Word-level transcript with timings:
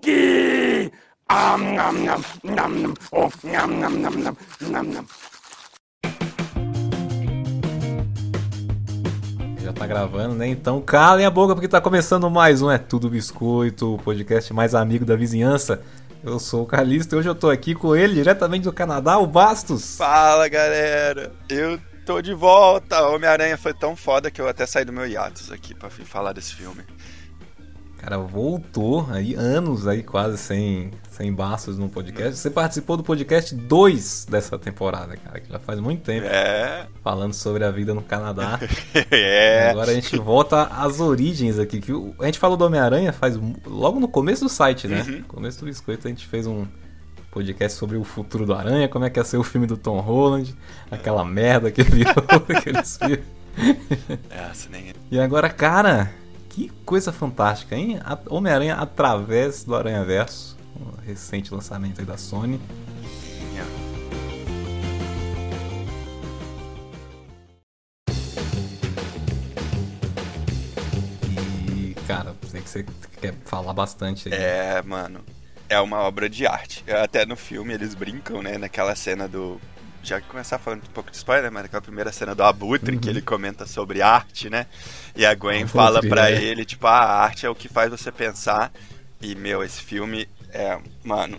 Cookie! 0.00 0.90
Ah, 1.28 1.56
nam, 1.58 1.92
nam, 2.04 2.24
nam, 2.42 2.82
nam. 2.82 2.94
Oh, 3.12 3.28
nam, 3.44 3.78
nam, 3.78 4.00
nam, 4.00 4.14
nam, 4.14 4.36
nam, 4.60 4.82
nam. 4.82 5.06
Já 9.62 9.72
tá 9.72 9.86
gravando, 9.86 10.34
né? 10.34 10.48
Então 10.48 10.80
calem 10.80 11.26
a 11.26 11.30
boca 11.30 11.54
porque 11.54 11.68
tá 11.68 11.80
começando 11.80 12.30
mais 12.30 12.62
um 12.62 12.70
É 12.70 12.78
Tudo 12.78 13.10
Biscoito, 13.10 13.94
o 13.94 13.98
podcast 13.98 14.52
mais 14.52 14.74
amigo 14.74 15.04
da 15.04 15.14
vizinhança. 15.14 15.82
Eu 16.24 16.38
sou 16.38 16.62
o 16.62 16.66
Carlisto 16.66 17.14
e 17.14 17.18
hoje 17.18 17.28
eu 17.28 17.34
tô 17.34 17.50
aqui 17.50 17.74
com 17.74 17.94
ele, 17.94 18.14
diretamente 18.14 18.64
do 18.64 18.72
Canadá, 18.72 19.18
o 19.18 19.26
Bastos. 19.26 19.96
Fala 19.96 20.48
galera, 20.48 21.32
eu 21.48 21.78
tô 22.04 22.20
de 22.20 22.32
volta. 22.32 23.06
Homem-Aranha 23.06 23.56
foi 23.56 23.74
tão 23.74 23.94
foda 23.94 24.30
que 24.30 24.40
eu 24.40 24.48
até 24.48 24.66
saí 24.66 24.84
do 24.84 24.92
meu 24.92 25.06
hiatus 25.06 25.52
aqui 25.52 25.74
pra 25.74 25.90
falar 25.90 26.32
desse 26.32 26.54
filme. 26.54 26.82
Cara, 28.00 28.16
voltou 28.16 29.06
aí 29.10 29.34
anos 29.34 29.86
aí 29.86 30.02
quase 30.02 30.38
sem, 30.38 30.90
sem 31.10 31.30
Bastos 31.30 31.76
no 31.76 31.86
podcast. 31.86 32.34
Você 32.34 32.48
participou 32.48 32.96
do 32.96 33.02
podcast 33.02 33.54
2 33.54 34.26
dessa 34.30 34.58
temporada, 34.58 35.18
cara, 35.18 35.38
que 35.38 35.52
já 35.52 35.58
faz 35.58 35.78
muito 35.78 36.02
tempo. 36.02 36.26
É, 36.26 36.86
Falando 37.04 37.34
sobre 37.34 37.62
a 37.62 37.70
vida 37.70 37.92
no 37.92 38.00
Canadá. 38.00 38.58
é. 39.10 39.68
Agora 39.68 39.90
a 39.90 39.94
gente 39.94 40.16
volta 40.16 40.62
às 40.62 40.98
origens 40.98 41.58
aqui. 41.58 41.78
Que 41.78 41.92
a 42.20 42.24
gente 42.24 42.38
falou 42.38 42.56
do 42.56 42.64
Homem-Aranha 42.64 43.12
faz 43.12 43.38
logo 43.66 44.00
no 44.00 44.08
começo 44.08 44.44
do 44.44 44.48
site, 44.48 44.88
né? 44.88 45.02
Uhum. 45.06 45.18
No 45.18 45.24
começo 45.24 45.60
do 45.60 45.66
biscoito 45.66 46.08
a 46.08 46.10
gente 46.10 46.26
fez 46.26 46.46
um 46.46 46.66
podcast 47.30 47.78
sobre 47.78 47.98
o 47.98 48.02
futuro 48.02 48.46
do 48.46 48.54
Aranha, 48.54 48.88
como 48.88 49.04
é 49.04 49.10
que 49.10 49.20
ia 49.20 49.24
ser 49.24 49.36
o 49.36 49.44
filme 49.44 49.66
do 49.66 49.76
Tom 49.76 50.00
Holland, 50.00 50.56
aquela 50.90 51.22
merda 51.22 51.70
que 51.70 51.82
virou 51.82 52.14
aqueles 52.48 52.96
filmes. 52.96 53.20
Essa 54.30 54.70
nem 54.70 54.94
E 55.10 55.20
agora, 55.20 55.50
cara, 55.50 56.10
que 56.60 56.68
coisa 56.84 57.12
fantástica, 57.12 57.74
hein? 57.74 57.98
Homem-Aranha 58.28 58.74
através 58.74 59.64
do 59.64 59.74
Aranha 59.74 60.04
Verso, 60.04 60.58
um 60.76 61.00
recente 61.06 61.54
lançamento 61.54 62.00
aí 62.00 62.04
da 62.04 62.18
Sony. 62.18 62.60
E, 71.74 71.94
cara, 72.06 72.34
sei 72.46 72.60
que 72.60 72.68
você 72.68 72.84
quer 73.20 73.34
falar 73.44 73.72
bastante 73.72 74.28
aí. 74.28 74.34
É, 74.38 74.82
mano, 74.82 75.20
é 75.68 75.80
uma 75.80 76.00
obra 76.00 76.28
de 76.28 76.46
arte. 76.46 76.84
Até 76.90 77.24
no 77.24 77.36
filme 77.36 77.72
eles 77.72 77.94
brincam, 77.94 78.42
né, 78.42 78.58
naquela 78.58 78.94
cena 78.94 79.26
do... 79.26 79.58
Já 80.02 80.20
que 80.20 80.26
começar 80.28 80.58
falando 80.58 80.82
um 80.82 80.92
pouco 80.92 81.10
de 81.10 81.16
spoiler, 81.16 81.52
mas 81.52 81.64
naquela 81.64 81.82
primeira 81.82 82.10
cena 82.10 82.34
do 82.34 82.42
Abutre, 82.42 82.98
que 82.98 83.08
ele 83.08 83.20
comenta 83.20 83.66
sobre 83.66 84.00
arte, 84.00 84.48
né? 84.48 84.66
E 85.14 85.26
a 85.26 85.34
Gwen 85.34 85.62
Abutre, 85.62 85.72
fala 85.76 86.00
pra 86.00 86.30
é. 86.30 86.42
ele, 86.42 86.64
tipo, 86.64 86.86
"Ah, 86.86 86.92
a 87.00 87.22
arte 87.22 87.44
é 87.44 87.50
o 87.50 87.54
que 87.54 87.68
faz 87.68 87.90
você 87.90 88.10
pensar. 88.10 88.72
E, 89.20 89.34
meu, 89.34 89.62
esse 89.62 89.82
filme 89.82 90.26
é, 90.52 90.78
mano, 91.04 91.38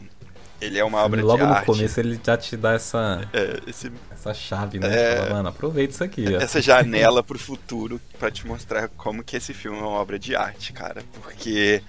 ele 0.61 0.77
é 0.77 0.83
uma 0.83 0.99
obra 1.03 1.23
Logo 1.23 1.39
de 1.39 1.45
no 1.47 1.53
arte. 1.53 1.65
começo 1.65 1.99
ele 1.99 2.19
já 2.23 2.37
te 2.37 2.55
dá 2.55 2.73
essa, 2.73 3.27
É, 3.33 3.59
esse 3.67 3.91
essa 4.11 4.31
chave, 4.35 4.77
né? 4.77 4.87
É. 4.95 5.15
Fala, 5.17 5.29
Mano, 5.31 5.49
aproveita 5.49 5.93
isso 5.95 6.03
aqui. 6.03 6.25
ó. 6.27 6.39
essa 6.39 6.61
janela 6.61 7.23
pro 7.23 7.39
futuro 7.39 7.99
pra 8.19 8.29
te 8.29 8.45
mostrar 8.45 8.87
como 8.89 9.23
que 9.23 9.35
esse 9.35 9.51
filme 9.55 9.79
é 9.79 9.81
uma 9.81 9.89
obra 9.89 10.19
de 10.19 10.35
arte, 10.35 10.71
cara. 10.71 11.03
Porque, 11.13 11.81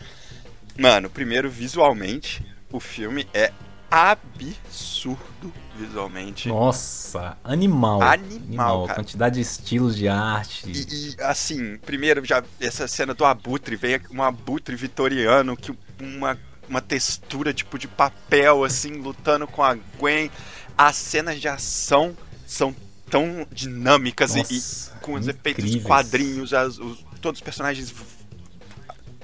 mano, 0.78 1.10
primeiro, 1.10 1.50
visualmente, 1.50 2.42
o 2.72 2.80
filme 2.80 3.28
é 3.34 3.52
absurdo 3.90 5.52
visualmente. 5.76 6.48
Nossa, 6.48 7.36
animal. 7.44 8.02
Animal, 8.02 8.86
cara. 8.86 9.00
Quantidade 9.00 9.36
de 9.36 9.40
estilos 9.40 9.96
de 9.96 10.08
arte. 10.08 10.68
E, 10.70 11.14
e, 11.18 11.22
assim, 11.22 11.76
primeiro, 11.78 12.24
já 12.24 12.42
essa 12.60 12.86
cena 12.88 13.14
do 13.14 13.24
abutre, 13.24 13.76
vem 13.76 14.00
um 14.10 14.22
abutre 14.22 14.74
vitoriano 14.76 15.56
que 15.56 15.72
uma, 16.00 16.38
uma 16.68 16.80
textura 16.80 17.52
tipo 17.52 17.78
de 17.78 17.88
papel, 17.88 18.64
assim, 18.64 18.92
lutando 18.92 19.46
com 19.46 19.62
a 19.62 19.74
Gwen. 19.98 20.30
As 20.76 20.96
cenas 20.96 21.40
de 21.40 21.48
ação 21.48 22.16
são 22.46 22.74
tão 23.10 23.46
dinâmicas 23.52 24.34
e- 24.34 24.38
e, 24.38 24.42
Nossa, 24.54 24.90
com 25.02 25.14
os 25.14 25.28
efeitos 25.28 25.64
quadrinhos, 25.86 26.52
as- 26.54 26.78
os- 26.78 27.04
todos 27.20 27.40
os 27.40 27.44
personagens. 27.44 27.94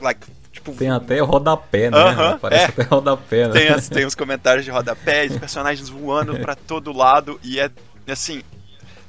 Like. 0.00 0.26
Tem 0.74 0.90
até 0.90 1.20
rodapé, 1.20 1.90
né? 1.90 1.98
Aham, 1.98 2.38
Parece 2.38 2.64
é. 2.64 2.66
até 2.68 2.82
rodapé, 2.82 3.46
né? 3.48 3.52
tem, 3.54 3.68
as- 3.68 3.88
tem 3.90 4.04
os 4.04 4.14
comentários 4.14 4.64
de 4.64 4.70
rodapé, 4.70 5.26
os 5.26 5.36
personagens 5.38 5.88
voando 5.88 6.38
pra 6.38 6.54
todo 6.54 6.92
lado 6.92 7.38
e 7.42 7.58
é 7.60 7.70
assim. 8.08 8.42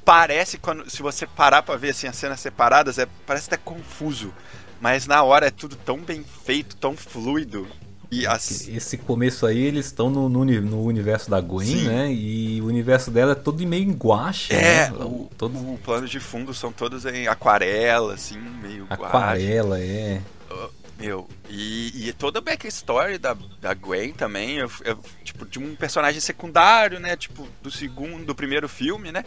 Parece 0.06 0.58
quando. 0.58 0.90
Se 0.90 1.02
você 1.02 1.28
parar 1.28 1.62
pra 1.62 1.76
ver 1.76 1.90
assim, 1.90 2.08
as 2.08 2.16
cenas 2.16 2.40
separadas, 2.40 2.98
é, 2.98 3.08
parece 3.28 3.48
até 3.48 3.58
confuso. 3.58 4.34
Mas 4.82 5.06
na 5.06 5.22
hora 5.24 5.48
é 5.48 5.52
tudo 5.52 5.76
tão 5.76 5.98
bem 6.00 6.24
feito, 6.46 6.76
tão 6.78 6.96
fluido. 6.96 7.68
E 8.12 8.26
as, 8.26 8.68
Esse 8.68 8.98
começo 8.98 9.46
aí, 9.46 9.60
eles 9.60 9.86
estão 9.86 10.10
no, 10.10 10.28
no 10.28 10.44
no 10.44 10.82
universo 10.84 11.30
da 11.30 11.40
Gwen, 11.40 11.68
Sim. 11.68 11.84
né? 11.88 12.12
E 12.12 12.60
o 12.60 12.66
universo 12.66 13.12
dela 13.12 13.34
é 13.34 13.36
todo 13.36 13.64
meio 13.68 13.84
em 13.84 13.92
guache, 13.94 14.52
É, 14.56 14.90
né? 14.90 14.94
o, 15.00 15.30
todo 15.38 15.56
o 15.60 15.78
plano 15.84 16.08
de 16.08 16.20
fundo 16.20 16.52
são 16.52 16.72
todos 16.72 17.06
em 17.06 17.28
aquarela, 17.28 18.16
assim, 18.16 18.40
meio 18.64 18.86
guache. 18.86 19.04
aquarela, 19.04 19.80
é. 19.80 20.22
Meu, 21.00 21.30
e, 21.50 22.10
e 22.10 22.14
toda 22.14 22.40
a 22.40 22.42
backstory 22.42 23.18
da, 23.18 23.36
da 23.62 23.74
Gwen 23.74 24.12
também, 24.12 24.58
eu, 24.58 24.70
eu- 24.84 25.00
tipo, 25.24 25.46
de 25.46 25.58
um 25.58 25.74
personagem 25.76 26.20
secundário, 26.20 27.00
né? 27.00 27.16
Tipo, 27.16 27.48
do 27.62 27.72
segundo, 27.72 28.26
do 28.26 28.36
primeiro 28.36 28.68
filme, 28.68 29.12
né? 29.12 29.24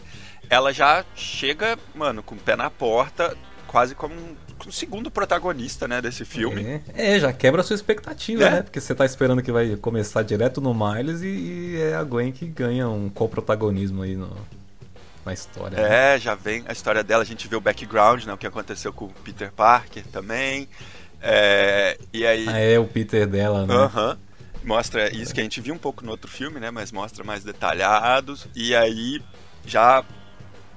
Ela 0.49 0.71
já 0.71 1.03
chega, 1.15 1.77
mano, 1.95 2.21
com 2.21 2.35
o 2.35 2.37
pé 2.37 2.55
na 2.55 2.69
porta, 2.69 3.35
quase 3.65 3.95
como 3.95 4.13
um, 4.13 4.35
um 4.67 4.71
segundo 4.71 5.09
protagonista, 5.09 5.87
né, 5.87 5.99
desse 5.99 6.23
filme. 6.23 6.63
É, 6.95 7.15
é, 7.15 7.19
já 7.19 7.33
quebra 7.33 7.61
a 7.61 7.63
sua 7.63 7.75
expectativa, 7.75 8.43
É. 8.43 8.49
né? 8.51 8.61
Porque 8.61 8.79
você 8.79 8.93
tá 8.93 9.03
esperando 9.03 9.41
que 9.41 9.51
vai 9.51 9.75
começar 9.77 10.21
direto 10.21 10.61
no 10.61 10.75
Miles 10.75 11.21
e, 11.21 11.27
e 11.27 11.81
é 11.81 11.95
a 11.95 12.03
Gwen 12.03 12.31
que 12.31 12.45
ganha 12.45 12.87
um 12.87 13.09
co-protagonismo 13.09 14.03
aí 14.03 14.15
no, 14.15 14.29
na 15.25 15.33
história. 15.33 15.75
né? 15.81 16.15
É, 16.15 16.19
já 16.19 16.35
vem 16.35 16.63
a 16.67 16.71
história 16.71 17.03
dela, 17.03 17.23
a 17.23 17.25
gente 17.25 17.47
vê 17.47 17.55
o 17.55 17.61
background, 17.61 18.25
né? 18.25 18.33
O 18.33 18.37
que 18.37 18.45
aconteceu 18.45 18.93
com 18.93 19.05
o 19.05 19.09
Peter 19.23 19.51
Parker 19.51 20.05
também. 20.11 20.69
É, 21.23 21.97
e 22.13 22.25
aí. 22.25 22.45
Ah, 22.49 22.59
é 22.59 22.77
o 22.77 22.85
Peter 22.85 23.25
dela, 23.25 23.65
né? 23.65 23.73
Aham. 23.73 24.17
Mostra 24.63 25.13
isso 25.15 25.33
que 25.33 25.39
a 25.39 25.43
gente 25.43 25.59
viu 25.59 25.73
um 25.73 25.77
pouco 25.77 26.05
no 26.05 26.11
outro 26.11 26.29
filme, 26.29 26.59
né? 26.59 26.69
Mas 26.71 26.91
mostra 26.91 27.23
mais 27.23 27.43
detalhados. 27.43 28.45
E 28.55 28.75
aí 28.75 29.21
já 29.65 30.03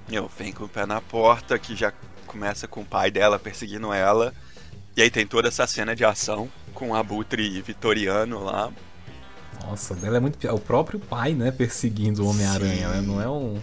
meu, 0.08 0.30
vem 0.38 0.52
com 0.52 0.64
o 0.64 0.68
pé 0.68 0.86
na 0.86 1.00
porta, 1.00 1.58
que 1.58 1.74
já 1.74 1.92
começa 2.26 2.68
com 2.68 2.80
o 2.82 2.84
pai 2.84 3.10
dela 3.10 3.38
perseguindo 3.38 3.92
ela. 3.92 4.32
E 4.96 5.02
aí 5.02 5.10
tem 5.10 5.26
toda 5.26 5.48
essa 5.48 5.66
cena 5.66 5.94
de 5.96 6.04
ação 6.04 6.48
com 6.72 6.90
o 6.90 6.94
abutre 6.94 7.60
vitoriano 7.60 8.42
lá. 8.42 8.70
Nossa, 9.64 9.94
dela 9.94 10.16
é 10.16 10.20
muito. 10.20 10.38
pi- 10.38 10.48
O 10.48 10.58
próprio 10.58 10.98
pai, 10.98 11.32
né? 11.32 11.50
Perseguindo 11.50 12.24
o 12.24 12.30
Homem-Aranha, 12.30 12.88
né? 12.88 13.00
Não 13.00 13.20
é 13.20 13.28
um. 13.28 13.60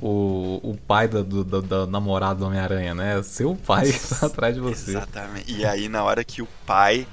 O, 0.00 0.60
o 0.62 0.76
pai 0.86 1.08
da, 1.08 1.22
do, 1.22 1.44
da, 1.44 1.60
da 1.60 1.86
namorada 1.86 2.36
do 2.40 2.46
Homem-Aranha, 2.46 2.94
né? 2.94 3.22
Seu 3.22 3.54
pai 3.56 3.90
que 3.92 3.98
tá 4.14 4.26
atrás 4.26 4.54
de 4.54 4.60
você. 4.60 4.90
Exatamente. 4.92 5.52
E 5.52 5.64
aí 5.64 5.88
na 5.88 6.02
hora 6.02 6.22
que 6.24 6.42
o 6.42 6.48
pai, 6.66 7.06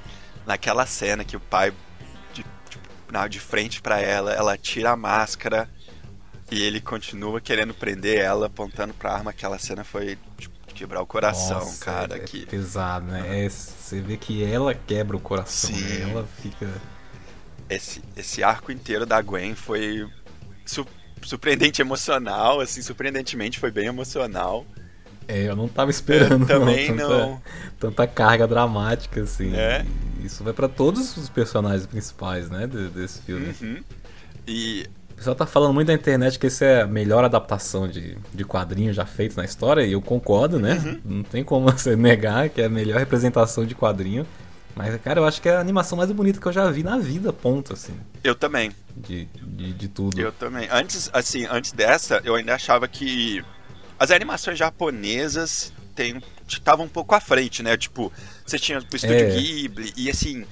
naquela 0.46 0.86
cena 0.86 1.24
que 1.24 1.36
o 1.38 1.40
pai 1.40 1.72
de, 2.34 2.44
tipo, 2.70 2.88
na- 3.12 3.28
de 3.28 3.40
frente 3.40 3.82
pra 3.82 4.00
ela, 4.00 4.34
ela 4.34 4.58
tira 4.58 4.92
a 4.92 4.96
máscara 4.96 5.70
e 6.52 6.62
ele 6.62 6.82
continua 6.82 7.40
querendo 7.40 7.74
prender 7.74 8.20
ela, 8.20 8.48
apontando 8.48 8.94
pra 8.94 9.14
arma, 9.14 9.32
aquela 9.32 9.58
cena 9.58 9.84
foi 9.84 10.18
tipo, 10.38 10.54
de 10.68 10.74
quebrar 10.74 11.02
o 11.02 11.06
coração, 11.06 11.60
Nossa, 11.60 11.86
cara. 11.86 12.16
é, 12.18 12.20
que... 12.20 12.46
pesado, 12.46 13.06
né? 13.06 13.46
É, 13.46 13.50
você 13.50 14.02
vê 14.02 14.18
que 14.18 14.44
ela 14.44 14.74
quebra 14.74 15.16
o 15.16 15.20
coração, 15.20 15.70
né? 15.72 16.10
Ela 16.12 16.28
fica. 16.42 16.68
esse, 17.70 18.02
esse 18.18 18.44
arco 18.44 18.72
inteiro 18.72 19.06
da 19.06 19.22
Gwen 19.22 19.54
foi 19.56 20.08
surpreendente 21.24 21.82
emocional, 21.82 22.60
assim, 22.62 22.82
surpreendentemente 22.82 23.60
foi 23.60 23.72
bem 23.72 23.88
emocional. 23.88 24.66
É, 25.28 25.44
eu 25.48 25.56
não 25.56 25.68
tava 25.68 25.92
esperando. 25.92 26.46
Também 26.46 26.88
tanta, 26.88 27.08
não. 27.08 27.42
Tanta 27.80 28.08
carga 28.08 28.48
dramática, 28.48 29.22
assim. 29.22 29.56
É. 29.56 29.86
Isso 30.24 30.44
vai 30.44 30.52
pra 30.54 30.68
todos 30.68 31.16
os 31.18 31.30
personagens 31.30 31.86
principais, 31.86 32.50
né? 32.50 32.68
de- 32.68 32.90
desse 32.90 33.22
filme. 33.22 33.54
Uhum. 33.62 33.78
E 34.48 34.86
O 35.12 35.14
pessoal 35.16 35.36
tá 35.36 35.46
falando 35.46 35.74
muito 35.74 35.88
na 35.88 35.94
internet 35.94 36.40
que 36.40 36.48
essa 36.48 36.66
é 36.66 36.82
a 36.82 36.88
melhor 36.88 37.24
adaptação 37.24 37.88
de, 37.88 38.18
de 38.34 38.44
quadrinho 38.44 38.92
já 38.92 39.06
feita 39.06 39.36
na 39.38 39.46
história, 39.46 39.84
e 39.86 39.92
eu 39.94 40.02
concordo, 40.02 40.60
né? 40.60 40.82
Uhum. 40.84 41.18
Não 41.18 41.24
tem 41.24 41.44
como 41.44 41.70
você 41.72 41.96
negar 41.96 42.50
que 42.50 42.60
é 42.62 42.66
a 42.66 42.70
melhor 42.70 42.98
representação 42.98 43.64
de 43.66 43.76
quadrinho. 43.76 44.26
Mas, 44.76 45.00
cara, 45.02 45.20
eu 45.20 45.26
acho 45.26 45.42
que 45.42 45.50
é 45.50 45.56
a 45.56 45.60
animação 45.60 45.98
mais 45.98 46.12
bonita 46.12 46.40
que 46.40 46.48
eu 46.48 46.52
já 46.52 46.70
vi 46.72 46.84
na 46.84 46.98
vida, 46.98 47.32
ponto, 47.34 47.74
assim. 47.74 47.94
eu 48.24 48.34
também, 48.36 48.72
De, 48.96 49.26
de, 49.26 49.74
de 49.74 49.88
tudo. 49.88 50.20
eu 50.20 50.32
também. 50.32 50.68
Antes, 50.72 51.10
assim, 51.14 51.46
antes 51.50 51.72
dessa, 51.72 52.22
eu 52.24 52.36
ainda 52.36 52.56
achava 52.56 52.88
que 52.88 53.44
as 54.00 54.12
animações 54.12 54.58
japonesas 54.58 55.72
estavam 56.48 56.86
um 56.86 56.90
pouco 56.90 57.14
à 57.14 57.20
frente, 57.20 57.62
né? 57.62 57.78
Tipo, 57.78 58.12
você 58.46 58.58
tinha 58.58 58.80
o 58.80 58.96
estúdio 58.96 59.16
É. 59.16 59.36
Ghibli 59.36 59.94
e 59.96 60.10
assim, 60.10 60.46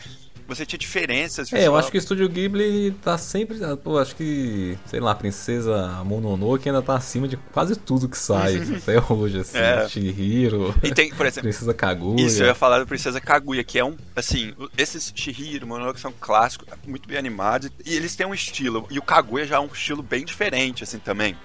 você 0.49 0.65
tinha 0.65 0.77
diferenças. 0.79 1.53
É, 1.53 1.67
eu 1.67 1.75
acho 1.77 1.89
que 1.91 1.97
o 1.97 1.99
Estúdio 1.99 2.27
Ghibli 2.27 2.91
tá 3.01 3.17
sempre. 3.17 3.63
ah, 3.63 3.77
Pô, 3.77 3.97
acho 3.97 4.15
que, 4.15 4.77
sei 4.85 4.99
lá, 4.99 5.15
Princesa 5.15 6.03
Mononoke 6.03 6.67
ainda 6.67 6.81
tá 6.81 6.95
acima 6.95 7.27
de 7.27 7.37
quase 7.53 7.75
tudo 7.75 8.09
que 8.09 8.17
sai 8.17 8.57
até 8.77 9.01
hoje, 9.13 9.39
assim. 9.39 9.57
É. 9.57 9.87
Shihiro, 9.87 10.73
E 10.83 10.91
tem, 10.93 11.11
por 11.13 11.25
exemplo, 11.25 11.49
Princesa 11.49 11.73
Kaguya. 11.73 12.25
Isso, 12.25 12.41
eu 12.43 12.47
ia 12.47 12.55
falar 12.55 12.79
da 12.79 12.85
Princesa 12.85 13.21
Kaguya, 13.21 13.63
que 13.63 13.79
é 13.79 13.85
um, 13.85 13.95
assim, 14.15 14.53
esses 14.77 15.13
Shihiro, 15.15 15.65
Mononoke 15.67 15.99
são 15.99 16.13
clássicos, 16.19 16.67
muito 16.85 17.07
bem 17.07 17.17
animados, 17.17 17.69
e 17.85 17.95
eles 17.95 18.15
têm 18.15 18.25
um 18.25 18.33
estilo, 18.33 18.85
e 18.89 18.97
o 18.99 19.01
Kaguya 19.01 19.45
já 19.45 19.55
é 19.57 19.59
um 19.59 19.67
estilo 19.67 20.01
bem 20.03 20.25
diferente, 20.25 20.83
assim, 20.83 20.99
também. 20.99 21.35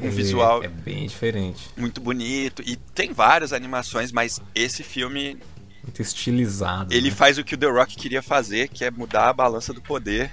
Um 0.00 0.06
É, 0.06 0.10
visual 0.10 0.62
É 0.64 0.68
bem 0.68 1.06
diferente. 1.06 1.70
muito 1.76 2.00
bonito, 2.00 2.62
e 2.66 2.74
tem 2.76 3.12
várias 3.12 3.52
animações, 3.52 4.10
mas 4.10 4.40
esse 4.54 4.82
filme, 4.82 5.38
Muito 5.84 6.02
estilizado. 6.02 6.92
ele 6.92 7.10
né? 7.10 7.14
faz 7.14 7.38
o 7.38 7.44
que 7.44 7.54
o 7.54 7.58
The 7.58 7.66
Rock 7.66 7.96
queria 7.96 8.22
fazer, 8.22 8.68
que 8.68 8.84
é 8.84 8.90
mudar 8.90 9.28
a 9.28 9.32
balança 9.32 9.72
do 9.72 9.80
poder, 9.80 10.30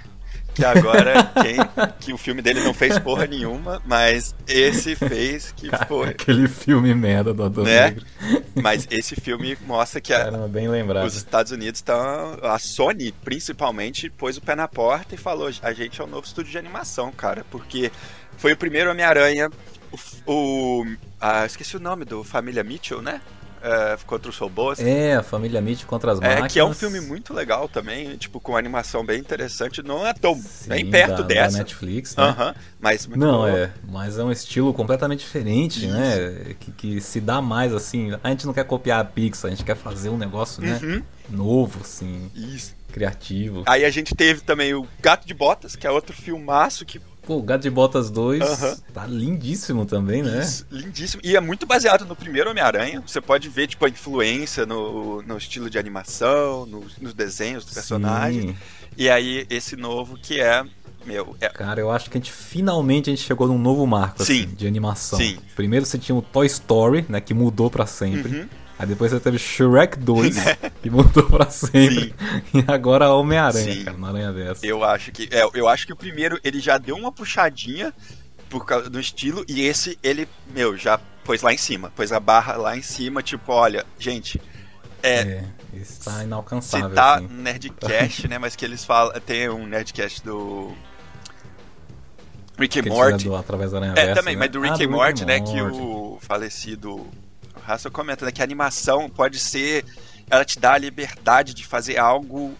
que 0.54 0.64
agora, 0.64 1.24
quem, 1.42 1.56
que 2.00 2.12
o 2.12 2.18
filme 2.18 2.42
dele 2.42 2.60
não 2.60 2.74
fez 2.74 2.98
porra 2.98 3.26
nenhuma, 3.26 3.80
mas 3.86 4.34
esse 4.46 4.94
fez, 4.94 5.52
que 5.52 5.70
foi, 5.86 6.10
Aquele 6.10 6.48
filme 6.48 6.94
merda 6.94 7.32
do 7.32 7.42
Adão 7.42 7.64
Né? 7.64 7.90
Negro. 7.90 8.06
mas 8.54 8.86
esse 8.90 9.14
filme 9.16 9.56
mostra 9.66 10.00
que 10.00 10.12
a, 10.12 10.24
Caramba, 10.24 10.48
bem 10.48 10.68
lembrado. 10.68 11.06
Os 11.06 11.14
Estados 11.14 11.52
Unidos 11.52 11.78
estão. 11.78 12.38
A 12.42 12.58
Sony, 12.58 13.12
principalmente, 13.24 14.10
pôs 14.10 14.36
o 14.36 14.40
pé 14.40 14.54
na 14.54 14.68
porta 14.68 15.14
e 15.14 15.18
falou: 15.18 15.50
a 15.62 15.72
gente 15.72 16.00
é 16.00 16.04
o 16.04 16.06
novo 16.06 16.26
estúdio 16.26 16.52
de 16.52 16.58
animação, 16.58 17.10
cara. 17.12 17.44
Porque 17.50 17.90
foi 18.36 18.52
o 18.52 18.56
primeiro 18.56 18.90
Homem-Aranha. 18.90 19.50
O. 20.26 20.32
o 20.32 20.86
ah, 21.20 21.46
esqueci 21.46 21.76
o 21.76 21.80
nome 21.80 22.04
do 22.04 22.24
Família 22.24 22.64
Mitchell, 22.64 23.00
né? 23.00 23.20
É, 23.62 23.96
contra 24.06 24.28
os 24.28 24.36
robôs. 24.38 24.78
É, 24.80 25.14
a 25.14 25.22
família 25.22 25.60
Mitch 25.60 25.84
contra 25.84 26.10
as 26.12 26.18
É, 26.20 26.28
máquinas. 26.28 26.52
que 26.52 26.58
é 26.58 26.64
um 26.64 26.74
filme 26.74 27.00
muito 27.00 27.32
legal 27.32 27.68
também, 27.68 28.16
tipo, 28.16 28.40
com 28.40 28.56
animação 28.56 29.04
bem 29.06 29.20
interessante. 29.20 29.82
Não 29.82 30.04
é 30.06 30.12
tão 30.12 30.34
Sim, 30.34 30.68
bem 30.68 30.90
perto 30.90 31.18
da, 31.18 31.22
dessa. 31.22 31.52
Da 31.52 31.58
Netflix, 31.58 32.16
né? 32.16 32.24
Aham, 32.24 32.54
mas 32.80 33.06
muito 33.06 33.20
Não, 33.20 33.42
bom. 33.42 33.48
é, 33.48 33.70
mas 33.88 34.18
é 34.18 34.24
um 34.24 34.32
estilo 34.32 34.74
completamente 34.74 35.20
diferente, 35.20 35.86
Isso. 35.86 35.94
né? 35.94 36.54
Que, 36.58 36.72
que 36.72 37.00
se 37.00 37.20
dá 37.20 37.40
mais 37.40 37.72
assim. 37.72 38.10
A 38.22 38.30
gente 38.30 38.46
não 38.46 38.52
quer 38.52 38.64
copiar 38.64 39.00
a 39.00 39.04
Pixar, 39.04 39.46
a 39.50 39.54
gente 39.54 39.64
quer 39.64 39.76
fazer 39.76 40.08
um 40.08 40.18
negócio, 40.18 40.60
né? 40.62 40.80
Uhum, 40.82 41.02
Novo, 41.30 41.80
assim, 41.82 42.30
isso. 42.34 42.74
criativo. 42.92 43.62
Aí 43.66 43.84
a 43.84 43.90
gente 43.90 44.14
teve 44.14 44.40
também 44.40 44.74
o 44.74 44.86
Gato 45.00 45.26
de 45.26 45.34
Botas, 45.34 45.76
que 45.76 45.86
é 45.86 45.90
outro 45.90 46.14
filmaço 46.16 46.84
que 46.84 47.00
Pô, 47.24 47.36
o 47.36 47.42
Gato 47.42 47.62
de 47.62 47.70
Botas 47.70 48.10
2 48.10 48.42
Aham. 48.42 48.76
tá 48.92 49.06
lindíssimo 49.06 49.86
também, 49.86 50.22
né? 50.22 50.40
Isso, 50.42 50.66
lindíssimo. 50.70 51.22
E 51.24 51.36
é 51.36 51.40
muito 51.40 51.64
baseado 51.66 52.04
no 52.04 52.16
primeiro 52.16 52.50
Homem-Aranha. 52.50 53.00
Você 53.06 53.20
pode 53.20 53.48
ver, 53.48 53.68
tipo, 53.68 53.84
a 53.86 53.88
influência 53.88 54.66
no, 54.66 55.22
no 55.22 55.36
estilo 55.38 55.70
de 55.70 55.78
animação, 55.78 56.66
no- 56.66 56.84
nos 57.00 57.14
desenhos 57.14 57.64
do 57.64 57.72
personagem. 57.72 58.48
Sim. 58.48 58.56
E 58.96 59.08
aí, 59.08 59.46
esse 59.48 59.76
novo 59.76 60.16
que 60.20 60.40
é. 60.40 60.64
Meu, 61.06 61.34
é. 61.40 61.48
Cara, 61.48 61.80
eu 61.80 61.90
acho 61.90 62.08
que 62.10 62.16
a 62.16 62.20
gente 62.20 62.30
finalmente 62.32 63.10
a 63.10 63.12
gente 63.14 63.24
chegou 63.26 63.48
num 63.48 63.58
novo 63.58 63.84
marco 63.86 64.22
assim, 64.22 64.42
Sim. 64.42 64.54
de 64.54 64.66
animação. 64.68 65.18
Sim. 65.18 65.36
Primeiro 65.56 65.84
você 65.84 65.98
tinha 65.98 66.14
o 66.14 66.22
Toy 66.22 66.46
Story, 66.46 67.04
né, 67.08 67.20
que 67.20 67.34
mudou 67.34 67.68
pra 67.68 67.86
sempre. 67.86 68.40
Uhum. 68.40 68.48
Aí 68.78 68.86
depois 68.86 69.12
você 69.12 69.20
teve 69.20 69.38
Shrek 69.38 69.98
2, 69.98 70.36
que 70.82 70.90
mudou 70.90 71.24
pra 71.30 71.48
sempre. 71.50 72.14
E 72.52 72.64
agora 72.66 73.10
Homem-Aranha, 73.10 73.72
Sim. 73.74 73.84
cara, 73.84 73.96
na 73.98 74.08
Aranha 74.08 74.32
dessa. 74.32 74.66
Eu 74.66 74.82
acho 74.82 75.12
que. 75.12 75.28
É, 75.30 75.48
eu 75.54 75.68
acho 75.68 75.86
que 75.86 75.92
o 75.92 75.96
primeiro 75.96 76.38
ele 76.42 76.58
já 76.60 76.78
deu 76.78 76.96
uma 76.96 77.12
puxadinha 77.12 77.92
por 78.50 78.66
causa 78.66 78.90
do 78.90 78.98
estilo. 78.98 79.44
E 79.48 79.62
esse, 79.62 79.98
ele, 80.02 80.28
meu, 80.52 80.76
já 80.76 80.98
pôs 81.24 81.42
lá 81.42 81.52
em 81.52 81.56
cima. 81.58 81.92
Pôs 81.94 82.12
a 82.12 82.18
barra 82.20 82.56
lá 82.56 82.76
em 82.76 82.82
cima, 82.82 83.22
tipo, 83.22 83.52
olha, 83.52 83.86
gente. 83.98 84.40
É, 85.02 85.20
É, 85.20 85.44
esse 85.74 86.00
tá 86.00 86.18
se 86.18 86.24
inalcançável, 86.24 86.90
tá 86.90 87.14
assim. 87.16 87.26
no 87.28 87.42
Nerdcast, 87.42 88.28
né? 88.28 88.38
Mas 88.38 88.54
que 88.56 88.64
eles 88.64 88.84
falam. 88.84 89.12
Tem 89.20 89.48
um 89.48 89.66
Nerdcast 89.66 90.24
do. 90.24 90.72
Rick 92.58 92.78
and 92.80 92.84
Morty. 92.84 93.24
do 93.24 93.34
Através 93.36 93.70
da 93.72 93.78
Aranha 93.78 93.94
É, 93.96 94.14
também, 94.14 94.34
né? 94.34 94.40
mas 94.40 94.50
do 94.50 94.60
Rick 94.60 94.82
Ah, 94.82 94.86
and 94.86 94.90
Morty, 94.90 95.24
né, 95.24 95.38
Morty. 95.38 95.52
que 95.52 95.60
o 95.62 96.18
falecido 96.20 97.06
Russell 97.66 97.90
comenta, 97.90 98.24
né, 98.24 98.32
que 98.32 98.40
a 98.40 98.44
animação 98.44 99.08
pode 99.08 99.38
ser, 99.38 99.84
ela 100.28 100.44
te 100.44 100.58
dá 100.58 100.74
a 100.74 100.78
liberdade 100.78 101.54
de 101.54 101.64
fazer 101.64 101.98
algo 101.98 102.54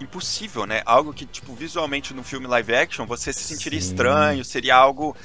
impossível, 0.00 0.66
né, 0.66 0.82
algo 0.84 1.12
que, 1.12 1.24
tipo, 1.24 1.54
visualmente 1.54 2.12
no 2.12 2.22
filme 2.22 2.46
live 2.46 2.74
action 2.74 3.06
você 3.06 3.32
se 3.32 3.44
sentiria 3.44 3.80
Sim. 3.80 3.88
estranho, 3.88 4.44
seria 4.44 4.74
algo 4.76 5.16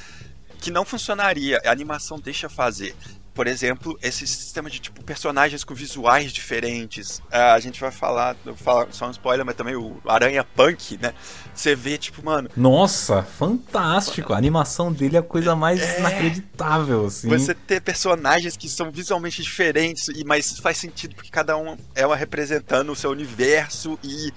que 0.60 0.72
não 0.72 0.86
funcionaria, 0.86 1.60
a 1.66 1.72
animação 1.72 2.20
deixa 2.20 2.50
fazer. 2.50 2.96
Por 3.38 3.46
exemplo, 3.46 3.96
esse 4.02 4.26
sistema 4.26 4.68
de 4.68 4.80
tipo 4.80 5.04
personagens 5.04 5.64
com 5.64 5.76
visuais 5.76 6.34
diferentes. 6.34 7.22
Ah, 7.32 7.54
a 7.54 7.60
gente 7.60 7.80
vai 7.80 7.92
falar, 7.92 8.36
eu 8.44 8.56
vou 8.56 8.64
falar 8.64 8.88
só 8.90 9.08
um 9.08 9.12
spoiler, 9.12 9.46
mas 9.46 9.56
também 9.56 9.76
o 9.76 10.02
Aranha 10.08 10.44
Punk, 10.44 10.98
né? 11.00 11.14
Você 11.54 11.76
vê, 11.76 12.00
tipo, 12.00 12.26
mano, 12.26 12.50
Nossa, 12.58 13.22
fantástico. 13.22 14.34
A 14.34 14.38
animação 14.38 14.92
dele 14.92 15.18
é 15.18 15.20
a 15.20 15.24
coisa 15.24 15.56
mais 15.56 15.80
É. 15.80 16.00
inacreditável, 16.00 17.06
assim. 17.06 17.30
Você 17.30 17.54
ter 17.54 17.80
personagens 17.80 18.58
que 18.58 18.68
são 18.68 18.90
visualmente 18.92 19.44
diferentes, 19.44 20.08
e 20.08 20.24
mas 20.24 20.58
faz 20.58 20.78
sentido 20.78 21.14
porque 21.14 21.30
cada 21.30 21.56
um 21.56 21.78
é 21.94 22.08
uma 22.08 22.16
representando 22.16 22.92
o 22.92 22.96
seu 22.96 23.12
universo 23.12 24.00
e 24.04 24.34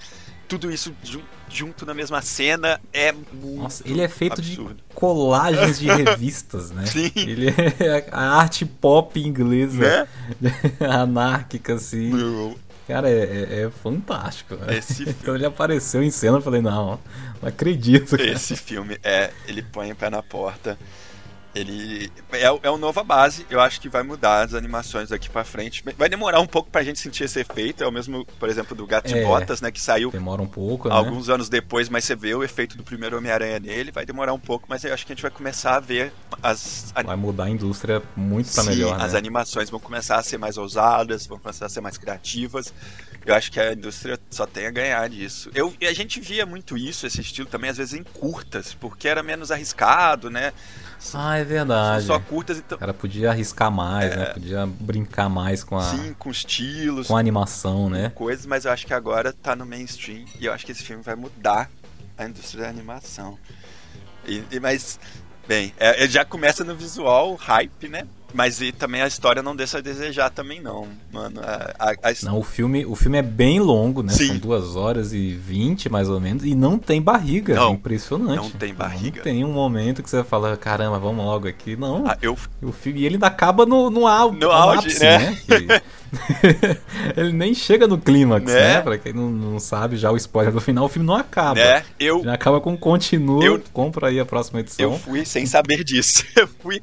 tudo 0.47 0.71
isso 0.71 0.93
jun- 1.03 1.23
junto 1.51 1.85
na 1.85 1.93
mesma 1.93 2.21
cena 2.21 2.79
é 2.93 3.11
muito 3.11 3.61
Nossa, 3.61 3.83
ele 3.87 4.01
é 4.01 4.07
feito 4.07 4.39
absurdo. 4.39 4.75
de 4.75 4.95
colagens 4.95 5.79
de 5.79 5.87
revistas, 5.91 6.71
né? 6.71 6.85
Sim. 6.85 7.11
Ele 7.15 7.49
é 7.49 8.07
a 8.11 8.37
arte 8.37 8.65
pop 8.65 9.19
inglesa, 9.19 10.07
Né? 10.39 10.51
anárquica, 10.87 11.75
assim. 11.75 12.11
Cara, 12.87 13.09
é, 13.09 13.13
é- 13.13 13.61
é 13.63 13.69
fantástico. 13.69 14.55
né? 14.55 14.77
Esse 14.77 14.95
filme. 14.95 15.13
Quando 15.23 15.35
ele 15.37 15.45
apareceu 15.45 16.03
em 16.03 16.11
cena, 16.11 16.37
eu 16.37 16.41
falei, 16.41 16.61
não, 16.61 16.99
não 17.41 17.49
acredito. 17.49 18.17
cara. 18.17 18.31
Esse 18.31 18.55
filme 18.55 18.97
é. 19.03 19.31
Ele 19.47 19.61
põe 19.61 19.91
o 19.91 19.95
pé 19.95 20.09
na 20.09 20.21
porta. 20.21 20.77
Ele 21.53 22.11
é, 22.31 22.43
é 22.43 22.69
uma 22.69 22.77
nova 22.77 23.03
base, 23.03 23.45
eu 23.49 23.59
acho 23.59 23.81
que 23.81 23.89
vai 23.89 24.03
mudar 24.03 24.45
as 24.45 24.53
animações 24.53 25.09
daqui 25.09 25.29
pra 25.29 25.43
frente. 25.43 25.83
Vai 25.97 26.07
demorar 26.07 26.39
um 26.39 26.47
pouco 26.47 26.69
pra 26.69 26.81
gente 26.81 26.99
sentir 26.99 27.25
esse 27.25 27.39
efeito. 27.41 27.83
É 27.83 27.87
o 27.87 27.91
mesmo, 27.91 28.25
por 28.39 28.47
exemplo, 28.47 28.75
do 28.75 28.87
Gato 28.87 29.09
de 29.09 29.17
É. 29.17 29.23
Botas, 29.23 29.59
né? 29.59 29.69
Que 29.69 29.81
saiu 29.81 30.11
Demora 30.11 30.41
um 30.41 30.47
pouco, 30.47 30.87
né? 30.87 30.95
alguns 30.95 31.29
anos 31.29 31.49
depois, 31.49 31.89
mas 31.89 32.05
você 32.05 32.15
vê 32.15 32.33
o 32.33 32.43
efeito 32.43 32.77
do 32.77 32.83
primeiro 32.83 33.17
Homem-Aranha 33.17 33.59
nele. 33.59 33.91
Vai 33.91 34.05
demorar 34.05 34.33
um 34.33 34.39
pouco, 34.39 34.65
mas 34.69 34.83
eu 34.85 34.93
acho 34.93 35.05
que 35.05 35.11
a 35.11 35.15
gente 35.15 35.21
vai 35.23 35.31
começar 35.31 35.75
a 35.75 35.79
ver 35.79 36.13
as, 36.41 36.93
Vai 37.03 37.15
mudar 37.17 37.45
a 37.45 37.49
indústria 37.49 38.01
muito 38.15 38.51
pra 38.53 38.63
Sim, 38.63 38.69
melhor, 38.69 39.01
as 39.01 39.11
né? 39.11 39.17
animações 39.17 39.69
vão 39.69 39.79
começar 39.79 40.17
a 40.17 40.23
ser 40.23 40.37
mais 40.37 40.57
ousadas, 40.57 41.27
vão 41.27 41.37
começar 41.37 41.65
a 41.65 41.69
ser 41.69 41.81
mais 41.81 41.97
criativas. 41.97 42.73
Eu 43.25 43.35
acho 43.35 43.51
que 43.51 43.59
a 43.59 43.73
indústria 43.73 44.17
só 44.31 44.47
tem 44.47 44.65
a 44.65 44.71
ganhar 44.71 45.07
disso. 45.09 45.51
Eu, 45.53 45.73
e 45.79 45.85
a 45.85 45.93
gente 45.93 46.19
via 46.19 46.45
muito 46.45 46.75
isso, 46.77 47.05
esse 47.05 47.21
estilo 47.21 47.47
também, 47.47 47.69
às 47.69 47.77
vezes 47.77 47.93
em 47.93 48.03
curtas, 48.03 48.73
porque 48.73 49.07
era 49.07 49.21
menos 49.21 49.51
arriscado, 49.51 50.29
né? 50.29 50.53
Ah, 51.13 51.35
é 51.37 51.39
São 51.43 51.47
verdade. 51.49 52.05
só 52.05 52.19
curtas, 52.19 52.57
então. 52.59 52.75
O 52.75 52.79
cara 52.79 52.93
podia 52.93 53.31
arriscar 53.31 53.71
mais, 53.71 54.15
né? 54.15 54.25
Podia 54.25 54.65
brincar 54.67 55.29
mais 55.29 55.63
com 55.63 55.77
a, 55.77 55.81
Sim, 55.83 56.15
com 56.17 56.29
estilos, 56.29 57.07
com 57.07 57.15
a 57.17 57.19
animação, 57.19 57.89
né? 57.89 58.11
coisas, 58.15 58.45
mas 58.45 58.65
eu 58.65 58.71
acho 58.71 58.85
que 58.85 58.93
agora 58.93 59.33
tá 59.33 59.55
no 59.55 59.65
mainstream 59.65 60.25
e 60.39 60.45
eu 60.45 60.53
acho 60.53 60.65
que 60.65 60.71
esse 60.71 60.83
filme 60.83 61.01
vai 61.03 61.15
mudar 61.15 61.69
a 62.17 62.25
indústria 62.25 62.63
da 62.63 62.69
animação. 62.69 63.37
E, 64.27 64.43
e- 64.51 64.59
mas, 64.59 64.99
bem, 65.47 65.73
é, 65.79 66.07
já 66.07 66.23
começa 66.23 66.63
no 66.63 66.75
visual, 66.75 67.33
hype, 67.35 67.87
né? 67.87 68.05
Mas 68.33 68.61
e 68.61 68.71
também 68.71 69.01
a 69.01 69.07
história 69.07 69.41
não 69.43 69.55
deixa 69.55 69.79
a 69.79 69.81
desejar 69.81 70.29
também, 70.29 70.61
não, 70.61 70.87
mano. 71.11 71.41
A, 71.41 71.73
a, 71.77 71.89
a 71.91 72.13
Não, 72.23 72.39
o 72.39 72.43
filme, 72.43 72.85
o 72.85 72.95
filme 72.95 73.17
é 73.17 73.21
bem 73.21 73.59
longo, 73.59 74.01
né? 74.01 74.13
Sim. 74.13 74.27
São 74.27 74.37
duas 74.37 74.75
horas 74.75 75.11
e 75.13 75.31
vinte, 75.33 75.89
mais 75.89 76.07
ou 76.09 76.19
menos, 76.19 76.43
e 76.45 76.55
não 76.55 76.77
tem 76.77 77.01
barriga. 77.01 77.55
Não, 77.55 77.69
é 77.69 77.73
impressionante. 77.73 78.37
não 78.37 78.49
tem 78.51 78.73
barriga. 78.73 79.17
Não 79.17 79.23
tem 79.23 79.43
um 79.45 79.51
momento 79.51 80.01
que 80.01 80.09
você 80.09 80.23
fala, 80.23 80.55
caramba, 80.55 80.97
vamos 80.99 81.25
logo 81.25 81.47
aqui. 81.47 81.75
Não. 81.75 82.05
ah, 82.07 82.17
eu 82.21 82.37
O 82.61 82.71
filme, 82.71 83.01
e 83.01 83.05
ele 83.05 83.15
ainda 83.15 83.27
acaba 83.27 83.65
no, 83.65 83.89
no, 83.89 84.07
au- 84.07 84.31
No 84.31 84.49
auge, 84.51 84.79
ápice, 84.79 84.99
né? 85.03 85.37
Que- 85.45 85.81
ele 87.15 87.31
nem 87.33 87.53
chega 87.53 87.87
no 87.87 87.97
clímax, 87.97 88.45
Né? 88.45 88.75
né? 88.75 88.81
Pra 88.81 88.97
quem 88.97 89.13
não, 89.13 89.29
não 89.29 89.59
sabe 89.59 89.97
já 89.97 90.11
o 90.11 90.17
spoiler 90.17 90.53
do 90.53 90.59
final, 90.61 90.85
o 90.85 90.89
filme 90.89 91.05
não 91.07 91.15
acaba. 91.15 91.55
né? 91.59 91.83
Eu, 91.99 92.23
Já 92.23 92.33
acaba 92.33 92.59
com 92.61 92.75
continua, 92.77 93.43
Eu- 93.43 93.61
compra 93.73 94.07
aí 94.07 94.19
a 94.19 94.25
próxima 94.25 94.59
edição. 94.59 94.91
eu 94.93 94.99
fui 94.99 95.25
sem 95.25 95.45
saber 95.45 95.83
disso. 95.83 96.23
Eu 96.35 96.47
fui 96.47 96.81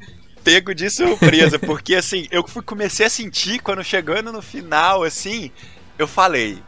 pego 0.48 0.74
de 0.74 0.88
surpresa, 0.90 1.58
porque 1.60 1.94
assim, 1.94 2.26
eu 2.30 2.46
fui, 2.46 2.62
comecei 2.62 3.06
a 3.06 3.10
sentir 3.10 3.58
quando 3.60 3.82
chegando 3.84 4.32
no 4.32 4.40
final, 4.42 5.02
assim, 5.02 5.50
eu 5.98 6.06
falei, 6.06 6.58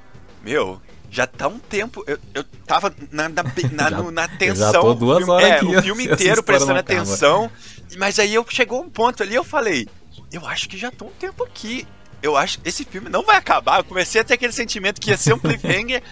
meu, 0.44 0.80
já 1.10 1.26
tá 1.26 1.48
um 1.48 1.58
tempo. 1.58 2.04
Eu, 2.06 2.18
eu 2.34 2.44
tava 2.66 2.94
na, 3.10 3.28
na, 3.28 3.42
na, 3.72 3.90
Já- 3.90 4.02
na 4.10 4.28
tensão. 4.28 4.72
já 4.72 4.80
tô 4.80 4.90
o 4.90 4.94
duas 4.94 5.18
filme- 5.18 5.32
horas 5.32 5.48
é, 5.48 5.54
aqui, 5.56 5.64
o 5.66 5.82
filme 5.82 6.04
inteiro 6.12 6.42
prestando 6.42 6.78
atenção. 6.78 7.50
Mas 7.98 8.18
aí 8.18 8.34
eu 8.34 8.46
chegou 8.48 8.80
um 8.82 8.88
ponto 8.88 9.22
ali, 9.22 9.34
eu 9.34 9.42
falei, 9.44 9.88
eu 10.32 10.46
acho 10.46 10.68
que 10.68 10.76
já 10.78 10.90
tô 10.90 11.06
um 11.06 11.10
tempo 11.18 11.42
aqui. 11.44 11.86
Eu 12.22 12.36
acho 12.36 12.60
que 12.60 12.68
esse 12.68 12.84
filme 12.84 13.08
não 13.08 13.24
vai 13.24 13.36
acabar. 13.36 13.78
Eu 13.80 13.84
comecei 13.84 14.20
a 14.20 14.24
ter 14.24 14.34
aquele 14.34 14.52
sentimento 14.52 15.00
que 15.00 15.10
ia 15.10 15.16
ser 15.16 15.32
um 15.32 15.38
cliffhanger. 15.38 16.02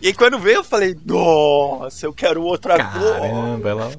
e 0.00 0.06
aí 0.08 0.14
quando 0.14 0.38
veio, 0.38 0.56
eu 0.56 0.64
falei, 0.64 0.96
nossa, 1.04 2.06
eu 2.06 2.12
quero 2.12 2.42
outro 2.42 2.72
agora. 2.72 3.20
Caramba, 3.20 3.68
ela 3.68 3.92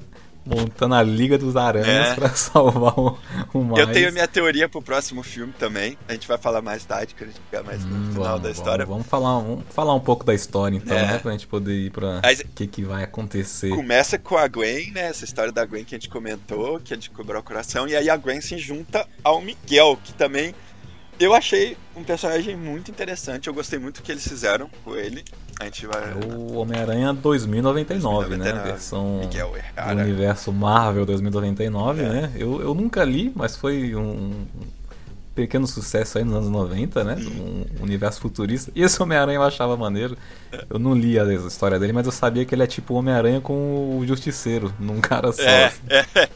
montando 0.50 0.94
a 0.94 1.02
Liga 1.02 1.38
dos 1.38 1.56
Aranhas 1.56 2.08
É. 2.10 2.14
pra 2.14 2.28
salvar 2.34 2.98
o, 2.98 3.18
o 3.54 3.64
Miles. 3.64 3.78
Eu 3.78 3.92
tenho 3.92 4.08
a 4.08 4.12
minha 4.12 4.26
teoria 4.28 4.68
pro 4.68 4.82
próximo 4.82 5.22
filme 5.22 5.52
também. 5.58 5.96
A 6.08 6.12
gente 6.12 6.26
vai 6.26 6.36
falar 6.38 6.60
mais 6.60 6.84
tarde, 6.84 7.14
quando 7.16 7.30
a 7.30 7.32
gente 7.32 7.42
chegar 7.50 7.62
mais 7.62 7.84
no 7.84 7.94
Hum, 7.96 8.08
final 8.12 8.24
vamos, 8.24 8.42
da 8.42 8.50
história. 8.50 8.84
Vamos, 8.84 9.06
vamos 9.06 9.06
falar, 9.06 9.38
vamos 9.40 9.64
falar 9.70 9.94
um 9.94 10.00
pouco 10.00 10.24
da 10.24 10.34
história 10.34 10.76
então, 10.76 10.96
É. 10.96 11.06
né? 11.06 11.18
Pra 11.18 11.32
gente 11.32 11.46
poder 11.46 11.74
ir 11.74 11.90
pra 11.90 12.18
o 12.20 12.48
que, 12.54 12.66
que 12.66 12.82
vai 12.82 13.04
acontecer. 13.04 13.70
Começa 13.70 14.18
com 14.18 14.36
a 14.36 14.48
Gwen, 14.48 14.90
né? 14.92 15.02
Essa 15.08 15.24
história 15.24 15.52
da 15.52 15.64
Gwen 15.64 15.84
que 15.84 15.94
a 15.94 15.98
gente 15.98 16.08
comentou, 16.08 16.80
que 16.80 16.92
é 16.94 16.96
de 16.96 17.08
quebrar 17.10 17.38
o 17.38 17.42
coração. 17.42 17.86
E 17.88 17.94
aí 17.94 18.10
a 18.10 18.16
Gwen 18.16 18.40
se 18.40 18.58
junta 18.58 19.06
ao 19.22 19.40
Miguel, 19.40 19.98
que 20.02 20.12
também 20.12 20.54
eu 21.18 21.34
achei 21.34 21.76
um 21.94 22.02
personagem 22.02 22.56
muito 22.56 22.90
interessante. 22.90 23.46
Eu 23.48 23.54
gostei 23.54 23.78
muito 23.78 24.00
do 24.00 24.02
que 24.04 24.10
eles 24.10 24.26
fizeram 24.26 24.70
com 24.84 24.96
ele. 24.96 25.22
A 25.60 25.64
gente 25.64 25.86
vai. 25.86 26.02
É 26.02 26.14
o 26.26 26.54
Homem-Aranha 26.56 27.12
2099, 27.12 28.30
né? 28.30 28.36
2099. 28.50 28.70
Versão 28.70 29.18
Miguel 29.20 29.54
do 29.76 30.00
universo 30.00 30.52
Marvel 30.52 31.04
2099, 31.04 32.02
É. 32.02 32.08
né? 32.08 32.32
Eu, 32.34 32.62
eu 32.62 32.74
nunca 32.74 33.04
li, 33.04 33.30
mas 33.36 33.56
foi 33.56 33.94
um 33.94 34.46
pequeno 35.34 35.66
sucesso 35.66 36.16
aí 36.16 36.24
nos 36.24 36.34
anos 36.34 36.48
90, 36.48 37.04
né? 37.04 37.16
Uhum. 37.16 37.66
Um 37.78 37.82
universo 37.82 38.20
futurista. 38.20 38.72
E 38.74 38.82
esse 38.82 39.02
Homem-Aranha 39.02 39.36
eu 39.36 39.42
achava 39.42 39.76
maneiro. 39.76 40.16
Eu 40.68 40.78
não 40.78 40.94
li 40.94 41.18
a 41.18 41.24
história 41.24 41.78
dele, 41.78 41.92
mas 41.92 42.06
eu 42.06 42.12
sabia 42.12 42.44
que 42.46 42.54
ele 42.54 42.62
é 42.62 42.66
tipo 42.66 42.94
o 42.94 42.96
Homem-Aranha 42.96 43.40
com 43.42 43.98
o 43.98 44.06
Justiceiro, 44.06 44.72
num 44.78 45.00
cara 45.00 45.30
só. 45.30 45.42
É, 45.42 45.66
assim. 45.66 45.80
é. 45.90 46.28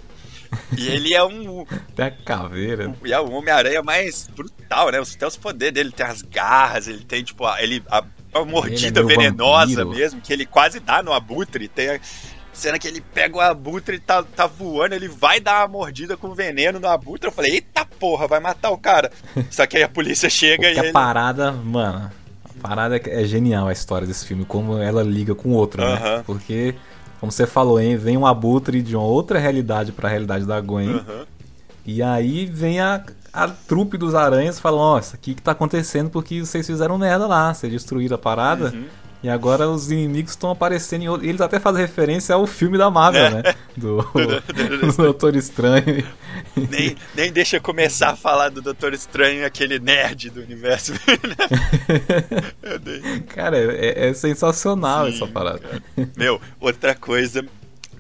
E 0.77 0.87
ele 0.87 1.15
é 1.15 1.25
um. 1.25 1.65
Tem 1.97 2.07
a 2.07 2.11
caveira. 2.11 2.95
E 3.05 3.13
é 3.13 3.19
o 3.19 3.31
Homem-Aranha 3.31 3.83
mais 3.83 4.29
brutal, 4.29 4.91
né? 4.91 5.01
Até 5.01 5.27
os 5.27 5.37
poderes 5.37 5.75
dele, 5.75 5.89
ele 5.89 5.97
tem 5.97 6.07
as 6.07 6.23
garras, 6.23 6.87
ele 6.87 7.05
tem, 7.05 7.25
tipo, 7.25 7.45
a, 7.45 7.63
ele, 7.63 7.83
a, 7.89 8.05
a 8.35 8.45
mordida 8.45 9.03
meio 9.03 9.19
venenosa 9.19 9.67
vampiro. 9.85 9.91
mesmo, 9.91 10.21
que 10.21 10.33
ele 10.33 10.45
quase 10.45 10.81
dá 10.81 11.03
no 11.03 11.13
abutre. 11.13 11.69
Tem 11.69 11.91
a 11.91 12.01
cena 12.53 12.79
que 12.79 12.87
ele 12.87 13.01
pega 13.01 13.37
o 13.37 13.41
abutre 13.41 13.97
e 13.97 14.01
tá, 14.01 14.23
tá 14.23 14.47
voando, 14.47 14.95
ele 14.95 15.09
vai 15.09 15.41
dar 15.41 15.63
uma 15.63 15.69
mordida 15.69 16.17
com 16.17 16.35
veneno 16.35 16.79
no 16.79 16.89
abutre. 16.89 17.29
Eu 17.29 17.33
falei, 17.33 17.55
eita 17.55 17.85
porra, 17.85 18.27
vai 18.29 18.41
matar 18.41 18.71
o 18.71 18.79
cara. 18.79 19.11
Só 19.51 19.67
que 19.67 19.77
aí 19.77 19.83
a 19.83 19.89
polícia 19.89 20.29
chega 20.31 20.71
e 20.71 20.79
a 20.79 20.83
ele. 20.85 20.93
parada, 20.93 21.53
mano, 21.53 22.11
a 22.45 22.63
parada 22.69 22.97
é 22.97 23.23
é 23.23 23.25
genial 23.25 23.69
a 23.69 23.73
história 23.73 24.07
desse 24.07 24.27
filme, 24.27 24.45
como 24.45 24.79
ela 24.79 25.03
liga 25.03 25.35
com 25.35 25.51
o 25.51 25.53
outro, 25.53 25.83
né? 25.83 25.95
Aham. 25.95 26.23
Porque, 26.27 26.75
como 27.21 27.33
você 27.33 27.47
falou, 27.47 27.81
hein, 27.81 27.97
vem 27.97 28.17
um 28.17 28.27
abutre 28.27 28.83
de 28.83 28.95
uma 28.97 29.05
outra 29.05 29.39
realidade 29.39 29.93
pra 29.93 30.09
realidade 30.09 30.45
da 30.45 30.61
Gwen. 30.61 30.91
Aham. 30.91 31.27
E 31.87 32.03
aí 32.03 32.47
vem 32.47 32.81
a, 32.81 33.05
a 33.35 33.49
trupe 33.49 33.99
dos 33.99 34.15
aranhas 34.15 34.61
ó, 34.65 34.99
isso 34.99 35.15
aqui 35.15 35.35
que 35.35 35.43
tá 35.43 35.53
acontecendo 35.53 36.09
porque 36.11 36.41
vocês 36.41 36.67
fizeram 36.67 36.97
merda 36.97 37.27
lá, 37.27 37.53
vocês 37.53 37.71
destruíram 37.73 38.15
a 38.15 38.19
parada. 38.19 38.73
Uhum. 38.75 38.87
E 39.23 39.29
agora 39.31 39.67
os 39.71 39.91
inimigos 39.91 40.33
estão 40.33 40.51
aparecendo 40.51 41.03
em 41.03 41.09
outro. 41.09 41.27
Eles 41.27 41.41
até 41.41 41.59
fazem 41.59 41.81
referência 41.81 42.35
ao 42.35 42.47
filme 42.47 42.77
da 42.77 42.91
Marvel, 42.91 43.25
É. 43.25 43.31
né? 43.31 43.43
Do, 43.75 44.03
do 44.83 44.93
Doutor 44.99 45.35
Estranho. 45.35 46.07
Nem, 46.55 46.95
nem 47.15 47.33
deixa 47.33 47.57
eu 47.57 47.61
começar 47.63 48.11
a 48.11 48.17
falar 48.17 48.51
do 48.51 48.61
Doutor 48.63 48.93
Estranho, 48.93 49.45
aquele 49.47 49.79
nerd 49.79 50.29
do 50.31 50.43
universo. 50.43 50.93
Cara, 53.35 53.57
é, 53.59 54.09
é 54.11 54.15
sensacional 54.15 55.07
Sim, 55.07 55.15
essa 55.17 55.27
parada. 55.27 55.83
Meu, 56.17 56.41
outra 56.61 56.95
coisa. 56.95 57.45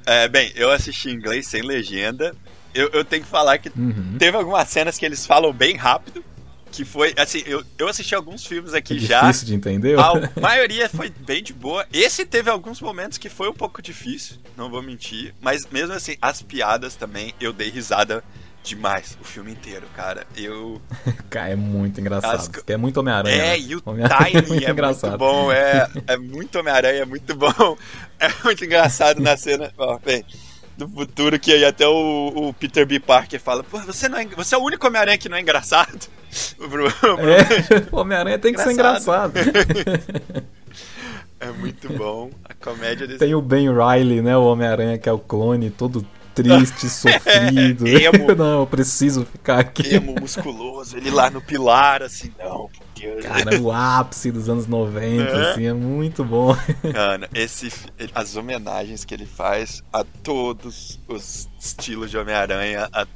É, 0.06 0.28
bem, 0.28 0.52
eu 0.54 0.70
assisti 0.70 1.08
em 1.08 1.14
inglês 1.14 1.46
sem 1.46 1.62
legenda. 1.62 2.34
Eu, 2.74 2.88
eu 2.92 3.04
tenho 3.04 3.22
que 3.22 3.28
falar 3.28 3.58
que 3.58 3.70
Uhum. 3.76 4.16
teve 4.18 4.36
algumas 4.36 4.68
cenas 4.68 4.98
que 4.98 5.06
eles 5.06 5.24
falam 5.26 5.52
bem 5.52 5.76
rápido. 5.76 6.24
Que 6.72 6.84
foi, 6.84 7.14
assim, 7.16 7.40
eu, 7.46 7.62
eu 7.78 7.86
assisti 7.86 8.16
alguns 8.16 8.44
filmes 8.44 8.74
aqui 8.74 8.96
É 8.96 8.98
já. 8.98 9.20
difícil 9.20 9.46
de 9.46 9.54
entender. 9.54 9.96
A 9.96 10.12
maioria 10.40 10.88
foi 10.88 11.08
bem 11.08 11.40
de 11.40 11.52
boa. 11.52 11.86
Esse 11.92 12.26
teve 12.26 12.50
alguns 12.50 12.80
momentos 12.80 13.16
que 13.16 13.28
foi 13.28 13.48
um 13.48 13.52
pouco 13.54 13.80
difícil, 13.80 14.38
não 14.56 14.68
vou 14.68 14.82
mentir. 14.82 15.32
Mas 15.40 15.64
mesmo 15.70 15.92
assim, 15.94 16.16
as 16.20 16.42
piadas 16.42 16.96
também, 16.96 17.32
eu 17.40 17.52
dei 17.52 17.70
risada 17.70 18.24
demais 18.64 19.16
o 19.20 19.24
filme 19.24 19.52
inteiro, 19.52 19.86
cara. 19.94 20.26
Eu. 20.36 20.82
Cara, 21.30 21.50
é 21.50 21.54
muito 21.56 22.00
engraçado. 22.00 22.34
As- 22.40 22.50
é 22.66 22.76
muito 22.76 22.98
Homem-Aranha. 22.98 23.36
É, 23.36 23.50
né? 23.50 23.58
e 23.60 23.76
o 23.76 23.82
Homem-Aranha 23.84 24.42
Tiny 24.42 24.64
é 24.64 24.72
muito 24.72 25.16
bom, 25.18 25.52
é, 25.52 25.88
é 26.08 26.16
muito 26.16 26.58
Homem-Aranha, 26.58 27.02
é 27.02 27.04
muito 27.04 27.36
bom. 27.36 27.76
É 28.18 28.28
muito 28.42 28.64
engraçado 28.64 29.20
na 29.20 29.36
cena. 29.36 29.70
Ó, 29.76 29.98
bem, 29.98 30.24
do 30.76 30.88
futuro 30.88 31.38
que 31.38 31.52
aí 31.52 31.64
até 31.64 31.86
o, 31.86 32.32
o 32.34 32.52
Peter 32.52 32.86
B. 32.86 33.00
Parker 33.00 33.40
fala: 33.40 33.62
Pô, 33.62 33.78
você, 33.80 34.08
não 34.08 34.18
é, 34.18 34.26
você 34.26 34.54
é 34.54 34.58
o 34.58 34.62
único 34.62 34.86
Homem-Aranha 34.86 35.18
que 35.18 35.28
não 35.28 35.36
é 35.36 35.40
engraçado. 35.40 36.08
É, 36.74 37.86
Homem-Aranha 37.94 38.40
tem 38.40 38.52
que 38.52 38.60
ser 38.60 38.72
engraçado. 38.72 39.34
é 41.38 41.50
muito 41.52 41.92
bom. 41.92 42.28
A 42.44 42.52
comédia 42.54 43.06
desse. 43.06 43.20
tem 43.20 43.36
o 43.36 43.40
Ben 43.40 43.68
Riley, 43.68 44.20
né? 44.20 44.36
O 44.36 44.42
Homem-Aranha 44.42 44.98
que 44.98 45.08
é 45.08 45.12
o 45.12 45.18
clone, 45.18 45.70
todo 45.70 46.04
triste, 46.34 46.90
sofrido. 46.90 47.86
Emo. 47.86 48.34
não, 48.34 48.60
eu 48.60 48.66
preciso 48.66 49.24
ficar 49.24 49.60
aqui. 49.60 49.94
emo 49.94 50.16
musculoso, 50.20 50.96
ele 50.96 51.08
lá 51.08 51.30
no 51.30 51.40
pilar, 51.40 52.02
assim, 52.02 52.32
não, 52.36 52.68
porque. 53.12 53.28
Cara, 53.28 53.60
o 53.60 53.70
ápice 53.72 54.30
dos 54.32 54.48
anos 54.48 54.66
90, 54.66 55.22
É. 55.22 55.50
assim, 55.52 55.66
é 55.66 55.72
muito 55.72 56.24
bom. 56.24 56.54
Cara, 56.92 57.28
esse, 57.34 57.72
as 58.14 58.36
homenagens 58.36 59.04
que 59.04 59.14
ele 59.14 59.26
faz 59.26 59.82
a 59.92 60.04
todos 60.04 60.98
os 61.08 61.48
estilos 61.58 62.10
de 62.10 62.18
Homem-Aranha, 62.18 62.88
a 62.92 63.06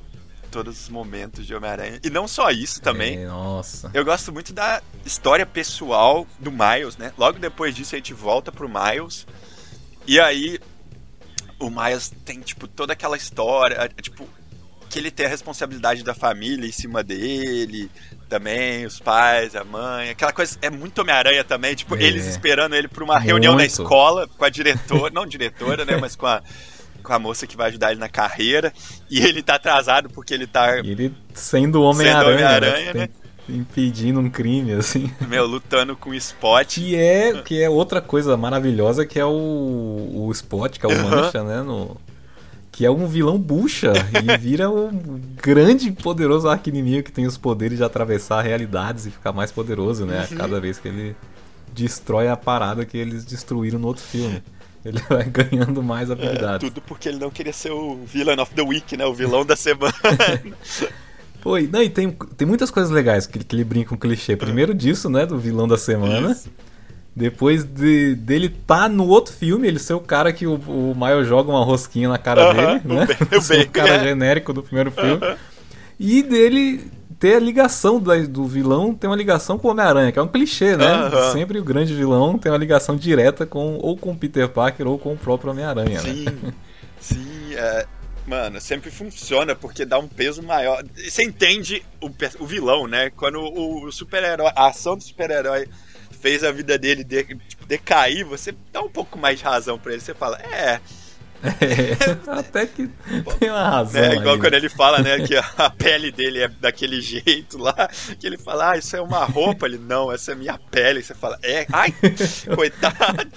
todos 0.51 0.81
os 0.83 0.89
momentos 0.89 1.47
de 1.47 1.55
Homem-Aranha. 1.55 2.01
E 2.03 2.09
não 2.11 2.27
só 2.27 2.51
isso 2.51 2.81
também. 2.81 3.19
É, 3.23 3.27
nossa. 3.27 3.91
Eu 3.93 4.05
gosto 4.05 4.33
muito 4.33 4.53
da 4.53 4.81
história 5.05 5.45
pessoal 5.45 6.27
do 6.39 6.51
Miles, 6.51 6.97
né? 6.97 7.13
Logo 7.19 7.39
depois 7.39 7.75
disso 7.75 7.95
a 7.95 7.99
gente 7.99 8.15
volta 8.15 8.51
pro 8.51 8.69
Miles. 8.69 9.27
E 10.07 10.19
aí 10.19 10.59
o 11.61 11.69
Miles 11.69 12.11
tem, 12.25 12.41
tipo, 12.41 12.67
toda 12.67 12.93
aquela 12.95 13.17
história, 13.17 13.91
tipo, 14.01 14.27
que 14.89 14.99
ele 14.99 15.11
tem 15.11 15.27
a 15.27 15.29
responsabilidade 15.29 16.03
da 16.03 16.15
família 16.15 16.67
em 16.67 16.73
cima 16.73 17.03
dele, 17.03 17.91
também, 18.29 18.85
os 18.87 18.99
pais, 18.99 19.55
a 19.57 19.65
mãe, 19.65 20.11
aquela 20.11 20.33
coisa, 20.33 20.57
é 20.63 20.71
muito 20.71 21.01
Homem-Aranha 21.01 21.45
também, 21.45 21.75
tipo, 21.75 21.97
É. 21.97 22.03
eles 22.03 22.27
esperando 22.27 22.75
ele 22.75 22.89
pra 22.89 23.05
uma 23.05 23.19
reunião 23.19 23.53
na 23.53 23.61
Muito. 23.61 23.71
escola 23.71 24.27
com 24.27 24.45
a 24.45 24.49
diretora, 24.51 25.13
não 25.13 25.27
diretora, 25.27 25.85
né, 25.85 25.97
mas 26.01 26.15
com 26.17 26.27
a, 26.27 26.43
com 27.03 27.13
a 27.13 27.19
moça 27.19 27.47
que 27.47 27.57
vai 27.57 27.69
ajudar 27.69 27.91
ele 27.93 28.01
na 28.01 28.09
carreira, 28.09 28.73
e 29.11 29.21
ele 29.21 29.43
tá 29.43 29.55
atrasado 29.55 30.11
porque 30.11 30.35
ele 30.35 30.47
tá, 30.47 30.79
ele 30.79 31.15
sendo 31.35 31.83
Homem-Aranha, 31.83 32.35
Homem-Aranha, 32.35 32.95
né? 32.95 33.09
impedindo 33.49 34.21
um 34.21 34.29
crime, 34.29 34.73
assim. 34.75 35.11
meu, 35.27 35.47
lutando 35.47 35.97
com 35.97 36.11
o 36.11 36.15
Spot. 36.15 36.67
Que 36.67 36.95
é, 36.97 37.41
que 37.43 37.63
é 37.63 37.71
outra 37.71 38.01
coisa 38.03 38.37
maravilhosa, 38.37 39.07
que 39.07 39.19
é 39.19 39.25
o, 39.25 39.31
o 40.15 40.31
Spot, 40.33 40.77
que 40.79 40.85
é 40.85 40.89
o. 40.89 41.03
Mancha, 41.09 41.43
né? 41.43 41.63
No, 41.63 41.97
que 42.71 42.85
é 42.87 42.91
um 42.91 43.07
vilão 43.07 43.39
bucha 43.39 43.93
e 44.23 44.37
vira 44.39 44.71
um 44.71 45.21
grande 45.43 45.89
e 45.89 45.93
poderoso 45.93 46.49
arqui-inimigo 46.49 47.05
que 47.05 47.13
tem 47.13 47.27
os 47.27 47.37
poderes 47.39 47.79
de 47.79 47.85
atravessar 47.85 48.43
realidades 48.43 49.07
e 49.07 49.11
ficar 49.11 49.33
mais 49.33 49.51
poderoso, 49.51 50.05
né? 50.07 50.27
Uhum. 50.31 50.37
Cada 50.37 50.61
vez 50.61 50.79
que 50.79 50.89
ele 50.89 51.17
destrói 51.75 52.29
a 52.29 52.37
parada 52.37 52.85
que 52.85 52.97
eles 52.97 53.25
destruíram 53.25 53.79
no 53.79 53.89
outro 53.89 54.03
filme. 54.05 54.43
Ele 54.85 55.01
vai 55.09 55.25
ganhando 55.29 55.83
mais 55.83 56.09
É, 56.09 56.13
habilidades. 56.13 56.69
tudo 56.69 56.81
porque 56.81 57.09
ele 57.09 57.19
não 57.19 57.31
queria 57.31 57.53
ser 57.53 57.73
o 57.73 57.97
Villain 58.07 58.39
of 58.41 58.55
the 58.55 58.63
Week, 58.63 58.97
né? 58.97 59.05
O 59.07 59.13
vilão 59.15 59.45
da 59.45 59.57
semana. 59.57 59.93
Pô, 61.41 61.57
e, 61.59 61.69
não, 61.69 61.83
e 61.83 61.89
tem, 61.89 62.11
tem 62.37 62.47
muitas 62.47 62.71
coisas 62.71 62.91
legais 62.91 63.27
que, 63.27 63.39
que 63.39 63.55
ele 63.55 63.65
brinca 63.65 63.91
com 63.91 63.95
o 63.95 63.99
clichê. 63.99 64.37
Primeiro 64.37 64.75
disso, 64.75 65.09
né? 65.09 65.25
Do 65.25 65.39
vilão 65.39 65.69
da 65.69 65.79
semana. 65.79 66.33
Isso. 66.33 66.49
Depois 67.19 67.65
de, 67.65 68.15
dele 68.15 68.49
tá 68.49 68.89
no 68.89 69.09
outro 69.09 69.33
filme, 69.35 69.67
ele 69.67 69.81
ser 69.81 69.95
o 69.95 70.01
cara 70.01 70.33
que 70.33 70.47
o, 70.47 70.55
o 70.55 70.95
Miles 70.97 71.27
joga 71.27 71.51
uma 71.51 71.65
rosquinha 71.65 72.09
na 72.09 72.17
cara 72.17 72.43
Aham, 72.43 72.79
dele, 72.79 72.83
o 72.85 72.95
né? 72.95 73.07
O 73.37 73.41
Ser 73.41 73.67
o 73.67 73.71
cara 73.71 73.95
é. 73.97 73.99
genérico 73.99 74.53
do 74.53 74.63
primeiro 74.63 74.93
filme. 74.93 75.21
E 75.99 76.23
dele 76.23 76.89
ter 77.19 77.35
a 77.35 77.41
ligação 77.41 78.01
da- 78.01 78.17
do 78.19 78.45
vilão, 78.47 78.95
tem 78.95 79.11
uma 79.11 79.17
ligação 79.17 79.59
com 79.59 79.67
o 79.67 79.71
Homem-Aranha, 79.73 80.13
que 80.13 80.19
é 80.19 80.23
um 80.23 80.29
clichê, 80.29 80.77
né? 80.77 80.87
Aham. 80.87 81.33
Sempre 81.33 81.59
o 81.59 81.65
grande 81.65 81.93
vilão 81.93 82.39
tem 82.39 82.53
uma 82.53 82.59
ligação 82.59 82.95
direta 82.95 83.45
com 83.45 83.77
ou 83.79 83.97
com 83.97 84.13
o 84.13 84.17
Peter 84.17 84.49
Parker 84.49 84.87
ou 84.87 84.97
com 84.97 85.13
o 85.15 85.17
próprio 85.19 85.51
Homem-Aranha, 85.51 86.01
né? 86.01 86.15
Sim, 86.15 86.27
sim, 87.01 87.55
é, 87.57 87.85
mano, 88.27 88.61
sempre 88.61 88.93
funciona 88.93 89.57
porque 89.57 89.85
dá 89.85 89.99
um 89.99 90.07
peso 90.07 90.41
maior. 90.43 90.85
Você 90.97 91.25
entende 91.25 91.83
o, 92.01 92.09
o 92.39 92.47
vilão, 92.47 92.87
né? 92.87 93.11
Quando 93.11 93.41
o, 93.41 93.87
o 93.87 93.91
super-herói, 93.93 94.53
a 94.55 94.69
ação 94.69 94.97
do 94.97 95.03
super-herói 95.03 95.67
fez 96.21 96.43
a 96.45 96.51
vida 96.53 96.77
dele 96.79 97.05
de- 97.05 97.25
tipo, 97.25 97.67
decair, 97.67 98.25
você 98.25 98.53
dá 98.73 98.81
um 98.83 98.89
pouco 98.89 99.19
mais 99.19 99.39
de 99.39 99.45
razão 99.45 99.79
pra 99.79 99.93
ele. 99.93 100.01
Você 100.01 100.15
fala, 100.15 100.37
é, 100.39 100.81
É, 101.43 102.31
até 102.39 102.67
que 102.67 102.89
tem 103.39 103.51
uma 103.51 103.69
razão. 103.71 104.01
né? 104.03 104.17
Igual 104.17 104.35
aí, 104.35 104.41
quando 104.41 104.53
né? 104.53 104.59
ele 104.59 104.69
fala, 104.69 104.99
né, 105.01 105.21
que 105.21 105.37
a 105.37 105.71
pele 105.71 106.11
dele 106.11 106.41
é 106.43 106.49
daquele 106.49 107.01
jeito 107.01 107.57
lá, 107.59 107.89
que 108.19 108.27
ele 108.27 108.37
fala, 108.37 108.73
ah, 108.73 108.79
isso 108.79 108.97
é 108.97 109.01
uma 109.01 109.25
roupa. 109.25 109.67
Ele, 109.67 109.79
não, 109.79 110.11
essa 110.13 110.33
é 110.33 110.35
minha 110.35 110.59
pele. 110.71 111.03
Você 111.03 111.15
fala, 111.15 111.39
é, 111.43 111.67
ai, 111.73 111.95
coitado. 112.55 113.29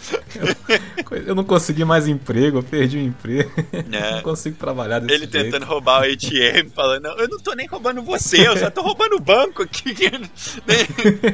Eu 1.25 1.35
não 1.35 1.43
consegui 1.43 1.85
mais 1.85 2.07
emprego, 2.07 2.57
eu 2.59 2.63
perdi 2.63 2.97
o 2.97 3.01
emprego. 3.01 3.51
É. 3.91 4.11
Não 4.15 4.21
consigo 4.21 4.55
trabalhar 4.57 4.99
desse 4.99 5.13
Ele 5.23 5.31
jeito. 5.31 5.45
tentando 5.45 5.65
roubar 5.65 6.01
o 6.01 6.05
ATM, 6.05 6.69
falando, 6.73 7.03
não, 7.03 7.17
eu 7.17 7.27
não 7.27 7.39
tô 7.39 7.53
nem 7.53 7.67
roubando 7.67 8.01
você, 8.01 8.47
eu 8.47 8.57
só 8.57 8.69
tô 8.69 8.81
roubando 8.81 9.15
o 9.15 9.19
banco 9.19 9.63
aqui. 9.63 9.93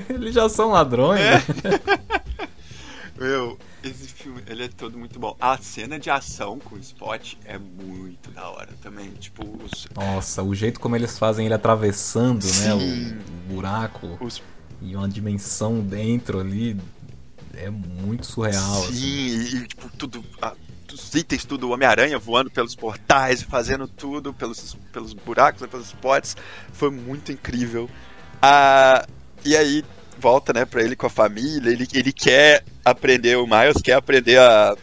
Eles 0.10 0.34
já 0.34 0.48
são 0.50 0.72
ladrões, 0.72 1.20
É. 1.22 1.34
né? 1.34 1.44
Meu, 3.18 3.58
esse 3.84 4.08
filme, 4.08 4.42
ele 4.48 4.64
é 4.64 4.68
todo 4.68 4.98
muito 4.98 5.20
bom. 5.20 5.36
A 5.40 5.58
cena 5.58 6.00
de 6.00 6.10
ação 6.10 6.60
com 6.60 6.76
o 6.76 6.80
Spot 6.80 7.36
é 7.46 7.58
muito 7.58 8.32
da 8.32 8.50
hora 8.50 8.74
também. 8.82 9.12
Tipo, 9.12 9.44
os. 9.64 9.88
Nossa, 9.96 10.44
o 10.44 10.54
jeito 10.56 10.80
como 10.80 10.96
eles 10.96 11.18
fazem 11.18 11.46
ele 11.46 11.54
atravessando, 11.54 12.44
né? 12.44 12.74
O, 12.74 12.80
Sim. 12.80 13.18
o 13.18 13.54
buraco 13.54 14.18
os 14.20 14.42
e 14.82 14.96
uma 14.96 15.10
dimensão 15.10 15.80
dentro 15.80 16.40
ali 16.40 16.78
é 17.54 17.70
muito 17.70 18.26
surreal. 18.26 18.84
Sim, 18.84 19.40
assim. 19.40 19.58
e, 19.58 19.68
tipo, 19.68 19.90
tudo. 19.98 20.24
ah, 20.42 20.54
os 20.94 21.14
itens, 21.14 21.46
tudo, 21.46 21.68
o 21.68 21.72
Homem-Aranha 21.72 22.18
voando 22.18 22.50
pelos 22.50 22.74
portais, 22.74 23.42
fazendo 23.44 23.88
tudo 23.88 24.34
pelos, 24.34 24.76
pelos 24.92 25.14
buracos, 25.14 25.62
né, 25.62 25.68
pelos 25.68 25.88
spots. 25.88 26.38
Foi 26.74 26.90
muito 26.90 27.32
incrível. 27.32 27.90
Ah, 28.42 29.06
e 29.44 29.56
aí, 29.56 29.84
volta, 30.20 30.52
né, 30.54 30.66
pra 30.66 30.82
ele 30.84 30.96
com 30.96 31.06
a 31.08 31.10
família. 31.10 31.70
Ele, 31.72 31.88
ele 31.94 32.12
quer 32.12 32.64
aprender, 32.84 33.38
o 33.38 33.46
Miles 33.48 33.82
quer 33.82 33.94
aprender 33.94 34.38
a. 34.40 34.76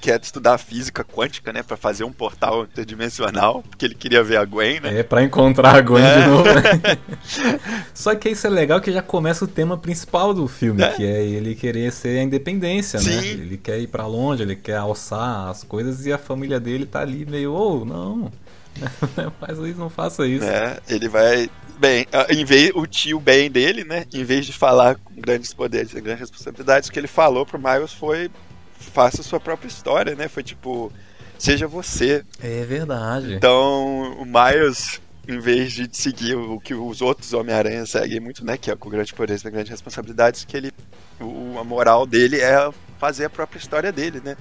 Quer 0.00 0.18
estudar 0.22 0.56
física 0.56 1.04
quântica, 1.04 1.52
né? 1.52 1.62
Pra 1.62 1.76
fazer 1.76 2.04
um 2.04 2.12
portal 2.12 2.62
interdimensional, 2.62 3.62
porque 3.68 3.84
ele 3.84 3.94
queria 3.94 4.22
ver 4.22 4.36
a 4.38 4.44
Gwen, 4.46 4.80
né? 4.80 5.00
É 5.00 5.02
pra 5.02 5.22
encontrar 5.22 5.74
a 5.74 5.80
Gwen 5.82 6.02
É. 6.02 6.20
de 6.22 6.26
novo. 6.28 6.44
né? 6.44 6.98
Só 7.92 8.14
que 8.14 8.30
isso 8.30 8.46
é 8.46 8.50
legal 8.50 8.80
que 8.80 8.90
já 8.92 9.02
começa 9.02 9.44
o 9.44 9.48
tema 9.48 9.76
principal 9.76 10.32
do 10.32 10.46
filme, 10.48 10.82
É. 10.82 10.90
que 10.92 11.04
é 11.04 11.22
ele 11.26 11.54
querer 11.54 11.92
ser 11.92 12.20
a 12.20 12.22
independência, 12.22 12.98
né? 13.00 13.12
Sim. 13.20 13.28
Ele 13.28 13.58
quer 13.58 13.78
ir 13.80 13.88
pra 13.88 14.06
longe, 14.06 14.42
ele 14.42 14.56
quer 14.56 14.76
alçar 14.76 15.48
as 15.48 15.64
coisas 15.64 16.06
e 16.06 16.12
a 16.12 16.16
família 16.18 16.58
dele 16.60 16.86
tá 16.86 17.00
ali 17.00 17.26
meio, 17.26 17.52
ô, 17.52 17.84
não, 17.84 18.30
faz 19.40 19.58
isso, 19.58 19.78
não 19.78 19.90
faça 19.90 20.26
isso. 20.26 20.44
né? 20.44 20.78
Ele 20.88 21.08
vai. 21.08 21.50
Bem, 21.78 22.06
ah, 22.12 22.26
em 22.28 22.44
vez, 22.44 22.72
o 22.74 22.86
tio 22.86 23.18
bem 23.18 23.50
dele, 23.50 23.84
né? 23.84 24.04
Em 24.12 24.22
vez 24.22 24.44
de 24.44 24.52
falar 24.52 24.96
com 24.96 25.14
grandes 25.20 25.52
poderes 25.54 25.94
e 25.94 26.00
grandes 26.00 26.20
responsabilidades, 26.20 26.88
o 26.88 26.92
que 26.92 26.98
ele 26.98 27.06
falou 27.06 27.46
pro 27.46 27.58
Miles 27.58 27.92
foi: 27.92 28.30
faça 28.78 29.22
sua 29.22 29.40
própria 29.40 29.68
história, 29.68 30.14
né? 30.14 30.28
Foi 30.28 30.42
tipo, 30.42 30.92
seja 31.38 31.66
você. 31.66 32.24
É 32.42 32.64
verdade. 32.64 33.34
Então, 33.34 34.12
o 34.18 34.24
Miles, 34.26 35.00
em 35.26 35.38
vez 35.38 35.72
de 35.72 35.88
seguir 35.92 36.34
o 36.34 36.60
que 36.60 36.74
os 36.74 37.00
outros 37.00 37.32
Homem-Aranha 37.32 37.86
seguem 37.86 38.20
muito, 38.20 38.44
né? 38.44 38.58
Que 38.58 38.70
é 38.70 38.76
com 38.76 38.90
grandes 38.90 39.12
poderes 39.12 39.42
e 39.42 39.50
grandes 39.50 39.70
responsabilidades, 39.70 40.44
que 40.44 40.56
ele. 40.56 40.72
O, 41.18 41.58
a 41.58 41.64
moral 41.64 42.06
dele 42.06 42.40
é 42.40 42.70
fazer 42.98 43.24
a 43.26 43.30
própria 43.30 43.58
história 43.58 43.90
dele, 43.90 44.20
né? 44.22 44.36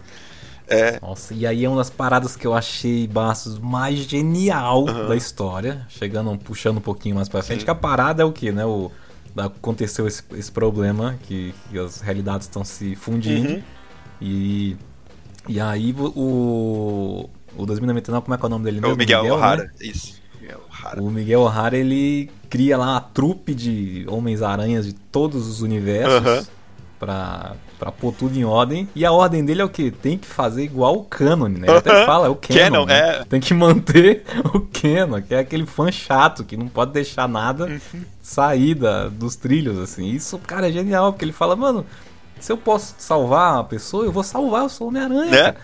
É, 0.70 1.00
Nossa, 1.02 1.34
e 1.34 1.46
aí 1.48 1.66
é 1.66 1.68
uma 1.70 1.78
das 1.78 1.90
paradas 1.90 2.36
que 2.36 2.46
eu 2.46 2.54
achei 2.54 3.08
Bastos 3.08 3.58
mais 3.60 4.00
genial 4.00 4.88
Aham. 4.88 5.08
da 5.10 5.16
história, 5.16 5.86
chegando 5.90 6.38
puxando 6.38 6.78
um 6.78 6.82
pouquinho 6.82 7.16
mais 7.16 7.28
pra 7.28 7.42
frente, 7.42 7.60
Sim. 7.60 7.66
que 7.66 7.72
a 7.72 7.76
parada 7.76 8.22
é 8.22 8.26
o 8.26 8.32
que, 8.32 8.52
né? 8.52 8.66
O, 8.66 8.92
aconteceu 9.38 10.08
esse, 10.08 10.24
esse 10.34 10.52
problema 10.52 11.16
que, 11.24 11.54
que 11.70 11.78
as 11.80 12.02
realidades 12.02 12.46
estão 12.48 12.64
se 12.64 12.96
fundindo 12.96 13.54
Uhum. 13.54 13.62
e 14.22 14.76
e 15.48 15.60
aí 15.60 15.96
o 15.98 16.12
o, 16.16 17.30
o 17.58 17.66
2099, 17.66 18.26
como 18.26 18.36
é 18.36 18.38
que 18.38 18.44
é 18.44 18.48
o 18.48 18.50
nome 18.50 18.66
dele 18.66 18.78
é 18.78 18.82
mesmo? 18.82 18.96
o 18.96 18.98
Miguel, 18.98 19.24
né? 19.24 19.32
O'Hara. 19.32 19.72
Isso. 19.80 20.20
Miguel 20.40 20.60
O'Hara. 20.70 21.02
O 21.02 21.10
Miguel 21.10 21.42
O'Hara 21.42 21.78
ele 21.78 22.30
cria 22.50 22.78
lá 22.78 22.92
uma 22.94 23.02
trupe 23.02 23.54
de 23.56 24.06
Homens-Aranhas 24.10 24.86
de 24.86 24.94
todos 24.94 25.48
os 25.48 25.62
universos 25.62 26.14
Aham. 26.16 26.46
Pra, 27.00 27.53
pra 27.79 27.91
pôr 27.91 28.13
tudo 28.13 28.38
em 28.38 28.44
ordem. 28.44 28.88
E 28.94 29.06
a 29.06 29.12
ordem 29.12 29.44
dele 29.46 29.62
é 29.62 29.65
o 29.65 29.70
quê? 29.70 29.89
Tem 29.91 30.18
que 30.18 30.27
fazer 30.27 30.63
igual 30.63 30.96
o 30.98 31.03
canon, 31.06 31.48
né? 31.48 31.68
Ele 31.68 31.77
até 31.77 32.06
fala, 32.06 32.27
é 32.27 32.29
o 32.29 32.36
canon. 32.36 32.60
Canon, 32.60 32.86
né? 32.86 33.00
é. 33.22 33.25
Tem 33.25 33.39
que 33.39 33.53
manter 33.53 34.24
o 34.53 34.60
canon, 34.60 35.22
que 35.22 35.34
é 35.34 35.39
aquele 35.39 35.65
fã 35.65 35.91
chato 35.91 36.44
que 36.44 36.58
não 36.58 36.68
pode 36.68 36.91
deixar 36.91 37.27
nada 37.27 37.65
Uhum. 37.65 38.01
sair 38.22 38.75
da, 38.75 39.08
dos 39.08 39.36
trilhos, 39.36 39.79
assim. 39.79 40.10
Isso, 40.10 40.38
cara, 40.39 40.68
é 40.70 40.72
genial, 40.72 41.13
porque 41.13 41.25
ele 41.25 41.32
fala, 41.34 41.56
mano. 41.56 41.86
Se 42.39 42.53
eu 42.53 42.58
posso 42.58 42.96
salvar 42.98 43.56
uma 43.56 43.63
pessoa, 43.65 44.06
eu 44.06 44.13
vou 44.13 44.24
salvar, 44.24 44.62
eu 44.63 44.70
sou 44.70 44.88
Homem-Aranha. 44.88 45.29
né? 45.29 45.56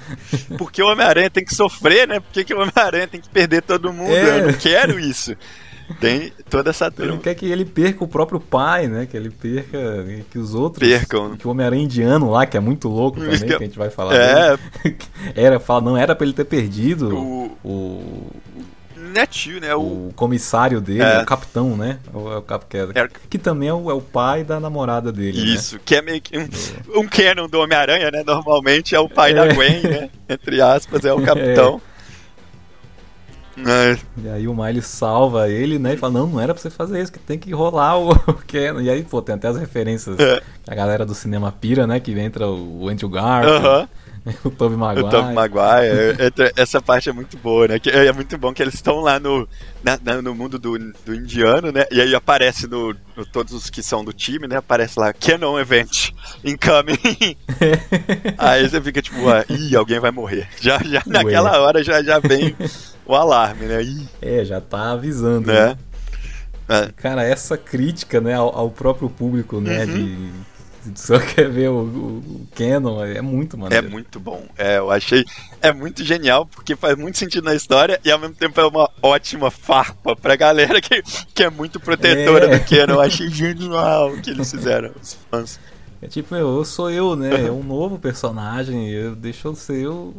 Porque 0.58 0.84
o 0.84 0.88
Homem-Aranha 0.92 1.30
tem 1.30 1.46
que 1.46 1.56
sofrer, 1.56 2.06
né? 2.06 2.20
Por 2.20 2.34
que, 2.34 2.44
que 2.44 2.54
o 2.54 2.60
Homem-Aranha 2.60 3.08
tem 3.08 3.22
que 3.22 3.30
perder 3.30 3.62
todo 3.62 3.94
mundo? 3.94 4.12
É. 4.12 4.40
Eu 4.42 4.48
não 4.48 4.54
quero 4.56 5.00
isso. 5.00 5.34
Tem 6.00 6.32
toda 6.50 6.70
essa 6.72 6.86
Ele 6.86 6.94
não 6.98 7.06
turma. 7.08 7.22
quer 7.24 7.36
que 7.36 7.46
ele 7.46 7.66
perca 7.66 8.04
o 8.04 8.08
próprio 8.08 8.40
pai, 8.40 8.88
né? 8.88 9.06
Que 9.06 9.16
ele 9.16 9.30
perca, 9.30 9.78
que 10.32 10.38
os 10.40 10.54
outros 10.56 10.88
Percam. 10.88 11.36
Que 11.38 11.48
o 11.48 11.52
Homem-Aranha 11.52 11.84
indiano 11.84 12.30
lá, 12.32 12.46
que 12.46 12.58
é 12.58 12.60
muito 12.60 12.88
louco 12.88 13.20
também, 13.20 13.40
que 13.40 13.54
a 13.54 13.60
gente 13.60 13.78
vai 13.78 13.90
falar. 13.90 14.16
É. 14.16 14.58
dele. 14.84 14.98
Era, 15.36 15.60
fala, 15.60 15.82
não 15.82 15.98
era 15.98 16.16
pra 16.16 16.26
ele 16.26 16.34
ter 16.34 16.46
perdido 16.46 17.16
O, 17.16 17.58
o, 17.64 18.28
é 19.16 19.26
tio, 19.26 19.62
né? 19.62 19.74
O, 19.76 19.80
o 20.10 20.14
comissário 20.16 20.82
dele, 20.82 21.02
É. 21.04 21.22
o 21.22 21.26
capitão, 21.26 21.78
né? 21.78 22.00
O, 22.14 22.30
é 22.32 22.38
o 22.38 22.42
cap, 22.42 22.66
que, 22.68 22.76
é- 22.78 22.88
É. 22.96 23.08
que 23.30 23.38
também 23.38 23.70
é 23.70 23.74
o, 23.74 23.90
é 23.90 23.94
o 23.94 24.02
pai 24.02 24.44
da 24.44 24.60
namorada 24.60 25.12
dele, 25.12 25.40
né? 25.40 25.46
Isso, 25.54 25.80
que 25.86 25.96
é 25.96 26.02
meio 26.02 26.20
que 26.22 26.38
um, 26.38 26.48
um 27.02 27.08
canon 27.08 27.48
do 27.48 27.60
Homem-Aranha, 27.62 28.12
né? 28.12 28.24
Normalmente 28.26 28.94
é 28.96 29.00
o 29.00 29.08
pai 29.08 29.34
da 29.34 29.46
É. 29.46 29.54
Gwen, 29.54 29.82
né? 29.84 30.10
Entre 30.28 30.60
aspas, 30.62 31.06
é 31.06 31.14
o 31.14 31.22
capitão. 31.24 31.82
É. 33.58 33.98
E 34.18 34.28
aí 34.30 34.48
o 34.48 34.54
Miles 34.56 34.86
salva 34.86 35.50
ele, 35.50 35.80
né? 35.80 35.94
E 35.94 35.98
fala, 35.98 36.14
não, 36.14 36.28
não 36.28 36.40
era 36.42 36.54
pra 36.54 36.62
você 36.62 36.70
fazer 36.70 37.02
isso, 37.02 37.12
que 37.12 37.20
tem 37.20 37.38
que 37.40 37.54
rolar 37.54 37.98
o, 37.98 38.12
o 38.28 38.34
Canon. 38.48 38.82
E 38.82 38.90
aí, 38.90 39.04
pô, 39.04 39.22
tem 39.22 39.36
até 39.36 39.48
as 39.48 39.58
referências 39.58 40.20
É. 40.20 40.42
que 40.64 40.72
a 40.72 40.76
galera 40.76 41.06
do 41.06 41.16
cinema 41.16 41.52
pira, 41.52 41.88
né? 41.88 42.00
Que 42.00 42.12
entra 42.20 42.48
o 42.48 42.90
Andrew 42.90 43.10
Garfield, 43.10 43.66
Aham. 43.66 43.88
o 44.44 44.50
Tobey 44.50 44.78
Maguire. 44.78 45.06
O 45.06 45.10
Tom 45.10 45.34
Maguire, 45.34 46.18
essa 46.58 46.82
parte 46.82 47.10
é 47.10 47.14
muito 47.14 47.38
boa, 47.38 47.68
né? 47.68 47.78
Que 47.80 47.90
é 47.92 48.12
muito 48.12 48.38
bom 48.38 48.54
que 48.54 48.62
eles 48.62 48.74
estão 48.74 49.00
lá 49.00 49.20
no, 49.20 49.48
na- 49.84 50.00
na- 50.04 50.22
no 50.22 50.34
mundo 50.34 50.58
do, 50.58 50.78
do 51.06 51.14
indiano, 51.16 51.72
né? 51.72 51.86
E 51.92 52.02
aí 52.02 52.16
aparece 52.16 52.68
no, 52.68 52.96
no- 53.16 53.26
todos 53.26 53.54
os 53.54 53.70
que 53.70 53.84
são 53.84 54.04
do 54.04 54.12
time, 54.12 54.48
né? 54.48 54.58
Aparece 54.58 55.00
lá, 55.00 55.14
Canon 55.14 55.60
Event, 55.60 56.12
incoming. 56.44 56.98
aí 58.38 58.68
você 58.68 58.82
fica 58.82 59.02
tipo, 59.02 59.30
ah, 59.30 59.46
ih, 59.50 59.76
alguém 59.76 60.00
vai 60.00 60.12
morrer. 60.12 60.48
Já, 60.60 60.80
já 60.84 61.02
naquela 61.06 61.60
hora 61.62 61.84
já, 61.84 62.02
já 62.02 62.20
vem 62.20 62.56
o 63.06 63.14
alarme, 63.16 63.66
né? 63.66 63.84
Ih, 63.84 64.08
É, 64.22 64.44
já 64.44 64.60
tá 64.60 64.92
avisando, 64.92 65.48
né? 65.52 65.68
né? 65.70 65.78
É. 66.68 66.90
Cara, 66.96 67.24
essa 67.24 67.56
crítica, 67.58 68.20
né, 68.20 68.34
ao, 68.34 68.58
ao 68.58 68.72
próprio 68.72 69.08
público, 69.08 69.62
né, 69.62 69.86
Uhum. 69.86 69.94
de 69.94 70.30
só 70.96 71.20
quer 71.20 71.50
ver 71.50 71.70
o, 71.70 71.80
o, 71.84 72.48
Canon, 72.56 73.04
é 73.04 73.22
muito 73.22 73.56
É 73.56 73.60
maneiro. 73.60 73.90
muito 73.90 74.20
bom. 74.20 74.46
É, 74.58 74.78
eu 74.78 74.92
achei. 74.92 75.24
É 75.62 75.72
muito 75.74 76.04
genial, 76.04 76.46
porque 76.46 76.76
faz 76.76 76.96
muito 76.98 77.18
sentido 77.18 77.44
na 77.46 77.56
história 77.56 78.00
e 78.04 78.12
ao 78.12 78.20
mesmo 78.20 78.36
tempo 78.36 78.60
é 78.60 78.66
uma 78.68 78.90
ótima 79.02 79.50
farpa 79.50 80.16
pra 80.16 80.36
galera 80.36 80.80
que, 80.82 81.02
que 81.34 81.44
é 81.44 81.50
muito 81.50 81.80
protetora 81.80 82.46
É. 82.54 82.60
do 82.60 82.66
Canon. 82.66 82.94
Eu 82.96 83.02
achei 83.02 83.30
genial 83.30 84.12
o 84.12 84.22
que 84.22 84.30
eles 84.30 84.50
fizeram, 84.52 84.92
os 85.02 85.18
fãs. 85.30 85.60
É 86.02 86.08
tipo, 86.08 86.36
eu, 86.36 86.58
eu 86.58 86.66
sou 86.66 86.92
eu, 86.92 87.16
né, 87.16 87.48
é 87.48 87.52
um 87.52 87.64
novo 87.64 87.98
personagem, 87.98 88.90
eu 88.92 89.16
deixo 89.16 89.48
eu 89.48 89.56
ser 89.56 89.88
o, 89.88 90.14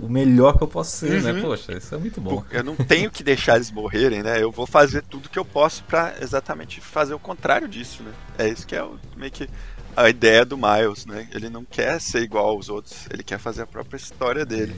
o 0.00 0.08
melhor 0.08 0.56
que 0.56 0.62
eu 0.62 0.68
posso 0.68 0.96
ser, 0.96 1.20
né, 1.22 1.32
Uhum. 1.32 1.42
poxa, 1.42 1.72
isso 1.76 1.94
é 1.94 1.98
muito 1.98 2.18
bom. 2.20 2.42
Eu 2.50 2.62
não 2.64 2.74
tenho 2.76 3.10
que 3.10 3.22
deixar 3.22 3.56
eles 3.56 3.70
morrerem, 3.70 4.22
né? 4.22 4.40
Eu 4.42 4.50
vou 4.50 4.64
fazer 4.64 5.02
tudo 5.02 5.28
que 5.28 5.38
eu 5.38 5.44
posso 5.44 5.82
pra 5.84 6.14
exatamente 6.22 6.80
fazer 6.80 7.12
o 7.14 7.18
contrário 7.18 7.68
disso, 7.68 8.02
né? 8.04 8.12
É 8.38 8.48
isso 8.48 8.66
que 8.66 8.76
é 8.76 8.82
o- 8.82 8.96
meio 9.16 9.32
que 9.32 9.50
a 10.04 10.08
ideia 10.08 10.44
do 10.44 10.56
Miles, 10.56 11.06
né? 11.06 11.28
Ele 11.32 11.48
não 11.48 11.64
quer 11.64 12.00
ser 12.00 12.22
igual 12.22 12.46
aos 12.48 12.68
outros, 12.68 13.06
ele 13.12 13.22
quer 13.22 13.38
fazer 13.38 13.62
a 13.62 13.66
própria 13.66 13.96
história 13.96 14.44
dele. 14.44 14.74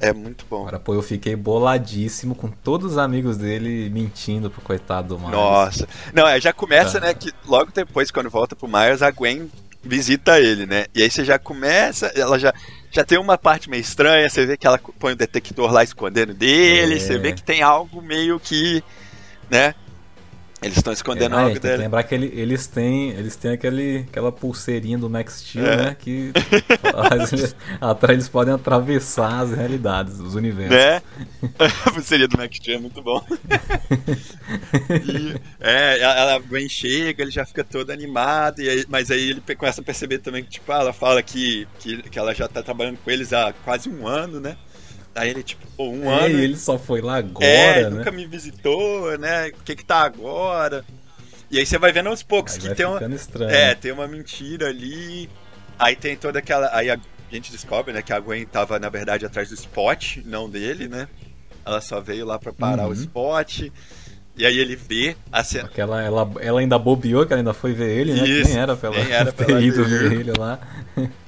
É 0.00 0.12
muito 0.12 0.44
bom. 0.48 0.60
Agora, 0.62 0.78
pô, 0.78 0.94
eu 0.94 1.02
fiquei 1.02 1.34
boladíssimo 1.34 2.34
com 2.34 2.48
todos 2.48 2.92
os 2.92 2.98
amigos 2.98 3.38
dele 3.38 3.88
mentindo 3.90 4.50
pro 4.50 4.60
coitado 4.60 5.08
do 5.08 5.18
Miles. 5.18 5.32
Nossa. 5.32 5.88
Não, 6.12 6.28
é, 6.28 6.38
já 6.40 6.52
começa, 6.52 7.00
Tá. 7.00 7.06
né, 7.06 7.14
que 7.14 7.32
logo 7.46 7.72
depois, 7.72 8.10
quando 8.10 8.28
volta 8.28 8.54
pro 8.54 8.68
Miles, 8.68 9.00
a 9.00 9.10
Gwen 9.10 9.50
visita 9.82 10.38
ele, 10.38 10.66
né? 10.66 10.84
E 10.94 11.02
aí 11.02 11.10
você 11.10 11.24
já 11.24 11.38
começa, 11.38 12.06
ela 12.08 12.38
já, 12.38 12.52
já 12.90 13.04
tem 13.04 13.18
uma 13.18 13.38
parte 13.38 13.70
meio 13.70 13.80
estranha, 13.80 14.28
você 14.28 14.44
vê 14.44 14.56
que 14.56 14.66
ela 14.66 14.78
põe 14.98 15.12
o 15.12 15.16
detector 15.16 15.72
lá 15.72 15.82
escondendo 15.82 16.34
dele, 16.34 16.96
É. 16.96 16.98
você 16.98 17.16
vê 17.16 17.32
que 17.32 17.42
tem 17.42 17.62
algo 17.62 18.02
meio 18.02 18.38
que, 18.38 18.82
né? 19.48 19.74
Eles 20.62 20.78
estão 20.78 20.90
É, 20.90 20.94
escondendo 20.94 21.36
ah, 21.36 21.40
algo 21.40 21.52
tem 21.52 21.60
que 21.60 21.66
dele. 21.68 21.82
lembrar 21.82 22.02
que 22.02 22.14
ele- 22.14 22.32
eles 22.34 22.66
têm, 22.66 23.10
eles 23.10 23.36
têm 23.36 23.52
aquele, 23.52 24.06
aquela 24.08 24.32
pulseirinha 24.32 24.96
do 24.96 25.08
Max 25.08 25.40
Steel, 25.46 25.66
É. 25.66 25.76
né? 25.76 25.96
Que 25.98 26.32
faz 27.08 27.32
ele- 27.32 27.52
atrás 27.80 28.14
eles 28.18 28.28
podem 28.28 28.54
atravessar 28.54 29.40
as 29.42 29.52
realidades, 29.52 30.18
os 30.18 30.34
universos. 30.34 30.74
Né? 30.74 31.02
a 31.84 31.90
pulseirinha 31.90 32.26
do 32.28 32.38
Mac 32.38 32.52
Steel 32.54 32.78
é 32.78 32.80
muito 32.80 33.02
bom. 33.02 33.22
E, 35.04 35.40
é, 35.60 36.00
ela 36.00 36.34
a 36.36 36.38
Gwen 36.38 36.68
chega, 36.68 37.22
ele 37.22 37.30
já 37.30 37.44
fica 37.44 37.62
todo 37.62 37.90
animado, 37.90 38.60
e 38.60 38.68
aí, 38.68 38.84
mas 38.88 39.10
aí 39.10 39.30
ele 39.30 39.42
começa 39.56 39.80
a 39.80 39.84
perceber 39.84 40.18
também 40.18 40.42
que, 40.42 40.50
tipo, 40.50 40.72
ela 40.72 40.92
fala 40.92 41.22
que, 41.22 41.66
que, 41.80 42.02
que 42.02 42.18
ela 42.18 42.34
já 42.34 42.48
tá 42.48 42.62
trabalhando 42.62 42.98
com 43.04 43.10
eles 43.10 43.32
há 43.32 43.52
quase 43.64 43.88
um 43.88 44.06
ano, 44.06 44.40
né? 44.40 44.56
Aí 45.16 45.30
ele, 45.30 45.42
tipo, 45.42 45.66
pô, 45.76 45.88
um 45.88 46.10
É, 46.12 46.26
ano. 46.26 46.38
ele 46.38 46.56
só 46.56 46.78
foi 46.78 47.00
lá 47.00 47.16
agora, 47.16 47.46
é, 47.46 47.82
né? 47.84 47.90
nunca 47.90 48.10
me 48.12 48.26
visitou, 48.26 49.16
né? 49.18 49.48
O 49.48 49.62
que 49.64 49.74
que 49.74 49.84
tá 49.84 50.02
agora? 50.02 50.84
E 51.50 51.58
aí 51.58 51.64
você 51.66 51.78
vai 51.78 51.90
vendo 51.92 52.08
aos 52.08 52.22
poucos 52.22 52.54
Aí 52.54 52.60
que 52.60 52.74
tem 52.74 52.84
uma. 52.86 53.02
estranho. 53.14 53.50
É, 53.50 53.74
tem 53.74 53.92
uma 53.92 54.06
mentira 54.06 54.68
ali. 54.68 55.28
Aí 55.78 55.96
tem 55.96 56.16
toda 56.16 56.38
aquela. 56.38 56.68
Aí 56.76 56.90
a 56.90 56.98
gente 57.30 57.50
descobre, 57.50 57.92
né, 57.92 58.02
que 58.02 58.12
a 58.12 58.20
Gwen 58.20 58.44
tava, 58.46 58.78
na 58.78 58.88
verdade, 58.88 59.24
atrás 59.24 59.48
do 59.48 59.54
Spot, 59.54 60.18
não 60.24 60.48
dele, 60.50 60.86
né? 60.88 61.08
Ela 61.64 61.80
só 61.80 62.00
veio 62.00 62.24
lá 62.26 62.38
pra 62.38 62.52
parar 62.52 62.84
Uhum. 62.84 62.90
o 62.90 62.94
Spot. 62.94 63.60
E 64.38 64.44
aí 64.44 64.58
ele 64.58 64.76
vê 64.76 65.16
a 65.32 65.42
cena. 65.42 65.64
Porque 65.64 65.80
ela, 65.80 66.02
ela, 66.02 66.30
ela 66.40 66.60
ainda 66.60 66.78
bobeou, 66.78 67.24
que 67.24 67.32
ela 67.32 67.40
ainda 67.40 67.54
foi 67.54 67.72
ver 67.72 67.90
ele, 67.98 68.12
né? 68.12 68.20
Que 68.22 68.40
Isso, 68.40 68.50
nem 68.50 68.58
era 68.58 68.76
pra 68.76 68.88
ela 68.90 69.02
nem 69.02 69.12
era 69.12 69.32
pra 69.32 69.46
ter 69.46 69.52
ela 69.52 69.62
ido 69.62 69.84
ver 69.84 70.12
ele 70.12 70.32
lá. 70.38 70.60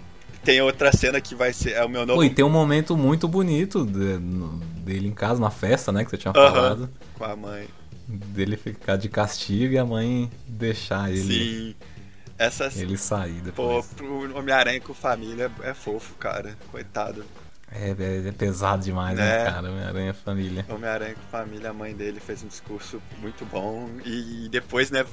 tem 0.48 0.62
outra 0.62 0.90
cena 0.96 1.20
que 1.20 1.34
vai 1.34 1.52
ser. 1.52 1.72
É 1.72 1.84
o 1.84 1.88
meu 1.90 2.06
novo. 2.06 2.20
Pô, 2.20 2.24
e 2.24 2.30
tem 2.30 2.42
um 2.44 2.48
momento 2.48 2.96
muito 2.96 3.28
bonito 3.28 3.84
de- 3.84 4.18
no- 4.18 4.58
dele 4.82 5.06
em 5.08 5.12
casa, 5.12 5.38
na 5.38 5.50
festa, 5.50 5.92
né? 5.92 6.02
Que 6.04 6.10
você 6.10 6.16
tinha 6.16 6.32
falado. 6.32 6.88
Com 7.14 7.24
a 7.24 7.36
mãe. 7.36 7.68
Dele 8.06 8.56
ficar 8.56 8.96
de 8.96 9.10
castigo 9.10 9.74
e 9.74 9.78
a 9.78 9.84
mãe 9.84 10.30
deixar 10.46 11.10
ele, 11.10 11.22
Sim. 11.22 11.74
Essa. 12.38 12.70
ele 12.74 12.96
sair 12.96 13.34
Pô, 13.40 13.42
depois. 13.44 13.86
pro 13.94 14.38
Homem-Aranha 14.38 14.80
com 14.80 14.94
família 14.94 15.50
é 15.62 15.74
fofo, 15.74 16.14
cara. 16.14 16.56
Coitado. 16.70 17.22
É, 17.70 17.90
é, 17.90 18.28
é 18.28 18.32
pesado 18.32 18.82
demais, 18.82 19.18
É. 19.18 19.22
né, 19.22 19.50
cara? 19.50 19.68
Homem-Aranha 19.70 20.14
Família. 20.14 20.64
Homem-Aranha 20.70 21.14
com 21.14 21.30
família, 21.30 21.68
a 21.68 21.74
mãe 21.74 21.94
dele 21.94 22.18
fez 22.18 22.42
um 22.42 22.46
discurso 22.48 23.02
muito 23.20 23.44
bom. 23.44 23.90
E 24.06 24.48
depois, 24.50 24.90
né? 24.90 25.04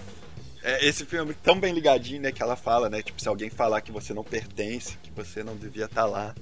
É, 0.66 0.86
Esse 0.86 1.06
filme 1.06 1.32
é 1.32 1.36
tão 1.44 1.60
bem 1.60 1.74
ligadinho, 1.74 2.22
né? 2.22 2.32
Que 2.32 2.42
ela 2.44 2.56
fala, 2.56 2.90
né? 2.90 3.02
Tipo, 3.02 3.22
se 3.22 3.28
alguém 3.28 3.50
falar 3.50 3.82
que 3.82 3.92
você 3.92 4.14
não 4.14 4.24
pertence, 4.24 4.98
que 5.04 5.12
você 5.12 5.44
não 5.44 5.56
devia 5.56 5.86
estar 5.86 6.06
lá, 6.06 6.34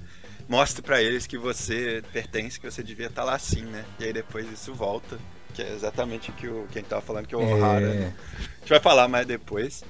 mostre 0.48 0.82
pra 0.82 1.02
eles 1.02 1.28
que 1.28 1.38
você 1.38 2.04
pertence, 2.12 2.60
que 2.60 2.70
você 2.70 2.82
devia 2.84 3.08
estar 3.08 3.24
lá 3.24 3.38
sim, 3.40 3.64
né? 3.64 3.86
E 4.00 4.06
aí 4.06 4.14
depois 4.14 4.50
isso 4.52 4.74
volta. 4.74 5.18
Que 5.54 5.62
é 5.62 5.72
exatamente 5.74 6.32
o 6.32 6.34
que 6.34 6.48
o, 6.48 6.68
quem 6.72 6.84
tava 6.84 7.02
falando 7.02 7.28
que 7.28 7.36
o 7.36 7.40
O'Hara. 7.40 7.94
né? 7.94 8.06
É, 8.06 8.08
A 8.08 8.60
gente 8.62 8.70
vai 8.70 8.80
falar 8.80 9.08
mais 9.08 9.26
depois. 9.28 9.84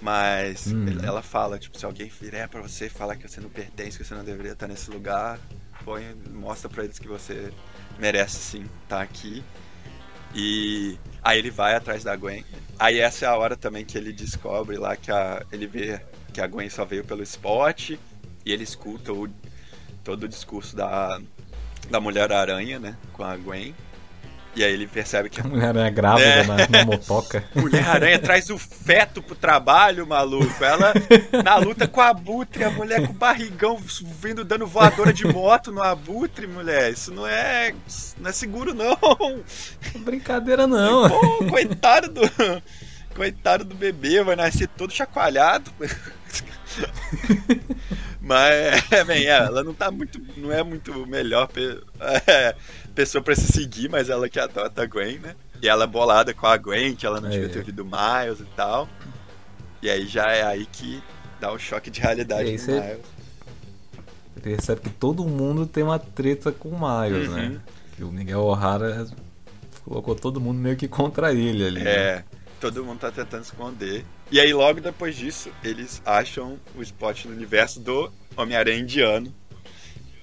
Mas 0.00 0.66
Hum. 0.66 0.86
ela 1.02 1.22
fala, 1.22 1.58
tipo, 1.58 1.78
se 1.78 1.84
alguém 1.86 2.08
vier 2.20 2.48
pra 2.48 2.60
você 2.60 2.86
e 2.86 2.90
falar 2.90 3.16
que 3.16 3.26
você 3.28 3.40
não 3.40 3.48
pertence, 3.48 3.96
que 3.96 4.04
você 4.04 4.14
não 4.14 4.24
deveria 4.24 4.52
estar 4.52 4.66
nesse 4.68 4.90
lugar, 4.90 5.38
põe, 5.84 6.14
mostra 6.32 6.68
pra 6.68 6.84
eles 6.84 6.98
que 6.98 7.08
você 7.08 7.50
merece 7.98 8.36
sim 8.36 8.66
estar 8.82 9.00
aqui. 9.00 9.42
E 10.38 10.98
aí 11.22 11.38
ele 11.38 11.50
vai 11.50 11.74
atrás 11.74 12.04
da 12.04 12.14
Gwen. 12.14 12.44
Aí 12.78 13.00
essa 13.00 13.24
é 13.24 13.28
a 13.28 13.34
hora 13.34 13.56
também 13.56 13.86
que 13.86 13.96
ele 13.96 14.12
descobre 14.12 14.76
lá 14.76 14.94
que 14.94 15.10
a, 15.10 15.42
ele 15.50 15.66
vê 15.66 15.98
que 16.30 16.42
a 16.42 16.46
Gwen 16.46 16.68
só 16.68 16.84
veio 16.84 17.02
pelo 17.02 17.22
spot 17.22 17.92
e 17.92 17.98
ele 18.44 18.62
escuta 18.62 19.14
o, 19.14 19.26
todo 20.04 20.24
o 20.24 20.28
discurso 20.28 20.76
da, 20.76 21.18
da 21.88 21.98
Mulher-Aranha, 22.00 22.78
né, 22.78 22.98
com 23.14 23.24
a 23.24 23.34
Gwen. 23.34 23.74
E 24.56 24.64
aí 24.64 24.72
ele 24.72 24.86
percebe 24.86 25.28
que 25.28 25.38
a 25.38 25.44
Mulher-Aranha 25.44 25.90
grávida 25.90 26.26
É. 26.28 26.44
na, 26.44 26.56
na 26.68 26.84
motoca. 26.86 27.44
Mulher-Aranha 27.54 28.18
traz 28.18 28.48
o 28.48 28.56
feto 28.56 29.22
pro 29.22 29.34
trabalho, 29.36 30.06
maluco. 30.06 30.64
Ela 30.64 30.94
na 31.44 31.56
luta 31.56 31.86
com 31.86 32.00
a 32.00 32.08
Abutre, 32.08 32.64
a 32.64 32.70
mulher 32.70 33.06
com 33.06 33.12
o 33.12 33.16
barrigão 33.16 33.78
vindo 34.20 34.44
dando 34.44 34.66
voadora 34.66 35.12
de 35.12 35.26
moto 35.26 35.70
no 35.70 35.82
Abutre, 35.82 36.46
mulher. 36.46 36.90
Isso 36.90 37.12
não 37.12 37.26
é, 37.26 37.74
não 38.18 38.30
é 38.30 38.32
seguro, 38.32 38.72
não. 38.72 38.96
Brincadeira 40.00 40.66
não. 40.66 41.08
Pô, 41.08 41.44
coitado 41.44 42.08
do. 42.08 42.22
Coitado 43.14 43.64
do 43.64 43.74
bebê, 43.74 44.22
vai 44.22 44.36
nascer 44.36 44.68
todo 44.68 44.92
chacoalhado. 44.92 45.70
Mas, 48.26 48.82
é, 48.92 49.04
bem, 49.04 49.26
é, 49.26 49.30
ela 49.36 49.62
não 49.62 49.72
tá 49.72 49.90
muito. 49.90 50.20
Não 50.36 50.50
é 50.52 50.62
muito 50.62 51.06
melhor 51.06 51.46
pe- 51.46 51.80
é, 52.26 52.54
pessoa 52.94 53.22
pra 53.22 53.36
se 53.36 53.46
seguir, 53.52 53.88
mas 53.88 54.10
ela 54.10 54.28
que 54.28 54.40
adota 54.40 54.82
a 54.82 54.86
Gwen, 54.86 55.18
né? 55.20 55.34
E 55.62 55.68
ela 55.68 55.84
é 55.84 55.86
bolada 55.86 56.34
com 56.34 56.46
a 56.46 56.56
Gwen, 56.56 56.96
que 56.96 57.06
ela 57.06 57.20
não 57.20 57.28
É. 57.28 57.32
devia 57.32 57.48
ter 57.48 57.58
ouvido 57.60 57.84
Miles 57.84 58.40
e 58.40 58.44
tal. 58.56 58.88
E 59.80 59.88
aí 59.88 60.06
já 60.06 60.30
é 60.32 60.42
aí 60.42 60.66
que 60.66 61.00
dá 61.40 61.52
o 61.52 61.58
choque 61.58 61.88
de 61.90 62.00
realidade 62.00 62.48
E 62.48 62.52
no 62.54 62.58
você- 62.58 62.80
Miles. 62.80 63.16
Percebe 64.42 64.80
que 64.82 64.90
todo 64.90 65.24
mundo 65.24 65.66
tem 65.66 65.82
uma 65.82 65.98
treta 65.98 66.52
com 66.52 66.68
o 66.70 66.72
Miles, 66.78 67.28
Uhum. 67.28 67.34
né? 67.34 67.60
Que 67.96 68.04
o 68.04 68.08
Miguel 68.12 68.40
O'Hara 68.42 69.06
colocou 69.84 70.14
todo 70.14 70.40
mundo 70.40 70.58
meio 70.58 70.76
que 70.76 70.86
contra 70.88 71.32
ele 71.32 71.64
ali. 71.66 71.82
né? 71.82 72.24
Todo 72.60 72.84
mundo 72.84 73.00
tá 73.00 73.10
tentando 73.10 73.42
esconder. 73.42 74.04
E 74.30 74.40
aí, 74.40 74.52
logo 74.52 74.80
depois 74.80 75.14
disso, 75.14 75.50
eles 75.62 76.02
acham 76.04 76.58
o 76.74 76.82
spot 76.82 77.26
no 77.26 77.32
universo 77.32 77.80
do 77.80 78.10
Homem-Aranha 78.36 78.80
indiano. 78.80 79.32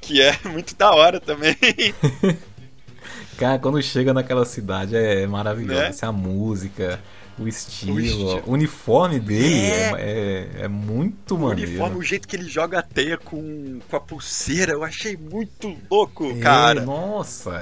Que 0.01 0.21
é 0.21 0.37
muito 0.49 0.75
da 0.75 0.91
hora 0.91 1.19
também. 1.19 1.55
Cara, 3.37 3.57
quando 3.59 3.81
chega 3.81 4.13
naquela 4.13 4.45
cidade 4.45 4.95
é 4.95 5.25
maravilhoso. 5.25 5.79
Né? 5.79 5.87
Assim, 5.87 6.05
a 6.05 6.11
música, 6.11 6.99
o 7.39 7.47
estilo, 7.47 7.95
O 7.95 7.99
estilo. 7.99 8.43
o 8.45 8.51
uniforme 8.51 9.19
dele 9.19 9.55
É. 9.65 9.91
é, 9.91 10.49
é, 10.59 10.61
é 10.63 10.67
muito 10.67 11.35
o 11.35 11.39
maneiro. 11.39 11.69
uniforme, 11.71 11.97
o 11.97 12.01
jeito 12.01 12.27
que 12.27 12.35
ele 12.35 12.47
joga 12.49 12.79
a 12.79 12.83
teia 12.83 13.17
com, 13.17 13.79
com 13.89 13.95
a 13.95 13.99
pulseira, 13.99 14.73
eu 14.73 14.83
achei 14.83 15.17
muito 15.17 15.75
louco, 15.89 16.25
É, 16.25 16.39
cara. 16.39 16.81
Nossa, 16.85 17.55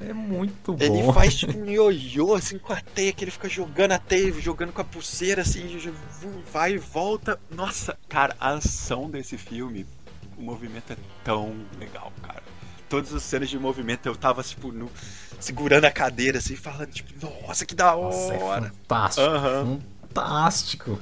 é, 0.00 0.08
é 0.08 0.12
muito 0.12 0.72
bom. 0.72 0.82
Ele 0.84 1.12
faz 1.12 1.34
tipo 1.36 1.56
um 1.58 1.66
ioiô 1.70 2.34
assim 2.34 2.58
com 2.58 2.72
a 2.72 2.80
teia, 2.80 3.12
que 3.12 3.24
ele 3.24 3.30
fica 3.30 3.48
jogando 3.48 3.92
a 3.92 3.98
teia, 3.98 4.32
jogando 4.40 4.72
com 4.72 4.80
a 4.80 4.84
pulseira, 4.84 5.42
assim, 5.42 5.78
vai 6.52 6.74
e 6.74 6.78
volta. 6.78 7.38
Nossa, 7.50 7.98
cara, 8.08 8.34
a 8.40 8.54
ação 8.54 9.10
desse 9.10 9.36
filme, 9.36 9.84
o 10.38 10.42
movimento 10.42 10.92
é 10.92 10.96
tão 11.24 11.54
legal, 11.78 12.12
cara. 12.22 12.42
Todas 12.90 13.14
as 13.14 13.22
cenas 13.22 13.48
de 13.48 13.58
movimento 13.58 14.04
eu 14.06 14.14
tava, 14.16 14.42
tipo, 14.42 14.70
no- 14.72 14.90
segurando 15.38 15.86
a 15.86 15.90
cadeira, 15.90 16.36
assim, 16.38 16.56
falando, 16.56 16.88
tipo, 16.90 17.10
nossa, 17.46 17.64
que 17.64 17.74
da 17.74 17.92
Nossa, 17.96 18.34
é 18.34 18.38
hora. 18.42 18.72
fantástico. 18.88 19.26
Aham. 19.26 19.80
Fantástico. 20.12 21.00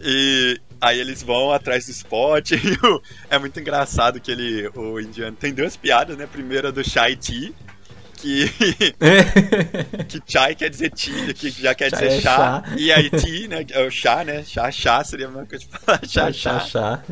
E 0.00 0.58
aí 0.80 0.98
eles 0.98 1.22
vão 1.22 1.52
atrás 1.52 1.84
do 1.86 1.90
spot. 1.90 2.52
E 2.56 2.86
o- 2.86 3.02
é 3.28 3.38
muito 3.38 3.58
engraçado 3.60 4.20
que 4.20 4.30
ele, 4.30 4.68
o 4.74 4.98
indiano, 5.00 5.36
tem 5.36 5.52
duas 5.52 5.76
piadas, 5.76 6.16
né? 6.16 6.26
Primeira 6.26 6.70
do 6.72 6.82
Chai 6.88 7.16
Tea, 7.16 7.52
que, 8.14 8.48
que 10.08 10.22
chai 10.26 10.54
quer 10.54 10.68
dizer 10.70 10.90
tea, 10.90 11.32
que 11.34 11.50
já 11.50 11.74
quer 11.74 11.90
dizer 11.90 12.06
é 12.12 12.20
chá. 12.20 12.36
chá. 12.36 12.64
E 12.76 12.92
aí 12.92 13.10
tea, 13.10 13.48
né? 13.48 13.66
É 13.70 13.82
o 13.86 13.90
chá, 13.90 14.24
né? 14.24 14.44
Chá, 14.44 14.70
chá 14.70 15.02
seria 15.04 15.26
a 15.26 15.30
mesma 15.30 15.46
coisa 15.46 15.64
de 15.64 15.70
falar 15.70 16.00
chá, 16.06 16.32
chá. 16.32 16.60
chá. 16.60 17.02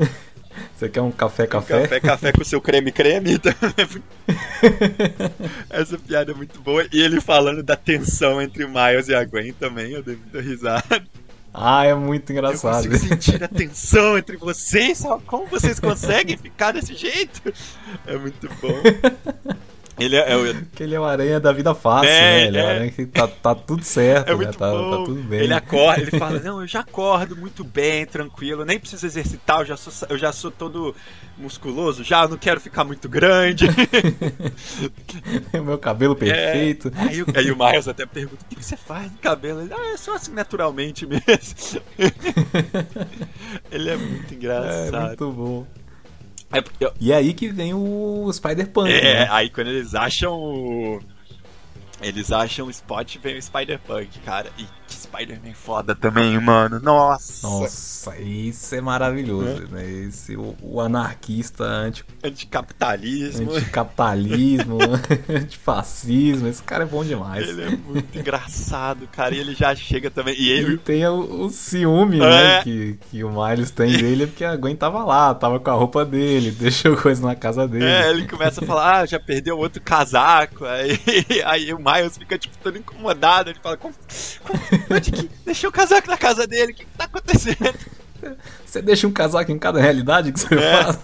Você 0.76 0.88
quer 0.88 1.00
um 1.00 1.10
café, 1.10 1.46
café? 1.46 1.82
Café, 1.82 2.00
café 2.00 2.32
com 2.32 2.44
seu 2.44 2.60
creme, 2.60 2.92
creme. 2.92 3.32
Então, 3.34 3.52
muito- 3.90 5.32
Essa 5.70 5.98
piada 5.98 6.32
é 6.32 6.34
muito 6.34 6.60
boa. 6.60 6.86
E 6.92 7.00
ele 7.00 7.20
falando 7.20 7.62
da 7.62 7.76
tensão 7.76 8.40
entre 8.40 8.64
o 8.64 8.68
Miles 8.68 9.08
e 9.08 9.14
a 9.14 9.24
Gwen 9.24 9.52
também, 9.52 9.92
eu 9.92 10.02
dei 10.02 10.16
muita 10.16 10.40
risada. 10.40 11.02
Ah, 11.52 11.84
é 11.84 11.94
muito 11.94 12.30
Eu 12.30 12.36
engraçado. 12.36 12.74
consigo 12.88 12.96
sentir 12.96 13.42
a 13.42 13.48
tensão 13.48 14.16
entre 14.18 14.36
vocês. 14.36 15.02
Como 15.26 15.46
vocês 15.46 15.80
conseguem 15.80 16.36
ficar 16.36 16.72
desse 16.72 16.94
jeito? 16.94 17.52
É 18.06 18.16
muito 18.16 18.48
bom. 18.60 18.80
Ele 19.98 20.16
é, 20.16 20.32
é, 20.32 20.37
o- 20.37 20.64
Que 20.74 20.82
ele 20.82 20.94
é 20.94 21.00
o 21.00 21.04
aranha 21.04 21.40
da 21.40 21.52
vida 21.52 21.74
fácil, 21.74 22.08
É, 22.11 22.20
né? 22.20 22.46
Ele 22.46 22.58
é, 22.58 22.62
o 22.62 22.66
é. 22.66 22.70
aranha 22.74 22.90
que 22.90 23.06
tá, 23.06 23.26
tá 23.28 23.54
tudo 23.54 23.84
certo, 23.84 24.30
é 24.32 24.37
né? 24.37 24.44
Tá, 24.46 24.52
tá 24.52 24.96
tudo 25.04 25.22
bem. 25.22 25.40
Ele 25.40 25.54
acorda, 25.54 26.00
ele 26.02 26.11
fala: 26.18 26.38
Não, 26.44 26.61
eu 26.61 26.66
já 26.66 26.80
acordo 26.80 27.37
muito 27.37 27.64
bem, 27.64 28.06
tranquilo, 28.06 28.64
nem 28.64 28.78
preciso 28.78 29.04
exercitar, 29.06 29.61
eu 29.61 29.66
já 29.66 29.76
sou, 29.76 30.08
eu 30.11 30.18
já 30.18 30.32
sou 30.32 30.50
todo 30.50 30.94
musculoso, 31.37 32.02
já 32.02 32.26
não 32.26 32.37
quero 32.37 32.61
ficar 32.61 32.84
muito 32.84 33.08
grande. 33.08 33.66
o 35.58 35.62
meu 35.62 35.78
cabelo 35.78 36.16
perfeito. 36.16 36.88
É, 36.96 37.00
aí, 37.08 37.22
o- 37.22 37.26
aí 37.34 37.50
o 37.50 37.56
Miles 37.56 37.88
até 37.88 38.06
pergunta: 38.06 38.44
O 38.50 38.54
que 38.54 38.62
você 38.64 38.76
faz 38.76 39.11
no 39.11 39.18
cabelo? 39.18 39.61
Ele, 39.62 39.72
ah, 39.72 39.92
é 39.92 39.96
só 39.96 40.14
assim 40.14 40.32
naturalmente 40.32 41.06
mesmo. 41.06 41.22
ele 43.70 43.90
é 43.90 43.96
muito 43.96 44.32
É, 44.32 44.37
engraçado. 44.37 45.06
muito 45.06 45.30
bom. 45.32 45.66
É 46.52 46.61
porque- 46.61 46.90
E 47.00 47.12
é 47.12 47.16
aí 47.16 47.32
que 47.34 47.48
vem 47.48 47.74
o 47.74 48.30
Spider-Punk, 48.32 48.90
É, 48.90 49.20
né? 49.24 49.28
aí 49.30 49.50
quando 49.50 49.68
eles 49.68 49.94
acham 49.94 50.32
o. 50.34 51.00
Eles 52.00 52.30
acham 52.30 52.66
o 52.66 52.70
Spot 52.70 53.16
vem 53.18 53.37
o 53.38 53.42
Spider-Punk, 53.42 54.18
cara. 54.20 54.50
E 54.56 54.62
que 54.87 54.94
Spider-Man 55.08 55.54
foda 55.54 55.94
também, 55.94 56.38
mano. 56.40 56.80
Nossa. 56.80 57.46
Nossa, 57.46 58.16
isso 58.18 58.74
é 58.74 58.80
maravilhoso, 58.80 59.66
né? 59.70 59.84
Esse, 60.08 60.36
o, 60.36 60.54
o 60.62 60.80
anarquista 60.80 61.64
anti, 61.64 62.04
Anticapitalismo. 62.22 63.52
anticapitalismo, 63.52 64.78
antifascismo, 65.28 66.46
esse 66.48 66.62
cara 66.62 66.84
é 66.84 66.86
bom 66.86 67.04
demais. 67.04 67.48
Ele 67.48 67.62
é 67.62 67.70
muito 67.70 68.18
engraçado, 68.18 69.06
cara. 69.08 69.34
E 69.34 69.38
ele 69.38 69.54
já 69.54 69.74
chega 69.74 70.10
também. 70.10 70.34
E 70.34 70.48
E 70.48 70.50
ele. 70.50 70.78
tem 70.78 71.06
o, 71.06 71.44
o 71.46 71.50
ciúme, 71.50 72.18
É. 72.20 72.28
né, 72.28 72.62
que, 72.62 72.98
que 73.10 73.24
o 73.24 73.30
Miles 73.30 73.70
tem 73.70 73.90
dele, 73.92 74.26
porque 74.26 74.44
a 74.44 74.56
Gwen 74.56 74.76
tava 74.76 75.04
lá, 75.04 75.34
tava 75.34 75.58
com 75.60 75.70
a 75.70 75.74
roupa 75.74 76.04
dele, 76.04 76.50
deixou 76.58 76.96
coisa 76.96 77.26
na 77.26 77.34
casa 77.34 77.66
dele. 77.66 77.84
É, 77.84 78.10
ele 78.10 78.26
começa 78.26 78.62
a 78.62 78.66
falar, 78.66 79.00
ah, 79.00 79.06
já 79.06 79.18
perdeu 79.18 79.58
outro 79.58 79.80
casaco. 79.82 80.64
Aí, 80.64 80.98
aí 81.44 81.72
o 81.72 81.78
Miles 81.78 82.16
fica, 82.16 82.38
tipo, 82.38 82.56
todo 82.58 82.78
incomodado. 82.78 83.50
Ele 83.50 83.58
fala, 83.62 83.76
como, 83.76 83.94
como, 84.44 84.97
onde 84.98 85.11
que 85.12 85.30
deixou 85.44 85.70
o 85.70 85.72
casaco 85.72 86.08
na 86.08 86.16
casa 86.18 86.46
dele? 86.46 86.72
O 86.72 86.74
que, 86.74 86.84
que 86.84 86.90
tá 86.96 87.04
acontecendo? 87.04 87.74
Você 88.66 88.82
deixa 88.82 89.06
um 89.06 89.12
casaco 89.12 89.50
em 89.52 89.58
cada 89.58 89.80
realidade 89.80 90.32
que 90.32 90.40
você 90.40 90.54
É. 90.54 90.82
faz? 90.84 90.98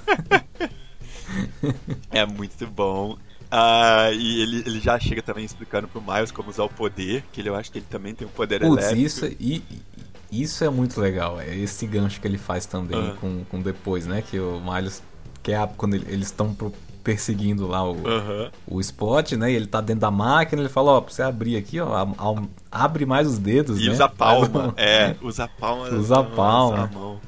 É 2.11 2.27
muito 2.27 2.67
bom. 2.67 3.17
Ah, 3.51 4.11
e 4.13 4.41
ele, 4.43 4.57
ele 4.67 4.81
já 4.81 4.99
chega 4.99 5.23
também 5.23 5.45
explicando 5.45 5.87
pro 5.87 6.03
Miles 6.03 6.31
como 6.33 6.51
usar 6.51 6.65
o 6.65 6.69
poder, 6.69 7.23
que 7.33 7.41
ele, 7.41 7.49
eu 7.49 7.55
acho 7.55 7.71
que 7.71 7.79
ele 7.79 7.87
também 7.89 8.15
tem 8.15 8.27
um 8.27 8.31
poder 8.31 8.61
Putz, 8.61 8.83
elétrico. 8.85 9.07
isso, 9.07 9.27
e, 9.39 9.63
e- 9.71 10.43
isso 10.43 10.65
é 10.65 10.71
muito 10.71 11.01
legal. 11.01 11.41
É 11.41 11.55
esse 11.57 11.87
gancho 11.87 12.21
que 12.21 12.27
ele 12.27 12.39
faz 12.39 12.67
também 12.67 12.99
Ah. 13.13 13.17
com, 13.21 13.45
com 13.45 13.61
depois, 13.63 14.07
né? 14.07 14.23
Que 14.29 14.41
o 14.41 14.61
Miles, 14.61 15.03
que 15.43 15.53
é 15.53 15.69
quando 15.77 15.95
ele- 15.95 16.07
eles 16.13 16.27
estão 16.27 16.53
pro- 16.53 16.73
perseguindo 17.05 17.67
lá 17.69 17.89
o, 17.89 17.97
Aham. 18.09 18.51
o 18.67 18.81
Spot, 18.81 19.33
né? 19.33 19.53
E 19.53 19.55
ele 19.55 19.67
tá 19.67 19.81
dentro 19.81 20.01
da 20.01 20.11
máquina, 20.11 20.63
ele 20.63 20.69
fala, 20.71 20.93
ó, 20.93 21.01
pra 21.03 21.13
você 21.15 21.23
abrir 21.23 21.57
aqui, 21.57 21.79
ó, 21.79 21.95
a- 21.95 22.03
a- 22.03 22.43
abre 22.85 23.05
mais 23.07 23.29
os 23.29 23.39
dedos, 23.39 23.79
E 23.81 23.87
né? 23.87 23.93
usa 23.93 24.07
a 24.07 24.09
palma. 24.09 24.69
um- 24.69 24.73
É, 24.77 25.15
usa 25.23 25.45
a 25.45 25.49
palma. 25.49 25.89
Usa 25.91 26.19
a 26.21 26.25
palma. 26.25 26.91
mão. 26.93 27.21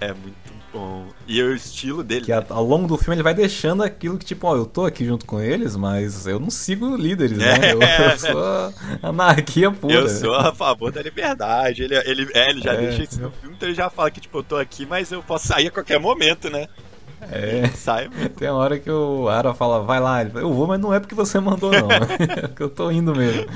É 0.00 0.08
muito 0.12 0.34
bom. 0.72 1.06
E 1.26 1.40
o 1.42 1.54
estilo 1.54 2.02
dele. 2.04 2.26
Que 2.26 2.32
a- 2.32 2.44
ao 2.50 2.62
longo 2.64 2.86
do 2.86 2.98
filme 2.98 3.14
ele 3.16 3.22
vai 3.22 3.32
deixando 3.32 3.82
aquilo 3.82 4.18
que, 4.18 4.26
tipo, 4.26 4.46
ó, 4.46 4.54
eu 4.56 4.66
tô 4.66 4.84
aqui 4.84 5.06
junto 5.06 5.24
com 5.24 5.40
eles, 5.40 5.74
mas 5.76 6.26
eu 6.26 6.38
não 6.38 6.50
sigo 6.50 6.96
líderes, 6.96 7.38
né? 7.38 7.72
Eu, 7.72 7.80
É. 7.82 8.12
eu 8.12 8.18
sou 8.18 8.74
anarquia 9.02 9.70
pura. 9.70 9.94
Eu 9.94 10.08
sou 10.08 10.34
a 10.34 10.52
favor 10.54 10.92
da 10.92 11.00
liberdade. 11.02 11.82
Ele, 11.84 11.94
ele, 11.96 12.28
é, 12.34 12.50
ele 12.50 12.60
já 12.60 12.72
É. 12.74 12.76
deixa 12.76 13.02
isso 13.04 13.20
no 13.22 13.30
filme, 13.30 13.56
então 13.56 13.68
ele 13.68 13.74
já 13.76 13.88
fala 13.88 14.10
que, 14.10 14.20
tipo, 14.20 14.36
eu 14.38 14.42
tô 14.42 14.56
aqui, 14.56 14.84
mas 14.84 15.10
eu 15.12 15.22
posso 15.22 15.46
sair 15.46 15.68
a 15.68 15.70
qualquer 15.70 15.98
momento, 15.98 16.50
né? 16.50 16.66
É. 17.20 17.66
Sai. 17.68 18.08
Tem 18.36 18.48
uma 18.50 18.58
hora 18.58 18.78
que 18.78 18.90
o 18.90 19.28
Ara 19.28 19.54
fala, 19.54 19.82
vai 19.82 19.98
lá, 20.00 20.20
ele 20.20 20.30
fala, 20.30 20.44
eu 20.44 20.52
vou, 20.52 20.66
mas 20.66 20.78
não 20.80 20.92
é 20.92 21.00
porque 21.00 21.14
você 21.14 21.40
mandou, 21.40 21.70
não. 21.72 21.88
é 22.44 22.48
que 22.54 22.62
eu 22.62 22.68
tô 22.70 22.90
indo 22.90 23.14
mesmo. 23.14 23.46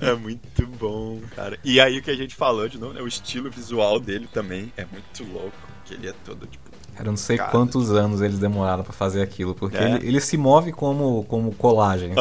É 0.00 0.14
muito 0.14 0.66
bom, 0.78 1.18
cara. 1.34 1.58
E 1.64 1.80
aí 1.80 1.98
o 1.98 2.02
que 2.02 2.10
a 2.10 2.16
gente 2.16 2.34
falou 2.34 2.68
de 2.68 2.78
novo, 2.78 2.94
né? 2.94 3.00
O 3.02 3.08
estilo 3.08 3.50
visual 3.50 3.98
dele 4.00 4.28
também 4.32 4.72
é 4.76 4.84
muito 4.90 5.24
louco. 5.32 5.52
Que 5.84 5.94
ele 5.94 6.08
é 6.08 6.14
todo, 6.24 6.46
tipo. 6.46 6.68
Cara, 6.94 7.08
eu 7.08 7.12
não 7.12 7.16
sei 7.16 7.36
Cara. 7.36 7.50
quantos 7.50 7.90
anos 7.92 8.20
eles 8.20 8.38
demoraram 8.40 8.82
pra 8.82 8.92
fazer 8.92 9.22
aquilo, 9.22 9.54
porque 9.54 9.76
É. 9.76 9.84
ele, 9.94 10.06
ele 10.08 10.20
se 10.20 10.36
move 10.36 10.72
como, 10.72 11.24
como 11.28 11.52
colagem. 11.54 12.08
né? 12.10 12.14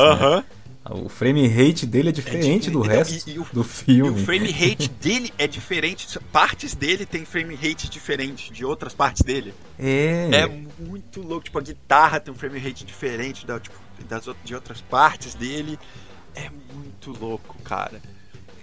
O 0.89 1.09
frame 1.09 1.47
rate 1.47 1.85
dele 1.85 2.09
é 2.09 2.11
diferente 2.11 2.69
do 2.69 2.81
diferente. 2.81 3.11
resto 3.13 3.29
E- 3.29 3.33
e 3.33 3.39
o- 3.39 3.47
do 3.51 3.59
E 3.59 3.61
o 3.61 3.63
filme. 3.63 4.23
frame 4.25 4.51
rate 4.51 4.87
dele 4.89 5.33
é 5.37 5.47
diferente. 5.47 6.07
Partes 6.31 6.73
dele 6.75 7.05
tem 7.05 7.25
frame 7.25 7.55
rate 7.55 7.89
diferente 7.89 8.51
de 8.53 8.63
outras 8.65 8.93
partes 8.93 9.21
dele. 9.23 9.53
É. 9.77 10.29
É 10.33 10.47
muito 10.79 11.21
louco. 11.21 11.45
Tipo, 11.45 11.59
a 11.59 11.61
guitarra 11.61 12.19
tem 12.19 12.33
um 12.33 12.37
frame 12.37 12.59
rate 12.59 12.85
diferente 12.85 13.45
da, 13.45 13.59
tipo, 13.59 13.75
das, 14.07 14.25
de 14.43 14.55
outras 14.55 14.79
partes 14.81 15.33
dele. 15.33 15.77
É 16.35 16.49
muito 16.73 17.11
louco, 17.19 17.55
cara. 17.63 18.01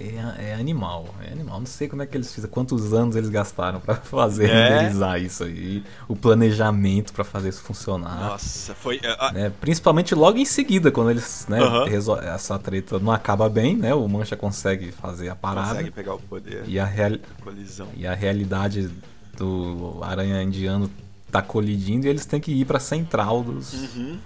É, 0.00 0.50
é 0.50 0.54
animal, 0.54 1.14
é 1.26 1.32
animal. 1.32 1.58
Não 1.60 1.66
sei 1.66 1.88
como 1.88 2.02
é 2.02 2.06
que 2.06 2.16
eles 2.16 2.32
fizeram, 2.34 2.52
quantos 2.52 2.92
anos 2.92 3.14
eles 3.16 3.28
gastaram 3.30 3.78
pra 3.80 3.94
fazer 4.02 4.50
É. 4.50 4.68
renderizar 4.78 5.20
isso 5.22 5.44
aí, 5.44 5.82
o 6.08 6.16
planejamento 6.16 7.12
pra 7.12 7.22
fazer 7.24 7.50
isso 7.50 7.62
funcionar. 7.62 8.18
Nossa, 8.30 8.74
foi. 8.74 9.00
ah, 9.04 9.30
né? 9.32 9.52
Principalmente 9.60 10.14
logo 10.14 10.38
em 10.38 10.44
seguida, 10.44 10.90
quando 10.90 11.10
eles, 11.10 11.46
né, 11.48 11.60
Aham. 11.60 11.84
resol- 11.84 12.18
essa 12.18 12.58
treta 12.58 12.98
não 12.98 13.12
acaba 13.12 13.48
bem, 13.48 13.76
né? 13.76 13.94
O 13.94 14.08
Mancha 14.08 14.36
consegue 14.36 14.90
fazer 14.92 15.28
a 15.28 15.36
parada 15.36 15.68
consegue 15.70 15.90
pegar 15.90 16.14
o 16.14 16.18
poder. 16.20 16.64
e 16.66 16.78
a, 16.78 16.84
real- 16.84 17.18
Colisão. 17.42 17.88
e 17.96 18.06
a 18.06 18.14
realidade 18.14 18.90
do 19.36 19.98
aranha 20.02 20.42
indiano 20.42 20.90
tá 21.30 21.42
colidindo 21.42 22.06
e 22.06 22.08
eles 22.08 22.24
têm 22.24 22.40
que 22.40 22.52
ir 22.52 22.64
pra 22.64 22.78
central 22.78 23.42
dos, 23.42 23.72
Uhum. 23.96 24.18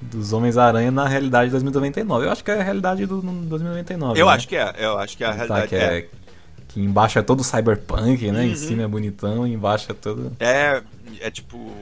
Dos 0.00 0.32
Homens-Aranha 0.32 0.90
na 0.90 1.06
realidade 1.06 1.46
de 1.46 1.50
2099. 1.52 2.26
Eu 2.26 2.32
acho 2.32 2.42
que 2.44 2.50
é 2.50 2.60
a 2.60 2.62
realidade 2.62 3.06
do 3.06 3.20
do 3.20 3.32
2099. 3.46 4.20
Eu 4.20 4.26
né? 4.26 4.32
acho 4.32 4.48
que 4.48 4.56
é. 4.56 4.74
Eu 4.78 4.98
acho 4.98 5.16
que 5.16 5.24
é 5.24 5.26
a 5.26 5.30
Tá, 5.30 5.36
realidade 5.36 5.68
que, 5.68 5.74
é, 5.76 6.06
que 6.68 6.80
embaixo 6.80 7.18
é 7.18 7.22
todo 7.22 7.42
cyberpunk, 7.44 8.30
né? 8.32 8.44
Em 8.46 8.50
Uhum. 8.50 8.56
cima 8.56 8.82
é 8.82 8.86
bonitão 8.88 9.46
embaixo 9.46 9.90
é 9.90 9.94
todo. 9.94 10.32
É, 10.40 10.82
é 11.20 11.30
tipo. 11.30 11.72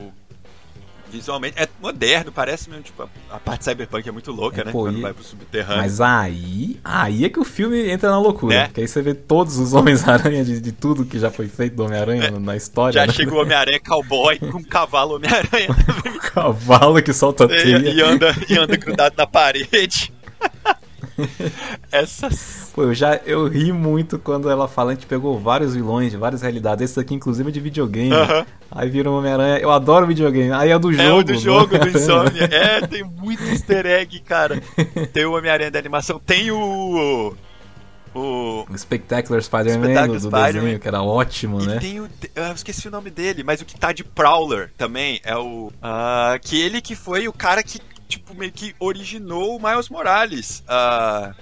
Visualmente. 1.11 1.55
É 1.59 1.69
moderno, 1.81 2.31
parece 2.31 2.69
mesmo. 2.69 2.83
Tipo, 2.85 3.09
a, 3.31 3.39
parte 3.39 3.65
cyberpunk 3.65 4.09
é 4.09 4.13
muito 4.13 4.31
louca, 4.31 4.61
É, 4.61 4.65
né? 4.65 4.73
pô, 4.73 4.83
Quando 4.83 4.99
e- 4.99 5.03
vai 5.03 5.13
pro 5.15 5.25
subterrâneo. 5.25 5.83
Mas 5.83 6.01
aí, 6.01 6.79
aí 6.85 7.25
é 7.25 7.29
que 7.29 7.41
o 7.41 7.45
filme 7.45 7.89
entra 7.89 8.11
na 8.11 8.19
loucura. 8.21 8.55
Né? 8.55 8.65
Porque 8.67 8.83
aí 8.83 8.89
você 8.89 9.01
vê 9.03 9.15
todos 9.15 9.59
os 9.59 9.73
Homens-Aranha 9.75 10.45
de, 10.45 10.61
de 10.61 10.73
tudo 10.73 11.05
que 11.05 11.19
já 11.19 11.31
foi 11.31 11.49
feito 11.49 11.77
do 11.77 11.85
Homem-Aranha 11.85 12.31
na 12.39 12.57
história. 12.57 12.93
Já 13.01 13.07
né? 13.07 13.13
chega 13.13 13.35
o 13.35 13.39
Homem-Aranha 13.41 13.81
cowboy 13.81 14.39
com 14.39 14.59
um 14.59 14.63
cavalo 14.63 15.17
Homem-Aranha 15.17 15.69
O 16.15 16.19
cavalo 16.33 17.03
que 17.03 17.13
solta 17.13 17.45
e, 17.45 17.49
teia. 17.49 17.79
e 17.79 18.01
anda, 18.03 18.35
e 18.49 18.57
anda 18.59 18.77
grudado 18.77 19.15
na 19.17 19.27
parede. 19.27 20.13
Essas. 21.91 22.71
Pô, 22.75 22.83
eu 22.85 22.95
já 22.95 23.17
eu 23.27 23.47
ri 23.49 23.73
muito 23.73 24.19
quando 24.19 24.49
ela 24.51 24.69
fala, 24.69 24.93
a 24.93 24.95
gente 24.95 25.07
pegou 25.07 25.39
vários 25.39 25.75
vilões 25.75 26.11
de 26.11 26.17
várias 26.17 26.43
realidades. 26.43 26.91
Esse 26.91 27.01
aqui, 27.01 27.15
inclusive, 27.15 27.49
é 27.49 27.53
de 27.53 27.61
videogame. 27.61 28.13
Aham. 28.13 28.47
Aí 28.71 28.89
vira 28.89 29.11
um 29.11 29.17
Homem-Aranha. 29.19 29.59
Eu 29.59 29.71
adoro 29.71 30.07
videogame. 30.07 30.53
Aí 30.53 30.71
é 30.71 30.79
do 30.79 30.93
jogo. 30.93 31.09
É 31.09 31.13
o 31.13 31.23
do 31.25 31.35
jogo 31.35 31.79
do. 31.79 31.89
Insomnia. 31.97 32.45
É, 32.45 32.87
tem 32.87 33.03
muito 33.03 33.43
easter 33.45 33.87
egg, 33.87 34.21
cara. 34.21 34.61
Tem 35.13 35.25
o 35.25 35.37
Homem-Aranha 35.37 35.71
da 35.71 35.79
animação, 35.79 36.21
tem 36.25 36.51
o. 36.51 37.35
O. 38.15 38.65
O 38.69 38.79
Spectacular 38.79 39.43
Spider-Man 39.43 40.07
do, 40.07 40.13
do 40.15 40.21
Spider-Man. 40.21 40.53
desenho, 40.53 40.81
que 40.81 40.89
era 40.89 41.03
ótimo, 41.03 41.61
E 41.61 41.67
né? 41.67 41.79
tem 41.79 42.01
o. 42.01 42.09
Eu 42.35 42.53
esqueci 42.53 42.89
o 42.89 42.91
nome 42.91 43.11
dele, 43.11 43.43
mas 43.45 43.61
o 43.61 43.65
que 43.67 43.79
tá 43.79 43.93
de 43.93 44.03
Prowler 44.03 44.71
também 44.79 45.21
é 45.25 45.37
o. 45.37 45.71
ah, 45.83 46.39
que 46.43 46.61
ele 46.61 46.81
que 46.81 46.97
foi 46.97 47.29
o 47.29 47.33
cara 47.33 47.63
que, 47.63 47.79
tipo, 48.09 48.35
meio 48.35 48.51
que 48.51 48.75
originou 48.81 49.57
o 49.57 49.63
Miles 49.63 49.89
Morales. 49.89 50.63
Ah, 50.67 51.33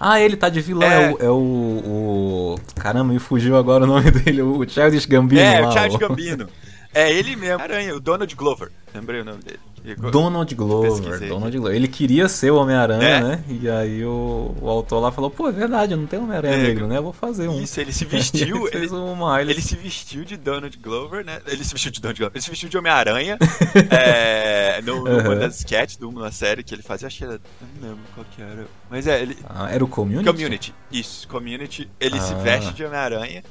Ah, 0.00 0.20
ele 0.20 0.36
tá 0.36 0.48
de 0.48 0.60
vilão, 0.60 0.86
É. 0.88 1.04
é, 1.04 1.10
o, 1.12 1.18
é 1.26 1.30
o, 1.30 1.34
o- 1.34 2.56
Caramba, 2.76 3.12
me 3.12 3.18
fugiu 3.18 3.56
agora 3.56 3.84
o 3.84 3.86
nome 3.86 4.10
dele, 4.12 4.42
o 4.42 4.68
Childish 4.68 5.06
Gambino. 5.06 5.40
é, 5.40 5.60
lá, 5.60 5.68
o 5.68 5.72
Charles 5.72 5.96
Gambino. 5.96 6.48
É 6.94 7.12
ele 7.12 7.36
mesmo. 7.36 7.62
Aranha, 7.62 7.94
o 7.94 8.00
Donald 8.00 8.34
Glover. 8.34 8.70
Lembrei 8.94 9.20
o 9.20 9.24
nome 9.24 9.42
dele. 9.42 9.60
Ele- 9.84 9.94
Donald 10.10 10.52
Glover. 10.56 11.28
Donald 11.28 11.56
Glover. 11.56 11.76
Ele 11.76 11.86
queria 11.86 12.28
ser 12.28 12.50
o 12.50 12.56
Homem-Aranha, 12.56 13.04
É. 13.08 13.20
né? 13.20 13.44
E 13.48 13.70
aí 13.70 14.04
o, 14.04 14.54
o 14.60 14.68
autor 14.68 14.98
lá 15.00 15.12
falou, 15.12 15.30
pô, 15.30 15.48
é 15.48 15.52
verdade, 15.52 15.94
não 15.94 16.04
tem 16.06 16.18
Homem-Aranha 16.18 16.54
É, 16.56 16.62
negro, 16.62 16.86
né? 16.88 16.96
Eu 16.98 17.02
vou 17.04 17.12
fazer 17.12 17.46
um. 17.48 17.60
Isso, 17.62 17.80
ele 17.80 17.92
se 17.92 18.04
vestiu. 18.06 18.66
ele 18.66 18.78
fez 18.78 18.92
um 18.92 19.14
Miles. 19.14 19.50
ele 19.50 19.62
se 19.62 19.76
vestiu 19.76 20.24
de 20.24 20.36
Donald 20.36 20.76
Glover, 20.78 21.24
né? 21.24 21.40
Ele 21.46 21.62
se 21.62 21.72
vestiu 21.72 21.92
de 21.92 22.00
Donald 22.00 22.18
Glover. 22.18 22.34
Ele 22.34 22.42
se 22.42 22.50
vestiu 22.50 22.68
de 22.68 22.76
Homem-Aranha. 22.76 23.38
é, 23.90 24.80
no, 24.82 24.96
numa 25.04 25.10
Aham. 25.10 25.36
das 25.38 25.58
sketches 25.60 25.96
de 25.96 26.04
uma 26.04 26.30
série 26.32 26.62
que 26.62 26.74
ele 26.74 26.82
fazia. 26.82 27.06
Acho 27.06 27.18
que 27.18 27.24
era. 27.24 27.40
Não 27.80 27.88
lembro 27.90 28.04
qual 28.14 28.26
que 28.34 28.42
era. 28.42 28.66
Mas 28.90 29.06
é, 29.06 29.22
ele. 29.22 29.36
Ah, 29.48 29.70
era 29.70 29.84
o 29.84 29.88
Community? 29.88 30.24
Community, 30.30 30.74
isso, 30.90 31.28
Community, 31.28 31.88
ele 32.00 32.18
se 32.20 32.32
Ah. 32.32 32.36
veste 32.38 32.72
de 32.74 32.84
Homem-Aranha 32.84 33.42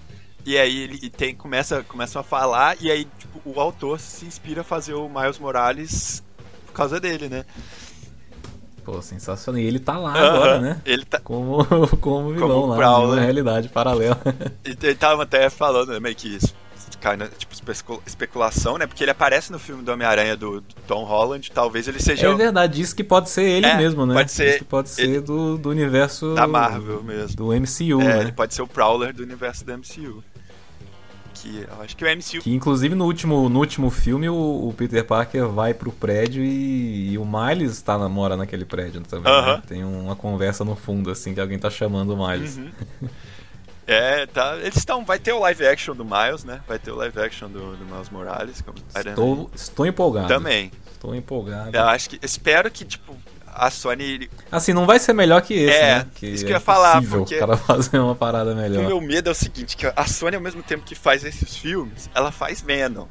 e 0.47 0.57
aí 0.57 0.83
ele 0.83 1.09
tem, 1.09 1.35
começa, 1.35 1.83
começam 1.83 2.19
a 2.19 2.23
falar 2.23 2.77
e 2.81 2.89
aí 2.89 3.05
tipo, 3.19 3.41
o 3.45 3.59
autor 3.59 3.99
se 3.99 4.25
inspira 4.25 4.61
a 4.61 4.63
fazer 4.63 4.93
o 4.93 5.09
Miles 5.09 5.37
Morales 5.39 6.23
por 6.65 6.73
causa 6.73 6.99
dele, 6.99 7.27
né? 7.29 7.45
Pô, 8.83 9.01
sensacional. 9.01 9.59
E 9.61 9.65
ele 9.65 9.79
tá 9.79 9.97
lá 9.97 10.11
Aham, 10.17 10.27
agora, 10.35 10.59
né? 10.61 10.81
Ele, 10.85 11.03
tá, 11.03 11.19
Como, 11.19 11.65
como 11.99 12.31
vilão 12.33 12.47
Como 12.61 12.67
lá, 12.67 12.77
Prowler. 12.77 13.07
numa 13.09 13.21
realidade 13.21 13.67
paralela. 13.69 14.17
ele, 14.63 14.77
ele 14.81 14.95
tava 14.95 15.23
até 15.23 15.49
falando 15.49 15.91
né, 15.91 15.99
meio 15.99 16.15
que 16.15 16.27
isso. 16.35 16.55
Cai 17.01 17.15
na, 17.17 17.27
tipo, 17.27 17.53
especu- 17.53 18.01
especulação, 18.07 18.77
né? 18.77 18.87
Porque 18.87 19.03
ele 19.03 19.11
aparece 19.11 19.51
no 19.51 19.59
filme 19.59 19.83
do 19.83 19.91
Homem-Aranha 19.91 20.35
do, 20.35 20.61
do 20.61 20.73
Tom 20.87 21.03
Holland. 21.03 21.51
Talvez 21.51 21.87
ele 21.87 22.01
seja 22.01 22.27
É 22.27 22.33
verdade, 22.33 22.81
isso 22.81 22.95
que 22.95 23.03
pode 23.03 23.29
ser 23.29 23.43
ele 23.43 23.67
É, 23.67 23.77
mesmo, 23.77 24.03
né? 24.05 24.15
pode 24.15 24.31
ser 24.31 24.49
Isso 24.49 24.57
que 24.59 24.63
pode 24.63 24.89
ser 24.89 25.03
ele- 25.03 25.19
do, 25.21 25.57
do 25.59 25.69
universo... 25.69 26.33
da 26.33 26.47
Marvel 26.47 27.03
mesmo. 27.03 27.35
Do 27.35 27.47
MCU, 27.53 28.01
É, 28.01 28.05
né? 28.15 28.19
ele 28.21 28.31
pode 28.31 28.55
ser 28.55 28.61
o 28.63 28.67
Prowler 28.67 29.13
do 29.13 29.21
universo 29.21 29.63
da 29.65 29.77
MCU. 29.77 30.23
Que 31.41 31.65
eu 31.69 31.81
acho 31.81 31.95
que 31.95 32.03
o 32.03 32.07
MCU. 32.07 32.41
Que 32.41 32.53
inclusive 32.53 32.95
no 32.95 33.05
último, 33.05 33.47
no 33.49 33.59
último 33.59 33.89
filme 33.89 34.27
o, 34.29 34.35
o 34.69 34.73
Peter 34.77 35.03
Parker 35.05 35.47
vai 35.47 35.73
pro 35.73 35.91
prédio 35.91 36.43
e, 36.43 37.11
e 37.11 37.17
o 37.17 37.25
Miles 37.25 37.81
tá, 37.81 37.97
na- 37.97 38.09
mora 38.09 38.35
naquele 38.37 38.65
prédio 38.65 39.01
também. 39.01 39.31
né? 39.31 39.39
Aham. 39.39 39.61
Tem 39.61 39.83
uma 39.83 40.15
conversa 40.15 40.63
no 40.65 40.75
fundo, 40.75 41.09
assim, 41.11 41.33
que 41.33 41.39
alguém 41.39 41.59
tá 41.59 41.69
chamando 41.69 42.13
o 42.13 42.27
Miles. 42.27 42.57
Uhum. 42.57 42.69
É, 43.85 44.25
tá. 44.25 44.57
Eles 44.57 44.75
estão. 44.77 45.05
Vai 45.05 45.17
ter 45.17 45.31
o 45.31 45.39
live 45.39 45.65
action 45.65 45.95
do 45.95 46.03
Miles, 46.03 46.43
né? 46.43 46.59
Vai 46.67 46.77
ter 46.77 46.91
o 46.91 46.95
live 46.95 47.17
action 47.19 47.49
do, 47.49 47.77
do 47.77 47.85
Miles 47.85 48.09
Morales. 48.09 48.61
Como. 48.61 48.77
Estou, 48.93 49.49
estou 49.55 49.85
empolgado. 49.85 50.27
Também. 50.27 50.71
Estou 50.91 51.15
empolgado. 51.15 51.75
Eu 51.75 51.83
acho 51.85 52.09
que. 52.09 52.19
Espero 52.21 52.69
que, 52.69 52.83
tipo, 52.83 53.15
a 53.53 53.69
Sony. 53.71 54.29
Assim, 54.51 54.73
não 54.73 54.85
vai 54.85 54.99
ser 54.99 55.13
melhor 55.13 55.41
que 55.41 55.53
esse, 55.53 55.77
É, 55.77 55.95
né? 55.99 56.07
Que 56.15 56.27
isso 56.27 56.43
que 56.45 56.51
é 56.51 56.53
eu 56.53 56.57
ia 56.57 56.59
falar, 56.59 56.95
possível 56.95 57.19
porque- 57.19 57.35
o 57.35 57.39
cara 57.39 57.57
fazer 57.57 57.99
uma 57.99 58.15
parada 58.15 58.51
O 58.53 58.55
melhor. 58.55 58.85
meu 58.85 59.01
medo 59.01 59.29
é 59.29 59.31
o 59.31 59.35
seguinte: 59.35 59.75
que 59.77 59.85
a 59.87 60.05
Sony, 60.05 60.35
ao 60.35 60.41
mesmo 60.41 60.61
tempo 60.63 60.83
que 60.85 60.95
faz 60.95 61.23
esses 61.23 61.55
filmes, 61.57 62.09
ela 62.13 62.31
faz 62.31 62.61
Venom. 62.61 63.05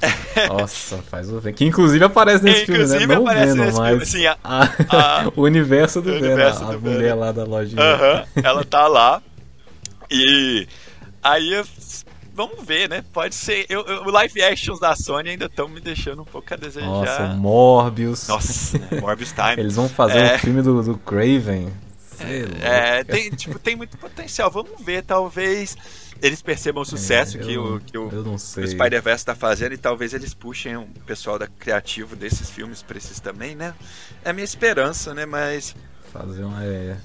Nossa, 0.48 0.98
faz 1.10 1.30
o 1.30 1.38
Venom. 1.40 1.54
Que 1.56 1.64
inclusive 1.66 2.02
aparece 2.04 2.42
nesse 2.42 2.64
filme, 2.64 2.80
Inclusive 2.84 3.06
né? 3.06 3.14
Não 3.14 3.22
o 3.22 3.26
aparece 3.28 3.52
Venom, 3.52 3.64
nesse 3.66 3.78
mas 3.78 3.88
filme, 3.90 4.06
sim, 4.06 4.26
a- 4.26 4.38
a- 4.44 5.32
o 5.36 5.42
universo 5.42 6.00
do 6.00 6.08
o 6.10 6.12
Venom. 6.14 6.26
universo 6.26 6.64
a 6.64 6.72
do 6.72 6.80
mulher 6.80 6.98
Venom. 7.02 7.20
lá 7.20 7.32
da 7.32 7.44
lojinha. 7.44 7.82
Aham, 7.82 8.24
ela 8.42 8.64
tá 8.64 8.86
lá. 8.88 9.22
E. 10.10 10.66
Aí 11.22 11.52
eu- 11.52 11.64
Vamos 12.48 12.64
ver, 12.66 12.88
né? 12.88 13.04
Pode 13.12 13.34
ser. 13.34 13.66
Eu, 13.68 13.82
eu- 13.86 14.02
o 14.04 14.10
live 14.10 14.42
actions 14.42 14.80
da 14.80 14.94
Sony 14.96 15.30
ainda 15.30 15.46
estão 15.46 15.68
me 15.68 15.80
deixando 15.80 16.22
um 16.22 16.24
pouco 16.24 16.52
a 16.54 16.56
desejar. 16.56 16.86
Nossa, 16.86 17.26
Morbius. 17.34 18.28
Nossa, 18.28 18.78
né? 18.78 19.00
Morbius 19.00 19.32
Time. 19.32 19.56
Eles 19.60 19.74
vão 19.76 19.88
fazer 19.88 20.18
É. 20.18 20.34
um 20.34 20.38
filme 20.38 20.62
do, 20.62 20.82
do 20.82 20.96
Craven. 20.98 21.72
Sei 21.98 22.42
lá. 22.42 22.48
É, 22.62 23.04
tem, 23.04 23.30
tipo, 23.30 23.58
tem 23.58 23.76
muito 23.76 23.96
potencial. 23.98 24.50
Vamos 24.50 24.80
ver, 24.82 25.02
talvez 25.02 25.76
eles 26.22 26.42
percebam 26.42 26.82
o 26.82 26.84
sucesso 26.84 27.38
É, 27.38 27.40
que, 27.40 27.56
o, 27.56 27.80
que 27.80 27.96
o, 27.96 28.08
o. 28.34 28.38
Spider-Verse 28.38 29.24
tá 29.24 29.34
fazendo 29.34 29.72
e 29.72 29.78
talvez 29.78 30.12
eles 30.12 30.34
puxem 30.34 30.76
o 30.76 30.86
pessoal 31.06 31.38
da 31.38 31.46
criativo 31.46 32.14
desses 32.14 32.50
filmes 32.50 32.82
pra 32.82 32.98
esses 32.98 33.20
também, 33.20 33.54
né? 33.54 33.72
É 34.24 34.30
a 34.30 34.32
minha 34.32 34.44
esperança, 34.44 35.14
né? 35.14 35.24
Mas. 35.26 35.74
Fazer 36.12 36.44
uma. 36.44 36.64
É... 36.64 36.96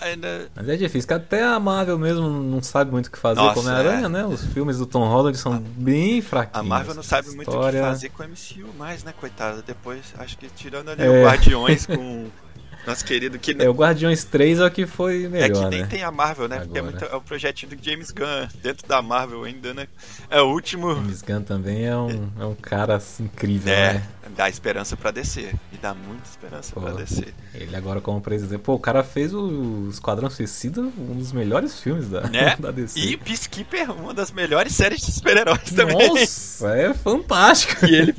Ainda. 0.00 0.50
Mas 0.54 0.68
é 0.68 0.76
difícil, 0.76 1.06
que 1.06 1.14
até 1.14 1.44
a 1.44 1.58
Marvel 1.60 1.98
mesmo 1.98 2.28
não 2.28 2.60
sabe 2.62 2.90
muito 2.90 3.06
o 3.06 3.10
que 3.10 3.18
fazer 3.18 3.40
Nossa, 3.40 3.54
com 3.54 3.60
Homem-Aranha, 3.60 4.06
é. 4.06 4.08
né? 4.08 4.26
Os 4.26 4.44
filmes 4.46 4.78
do 4.78 4.86
Tom 4.86 5.06
Holland 5.08 5.38
são 5.38 5.58
bem 5.58 6.20
fraquinhos. 6.20 6.66
A 6.66 6.68
Marvel 6.68 6.94
não 6.94 7.02
sabe 7.02 7.30
muito 7.30 7.50
o 7.50 7.70
que 7.70 7.80
fazer 7.80 8.08
com 8.08 8.22
o 8.24 8.26
MCU 8.26 8.74
mais, 8.76 9.04
né, 9.04 9.14
coitada? 9.18 9.62
Depois, 9.62 10.12
acho 10.18 10.36
que 10.36 10.48
tirando 10.48 10.90
ali 10.90 11.02
É. 11.02 11.08
o 11.08 11.24
Guardiões 11.24 11.86
com. 11.86 12.26
Nosso 12.86 13.04
querido 13.04 13.38
que 13.38 13.54
É, 13.58 13.68
o 13.68 13.72
Guardiões 13.72 14.24
3 14.24 14.58
é 14.58 14.66
o 14.66 14.70
que 14.70 14.86
foi 14.86 15.24
É 15.24 15.28
melhor, 15.28 15.64
que 15.64 15.70
nem 15.70 15.80
né? 15.82 15.86
tem 15.86 16.02
a 16.02 16.10
Marvel, 16.10 16.48
né? 16.48 16.60
Porque 16.60 16.78
é, 16.78 16.80
Agora. 16.80 16.96
muito, 16.98 17.12
é 17.12 17.16
o 17.16 17.20
projetinho 17.20 17.76
do 17.76 17.84
James 17.84 18.10
Gunn 18.10 18.48
dentro 18.62 18.86
da 18.88 19.00
Marvel 19.00 19.44
ainda, 19.44 19.72
né? 19.72 19.86
É 20.28 20.40
o 20.40 20.46
último. 20.46 20.94
James 20.96 21.22
Gunn 21.22 21.42
também 21.42 21.86
é 21.86 21.96
um, 21.96 22.28
é 22.40 22.44
um 22.44 22.54
cara 22.54 22.96
assim, 22.96 23.24
incrível, 23.24 23.72
É, 23.72 23.94
né? 23.94 24.02
dá 24.36 24.48
esperança 24.48 24.96
pra 24.96 25.10
descer. 25.10 25.54
E 25.72 25.76
dá 25.76 25.94
muita 25.94 26.24
esperança 26.28 26.72
Pô. 26.74 26.80
pra 26.80 26.92
descer. 26.92 27.32
Ele 27.54 27.76
agora 27.76 28.00
como 28.00 28.20
presidente. 28.20 28.60
Pô, 28.60 28.74
o 28.74 28.80
cara 28.80 29.04
fez 29.04 29.32
o 29.34 29.88
Esquadrão 29.90 30.28
Suicida 30.30 30.80
um 30.80 31.16
dos 31.16 31.32
melhores 31.32 31.78
filmes 31.80 32.08
da, 32.08 32.22
Né? 32.22 32.56
da 32.58 32.70
DC. 32.70 32.98
E 32.98 33.16
Peacekeeper, 33.16 33.90
uma 33.92 34.12
das 34.14 34.32
melhores 34.32 34.74
séries 34.74 35.00
de 35.02 35.12
super-heróis 35.12 35.70
também. 35.74 36.08
Nossa, 36.08 36.68
é 36.76 36.94
fantástico. 36.94 37.86
que 37.86 37.94
ele 37.94 38.12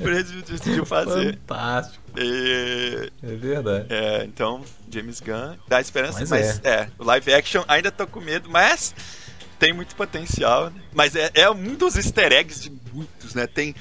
decidiu 0.47 0.86
fazer. 0.86 1.38
Fantástico, 1.47 2.03
E, 2.15 3.12
é 3.23 3.36
verdade. 3.36 3.86
é, 3.89 4.23
então, 4.26 4.62
James 4.91 5.19
Gunn 5.19 5.56
dá 5.67 5.82
esperança, 5.82 6.19
mas, 6.19 6.30
Mas 6.30 6.62
é. 6.63 6.88
o 6.99 7.04
live 7.04 7.34
action 7.34 7.63
ainda 7.67 7.91
tô 7.91 8.06
com 8.06 8.19
medo, 8.21 8.49
mas 8.49 8.93
tem 9.60 9.73
muito 9.73 9.95
potencial. 9.95 10.69
Né? 10.69 10.82
Mas 10.93 11.15
é, 11.15 11.32
é 11.34 11.49
um 11.49 11.76
dos 11.76 11.95
easter 11.95 12.32
eggs 12.32 12.62
de 12.62 12.71
muitos, 12.93 13.34
né? 13.34 13.47
Tem. 13.47 13.73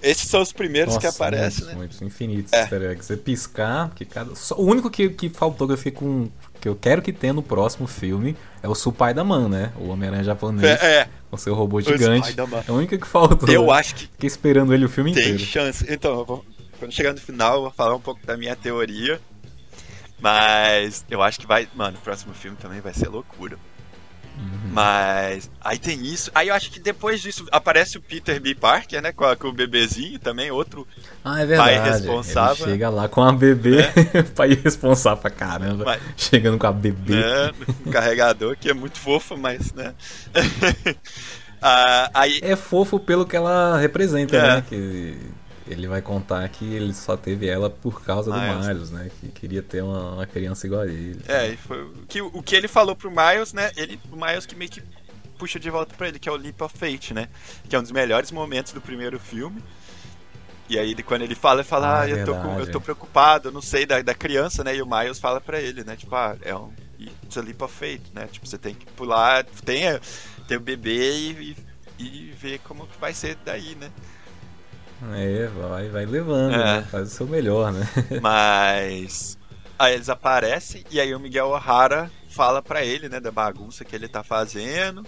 Esses 0.00 0.28
são 0.28 0.40
os 0.42 0.52
primeiros 0.52 0.96
que 0.96 1.04
Nossa, 1.06 1.16
aparecem, 1.16 1.64
muitos, 1.64 1.66
né? 1.66 1.74
muitos, 1.74 2.02
infinitos 2.02 2.52
É. 2.52 2.60
easter 2.60 2.82
eggs. 2.82 3.06
Você 3.06 3.16
piscar, 3.16 3.90
que 3.94 4.04
cada. 4.04 4.34
Só, 4.36 4.54
o 4.56 4.64
único 4.64 4.88
que, 4.90 5.08
que 5.10 5.28
faltou 5.28 5.66
que 5.66 5.72
eu 5.72 5.78
fiquei 5.78 5.92
com. 5.92 6.28
Que 6.60 6.68
eu 6.68 6.76
quero 6.76 7.00
que 7.02 7.12
tenha 7.12 7.32
no 7.32 7.42
próximo 7.42 7.86
filme 7.86 8.36
é 8.62 8.68
o 8.68 8.74
Spider-Man, 8.74 9.48
né? 9.48 9.72
O 9.76 9.88
Homem-Aranha 9.88 10.24
japonês. 10.24 10.80
É, 10.82 11.00
é. 11.00 11.08
Com 11.30 11.36
seu 11.36 11.54
robô 11.54 11.80
gigante. 11.80 12.34
É 12.66 12.72
o 12.72 12.74
único 12.74 12.98
que 12.98 13.06
faltou. 13.06 13.48
Eu 13.48 13.70
acho 13.70 13.94
que 13.94 14.02
Fiquei 14.02 14.26
esperando 14.26 14.72
ele 14.74 14.84
o 14.84 14.88
filme 14.88 15.12
tem 15.14 15.22
inteiro. 15.22 15.38
chance. 15.40 15.84
Então, 15.88 16.18
eu 16.18 16.24
vou- 16.24 16.44
quando 16.78 16.92
chegar 16.92 17.12
no 17.12 17.20
final, 17.20 17.56
eu 17.56 17.60
vou 17.62 17.70
falar 17.70 17.94
um 17.94 18.00
pouco 18.00 18.24
da 18.26 18.36
minha 18.36 18.54
teoria. 18.56 19.20
Mas 20.20 21.04
eu 21.10 21.22
acho 21.22 21.38
que 21.38 21.46
vai. 21.46 21.68
Mano, 21.74 21.96
o 21.98 22.00
próximo 22.00 22.34
filme 22.34 22.56
também 22.56 22.80
vai 22.80 22.92
ser 22.92 23.08
loucura. 23.08 23.56
Uhum. 24.36 24.70
Mas 24.72 25.50
aí 25.60 25.78
tem 25.78 26.00
isso. 26.04 26.30
Aí 26.34 26.46
eu 26.48 26.54
acho 26.54 26.70
que 26.70 26.78
depois 26.78 27.20
disso 27.20 27.44
aparece 27.50 27.98
o 27.98 28.00
Peter 28.00 28.40
B. 28.40 28.54
Parker, 28.54 29.00
né? 29.02 29.10
Com, 29.12 29.24
a- 29.24 29.34
com 29.36 29.48
o 29.48 29.52
bebezinho 29.52 30.18
também, 30.18 30.48
outro. 30.50 30.86
Ah, 31.24 31.40
é 31.42 31.46
verdade. 31.46 31.76
pai 31.80 31.90
responsável. 31.90 32.64
Ele 32.66 32.72
chega 32.72 32.88
lá 32.90 33.08
com 33.08 33.22
a 33.22 33.32
bebê, 33.32 33.78
pai 34.36 34.54
responsável 34.54 35.20
pra 35.20 35.30
caramba. 35.30 35.84
Mas- 35.84 36.02
Chegando 36.16 36.56
com 36.58 36.66
a 36.68 36.72
bebê. 36.72 37.16
Né, 37.16 37.52
um 37.86 37.90
carregador 37.90 38.56
que 38.56 38.68
é 38.70 38.74
muito 38.74 38.98
fofo, 38.98 39.36
mas, 39.36 39.72
né? 39.72 39.94
Ah, 41.60 42.08
aí. 42.14 42.38
É 42.42 42.54
fofo 42.54 43.00
pelo 43.00 43.26
que 43.26 43.34
ela 43.36 43.76
representa, 43.78 44.36
É. 44.36 44.42
né? 44.56 44.64
Que 44.68 45.16
ele 45.68 45.86
vai 45.86 46.00
contar 46.02 46.48
que 46.48 46.64
ele 46.64 46.92
só 46.94 47.16
teve 47.16 47.46
ela 47.46 47.68
por 47.70 48.02
causa 48.04 48.30
do 48.32 48.38
Miles. 48.38 48.66
Miles, 48.66 48.90
né? 48.90 49.10
Que 49.20 49.28
queria 49.28 49.62
ter 49.62 49.82
uma, 49.82 50.14
uma 50.14 50.26
criança 50.26 50.66
igual 50.66 50.82
a 50.82 50.86
ele. 50.86 51.20
É, 51.28 51.48
e 51.48 51.56
foi 51.56 51.82
o 51.82 51.92
que, 52.08 52.20
o 52.22 52.42
que 52.42 52.56
ele 52.56 52.68
falou 52.68 52.94
pro 52.96 53.10
Miles, 53.10 53.52
né? 53.52 53.70
Ele, 53.76 54.00
o 54.10 54.16
Miles 54.16 54.46
que 54.46 54.54
meio 54.56 54.70
que 54.70 54.82
puxa 55.38 55.58
de 55.60 55.70
volta 55.70 55.94
pra 55.94 56.08
ele, 56.08 56.18
que 56.18 56.28
é 56.28 56.32
o 56.32 56.36
Leap 56.36 56.60
of 56.62 56.76
Fate, 56.76 57.14
né? 57.14 57.28
Que 57.68 57.76
é 57.76 57.78
um 57.78 57.82
dos 57.82 57.92
melhores 57.92 58.30
momentos 58.32 58.72
do 58.72 58.80
primeiro 58.80 59.18
filme. 59.18 59.62
E 60.68 60.78
aí 60.78 60.94
quando 61.02 61.22
ele 61.22 61.34
fala, 61.34 61.60
ele 61.60 61.68
fala, 61.68 61.86
Ah, 61.88 62.00
ah, 62.02 62.08
é 62.08 62.12
eu, 62.12 62.24
tô 62.26 62.34
com- 62.34 62.58
eu 62.60 62.70
tô 62.70 62.80
preocupado, 62.80 63.48
eu 63.48 63.52
não 63.52 63.62
sei, 63.62 63.86
da, 63.86 64.02
da 64.02 64.14
criança, 64.14 64.62
né? 64.62 64.76
E 64.76 64.82
o 64.82 64.86
Miles 64.86 65.18
fala 65.18 65.40
pra 65.40 65.60
ele, 65.60 65.82
né? 65.84 65.96
Tipo, 65.96 66.14
ah, 66.14 66.36
é 66.42 66.54
um. 66.54 66.70
It's 67.00 67.38
a 67.38 67.40
leap 67.40 67.62
of 67.62 67.72
fate, 67.72 68.02
né? 68.12 68.26
Tipo, 68.26 68.46
você 68.46 68.58
tem 68.58 68.74
que 68.74 68.84
pular, 68.86 69.44
tem, 69.64 69.82
tem 70.48 70.56
o 70.56 70.60
bebê 70.60 71.12
e, 71.12 71.56
e, 71.98 72.04
e 72.04 72.32
ver 72.32 72.58
como 72.60 72.86
que 72.88 72.98
vai 73.00 73.14
ser 73.14 73.36
daí, 73.44 73.76
né? 73.76 73.88
É, 75.14 75.46
vai, 75.46 75.88
vai 75.88 76.06
levando, 76.06 76.54
É. 76.54 76.58
né? 76.80 76.86
Faz 76.90 77.08
o 77.08 77.14
seu 77.14 77.26
melhor, 77.26 77.72
né? 77.72 77.86
Mas 78.20 79.38
aí 79.78 79.94
eles 79.94 80.08
aparecem 80.08 80.84
e 80.90 81.00
aí 81.00 81.14
o 81.14 81.20
Miguel 81.20 81.48
O'Hara 81.48 82.10
fala 82.30 82.60
pra 82.62 82.84
ele, 82.84 83.08
né, 83.08 83.20
da 83.20 83.30
bagunça 83.30 83.84
que 83.84 83.94
ele 83.94 84.08
tá 84.08 84.22
fazendo 84.24 85.04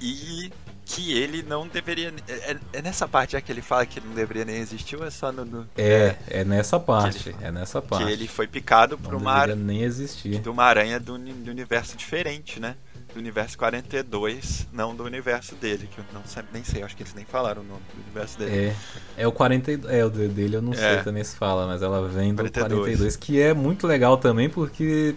e 0.00 0.50
que 0.86 1.16
ele 1.16 1.42
não 1.42 1.66
deveria. 1.66 2.12
É, 2.28 2.32
é- 2.52 2.56
é 2.74 2.82
nessa 2.82 3.08
parte 3.08 3.34
é 3.36 3.40
que 3.40 3.50
ele 3.50 3.62
fala 3.62 3.86
que 3.86 3.98
ele 3.98 4.06
não 4.08 4.14
deveria 4.14 4.44
nem 4.44 4.56
existir 4.56 4.96
ou 4.96 5.06
é 5.06 5.10
só 5.10 5.32
no. 5.32 5.44
no- 5.44 5.66
É, 5.76 6.16
é 6.28 6.44
nessa 6.44 6.78
parte. 6.78 7.18
Que 7.22 7.28
ele- 7.30 7.38
É 7.40 7.50
nessa 7.50 7.80
que 7.80 7.88
parte. 7.88 8.10
ele 8.12 8.28
foi 8.28 8.46
picado 8.46 8.98
por 8.98 9.12
Não 9.12 9.18
uma, 9.20 9.32
deveria 9.34 9.54
ara- 9.54 9.62
nem 9.62 9.82
existir. 9.82 10.38
de 10.40 10.48
uma 10.50 10.64
aranha 10.64 11.00
do, 11.00 11.16
do 11.18 11.50
universo 11.50 11.96
diferente, 11.96 12.60
né? 12.60 12.76
Do 13.14 13.20
universo 13.20 13.56
42, 13.56 14.66
não 14.72 14.94
do 14.94 15.04
universo 15.04 15.54
dele, 15.54 15.86
que 15.86 15.98
eu 15.98 16.04
não 16.12 16.22
sei, 16.26 16.42
nem 16.52 16.64
sei, 16.64 16.82
acho 16.82 16.96
que 16.96 17.02
eles 17.04 17.14
nem 17.14 17.24
falaram 17.24 17.62
o 17.62 17.64
nome 17.64 17.80
do 17.94 18.02
universo 18.02 18.36
dele. 18.36 18.72
É, 19.16 19.22
é 19.22 19.26
o 19.26 19.32
42. 19.32 19.94
É, 19.94 20.04
o 20.04 20.10
de- 20.10 20.28
dele 20.28 20.56
eu 20.56 20.62
não 20.62 20.72
É. 20.72 20.96
sei 20.96 21.04
também 21.04 21.22
se 21.22 21.36
fala, 21.36 21.66
mas 21.66 21.80
ela 21.80 22.08
vem 22.08 22.34
do 22.34 22.38
42. 22.42 22.98
42, 22.98 23.16
que 23.16 23.40
é 23.40 23.54
muito 23.54 23.86
legal 23.86 24.16
também 24.16 24.50
porque 24.50 25.14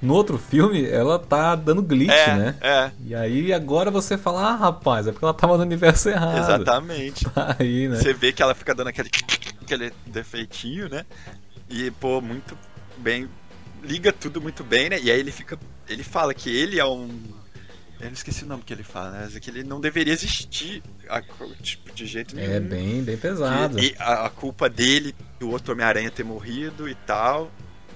no 0.00 0.14
outro 0.14 0.38
filme 0.38 0.86
ela 0.88 1.18
tá 1.18 1.56
dando 1.56 1.82
glitch, 1.82 2.12
É, 2.12 2.36
né? 2.36 2.54
é, 2.60 2.92
E 3.04 3.14
aí 3.14 3.52
agora 3.52 3.90
você 3.90 4.16
fala, 4.16 4.42
ah, 4.50 4.56
rapaz, 4.56 5.06
é 5.08 5.12
porque 5.12 5.24
ela 5.24 5.34
tava 5.34 5.56
no 5.56 5.62
universo 5.64 6.08
errado. 6.08 6.38
exatamente. 6.38 7.26
Aí, 7.58 7.88
né? 7.88 7.96
Você 7.96 8.12
vê 8.14 8.32
que 8.32 8.42
ela 8.42 8.54
fica 8.54 8.74
dando 8.74 8.88
aquele, 8.88 9.10
aquele 9.62 9.92
defeitinho, 10.06 10.88
né? 10.88 11.04
E, 11.68 11.90
pô, 11.92 12.20
muito 12.20 12.56
bem. 12.98 13.28
Liga 13.82 14.12
tudo 14.12 14.40
muito 14.40 14.62
bem, 14.64 14.88
né? 14.90 14.98
E 15.00 15.10
aí 15.10 15.18
ele 15.18 15.30
fica. 15.32 15.58
Ele 15.88 16.02
fala 16.02 16.34
que 16.34 16.50
ele 16.54 16.78
é 16.78 16.84
um. 16.84 17.08
Eu 18.00 18.06
não 18.06 18.12
esqueci 18.12 18.44
o 18.44 18.46
nome 18.46 18.62
que 18.64 18.72
ele 18.72 18.84
fala, 18.84 19.10
né? 19.10 19.20
Mas 19.24 19.38
que 19.38 19.50
ele 19.50 19.64
não 19.64 19.80
deveria 19.80 20.12
existir 20.12 20.82
a, 21.08 21.20
tipo, 21.62 21.92
de 21.92 22.06
jeito 22.06 22.36
nenhum. 22.36 22.52
É 22.52 22.60
bem, 22.60 23.02
bem 23.02 23.16
pesado. 23.16 23.78
E, 23.78 23.88
e 23.90 23.94
a, 23.98 24.26
a 24.26 24.30
culpa 24.30 24.68
dele, 24.68 25.14
do 25.40 25.50
outro 25.50 25.72
Homem-Aranha 25.72 26.10
ter 26.10 26.22
morrido 26.24 26.88
e 26.88 26.94
tal. 26.94 27.50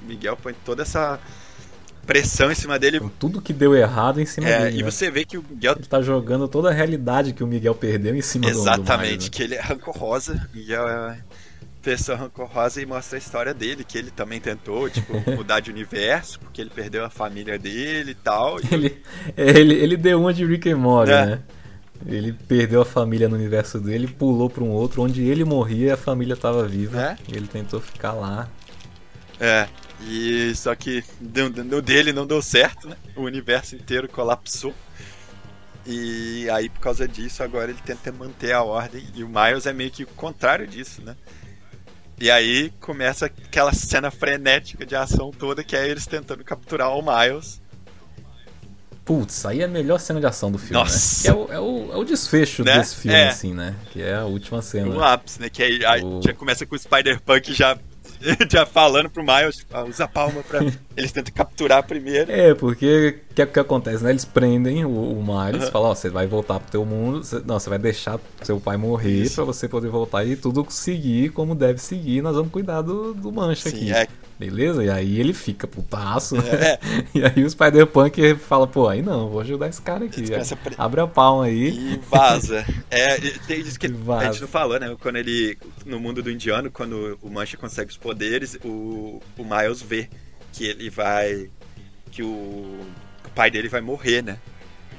Miguel 0.05 0.37
põe 0.37 0.53
toda 0.65 0.83
essa 0.83 1.21
pressão 2.05 2.51
em 2.51 2.55
cima 2.57 2.79
dele. 2.79 2.99
Com 2.99 3.09
tudo 3.09 3.41
que 3.41 3.53
deu 3.53 3.77
errado 3.77 4.21
em 4.21 4.27
cima 4.27 4.49
É, 4.49 4.65
dele. 4.65 4.81
e 4.81 4.83
né? 4.83 4.91
você 4.91 5.09
vê 5.09 5.25
que 5.25 5.39
o 5.39 5.45
Miguel 5.49 5.75
Ele 5.79 5.87
tá 5.87 6.03
jogando 6.03 6.49
toda 6.49 6.69
a 6.71 6.73
realidade 6.73 7.33
que 7.33 7.45
o 7.45 7.47
Miguel 7.47 7.75
perdeu 7.77 8.15
em 8.17 8.21
cima 8.21 8.47
do- 8.51 8.55
do 8.55 8.61
Exatamente, 8.61 9.25
né? 9.27 9.31
que 9.31 9.43
ele 9.45 9.55
é 9.55 9.61
rancorosa 9.61 10.49
e 10.53 10.75
é 10.75 11.19
pessoa 11.83 12.17
rancorosa 12.17 12.81
e 12.81 12.87
mostra 12.87 13.17
a 13.17 13.21
história 13.21 13.53
dele, 13.53 13.85
que 13.85 13.99
ele 13.99 14.11
também 14.11 14.41
tentou, 14.41 14.89
tipo, 14.89 15.13
mudar 15.37 15.61
de 15.61 15.71
universo, 15.71 16.39
porque 16.41 16.61
ele 16.61 16.71
perdeu 16.71 17.05
a 17.05 17.11
família 17.11 17.59
dele 17.59 18.13
e 18.13 18.15
tal. 18.15 18.57
E, 18.61 18.75
Ele, 18.75 19.03
ele, 19.37 19.75
ele 19.75 19.97
deu 19.97 20.21
uma 20.21 20.33
de 20.33 20.45
Rick 20.47 20.71
and 20.71 20.79
Morty, 20.79 21.13
É. 21.13 21.27
né? 21.27 21.43
Ele 22.05 22.33
perdeu 22.33 22.81
a 22.83 22.85
família 22.85 23.29
no 23.29 23.37
universo 23.37 23.79
dele, 23.79 24.09
pulou 24.09 24.51
pra 24.51 24.65
um 24.65 24.71
outro, 24.71 25.03
onde 25.03 25.23
ele 25.23 25.45
morria 25.45 25.89
e 25.89 25.91
a 25.93 25.97
família 25.97 26.37
tava 26.37 26.67
viva. 26.67 27.01
É. 27.01 27.17
E 27.33 27.37
ele 27.37 27.47
tentou 27.47 27.81
ficar 27.81 28.13
lá. 28.13 28.49
é, 29.39 29.69
e 30.05 30.53
só 30.57 30.75
que 30.75 31.05
no 31.21 31.81
dele 31.81 32.13
não 32.13 32.27
deu 32.27 32.43
certo, 32.43 32.89
né? 32.89 32.97
O 33.15 33.23
universo 33.23 33.77
inteiro 33.77 34.09
colapsou. 34.09 34.75
E 35.87 36.49
aí, 36.51 36.69
por 36.69 36.81
causa 36.81 37.07
disso, 37.09 37.43
agora 37.43 37.71
ele 37.71 37.81
tenta 37.85 38.11
manter 38.13 38.53
a 38.53 38.63
ordem. 38.63 39.05
E 39.15 39.23
o 39.25 39.29
Miles 39.29 39.67
é 39.67 39.73
meio 39.73 39.91
que 39.91 40.05
o 40.05 40.09
contrário 40.09 40.67
disso, 40.67 41.03
né? 41.03 41.17
E 42.23 42.31
aí 42.31 42.71
começa 42.79 43.27
aquela 43.27 43.73
cena 43.73 44.09
frenética 44.09 44.87
de 44.87 44.95
ação 44.95 45.33
toda, 45.33 45.65
que 45.65 45.75
é 45.75 45.89
eles 45.89 46.07
tentando 46.07 46.45
capturar 46.45 46.97
o 46.97 47.03
Miles. 47.03 47.61
Putz, 49.05 49.45
aí 49.45 49.61
é 49.61 49.65
a 49.65 49.69
melhor 49.69 49.99
cena 49.99 50.21
de 50.21 50.27
ação 50.27 50.53
do 50.53 50.57
filme, 50.57 50.75
Nossa. 50.75 51.29
né? 51.29 51.37
É 51.37 51.37
o, 51.37 51.53
é 51.53 51.59
o, 51.59 51.93
é 51.95 51.97
o 51.97 52.05
desfecho 52.05 52.63
Né? 52.63 52.79
desse 52.79 52.95
filme, 52.95 53.17
É. 53.19 53.27
assim, 53.31 53.53
né? 53.53 53.75
Que 53.91 54.01
é 54.01 54.15
a 54.15 54.25
última 54.25 54.63
cena. 54.63 54.87
o 54.95 55.03
ápice, 55.03 55.41
né? 55.41 55.51
Que 55.51 55.65
aí, 55.65 55.85
aí 55.85 56.05
O- 56.05 56.21
já 56.25 56.33
começa 56.33 56.65
com 56.65 56.77
o 56.77 56.79
Spider-Punk 56.79 57.53
já, 57.53 57.77
já 58.49 58.65
falando 58.65 59.11
pro 59.11 59.25
Miles, 59.25 59.67
ah, 59.73 59.83
usa 59.83 60.05
a 60.05 60.09
palma 60.09 60.45
pra. 60.45 60.61
Eles 60.97 61.13
tentam 61.13 61.33
capturar 61.35 61.83
primeiro. 61.83 62.31
É, 62.31 62.55
porque 62.55 63.19
o 63.31 63.35
que, 63.35 63.47
que 63.47 63.59
acontece, 63.61 64.05
né? 64.05 64.11
Eles 64.11 64.25
prendem 64.25 64.85
o, 64.85 64.89
o 64.91 65.23
Miles, 65.23 65.63
Aham. 65.65 65.71
falam, 65.73 65.91
ó, 65.91 65.95
você 65.95 66.11
vai 66.11 66.27
voltar 66.27 66.61
pro 66.61 66.71
teu 66.71 66.85
mundo, 66.85 67.25
você- 67.25 67.43
não, 67.47 67.59
você 67.59 67.71
vai 67.71 67.79
deixar 67.79 68.19
seu 68.43 68.61
pai 68.61 68.77
morrer 68.77 69.31
pra 69.31 69.45
você 69.45 69.69
poder 69.69 69.89
voltar 69.89 70.25
e 70.25 70.37
tudo 70.37 70.67
seguir 70.71 71.31
como 71.31 71.55
deve 71.55 71.79
seguir, 71.81 72.21
nós 72.23 72.35
vamos 72.37 72.51
cuidar 72.53 72.83
do, 72.83 73.15
do 73.15 73.33
mancha 73.33 73.71
Sim, 73.71 73.77
aqui. 73.77 73.93
é. 73.93 74.07
Beleza? 74.39 74.83
E 74.85 74.91
aí 74.91 75.21
ele 75.21 75.33
fica 75.33 75.67
putaço, 75.69 76.35
né? 76.37 76.49
É. 76.53 76.79
E 77.15 77.23
aí 77.25 77.45
o 77.45 77.49
Spider-Punk 77.49 78.35
fala, 78.37 78.67
pô, 78.67 78.89
aí 78.89 79.01
não, 79.01 79.29
vou 79.29 79.41
ajudar 79.41 79.69
esse 79.69 79.81
cara 79.81 80.05
aqui. 80.05 80.23
Pre- 80.27 80.75
Abre 80.77 81.01
a 81.01 81.07
palma 81.07 81.45
aí. 81.45 81.69
E 81.69 82.01
vaza. 82.11 82.65
É, 82.91 83.17
tem 83.47 83.61
isso 83.61 83.79
que 83.79 83.87
vaza. 83.93 84.29
a 84.29 84.33
gente 84.33 84.41
não 84.41 84.49
falou, 84.49 84.81
né? 84.81 84.97
Quando 85.01 85.17
ele. 85.17 85.57
No 85.87 86.01
mundo 86.01 86.23
do 86.23 86.31
indiano, 86.31 86.71
quando 86.73 87.17
o 87.23 87.31
Mancha 87.31 87.57
consegue 87.57 87.91
os 87.91 87.97
poderes, 87.97 88.59
o, 88.65 89.21
o 89.39 89.45
Miles 89.45 89.81
vê 89.81 90.09
que 90.53 90.65
ele 90.67 90.91
vai. 90.91 91.51
Que 92.11 92.23
o, 92.23 92.27
o 92.29 93.31
pai 93.35 93.51
dele 93.51 93.69
vai 93.69 93.81
morrer, 93.81 94.23
né? 94.23 94.39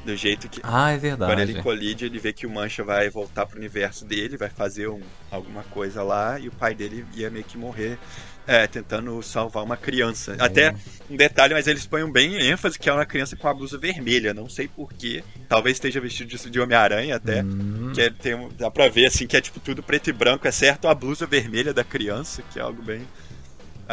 Do 0.06 0.16
jeito 0.18 0.50
que. 0.50 0.60
Ah, 0.64 0.92
é 0.92 0.98
verdade. 0.98 1.32
Quando 1.32 1.40
ele 1.40 1.62
colide, 1.62 2.06
ele 2.06 2.20
vê 2.20 2.34
que 2.34 2.46
o 2.46 2.50
Mancha 2.50 2.84
vai 2.84 3.10
voltar 3.10 3.46
pro 3.46 3.58
universo 3.58 4.04
dele, 4.06 4.36
vai 4.36 4.50
fazer 4.50 4.88
um- 4.90 5.02
alguma 5.32 5.64
coisa 5.64 6.04
lá, 6.04 6.38
e 6.40 6.48
o 6.50 6.52
pai 6.52 6.76
dele 6.76 7.06
ia 7.16 7.30
meio 7.30 7.46
que 7.46 7.58
morrer 7.58 7.98
é, 8.46 8.68
tentando 8.68 9.22
salvar 9.24 9.64
uma 9.64 9.78
criança. 9.78 10.36
Até 10.38 10.76
um 11.10 11.16
detalhe, 11.16 11.54
mas 11.54 11.68
eles 11.68 11.86
põem 11.86 12.12
bem 12.12 12.36
ênfase 12.36 12.78
que 12.78 12.90
é 12.90 12.94
uma 12.94 13.06
criança 13.06 13.38
com 13.38 13.48
a 13.48 13.54
blusa 13.54 13.78
vermelha, 13.78 14.34
não 14.34 14.50
sei 14.50 14.68
porquê. 14.68 15.24
Talvez 15.48 15.78
esteja 15.78 16.02
vestido 16.02 16.28
de, 16.36 16.50
de 16.50 16.60
Homem-Aranha 16.60 17.16
até. 17.16 17.42
Hum, 17.42 17.94
Que 17.96 18.02
é, 18.02 18.10
tem, 18.10 18.50
dá 18.58 18.70
pra 18.70 18.90
ver 18.90 19.06
assim 19.06 19.26
que 19.26 19.38
é 19.38 19.42
tipo 19.42 19.62
tudo 19.62 19.82
preto 19.82 20.10
e 20.10 20.14
branco, 20.14 20.46
exceto 20.46 20.90
a 20.90 20.94
blusa 20.94 21.26
vermelha 21.26 21.74
da 21.74 21.86
criança, 21.86 22.44
que 22.52 22.60
é 22.60 22.62
algo 22.62 22.82
bem. 22.82 23.08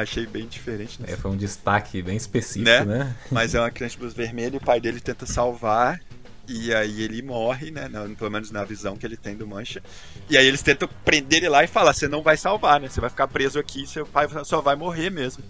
Achei 0.01 0.27
bem 0.27 0.47
diferente. 0.47 0.99
É, 1.07 1.17
foi 1.17 1.31
um 1.31 1.37
destaque 1.37 2.03
bem 2.03 2.17
específico, 2.17 2.65
Né? 2.71 2.85
né? 2.85 3.17
Mas 3.31 3.55
é 3.55 3.61
uma 3.61 3.71
criança 3.71 3.97
de 3.97 4.03
luz 4.03 4.15
vermelha 4.15 4.55
e 4.55 4.59
o 4.59 4.61
pai 4.61 4.81
dele 4.81 5.01
tenta 5.01 5.27
salvar. 5.27 6.01
E 6.49 6.75
aí 6.75 7.03
ele 7.03 7.23
morre, 7.23 7.71
né? 7.71 7.87
na- 7.89 8.09
pelo 8.17 8.31
menos 8.31 8.51
na 8.51 8.65
visão 8.65 8.97
que 8.97 9.07
ele 9.07 9.17
tem 9.17 9.37
do 9.37 9.47
Mancha. 9.47 9.81
E 10.29 10.37
aí 10.37 10.45
eles 10.47 10.63
tentam 10.63 10.89
prender 11.05 11.39
ele 11.39 11.49
lá 11.49 11.63
e 11.63 11.69
falar: 11.69 11.93
você 11.93 12.09
não 12.09 12.23
vai 12.23 12.37
salvar, 12.37 12.81
né? 12.81 12.89
Você 12.89 13.01
vai 13.01 13.09
ficar 13.09 13.29
preso 13.29 13.59
aqui, 13.59 13.87
seu 13.87 14.05
pai 14.05 14.27
só 14.45 14.61
vai 14.61 14.75
morrer 14.75 15.11
mesmo. 15.11 15.45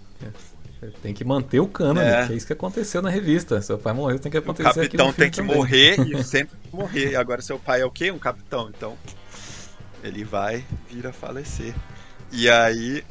Tem 1.01 1.13
que 1.13 1.23
manter 1.23 1.59
o 1.59 1.67
cânone, 1.67 2.07
É. 2.07 2.25
que 2.27 2.33
é 2.33 2.35
isso 2.35 2.45
que 2.47 2.53
aconteceu 2.53 3.01
na 3.03 3.09
revista. 3.09 3.61
Seu 3.61 3.77
pai 3.77 3.93
morreu, 3.93 4.17
tem 4.19 4.31
que 4.31 4.37
O 4.37 4.41
acontecer 4.41 4.69
aqui 4.69 4.79
capitão 4.89 5.07
no 5.07 5.13
tem 5.13 5.29
que 5.31 5.37
também. 5.37 5.55
morrer 5.55 5.95
e 5.99 6.21
sempre 6.23 6.55
morrer. 6.73 7.11
E 7.11 7.15
agora 7.15 7.41
seu 7.41 7.57
pai 7.59 7.81
é 7.81 7.85
o 7.85 7.91
quê? 7.91 8.11
Um 8.11 8.17
capitão. 8.19 8.69
Então 8.69 8.95
ele 10.03 10.23
vai 10.23 10.63
vir 10.89 11.05
a 11.07 11.13
falecer. 11.13 11.73
E 12.31 12.49
aí 12.49 13.03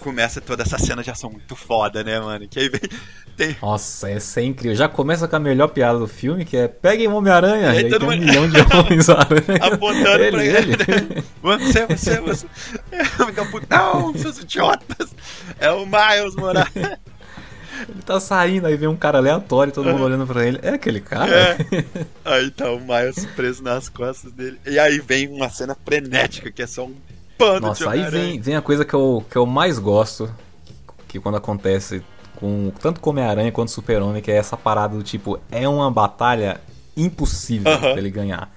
começa 0.00 0.40
toda 0.40 0.62
essa 0.62 0.78
cena 0.78 1.02
de 1.02 1.10
ação 1.10 1.30
muito 1.30 1.54
foda, 1.54 2.02
né, 2.02 2.18
mano? 2.18 2.48
Que 2.48 2.58
aí 2.60 2.68
vem. 2.68 2.80
Tem, 3.36 3.56
Nossa, 3.62 4.10
essa 4.10 4.40
é 4.40 4.44
incrível. 4.44 4.76
Já 4.76 4.86
começa 4.88 5.26
com 5.26 5.36
a 5.36 5.40
melhor 5.40 5.68
piada 5.68 5.98
do 5.98 6.06
filme, 6.06 6.44
que 6.44 6.56
é 6.58 6.68
peguem 6.68 7.08
Homem-Aranha. 7.08 7.70
Aí 7.70 7.78
aí 7.78 7.88
todo 7.88 8.00
tem 8.00 8.08
um 8.08 8.12
mundo- 8.12 8.26
milhão 8.26 8.48
de 8.50 8.58
Homens-Aranha. 8.76 9.58
apontando 9.62 10.22
ele, 10.24 10.30
pra 10.30 10.44
ele. 10.44 10.72
ele. 10.72 11.24
Você, 11.40 11.86
você, 11.86 12.20
você. 12.20 12.46
Fica 13.26 13.46
puto. 13.46 13.66
Não, 13.70 14.14
seus 14.14 14.38
idiotas. 14.40 15.14
É 15.58 15.70
o 15.70 15.86
Miles 15.86 16.34
Morales. 16.36 16.70
Ele 17.88 18.02
tá 18.04 18.20
saindo, 18.20 18.66
aí 18.66 18.76
vem 18.76 18.88
um 18.90 18.96
cara 18.96 19.16
aleatório, 19.16 19.72
todo 19.72 19.88
mundo 19.90 20.04
olhando 20.04 20.26
pra 20.26 20.46
ele. 20.46 20.58
É 20.60 20.68
aquele 20.74 21.00
cara? 21.00 21.34
É. 21.34 21.56
Aí 22.26 22.50
tá 22.50 22.70
o 22.70 22.78
Miles 22.78 23.24
preso 23.34 23.62
nas 23.62 23.88
costas 23.88 24.30
dele. 24.32 24.58
E 24.66 24.78
aí 24.78 24.98
vem 25.00 25.28
uma 25.28 25.48
cena 25.48 25.74
frenética, 25.82 26.52
que 26.52 26.60
é 26.60 26.66
só 26.66 26.84
um 26.84 26.94
pano 27.40 27.68
Nossa, 27.68 27.90
aí 27.90 28.04
vem, 28.10 28.38
vem 28.38 28.54
a 28.54 28.62
coisa 28.62 28.84
que 28.84 28.92
eu, 28.92 29.24
que 29.30 29.36
eu 29.36 29.46
mais 29.46 29.78
gosto, 29.78 30.30
que 31.08 31.18
quando 31.18 31.36
acontece 31.36 32.02
com 32.36 32.70
tanto 32.80 33.00
com 33.00 33.10
Homem-Aranha 33.10 33.50
quanto 33.50 33.70
Super-Homem, 33.70 34.22
que 34.22 34.30
é 34.30 34.36
essa 34.36 34.56
parada 34.56 34.96
do 34.96 35.02
tipo, 35.02 35.40
é 35.50 35.66
uma 35.66 35.90
batalha 35.90 36.60
impossível 36.96 37.72
Aham. 37.72 37.94
dele 37.94 38.10
ganhar. 38.10 38.50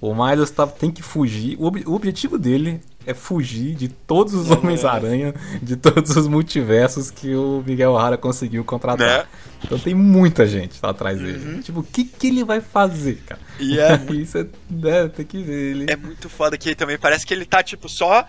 O 0.00 0.14
Miles 0.14 0.50
tá, 0.50 0.66
tem 0.66 0.90
que 0.90 1.02
fugir. 1.02 1.56
O, 1.58 1.64
ob- 1.66 1.84
o 1.86 1.94
objetivo 1.94 2.38
dele 2.38 2.80
é 3.04 3.14
fugir 3.14 3.74
de 3.74 3.88
todos 3.88 4.34
os 4.34 4.48
Não, 4.48 4.58
Homens-Aranha, 4.58 5.34
de 5.62 5.76
todos 5.76 6.14
os 6.16 6.28
multiversos 6.28 7.10
que 7.10 7.34
o 7.34 7.64
Miguel 7.66 7.92
O'Hara 7.92 8.16
conseguiu 8.16 8.62
contratar. 8.64 9.06
Né? 9.08 9.18
Uhum. 9.20 9.60
Então 9.64 9.78
tem 9.78 9.94
muita 9.94 10.46
gente 10.46 10.78
lá 10.82 10.90
atrás 10.90 11.18
dele. 11.18 11.62
Tipo, 11.62 11.80
o 11.80 11.82
que, 11.82 12.04
que 12.04 12.26
ele 12.28 12.44
vai 12.44 12.60
fazer, 12.60 13.16
cara? 13.26 13.40
E 13.58 13.78
é 13.80 13.96
Isso 14.12 14.38
é, 14.38 14.46
é, 14.84 15.08
tem 15.08 15.24
que 15.26 15.42
ver. 15.42 15.70
Ele... 15.76 15.90
É 15.90 15.96
muito 15.96 16.28
foda 16.28 16.56
que 16.56 16.74
também 16.74 16.98
parece 16.98 17.26
que 17.26 17.34
ele 17.34 17.44
tá, 17.44 17.62
tipo, 17.62 17.88
só 17.88 18.24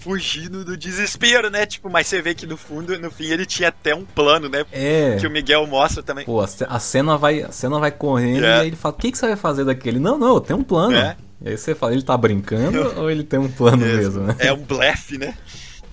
fugindo 0.00 0.64
do 0.64 0.76
desespero, 0.76 1.50
né? 1.50 1.66
Tipo, 1.66 1.88
mas 1.90 2.06
você 2.06 2.20
vê 2.22 2.34
que 2.34 2.46
no 2.46 2.56
fundo, 2.56 2.98
no 2.98 3.10
fim, 3.10 3.26
ele 3.26 3.44
tinha 3.46 3.68
até 3.68 3.94
um 3.94 4.04
plano, 4.04 4.48
né? 4.48 4.64
É. 4.72 5.16
Que 5.20 5.26
o 5.26 5.30
Miguel 5.30 5.66
mostra 5.66 6.02
também. 6.02 6.24
Pô, 6.24 6.40
a 6.40 6.46
ce- 6.46 6.66
a 6.68 6.78
cena 6.78 7.16
vai, 7.16 7.42
a 7.42 7.52
cena 7.52 7.78
vai 7.78 7.90
correndo 7.90 8.44
É. 8.44 8.58
e 8.58 8.60
aí 8.60 8.66
ele 8.68 8.76
fala: 8.76 8.94
O 8.94 8.98
que, 8.98 9.12
que 9.12 9.18
você 9.18 9.26
vai 9.28 9.36
fazer 9.36 9.64
daquele? 9.64 9.98
Não, 9.98 10.18
não, 10.18 10.40
tenho 10.40 10.58
um 10.58 10.64
plano. 10.64 10.96
É. 10.96 11.16
E 11.44 11.50
aí 11.50 11.56
você 11.58 11.74
fala: 11.74 11.92
Ele 11.92 12.02
tá 12.02 12.16
brincando 12.16 12.80
ou 12.98 13.10
ele 13.10 13.22
tem 13.24 13.38
um 13.38 13.50
plano 13.50 13.78
mesmo, 13.86 14.22
né? 14.22 14.36
É 14.38 14.52
um 14.52 14.62
blefe, 14.62 15.18
né? 15.18 15.34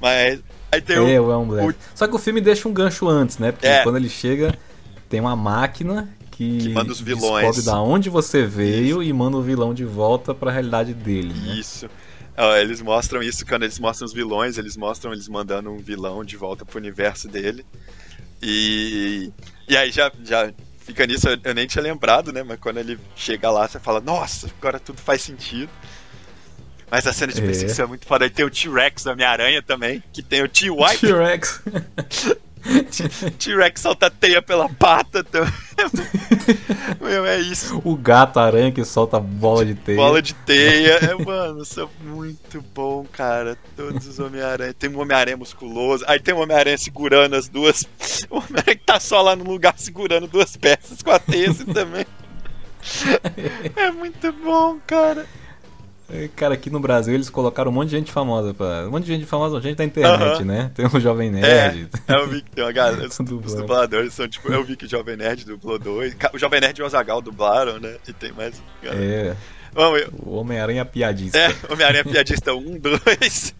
Mas 0.01 0.39
aí 0.71 0.81
tem 0.81 0.95
É, 0.97 1.19
o, 1.19 1.31
é 1.31 1.37
um 1.37 1.47
blefe. 1.47 1.69
o- 1.69 1.75
Só 1.95 2.07
que 2.07 2.15
o 2.15 2.19
filme 2.19 2.39
deixa 2.41 2.67
um 2.67 2.73
gancho 2.73 3.07
antes, 3.07 3.37
né? 3.37 3.51
Porque 3.51 3.67
É. 3.67 3.83
quando 3.83 3.95
ele 3.97 4.09
chega, 4.09 4.57
tem 5.09 5.19
uma 5.19 5.35
máquina 5.35 6.09
que, 6.31 6.57
Que 6.59 6.69
manda 6.69 6.91
os 6.91 7.01
vilões. 7.01 7.45
descobre 7.47 7.61
da 7.65 7.81
onde 7.81 8.09
você 8.11 8.43
veio 8.45 9.01
e 9.01 9.11
manda 9.11 9.37
o 9.37 9.41
vilão 9.41 9.73
de 9.73 9.83
volta 9.83 10.35
pra 10.35 10.51
realidade 10.51 10.93
dele, 10.93 11.33
né? 11.33 11.55
Isso. 11.55 11.89
Eles 12.61 12.81
mostram 12.81 13.21
isso 13.23 13.45
quando 13.45 13.63
eles 13.63 13.79
mostram 13.79 14.05
os 14.05 14.13
vilões, 14.13 14.57
eles 14.57 14.77
mostram 14.77 15.11
eles 15.11 15.27
mandando 15.27 15.71
um 15.71 15.77
vilão 15.77 16.23
de 16.23 16.38
volta 16.38 16.63
pro 16.63 16.77
universo 16.77 17.27
dele. 17.27 17.65
E, 18.41 19.31
e 19.67 19.75
aí 19.75 19.89
já, 19.89 20.11
já 20.23 20.53
fica 20.77 21.07
nisso, 21.07 21.27
eu, 21.43 21.53
nem 21.55 21.65
tinha 21.65 21.81
lembrado, 21.81 22.31
né? 22.31 22.43
Mas 22.43 22.59
quando 22.59 22.77
ele 22.77 22.99
chega 23.15 23.49
lá, 23.49 23.67
você 23.67 23.79
fala, 23.79 23.99
nossa, 23.99 24.47
agora 24.59 24.79
tudo 24.79 25.01
faz 25.01 25.21
sentido. 25.23 25.69
Mas 26.89 27.05
a 27.07 27.11
cena 27.11 27.33
de 27.33 27.41
É. 27.41 27.45
perseguição 27.45 27.85
é 27.85 27.88
muito 27.88 28.05
foda. 28.05 28.23
Aí 28.25 28.29
tem 28.29 28.45
o 28.45 28.49
T-Rex 28.49 29.03
da 29.03 29.11
Homem-Aranha 29.11 29.61
também, 29.61 30.01
que 30.13 30.21
tem 30.21 30.43
o 30.43 30.47
T-White. 30.47 30.99
T-Rex. 31.07 31.61
T-Rex 33.38 33.81
solta 33.81 34.09
teia 34.09 34.41
pela 34.41 34.69
pata 34.69 35.23
também. 35.23 35.51
Meu, 36.99 37.25
é 37.25 37.39
isso. 37.39 37.82
o 37.84 37.95
gato 37.95 38.39
aranha 38.39 38.71
que 38.71 38.84
solta 38.84 39.19
bola 39.19 39.65
de 39.65 39.75
teia. 39.75 39.97
Bola 39.97 40.21
de 40.21 40.34
teia. 40.34 40.93
É, 40.93 41.15
mano, 41.23 41.63
isso 41.63 41.82
é 41.82 41.88
muito 42.03 42.63
bom, 42.73 43.05
cara. 43.11 43.57
Todos 43.75 44.07
os 44.07 44.19
Homem-Aranha. 44.19 44.73
Tem 44.73 44.89
um 44.89 44.99
Homem-Aranha 44.99 45.38
musculoso. 45.38 46.03
Aí 46.07 46.19
tem 46.19 46.34
um 46.34 46.41
Homem-Aranha 46.41 46.78
segurando 46.78 47.36
as 47.36 47.47
duas. 47.47 47.86
O 48.30 48.38
Homem-Aranha 48.38 48.75
que 48.75 48.84
tá 48.84 48.99
só 48.99 49.21
lá 49.21 49.36
no 49.36 49.43
lugar 49.43 49.75
segurando 49.78 50.28
duas 50.28 50.57
peças 50.57 51.01
com 51.01 51.11
a 51.11 51.19
teia 51.19 51.51
assim 51.51 51.65
também. 51.65 52.05
É 53.75 53.91
muito 53.91 54.32
bom, 54.32 54.78
cara. 54.86 55.25
É, 56.09 56.29
Cara, 56.35 56.53
aqui 56.53 56.69
no 56.69 56.79
Brasil 56.79 57.13
eles 57.13 57.29
colocaram 57.29 57.69
um 57.69 57.73
monte 57.73 57.89
de 57.89 57.97
gente 57.97 58.11
famosa. 58.11 58.53
Pra... 58.53 58.87
Um 58.87 58.91
monte 58.91 59.05
de 59.05 59.13
gente 59.13 59.25
famosa, 59.25 59.59
gente 59.61 59.75
da 59.77 59.83
internet, 59.83 60.43
né? 60.43 60.71
Tem 60.73 60.85
um 60.85 60.99
Jovem 60.99 61.29
É, 61.29 61.31
Nerd. 61.31 61.89
eu 62.07 62.27
vi 62.27 62.41
que 62.41 62.51
tem 62.51 62.63
uma 62.63 62.71
galera. 62.71 63.07
Os, 63.07 63.17
dubladores 63.55 64.13
são 64.13 64.27
tipo. 64.27 64.51
Eu 64.51 64.63
vi 64.63 64.75
que 64.77 64.85
o 64.85 64.89
Jovem 64.89 65.17
Nerd 65.17 65.45
dublou 65.45 65.77
dois. 65.77 66.15
O 66.33 66.37
Jovem 66.39 66.61
Nerd 66.61 66.79
e 66.79 66.83
o 66.83 66.85
Ozagal 66.85 67.21
dublaram, 67.21 67.79
né? 67.79 67.97
E 68.07 68.13
tem 68.13 68.31
mais. 68.31 68.61
É, 68.83 69.35
Vamos, 69.73 70.01
eu- 70.01 70.09
o 70.23 70.35
Homem-Aranha 70.37 70.83
piadista. 70.85 71.37
É, 71.37 71.53
Homem-Aranha 71.69 72.03
Piadista 72.03 72.53
1, 72.53 72.79
2. 72.79 73.55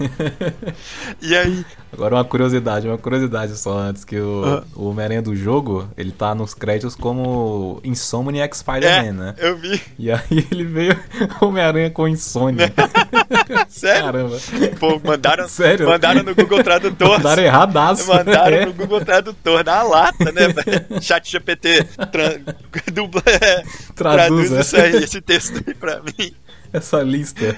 e 1.20 1.36
aí, 1.36 1.64
Agora 1.90 2.16
uma 2.16 2.24
curiosidade, 2.24 2.86
uma 2.86 2.98
curiosidade 2.98 3.56
só 3.56 3.78
antes, 3.78 4.04
que 4.04 4.20
o, 4.20 4.62
o 4.76 4.90
Homem-Aranha 4.90 5.22
do 5.22 5.34
jogo, 5.34 5.88
ele 5.96 6.12
tá 6.12 6.34
nos 6.34 6.52
créditos 6.52 6.94
como 6.94 7.80
Insomniac 7.82 8.54
Spider-Man, 8.56 9.06
é, 9.08 9.12
né? 9.12 9.34
eu 9.38 9.56
vi. 9.56 9.80
E 9.98 10.10
aí 10.12 10.46
ele 10.52 10.64
veio 10.64 10.98
Homem-Aranha 11.40 11.90
com 11.90 12.06
insônia. 12.06 12.70
Sério? 13.68 14.04
Caramba. 14.04 14.36
Pô, 14.78 15.00
mandaram, 15.02 15.48
Sério? 15.48 15.88
mandaram 15.88 16.22
no 16.22 16.34
Google 16.34 16.62
Tradutor. 16.62 17.08
Mandaram 17.08 17.42
erradaço. 17.42 18.06
Mandaram 18.08 18.56
É. 18.56 18.66
no 18.66 18.74
Google 18.74 19.04
Tradutor, 19.04 19.64
na 19.64 19.82
lata, 19.82 20.30
né? 20.30 20.48
velho? 20.48 21.02
Chat 21.02 21.30
GPT 21.30 21.84
tran- 22.12 22.40
dubla, 22.92 23.22
é, 23.26 23.62
traduz 23.94 24.48
Traduza. 24.50 24.60
isso 24.60 24.76
aí, 24.76 25.04
esse 25.04 25.20
texto 25.22 25.64
aí 25.66 25.74
pra 25.74 26.00
mim. 26.02 26.32
Essa 26.70 27.02
lista. 27.02 27.56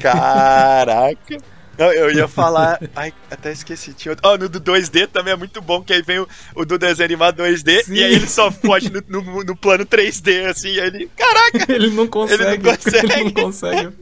Caraca. 0.00 1.38
Não, 1.78 1.92
eu 1.92 2.10
ia 2.12 2.28
falar. 2.28 2.78
Ai, 2.94 3.12
até 3.30 3.52
esqueci. 3.52 3.92
Tinha 3.94 4.12
outro. 4.12 4.28
Ó, 4.28 4.36
no 4.36 4.48
do 4.48 4.60
2D 4.60 5.06
também 5.08 5.32
é 5.32 5.36
muito 5.36 5.60
bom, 5.60 5.82
que 5.82 5.92
aí 5.92 6.02
vem 6.02 6.18
o, 6.18 6.28
o 6.54 6.64
do 6.64 6.78
desenho 6.78 7.06
animado 7.06 7.42
2D 7.42 7.84
Sim. 7.84 7.94
e 7.94 8.04
aí 8.04 8.14
ele 8.14 8.28
só 8.28 8.50
foge 8.50 8.90
no, 8.90 9.02
no, 9.08 9.44
no 9.44 9.56
plano 9.56 9.84
3D, 9.84 10.46
assim, 10.46 10.72
e 10.72 10.80
aí 10.80 10.86
ele. 10.86 11.10
Caraca! 11.16 11.72
Ele 11.72 11.90
não 11.90 12.06
consegue. 12.06 12.42
Ele 12.42 12.58
não 12.58 12.74
consegue. 12.74 13.12
Ele 13.12 13.24
não 13.24 13.32
consegue. 13.32 13.92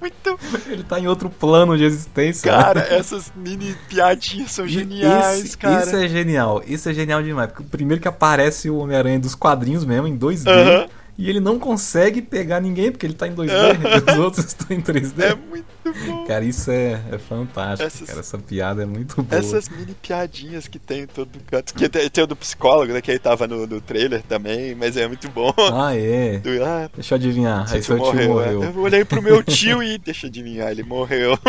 Muito. 0.00 0.38
Ele 0.68 0.82
tá 0.84 1.00
em 1.00 1.06
outro 1.06 1.30
plano 1.30 1.76
de 1.76 1.84
existência. 1.84 2.50
Cara, 2.50 2.80
essas 2.90 3.32
mini 3.34 3.74
piadinhas 3.88 4.52
são 4.52 4.66
geniais, 4.66 5.44
esse, 5.44 5.58
cara. 5.58 5.82
Isso 5.82 5.96
é 5.96 6.08
genial, 6.08 6.62
isso 6.66 6.88
é 6.88 6.94
genial 6.94 7.22
demais. 7.22 7.48
Porque 7.48 7.62
o 7.62 7.66
primeiro 7.66 8.00
que 8.00 8.08
aparece 8.08 8.68
o 8.68 8.76
Homem-Aranha 8.78 9.18
dos 9.18 9.34
quadrinhos 9.34 9.84
mesmo, 9.84 10.06
em 10.06 10.16
2D, 10.16 10.48
Aham. 10.48 10.88
E 11.18 11.28
ele 11.28 11.40
não 11.40 11.58
consegue 11.58 12.22
pegar 12.22 12.60
ninguém 12.60 12.90
porque 12.90 13.04
ele 13.06 13.14
tá 13.14 13.28
em 13.28 13.34
2D, 13.34 13.50
Aham. 13.52 14.02
e 14.06 14.12
os 14.12 14.18
outros 14.18 14.46
estão 14.46 14.76
em 14.76 14.80
3D. 14.80 15.22
É 15.22 15.34
muito 15.34 15.66
bom. 16.06 16.24
Cara, 16.26 16.44
isso 16.44 16.70
é, 16.70 17.00
é 17.12 17.18
fantástico, 17.18 17.86
Essas- 17.86 18.08
cara. 18.08 18.20
Essa 18.20 18.38
piada 18.38 18.82
é 18.82 18.86
muito 18.86 19.22
boa. 19.22 19.38
Essas 19.38 19.68
mini 19.68 19.94
piadinhas 20.00 20.66
que 20.66 20.78
tem 20.78 21.00
em 21.02 21.06
todo 21.06 21.30
canto. 21.46 21.74
Que 21.74 21.88
tem, 21.88 22.08
tem 22.08 22.24
o 22.24 22.26
do 22.26 22.34
psicólogo, 22.36 22.92
né? 22.92 23.00
Que 23.00 23.10
aí 23.10 23.18
tava 23.18 23.46
no, 23.46 23.66
no 23.66 23.80
trailer 23.80 24.22
também, 24.22 24.74
mas 24.74 24.96
é 24.96 25.06
muito 25.06 25.28
bom. 25.30 25.52
Ah, 25.72 25.94
é. 25.94 26.38
Do, 26.38 26.50
ah, 26.64 26.88
Deixa 26.94 27.14
eu 27.14 27.16
adivinhar. 27.16 27.62
Aí 27.72 27.82
seu 27.82 27.96
seu 27.96 27.96
tio 27.96 28.04
morreu. 28.28 28.42
é. 28.42 28.54
Eu 28.54 28.78
olhei 28.80 29.04
pro 29.04 29.20
meu 29.22 29.42
tio 29.42 29.82
e 29.84 29.98
deixa 29.98 30.26
eu 30.26 30.28
adivinhar, 30.28 30.70
ele 30.70 30.82
morreu. 30.82 31.38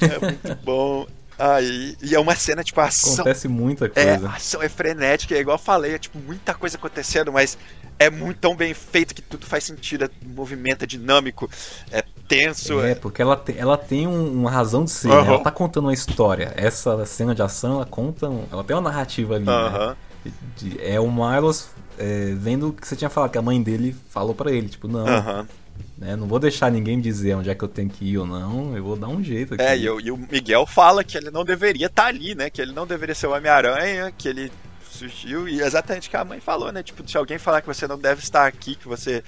é 0.00 0.18
muito 0.24 0.64
bom. 0.64 1.06
Ah, 1.38 1.60
e, 1.62 1.96
é 2.12 2.18
uma 2.18 2.34
cena, 2.34 2.64
tipo, 2.64 2.80
ação. 2.80 3.14
Acontece 3.14 3.46
muita 3.48 3.86
É, 3.86 3.88
coisa. 4.16 4.28
a 4.28 4.34
ação 4.36 4.62
é 4.62 4.68
frenética, 4.68 5.34
é 5.34 5.38
igual 5.40 5.54
eu 5.56 5.62
falei, 5.62 5.94
é 5.94 5.98
tipo 5.98 6.18
muita 6.18 6.52
coisa 6.54 6.76
acontecendo, 6.76 7.32
mas 7.32 7.56
é 7.98 8.10
muito 8.10 8.38
tão 8.38 8.56
bem 8.56 8.74
feito 8.74 9.14
que 9.14 9.22
tudo 9.22 9.46
faz 9.46 9.64
sentido, 9.64 10.04
é 10.04 10.10
movimento, 10.26 10.82
é 10.82 10.86
dinâmico, 10.86 11.48
é 11.92 12.02
tenso. 12.26 12.80
É, 12.80 12.90
É, 12.90 12.94
porque 12.94 13.22
ela, 13.22 13.36
te- 13.36 13.56
ela 13.56 13.76
tem 13.76 14.06
um- 14.06 14.32
uma 14.32 14.50
razão 14.50 14.84
de 14.84 14.90
ser, 14.90 15.10
Aham. 15.10 15.22
né? 15.22 15.28
Ela 15.28 15.38
tá 15.44 15.50
contando 15.50 15.84
uma 15.84 15.94
história. 15.94 16.52
Essa 16.56 17.04
cena 17.06 17.34
de 17.34 17.42
ação, 17.42 17.76
ela 17.76 17.86
conta. 17.86 18.28
um- 18.28 18.44
ela 18.52 18.64
tem 18.64 18.74
uma 18.74 18.82
narrativa 18.82 19.36
ali, 19.36 19.44
né? 19.46 19.52
Aham. 19.52 19.96
De- 20.56 20.80
é 20.84 20.98
o 21.00 21.10
Miles 21.10 21.70
é, 22.00 22.32
vendo 22.36 22.68
o 22.68 22.72
que 22.72 22.86
você 22.86 22.94
tinha 22.94 23.10
falado, 23.10 23.30
que 23.32 23.38
a 23.38 23.42
mãe 23.42 23.60
dele 23.60 23.96
falou 24.10 24.32
pra 24.34 24.52
ele, 24.52 24.68
tipo, 24.68 24.86
não, 24.86 25.06
Aham. 25.06 25.48
Né, 25.96 26.14
não 26.16 26.26
vou 26.26 26.38
deixar 26.38 26.70
ninguém 26.70 27.00
dizer 27.00 27.34
onde 27.34 27.50
é 27.50 27.54
que 27.54 27.62
eu 27.64 27.68
tenho 27.68 27.88
que 27.90 28.04
ir 28.04 28.18
ou 28.18 28.26
não, 28.26 28.76
eu 28.76 28.82
vou 28.82 28.96
dar 28.96 29.08
um 29.08 29.22
jeito 29.22 29.54
aqui. 29.54 29.62
É, 29.62 29.76
e, 29.76 29.88
o- 29.90 30.00
e 30.00 30.10
o 30.10 30.16
Miguel 30.16 30.64
fala 30.66 31.02
que 31.02 31.16
ele 31.16 31.30
não 31.30 31.44
deveria 31.44 31.86
estar 31.86 32.06
ali, 32.06 32.34
né? 32.34 32.48
Que 32.50 32.60
ele 32.62 32.72
não 32.72 32.86
deveria 32.86 33.14
ser 33.14 33.26
o 33.26 33.32
Homem-Aranha, 33.34 34.12
que 34.16 34.28
ele 34.28 34.52
surgiu, 34.90 35.48
e 35.48 35.60
exatamente 35.60 36.08
o 36.08 36.10
que 36.10 36.16
a 36.16 36.24
mãe 36.24 36.40
falou, 36.40 36.72
né? 36.72 36.82
Tipo, 36.82 37.08
se 37.08 37.16
alguém 37.16 37.38
falar 37.38 37.60
que 37.60 37.66
você 37.66 37.86
não 37.86 37.98
deve 37.98 38.20
estar 38.22 38.46
aqui, 38.46 38.74
que 38.74 38.86
você 38.88 39.22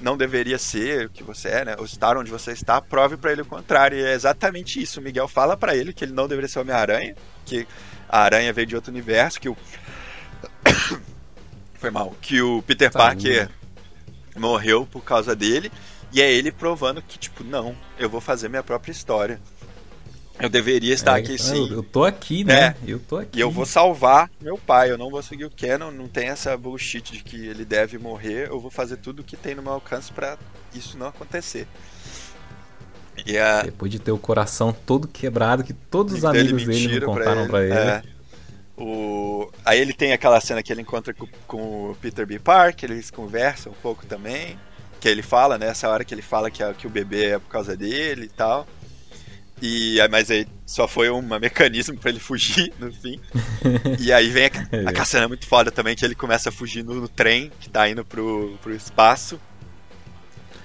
não 0.00 0.16
deveria 0.16 0.58
ser 0.58 1.06
o 1.06 1.10
que 1.10 1.22
você 1.24 1.48
é, 1.48 1.64
né? 1.64 1.76
Ou 1.78 1.84
estar 1.84 2.16
onde 2.16 2.30
você 2.30 2.52
está, 2.52 2.80
prove 2.80 3.16
para 3.16 3.32
ele 3.32 3.42
o 3.42 3.46
contrário. 3.46 3.98
E 3.98 4.02
é 4.04 4.12
exatamente 4.14 4.80
isso. 4.82 5.00
O 5.00 5.02
Miguel 5.02 5.26
fala 5.28 5.56
para 5.56 5.74
ele 5.76 5.92
que 5.92 6.04
ele 6.04 6.12
não 6.12 6.28
deveria 6.28 6.48
ser 6.48 6.58
Homem-Aranha, 6.60 7.14
que 7.44 7.66
a 8.08 8.20
aranha 8.20 8.52
veio 8.52 8.66
de 8.66 8.76
outro 8.76 8.90
universo, 8.92 9.40
que 9.40 9.48
o. 9.48 9.56
Foi 11.74 11.90
mal. 11.90 12.14
Que 12.20 12.40
o 12.42 12.62
Peter 12.62 12.90
Tá, 12.90 12.98
Parker 12.98 13.48
morreu 14.38 14.86
por 14.90 15.02
causa 15.04 15.34
dele. 15.36 15.70
E 16.12 16.22
é 16.22 16.32
ele 16.32 16.50
provando 16.50 17.02
que, 17.02 17.18
tipo, 17.18 17.44
não, 17.44 17.74
eu 17.98 18.08
vou 18.08 18.20
fazer 18.20 18.48
minha 18.48 18.62
própria 18.62 18.92
história. 18.92 19.40
Eu 20.40 20.48
deveria 20.48 20.94
estar 20.94 21.18
É, 21.18 21.20
aqui 21.20 21.32
eu- 21.32 21.38
sim. 21.38 21.68
Eu 21.72 21.82
tô 21.82 22.04
aqui, 22.04 22.44
né? 22.44 22.76
Eu 22.86 23.00
tô 23.00 23.16
aqui. 23.16 23.38
E 23.38 23.40
eu 23.40 23.50
vou 23.50 23.66
salvar 23.66 24.30
meu 24.40 24.56
pai, 24.56 24.90
eu 24.90 24.96
não 24.96 25.10
vou 25.10 25.20
seguir 25.22 25.44
o 25.44 25.50
Canon, 25.50 25.90
não 25.90 26.06
tem 26.06 26.28
essa 26.28 26.56
bullshit 26.56 27.12
de 27.12 27.24
que 27.24 27.36
ele 27.46 27.64
deve 27.64 27.98
morrer, 27.98 28.46
eu 28.48 28.60
vou 28.60 28.70
fazer 28.70 28.98
tudo 28.98 29.20
o 29.20 29.24
que 29.24 29.36
tem 29.36 29.54
no 29.56 29.62
meu 29.62 29.72
alcance 29.72 30.12
pra 30.12 30.38
isso 30.72 30.96
não 30.96 31.08
acontecer. 31.08 31.66
E 33.26 33.36
a, 33.36 33.62
Depois 33.62 33.90
de 33.90 33.98
ter 33.98 34.12
o 34.12 34.18
coração 34.18 34.72
todo 34.72 35.08
quebrado, 35.08 35.64
que 35.64 35.72
todos 35.72 36.12
os 36.12 36.18
então 36.20 36.32
ele 36.34 36.50
amigos 36.52 36.64
dele 36.66 37.00
não 37.00 37.14
contaram 37.14 37.46
pra 37.48 37.64
ele. 37.64 37.72
É. 37.74 38.02
O... 38.80 39.50
Aí 39.64 39.80
ele 39.80 39.92
tem 39.92 40.12
aquela 40.12 40.40
cena 40.40 40.62
que 40.62 40.72
ele 40.72 40.82
encontra 40.82 41.12
com, 41.12 41.26
com 41.46 41.90
o 41.90 41.96
Peter 42.00 42.26
B. 42.26 42.38
Park, 42.38 42.82
eles 42.84 43.10
conversam 43.10 43.72
um 43.72 43.76
pouco 43.82 44.06
também. 44.06 44.58
Que 45.00 45.08
ele 45.08 45.22
fala, 45.22 45.58
né? 45.58 45.66
Essa 45.68 45.88
hora 45.88 46.04
que 46.04 46.12
ele 46.14 46.22
fala 46.22 46.50
que, 46.50 46.62
a- 46.62 46.74
que 46.74 46.86
o 46.86 46.90
bebê 46.90 47.26
é 47.32 47.38
por 47.38 47.48
causa 47.48 47.76
dele 47.76 48.24
e 48.26 48.28
tal. 48.28 48.66
E, 49.60 49.98
mas 50.10 50.30
aí 50.30 50.46
só 50.64 50.86
foi 50.86 51.10
um 51.10 51.20
mecanismo 51.22 51.96
pra 51.98 52.10
ele 52.10 52.20
fugir 52.20 52.72
no 52.78 52.92
fim. 52.92 53.20
E 53.98 54.12
aí 54.12 54.28
vem 54.30 54.46
a, 54.46 54.50
É. 54.94 55.00
a 55.00 55.04
cena 55.04 55.26
muito 55.26 55.46
foda 55.46 55.70
também, 55.72 55.96
que 55.96 56.04
ele 56.04 56.14
começa 56.14 56.48
a 56.48 56.52
fugir 56.52 56.84
no, 56.84 56.94
no 56.94 57.08
trem 57.08 57.50
que 57.60 57.68
tá 57.68 57.88
indo 57.88 58.04
pro, 58.04 58.56
pro 58.62 58.72
espaço. 58.74 59.40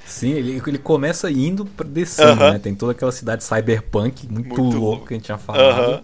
Sim, 0.05 0.33
ele, 0.33 0.61
ele 0.67 0.77
começa 0.77 1.31
indo 1.31 1.63
descendo, 1.87 2.43
Aham. 2.43 2.51
né? 2.53 2.59
Tem 2.59 2.75
toda 2.75 2.91
aquela 2.91 3.11
cidade 3.11 3.43
cyberpunk 3.43 4.27
muito, 4.27 4.49
Muito 4.49 4.77
louco. 4.77 5.07
que 5.07 5.13
a 5.13 5.17
gente 5.17 5.25
tinha 5.25 5.37
falado. 5.39 5.79
Aham. 5.81 6.03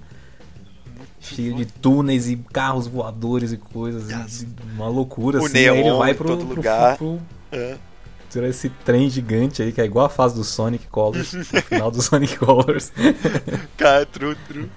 Cheio 1.35 1.55
de 1.55 1.65
túneis 1.65 2.27
e 2.29 2.35
carros 2.51 2.87
voadores 2.87 3.51
e 3.51 3.57
coisas. 3.57 4.09
Yes. 4.09 4.45
uma 4.75 4.87
loucura, 4.87 5.39
O 5.41 5.45
assim. 5.45 5.57
Aí 5.57 5.65
ele 5.67 5.83
neon 5.83 5.97
vai 5.97 6.13
pro, 6.13 6.37
pro- 6.37 6.55
lugar. 6.55 6.97
pro- 6.97 7.19
É. 7.51 7.77
pro- 8.31 8.45
esse 8.45 8.69
trem 8.85 9.09
gigante 9.09 9.61
aí, 9.63 9.71
que 9.71 9.81
é 9.81 9.85
igual 9.85 10.05
a 10.05 10.09
fase 10.09 10.35
do 10.35 10.43
Sonic 10.43 10.85
Colors, 10.87 11.33
no 11.51 11.61
final 11.63 11.89
do 11.91 12.01
Sonic 12.01 12.37
Colors. 12.37 12.91
Cara, 13.77 14.05
tru, 14.05 14.35
tru. 14.47 14.69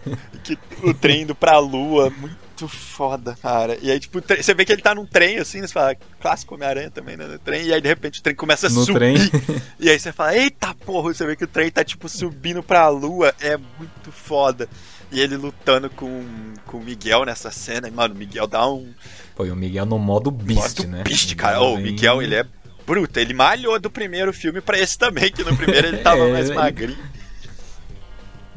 Que, 0.43 0.59
o 0.83 0.95
trem 0.95 1.23
indo 1.23 1.35
pra 1.35 1.59
lua, 1.59 2.11
muito 2.19 2.43
foda, 2.69 3.37
cara. 3.43 3.77
E 3.83 3.91
aí, 3.91 3.99
tipo, 3.99 4.21
tre- 4.23 4.43
você 4.43 4.55
vê 4.55 4.65
que 4.65 4.73
ele 4.73 4.81
tá 4.83 4.95
num 4.95 5.05
trem, 5.05 5.39
assim, 5.39 5.61
você 5.61 5.69
fala, 5.69 5.95
clássico 6.21 6.55
Homem-Aranha 6.55 6.91
também, 6.91 7.17
né? 7.17 7.27
No 7.27 7.39
trem, 7.39 7.67
e 7.67 7.75
aí 7.75 7.81
de 7.81 7.89
repente 7.89 8.21
o 8.21 8.23
trem 8.23 8.35
começa 8.37 8.69
a 8.69 8.71
No 8.71 8.85
subir. 8.85 8.95
trem. 8.99 9.17
E 9.81 9.91
aí 9.91 9.99
você 9.99 10.13
fala, 10.13 10.35
eita 10.37 10.73
porra, 10.87 11.13
você 11.13 11.27
vê 11.27 11.35
que 11.37 11.45
o 11.45 11.49
trem 11.49 11.71
tá, 11.71 11.83
tipo, 11.85 12.09
subindo 12.09 12.63
pra 12.63 12.89
lua. 12.89 13.35
É 13.41 13.57
muito 13.57 14.11
foda. 14.13 14.69
E 15.13 15.21
ele 15.21 15.37
lutando 15.37 15.91
com, 15.91 16.25
com 16.67 16.79
o 16.79 16.83
Miguel 16.83 17.25
nessa 17.27 17.51
cena. 17.51 17.87
E, 17.87 17.91
mano, 17.91 18.15
o 18.15 18.17
Miguel 18.19 18.47
dá 18.47 18.67
um. 18.67 18.93
Foi 19.37 19.51
o 19.51 19.57
Miguel 19.57 19.85
no 19.87 19.99
modo 19.99 20.31
Beast, 20.31 20.79
modo 20.81 20.91
né? 20.91 21.03
Beast, 21.05 21.35
cara. 21.37 21.61
Ô, 21.61 21.75
o 21.75 21.79
Miguel, 21.79 22.23
ele 22.23 22.35
é 22.35 22.47
bruto. 22.87 23.19
Ele 23.21 23.35
malhou 23.35 23.79
do 23.79 23.91
primeiro 23.91 24.33
filme 24.33 24.61
pra 24.61 24.79
esse 24.79 24.97
também, 24.99 25.31
que 25.31 25.45
no 25.45 25.55
primeiro 25.57 25.89
ele 25.89 25.99
tava 26.03 26.23
É, 26.29 26.33
mais 26.33 26.47
ele- 26.49 26.59
magrinho. 26.59 26.99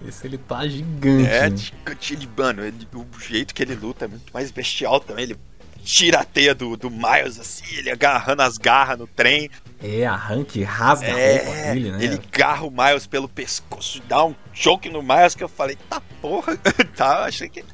Esse 0.08 0.28
ele 0.28 0.38
tá 0.38 0.68
gigante. 0.68 1.28
É, 1.28 1.50
né? 1.50 1.58
gigante, 1.58 2.14
ele, 2.14 2.30
mano, 2.38 2.64
ele- 2.64 2.88
o 2.94 3.06
jeito 3.20 3.54
que 3.56 3.64
ele 3.64 3.76
luta 3.76 4.06
é 4.06 4.08
muito 4.08 4.32
mais 4.34 4.52
bestial 4.52 5.00
também. 5.00 5.24
Ele 5.24 5.38
tira 5.86 6.20
a 6.22 6.24
teia 6.26 6.54
do, 6.56 6.76
do 6.76 6.90
Miles, 6.90 7.40
assim, 7.40 7.64
ele 7.78 7.92
agarrando 7.92 8.42
as 8.42 8.58
garras 8.58 8.98
no 9.00 9.08
trem. 9.08 9.50
É, 9.80 10.06
arranque, 10.06 10.64
rasga 10.64 11.08
a 11.08 11.12
roupa 11.12 11.20
É, 11.20 11.74
dele, 11.74 11.92
né? 11.92 12.04
ele 12.04 12.16
agarra 12.16 12.66
o 12.66 12.72
Miles 12.72 13.06
pelo 13.08 13.30
pescoço, 13.30 14.02
dá 14.08 14.26
um 14.26 14.36
choque 14.54 14.90
no 14.90 15.04
Miles 15.04 15.36
que 15.36 15.44
eu 15.44 15.50
falei, 15.50 15.78
tá 15.90 16.02
porra, 16.22 16.58
tá, 16.98 17.26
achei 17.26 17.48
que 17.50 17.60
ia 17.60 17.66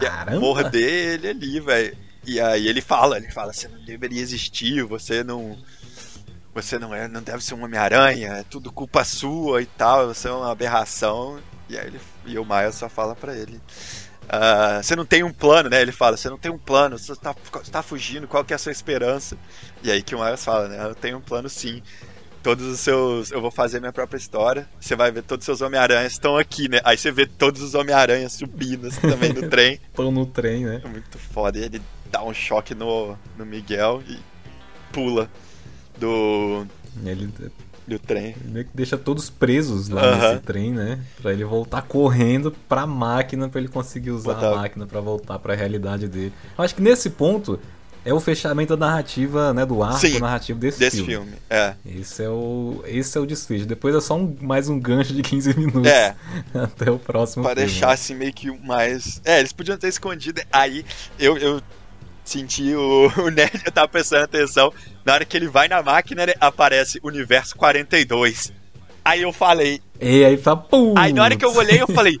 Caramba! 0.00 0.38
morder 0.40 1.14
ele 1.14 1.28
ali, 1.28 1.60
velho. 1.60 1.96
E 2.26 2.40
aí 2.40 2.66
ele 2.68 2.80
fala, 2.80 3.16
ele 3.18 3.30
fala, 3.30 3.52
você 3.52 3.68
não 3.68 3.84
deveria 3.84 4.20
existir, 4.20 4.82
você 4.84 5.24
não. 5.24 5.56
Você 6.54 6.78
não 6.78 6.94
é, 6.94 7.08
não 7.08 7.20
deve 7.20 7.42
ser 7.44 7.54
um 7.54 7.64
Homem-Aranha, 7.64 8.28
é 8.34 8.42
tudo 8.44 8.70
culpa 8.70 9.02
sua 9.04 9.60
e 9.60 9.66
tal, 9.66 10.06
você 10.06 10.28
é 10.28 10.30
uma 10.32 10.50
aberração. 10.52 11.40
E 11.68 11.76
aí 11.76 11.86
ele, 11.88 12.00
e 12.26 12.38
o 12.38 12.44
Miles 12.44 12.76
só 12.76 12.88
fala 12.88 13.14
pra 13.16 13.36
ele. 13.36 13.60
"Ah, 14.28 14.80
você 14.82 14.96
não 14.96 15.04
tem 15.04 15.22
um 15.22 15.32
plano, 15.32 15.68
né? 15.70 15.80
Ele 15.80 15.92
fala, 15.92 16.16
você 16.16 16.28
não 16.28 16.38
tem 16.38 16.50
um 16.50 16.58
plano, 16.58 16.98
você 16.98 17.14
tá, 17.16 17.34
você 17.52 17.70
tá 17.70 17.82
fugindo, 17.82 18.26
qual 18.26 18.44
que 18.44 18.52
é 18.52 18.56
a 18.56 18.58
sua 18.58 18.72
esperança? 18.72 19.36
E 19.82 19.90
aí 19.90 20.02
que 20.02 20.14
o 20.14 20.22
Miles 20.22 20.44
fala, 20.44 20.68
né? 20.68 20.84
Eu 20.84 20.94
tenho 20.94 21.18
um 21.18 21.20
plano 21.20 21.48
sim. 21.48 21.82
Todos 22.42 22.66
os 22.66 22.80
seus. 22.80 23.30
Eu 23.30 23.40
vou 23.40 23.50
fazer 23.50 23.80
minha 23.80 23.92
própria 23.92 24.18
história. 24.18 24.68
Você 24.78 24.94
vai 24.94 25.10
ver 25.10 25.22
todos 25.22 25.44
os 25.44 25.46
seus 25.46 25.60
Homem-Aranhas 25.62 26.12
estão 26.12 26.36
aqui, 26.36 26.68
né? 26.68 26.78
Aí 26.84 26.98
você 26.98 27.10
vê 27.10 27.26
todos 27.26 27.62
os 27.62 27.74
Homem-Aranhas 27.74 28.34
subindo 28.34 28.88
assim, 28.88 29.00
também 29.00 29.32
no 29.32 29.48
trem. 29.48 29.80
Pão 29.94 30.10
no 30.10 30.26
trem, 30.26 30.66
né? 30.66 30.82
É 30.84 30.88
muito 30.88 31.18
foda. 31.18 31.58
E 31.58 31.62
ele 31.62 31.80
dá 32.10 32.22
um 32.22 32.34
choque 32.34 32.74
no, 32.74 33.16
no 33.38 33.46
Miguel 33.46 34.02
e 34.06 34.18
pula 34.92 35.30
do, 35.98 36.66
Ele 37.04 37.30
do 37.86 37.98
trem. 37.98 38.34
meio 38.44 38.64
que 38.64 38.70
deixa 38.74 38.96
todos 38.96 39.28
presos 39.30 39.88
lá 39.88 40.16
nesse 40.16 40.42
trem, 40.42 40.72
né? 40.72 40.98
Pra 41.20 41.32
ele 41.32 41.44
voltar 41.44 41.82
correndo 41.82 42.50
pra 42.68 42.86
máquina, 42.86 43.48
pra 43.48 43.60
ele 43.60 43.68
conseguir 43.68 44.10
usar 44.10 44.34
Botar- 44.34 44.52
a 44.52 44.56
máquina 44.56 44.86
pra 44.86 45.00
voltar 45.00 45.38
pra 45.38 45.54
realidade 45.54 46.08
dele. 46.08 46.32
Eu 46.56 46.64
acho 46.64 46.74
que 46.74 46.82
nesse 46.82 47.10
ponto 47.10 47.58
é 48.06 48.12
o 48.12 48.20
fechamento 48.20 48.76
da 48.76 48.86
narrativa, 48.86 49.54
né? 49.54 49.64
Do 49.64 49.82
arco 49.82 49.98
Sim, 49.98 50.18
narrativo 50.18 50.58
desse, 50.58 50.78
Desse 50.78 50.96
filme. 50.98 51.12
filme. 51.12 51.32
É. 51.48 51.74
Esse 51.86 52.22
é 52.22 52.28
o, 52.28 52.82
esse 52.86 53.16
é 53.16 53.20
o 53.20 53.26
desfecho. 53.26 53.64
Depois 53.64 53.94
é 53.94 54.00
só 54.00 54.16
um, 54.16 54.36
mais 54.42 54.68
um 54.68 54.78
gancho 54.78 55.14
de 55.14 55.22
15 55.22 55.52
minutos 55.58 55.86
É. 55.90 56.14
até 56.54 56.90
o 56.90 56.98
próximo 56.98 57.44
Pra 57.44 57.54
filme. 57.54 57.66
deixar 57.70 57.92
assim 57.92 58.14
meio 58.14 58.32
que 58.32 58.50
mais. 58.60 59.22
É, 59.24 59.38
eles 59.40 59.52
podiam 59.54 59.76
ter 59.78 59.88
escondido. 59.88 60.40
Aí 60.52 60.84
eu, 61.18 61.36
eu 61.38 61.62
senti 62.24 62.74
o, 62.74 63.12
o 63.22 63.28
Nerd, 63.30 63.62
eu 63.64 63.72
tava 63.72 63.88
prestando 63.88 64.24
atenção. 64.24 64.72
Na 65.04 65.14
hora 65.14 65.24
que 65.24 65.36
ele 65.36 65.48
vai 65.48 65.68
na 65.68 65.82
máquina, 65.82 66.22
aparece 66.40 66.98
Universo 67.02 67.56
42. 67.56 68.52
Aí 69.04 69.22
eu 69.22 69.32
falei. 69.32 69.80
E 70.00 70.24
aí 70.24 70.36
tá 70.36 70.56
pum. 70.56 70.94
Aí 70.96 71.12
na 71.12 71.22
hora 71.22 71.36
que 71.36 71.44
eu 71.44 71.54
olhei, 71.54 71.80
eu 71.80 71.88
falei. 71.88 72.18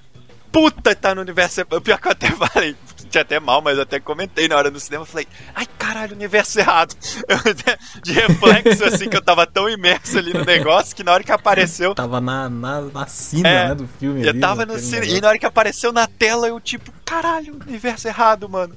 Puta, 0.52 0.94
tá 0.94 1.14
no 1.14 1.22
universo. 1.22 1.62
O 1.62 1.80
pior 1.80 1.98
que 1.98 2.06
eu 2.06 2.12
até 2.12 2.30
falei. 2.30 2.76
Tinha 3.14 3.22
até 3.22 3.38
mal, 3.38 3.62
mas 3.62 3.76
eu 3.76 3.84
até 3.84 4.00
comentei 4.00 4.48
na 4.48 4.56
hora 4.56 4.72
do 4.72 4.80
cinema. 4.80 5.02
Eu 5.02 5.06
falei, 5.06 5.28
ai 5.54 5.68
caralho, 5.78 6.16
universo 6.16 6.58
errado. 6.58 6.96
Eu 7.28 7.38
de 8.02 8.12
reflexo, 8.12 8.84
assim, 8.84 9.08
que 9.08 9.16
eu 9.16 9.22
tava 9.22 9.46
tão 9.46 9.68
imerso 9.68 10.18
ali 10.18 10.32
no 10.32 10.44
negócio 10.44 10.96
que 10.96 11.04
na 11.04 11.12
hora 11.12 11.22
que 11.22 11.30
apareceu. 11.30 11.94
Tava 11.94 12.20
na, 12.20 12.50
na, 12.50 12.80
na 12.80 13.06
sina, 13.06 13.48
É, 13.48 13.68
né, 13.68 13.74
do 13.76 13.86
filme. 13.86 14.24
Eu 14.24 14.30
ali, 14.30 14.40
tava 14.40 14.66
no 14.66 14.72
naquele 14.72 15.04
cine, 15.04 15.16
e 15.16 15.20
na 15.20 15.28
hora 15.28 15.38
que 15.38 15.46
apareceu 15.46 15.92
na 15.92 16.08
tela, 16.08 16.48
eu 16.48 16.58
tipo, 16.58 16.92
caralho, 17.04 17.54
universo 17.64 18.08
errado, 18.08 18.48
mano. 18.48 18.74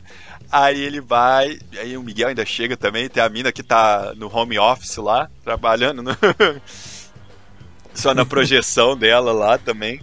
Aí 0.51 0.79
ele 0.79 1.01
vai, 1.01 1.57
aí 1.79 1.97
o 1.97 2.03
Miguel 2.03 2.29
ainda 2.29 2.45
chega 2.45 2.77
também, 2.77 3.09
tem 3.09 3.23
a 3.23 3.29
mina 3.29 3.51
que 3.51 3.63
tá 3.63 4.13
no 4.15 4.31
home 4.31 4.59
office 4.59 4.97
lá, 4.97 5.31
trabalhando 5.43 6.03
no... 6.03 6.11
só 7.91 8.13
na 8.13 8.23
projeção 8.23 8.95
dela 8.95 9.31
lá 9.31 9.57
também, 9.57 9.99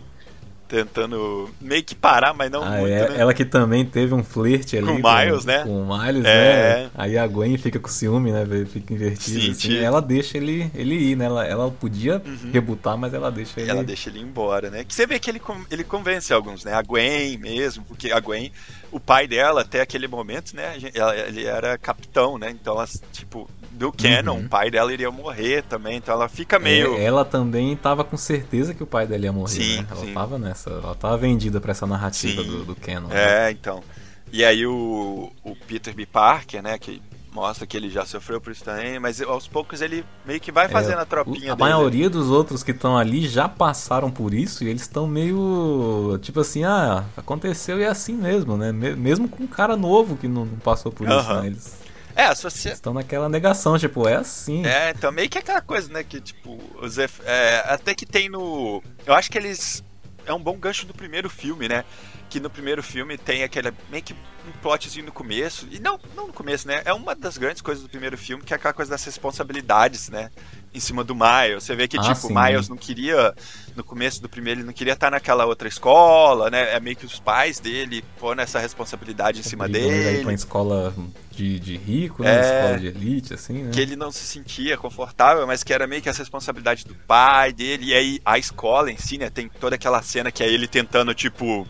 tentando 0.67 1.51
meio 1.61 1.83
que 1.85 1.95
parar, 1.95 2.33
mas 2.35 2.51
não 2.51 2.62
Ah, 2.62 2.79
muito, 2.79 2.93
é, 2.93 3.09
né? 3.11 3.17
Ela 3.19 3.35
que 3.35 3.45
também 3.45 3.85
teve 3.85 4.15
um 4.15 4.25
flerte 4.25 4.77
ali 4.77 4.87
Com 4.87 4.95
o 4.95 5.03
Miles, 5.03 5.45
né? 5.45 5.62
Com 5.65 5.83
o 5.83 5.99
Miles, 5.99 6.25
É. 6.25 6.85
né? 6.85 6.91
Aí 6.95 7.19
a 7.19 7.27
Gwen 7.27 7.57
fica 7.59 7.79
com 7.79 7.89
ciúme, 7.89 8.33
né? 8.33 8.45
Fica 8.67 8.93
invertida. 8.93 9.41
Sim, 9.41 9.51
assim. 9.51 9.61
sim. 9.71 9.79
Ela 9.79 10.01
deixa 10.01 10.37
ele, 10.37 10.71
ele 10.75 10.95
ir, 10.95 11.17
né? 11.17 11.27
Ela, 11.27 11.47
ela 11.47 11.71
podia 11.71 12.21
Uhum. 12.25 12.51
rebutar, 12.53 12.97
mas 12.97 13.12
ela 13.15 13.31
deixa 13.31 13.61
ele 13.61 13.71
ela 13.71 13.85
deixa 13.85 14.09
ele 14.11 14.21
embora, 14.21 14.71
né? 14.71 14.85
Que 14.85 14.95
você 14.95 15.07
vê 15.07 15.19
que 15.19 15.31
ele, 15.31 15.41
ele 15.71 15.85
convence 15.85 16.33
alguns, 16.33 16.65
né? 16.65 16.73
A 16.73 16.83
Gwen 16.83 17.39
mesmo, 17.39 17.85
porque 17.85 18.11
a 18.11 18.19
Gwen, 18.21 18.51
o 18.91 18.99
pai 18.99 19.27
dela, 19.27 19.61
até 19.62 19.81
aquele 19.81 20.09
momento, 20.09 20.55
né? 20.57 20.75
ele 21.29 21.45
era 21.45 21.77
capitão, 21.79 22.39
né? 22.39 22.51
Então, 22.51 22.83
tipo, 23.12 23.49
do 23.75 23.93
Canon, 23.93 24.37
Uhum. 24.39 24.45
o 24.47 24.49
pai 24.49 24.70
dela 24.70 24.93
iria 24.93 25.11
morrer 25.11 25.62
também, 25.62 25.97
então 25.99 26.14
ela 26.14 26.29
fica 26.29 26.59
meio. 26.59 26.95
É, 26.95 27.05
ela 27.05 27.25
também 27.25 27.75
tava 27.77 28.05
com 28.05 28.16
certeza 28.16 28.72
que 28.75 28.83
o 28.83 28.87
pai 28.87 29.07
dela 29.07 29.25
ia 29.25 29.33
morrer, 29.33 29.51
Sim, 29.51 29.77
né? 29.83 29.87
Ela 29.91 30.01
sim. 30.01 30.14
tava 30.14 30.39
nessa, 30.39 30.70
ela 30.70 30.95
tava 30.95 31.16
vendida 31.16 31.61
pra 31.61 31.72
essa 31.72 31.87
narrativa 31.87 32.43
Sim. 32.43 32.49
do, 32.49 32.64
do 32.64 32.77
Canon. 32.77 33.09
né? 33.09 33.49
É, 33.49 33.51
então. 33.51 33.83
E 34.33 34.45
aí 34.45 34.66
o, 34.66 35.31
o 35.45 35.55
Peter 35.66 35.95
B. 35.95 36.07
Parker, 36.07 36.62
né? 36.62 36.79
Que 36.79 37.01
mostra 37.33 37.66
que 37.66 37.77
ele 37.77 37.91
já 37.91 38.05
sofreu 38.07 38.41
por 38.41 38.53
isso 38.53 38.62
também, 38.64 38.99
mas 39.01 39.20
aos 39.20 39.49
poucos 39.49 39.81
ele 39.81 40.05
meio 40.25 40.41
que 40.41 40.53
vai 40.53 40.68
fazendo 40.68 40.99
É, 40.99 41.03
a 41.03 41.05
tropinha 41.05 41.53
A 41.53 41.57
dele. 41.57 41.68
maioria 41.68 42.09
dos 42.09 42.31
outros 42.31 42.62
que 42.62 42.70
estão 42.70 42.97
ali 42.97 43.27
já 43.29 43.49
passaram 43.49 44.09
por 44.11 44.33
isso 44.33 44.62
e 44.62 44.68
eles 44.68 44.83
estão 44.83 45.07
meio. 45.07 46.16
Tipo 46.22 46.41
assim, 46.41 46.62
ah, 46.64 47.05
aconteceu 47.16 47.79
e 47.81 47.83
é 47.83 47.89
assim 47.89 48.12
mesmo, 48.14 48.57
né? 48.57 48.70
Me- 48.72 48.95
Mesmo 48.95 49.29
com 49.29 49.43
um 49.45 49.47
cara 49.49 49.77
novo 49.77 50.16
que 50.16 50.29
não 50.29 50.45
não 50.45 50.59
passou 50.59 50.93
por 50.93 51.07
isso, 51.09 51.16
Aham. 51.16 51.41
né? 51.43 51.47
Eles 51.49 51.84
É, 52.17 52.35
se 52.35 52.43
você. 52.43 52.71
estão 52.71 52.95
naquela 52.95 53.29
negação, 53.29 53.79
tipo, 53.79 54.07
é 54.09 54.17
assim. 54.17 54.65
É, 54.65 54.91
então 54.91 55.11
meio 55.11 55.29
que 55.29 55.39
aquela 55.39 55.61
coisa, 55.61 55.93
né? 55.93 56.05
Que 56.05 56.21
tipo, 56.21 56.59
os 56.81 56.99
é, 56.99 57.09
até 57.67 57.95
que 57.95 58.07
tem 58.07 58.29
no. 58.29 58.83
Eu 59.05 59.15
acho 59.15 59.31
que 59.31 59.39
eles. 59.39 59.83
É 60.27 60.33
um 60.33 60.41
bom 60.41 60.57
gancho 60.57 60.87
do 60.87 60.95
primeiro 60.95 61.29
filme, 61.29 61.69
né? 61.69 61.85
Que 62.31 62.41
no 62.41 62.49
primeiro 62.49 62.83
filme 62.83 63.19
tem 63.19 63.43
aquele 63.43 63.73
meio 63.91 64.03
que 64.03 64.15
um 64.15 64.53
plotzinho 64.62 65.07
no 65.07 65.12
começo. 65.12 65.69
E 65.71 65.79
não, 65.79 65.99
não 66.15 66.29
no 66.29 66.33
começo, 66.33 66.67
né? 66.67 66.83
É 66.85 66.93
uma 66.93 67.15
das 67.15 67.37
grandes 67.37 67.61
coisas 67.61 67.83
do 67.83 67.91
primeiro 67.91 68.17
filme, 68.17 68.43
que 68.43 68.55
é 68.55 68.57
aquela 68.57 68.73
coisa 68.73 68.91
das 68.91 69.05
responsabilidades, 69.05 70.09
né? 70.09 70.31
Em 70.75 70.81
cima 70.81 71.05
do 71.05 71.14
Miles. 71.14 71.62
Você 71.62 71.77
vê 71.77 71.87
que, 71.87 71.97
Ah, 71.99 72.03
tipo, 72.03 72.27
o. 72.27 72.35
Miles 72.35 72.68
não 72.68 72.77
queria, 72.77 73.33
no 73.77 73.85
começo 73.85 74.20
do 74.20 74.29
primeiro, 74.29 74.61
ele 74.61 74.66
não 74.66 74.72
queria 74.72 74.95
estar 74.95 75.11
naquela 75.11 75.47
outra 75.47 75.68
escola, 75.68 76.51
né? 76.51 76.75
É 76.75 76.81
meio 76.81 76.97
que 76.97 77.07
os 77.07 77.20
pais 77.20 77.61
dele 77.61 78.05
pondo 78.18 78.41
essa 78.41 78.59
responsabilidade 78.59 79.41
em 79.41 79.43
cima 79.43 79.68
Brigando 79.68 79.93
aí 79.93 80.01
pra 80.01 80.11
uma 80.11 80.25
dele. 80.25 80.35
escola 80.35 80.95
de, 81.31 81.61
de 81.61 81.77
rico, 81.77 82.22
né? 82.22 82.35
É. 82.37 82.41
Escola 82.41 82.79
de 82.81 82.87
elite, 82.89 83.35
assim, 83.35 83.62
né? 83.62 83.70
Que 83.72 83.81
ele 83.81 83.97
não 83.97 84.11
se 84.11 84.25
sentia 84.25 84.77
confortável, 84.77 85.47
mas 85.47 85.62
que 85.62 85.72
era 85.72 85.87
meio 85.87 86.03
que 86.03 86.09
essa 86.09 86.20
responsabilidade 86.22 86.85
do 86.85 86.95
pai 86.95 87.53
dele. 87.53 87.87
E 87.87 87.95
aí 87.95 88.20
a 88.25 88.39
escola 88.39 88.91
em 88.91 88.97
si, 88.97 89.16
né? 89.18 89.31
Tem 89.31 89.49
toda 89.49 89.77
aquela 89.77 90.03
cena 90.03 90.31
que 90.33 90.43
é 90.43 90.49
ele 90.49 90.66
tentando, 90.66 91.14
tipo. 91.14 91.66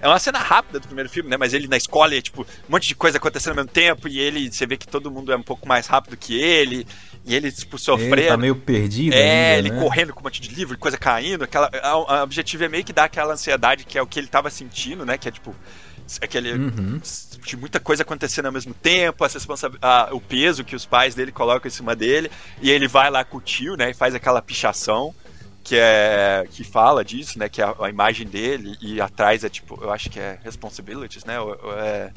É 0.00 0.06
uma 0.06 0.20
cena 0.20 0.38
rápida 0.38 0.78
do 0.78 0.86
primeiro 0.86 1.10
filme, 1.10 1.28
né? 1.28 1.36
Mas 1.36 1.52
ele 1.52 1.66
na 1.66 1.76
escola 1.76 2.14
e, 2.14 2.22
tipo, 2.22 2.42
um 2.42 2.46
monte 2.72 2.86
de 2.86 2.94
coisa 2.94 3.18
acontecendo 3.18 3.50
ao 3.50 3.56
mesmo 3.56 3.70
tempo. 3.72 4.06
E 4.06 4.20
ele, 4.20 4.48
você 4.48 4.64
vê 4.64 4.76
que 4.76 4.86
todo 4.86 5.10
mundo 5.10 5.32
é 5.32 5.36
um 5.36 5.42
pouco 5.42 5.66
mais 5.66 5.88
rápido 5.88 6.16
que 6.16 6.40
ele. 6.40 6.86
E 7.24 7.34
ele, 7.34 7.52
tipo, 7.52 7.78
sofrendo. 7.78 8.14
Ele 8.16 8.26
tá 8.28 8.36
meio 8.36 8.56
perdido 8.56 9.14
É, 9.14 9.56
ainda, 9.56 9.58
ele 9.68 9.70
né? 9.76 9.80
correndo 9.82 10.14
com 10.14 10.20
um 10.20 10.24
monte 10.24 10.40
de 10.40 10.54
livro, 10.54 10.74
e 10.74 10.78
coisa 10.78 10.96
caindo. 10.96 11.44
Aquela, 11.44 11.70
a- 11.82 11.88
a- 11.90 11.96
o 12.20 12.22
objetivo 12.22 12.64
é 12.64 12.68
meio 12.68 12.84
que 12.84 12.92
dar 12.92 13.04
aquela 13.04 13.34
ansiedade 13.34 13.84
que 13.84 13.98
é 13.98 14.02
o 14.02 14.06
que 14.06 14.18
ele 14.18 14.28
tava 14.28 14.48
sentindo, 14.50 15.04
né? 15.04 15.18
Que 15.18 15.28
é 15.28 15.30
tipo. 15.30 15.54
Aquele. 16.22 16.52
Uhum. 16.52 17.00
De 17.44 17.56
muita 17.56 17.78
coisa 17.78 18.02
acontecendo 18.02 18.46
ao 18.46 18.52
mesmo 18.52 18.72
tempo, 18.72 19.24
essa 19.24 19.36
responsa- 19.38 19.70
a- 19.82 20.08
o 20.12 20.20
peso 20.20 20.64
que 20.64 20.74
os 20.74 20.86
pais 20.86 21.14
dele 21.14 21.30
colocam 21.30 21.68
em 21.68 21.72
cima 21.72 21.94
dele. 21.94 22.30
E 22.62 22.70
ele 22.70 22.88
vai 22.88 23.10
lá 23.10 23.24
com 23.24 23.36
o 23.36 23.40
tio, 23.42 23.76
né? 23.76 23.90
E 23.90 23.94
faz 23.94 24.14
aquela 24.14 24.40
pichação. 24.40 25.14
Que 25.62 25.76
é. 25.76 26.46
Que 26.50 26.64
fala 26.64 27.04
disso, 27.04 27.38
né? 27.38 27.46
Que 27.50 27.60
é 27.60 27.64
a, 27.66 27.74
a 27.80 27.90
imagem 27.90 28.26
dele. 28.26 28.74
E 28.80 29.02
atrás 29.02 29.44
é 29.44 29.50
tipo. 29.50 29.78
Eu 29.82 29.90
acho 29.92 30.08
que 30.08 30.18
é 30.18 30.38
responsibilities, 30.42 31.26
né? 31.26 31.38
Ou, 31.38 31.48
ou 31.62 31.78
é. 31.78 32.10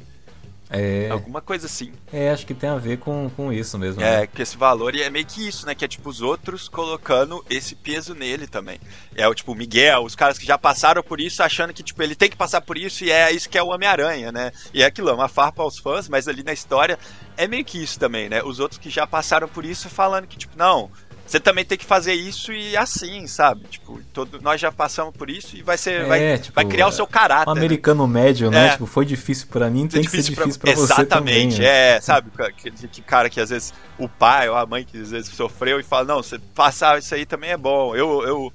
É, 0.72 1.10
Alguma 1.12 1.42
coisa 1.42 1.66
assim. 1.66 1.92
é, 2.14 2.32
acho 2.32 2.46
que 2.46 2.54
tem 2.54 2.70
a 2.70 2.78
ver 2.78 2.98
com, 2.98 3.30
com 3.36 3.52
isso 3.52 3.78
mesmo. 3.78 4.00
né? 4.02 4.24
É, 4.24 4.28
com 4.28 4.42
esse 4.42 4.56
valor, 4.56 4.96
e 4.96 5.02
é 5.02 5.10
meio 5.10 5.26
que 5.26 5.46
isso, 5.46 5.66
né? 5.66 5.76
Que 5.76 5.84
é 5.84 5.88
tipo 5.88 6.10
os 6.10 6.22
outros 6.22 6.70
colocando 6.70 7.44
esse 7.50 7.76
peso 7.76 8.16
nele 8.16 8.48
também. 8.48 8.80
É 9.14 9.28
o 9.28 9.36
tipo 9.36 9.52
o 9.52 9.56
Miguel, 9.56 10.04
os 10.04 10.16
caras 10.16 10.38
que 10.38 10.46
já 10.46 10.58
passaram 10.58 11.04
por 11.04 11.20
isso, 11.20 11.44
achando 11.44 11.74
que 11.74 11.84
tipo 11.84 12.02
ele 12.02 12.16
tem 12.16 12.30
que 12.30 12.38
passar 12.38 12.62
por 12.62 12.78
isso, 12.78 13.04
e 13.04 13.12
é 13.12 13.32
isso 13.32 13.50
que 13.50 13.58
é 13.58 13.64
o 13.64 13.68
Homem-Aranha, 13.68 14.32
né? 14.32 14.52
E 14.74 14.82
é 14.82 14.86
aquilo, 14.86 15.10
é 15.10 15.14
uma 15.14 15.28
farpa 15.28 15.62
aos 15.62 15.78
fãs, 15.78 16.08
mas 16.08 16.28
ali 16.28 16.42
na 16.42 16.54
história 16.54 16.98
é 17.36 17.48
meio 17.48 17.66
que 17.66 17.82
isso 17.84 18.00
também, 18.00 18.30
né? 18.30 18.42
Os 18.42 18.60
outros 18.60 18.80
que 18.80 18.90
já 18.90 19.06
passaram 19.06 19.48
por 19.50 19.66
isso 19.66 19.90
falando 19.90 20.26
que, 20.28 20.38
tipo, 20.38 20.58
não. 20.58 20.90
Você 21.32 21.40
também 21.40 21.64
tem 21.64 21.78
que 21.78 21.86
fazer 21.86 22.14
isso 22.14 22.52
e 22.52 22.76
assim, 22.76 23.26
sabe? 23.26 23.64
Tipo, 23.70 24.02
todo, 24.12 24.42
nós 24.42 24.60
já 24.60 24.70
passamos 24.70 25.16
por 25.16 25.30
isso 25.30 25.56
e 25.56 25.64
vai 25.64 25.78
ser. 25.78 26.02
É, 26.02 26.06
vai, 26.06 26.38
tipo, 26.38 26.54
vai 26.54 26.66
criar 26.66 26.88
o 26.88 26.92
seu 26.92 27.08
caráter. 27.08 27.50
Um 27.50 27.54
né? 27.54 27.60
americano 27.62 28.06
médio, 28.06 28.52
né? 28.52 28.68
É. 28.68 28.70
Tipo, 28.72 28.86
foi 28.86 29.06
difícil 29.06 29.48
pra 29.48 29.70
mim, 29.70 29.88
tem 29.88 30.02
que 30.04 30.10
ser 30.10 30.24
difícil 30.24 30.60
pra, 30.60 30.74
pra- 30.74 30.76
você 30.76 30.92
Exatamente, 30.92 31.56
também. 31.56 31.60
né? 31.60 31.96
é, 31.96 32.02
sabe? 32.02 32.30
Que, 32.58 32.70
que 32.70 33.02
cara 33.02 33.30
que 33.30 33.40
às 33.40 33.50
vezes 33.50 33.74
o 33.98 34.10
pai 34.10 34.50
ou 34.50 34.58
a 34.58 34.66
mãe 34.66 34.84
que 34.84 34.98
às 35.00 35.12
vezes 35.12 35.34
sofreu 35.34 35.80
e 35.80 35.84
fala, 35.84 36.04
não, 36.04 36.22
você 36.22 36.38
passar 36.54 37.00
isso 37.00 37.16
aí 37.16 37.26
também 37.26 37.52
é 37.52 37.58
bom. 37.58 37.96
Eu, 37.96 38.28
eu 38.28 38.54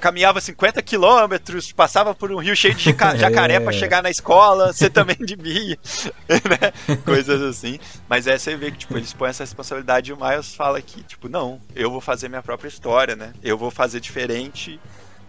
caminhava 0.00 0.40
50 0.40 0.82
quilômetros, 0.82 1.72
passava 1.72 2.14
por 2.14 2.30
um 2.32 2.38
rio 2.38 2.54
cheio 2.56 2.74
de 2.74 2.84
jaca- 2.84 3.14
É. 3.14 3.18
jacaré 3.18 3.60
pra 3.60 3.72
chegar 3.72 4.02
na 4.02 4.10
escola, 4.10 4.72
você 4.72 4.88
também 4.90 5.16
devia, 5.20 5.78
né? 6.28 6.96
Coisas 7.04 7.40
assim. 7.42 7.78
Mas 8.08 8.26
é, 8.26 8.36
você 8.38 8.56
vê 8.56 8.70
que, 8.70 8.78
tipo, 8.78 8.96
eles 8.96 9.12
põem 9.12 9.30
essa 9.30 9.42
responsabilidade 9.44 10.10
e 10.10 10.14
o 10.14 10.18
Miles 10.20 10.54
fala 10.54 10.80
que, 10.82 11.02
tipo, 11.02 11.28
não, 11.28 11.60
eu 11.74 11.90
vou 11.90 12.00
fazer 12.00 12.28
minha 12.28 12.42
própria 12.42 12.68
história, 12.68 13.16
né? 13.16 13.32
Eu 13.42 13.56
vou 13.58 13.70
fazer 13.70 14.00
diferente 14.00 14.78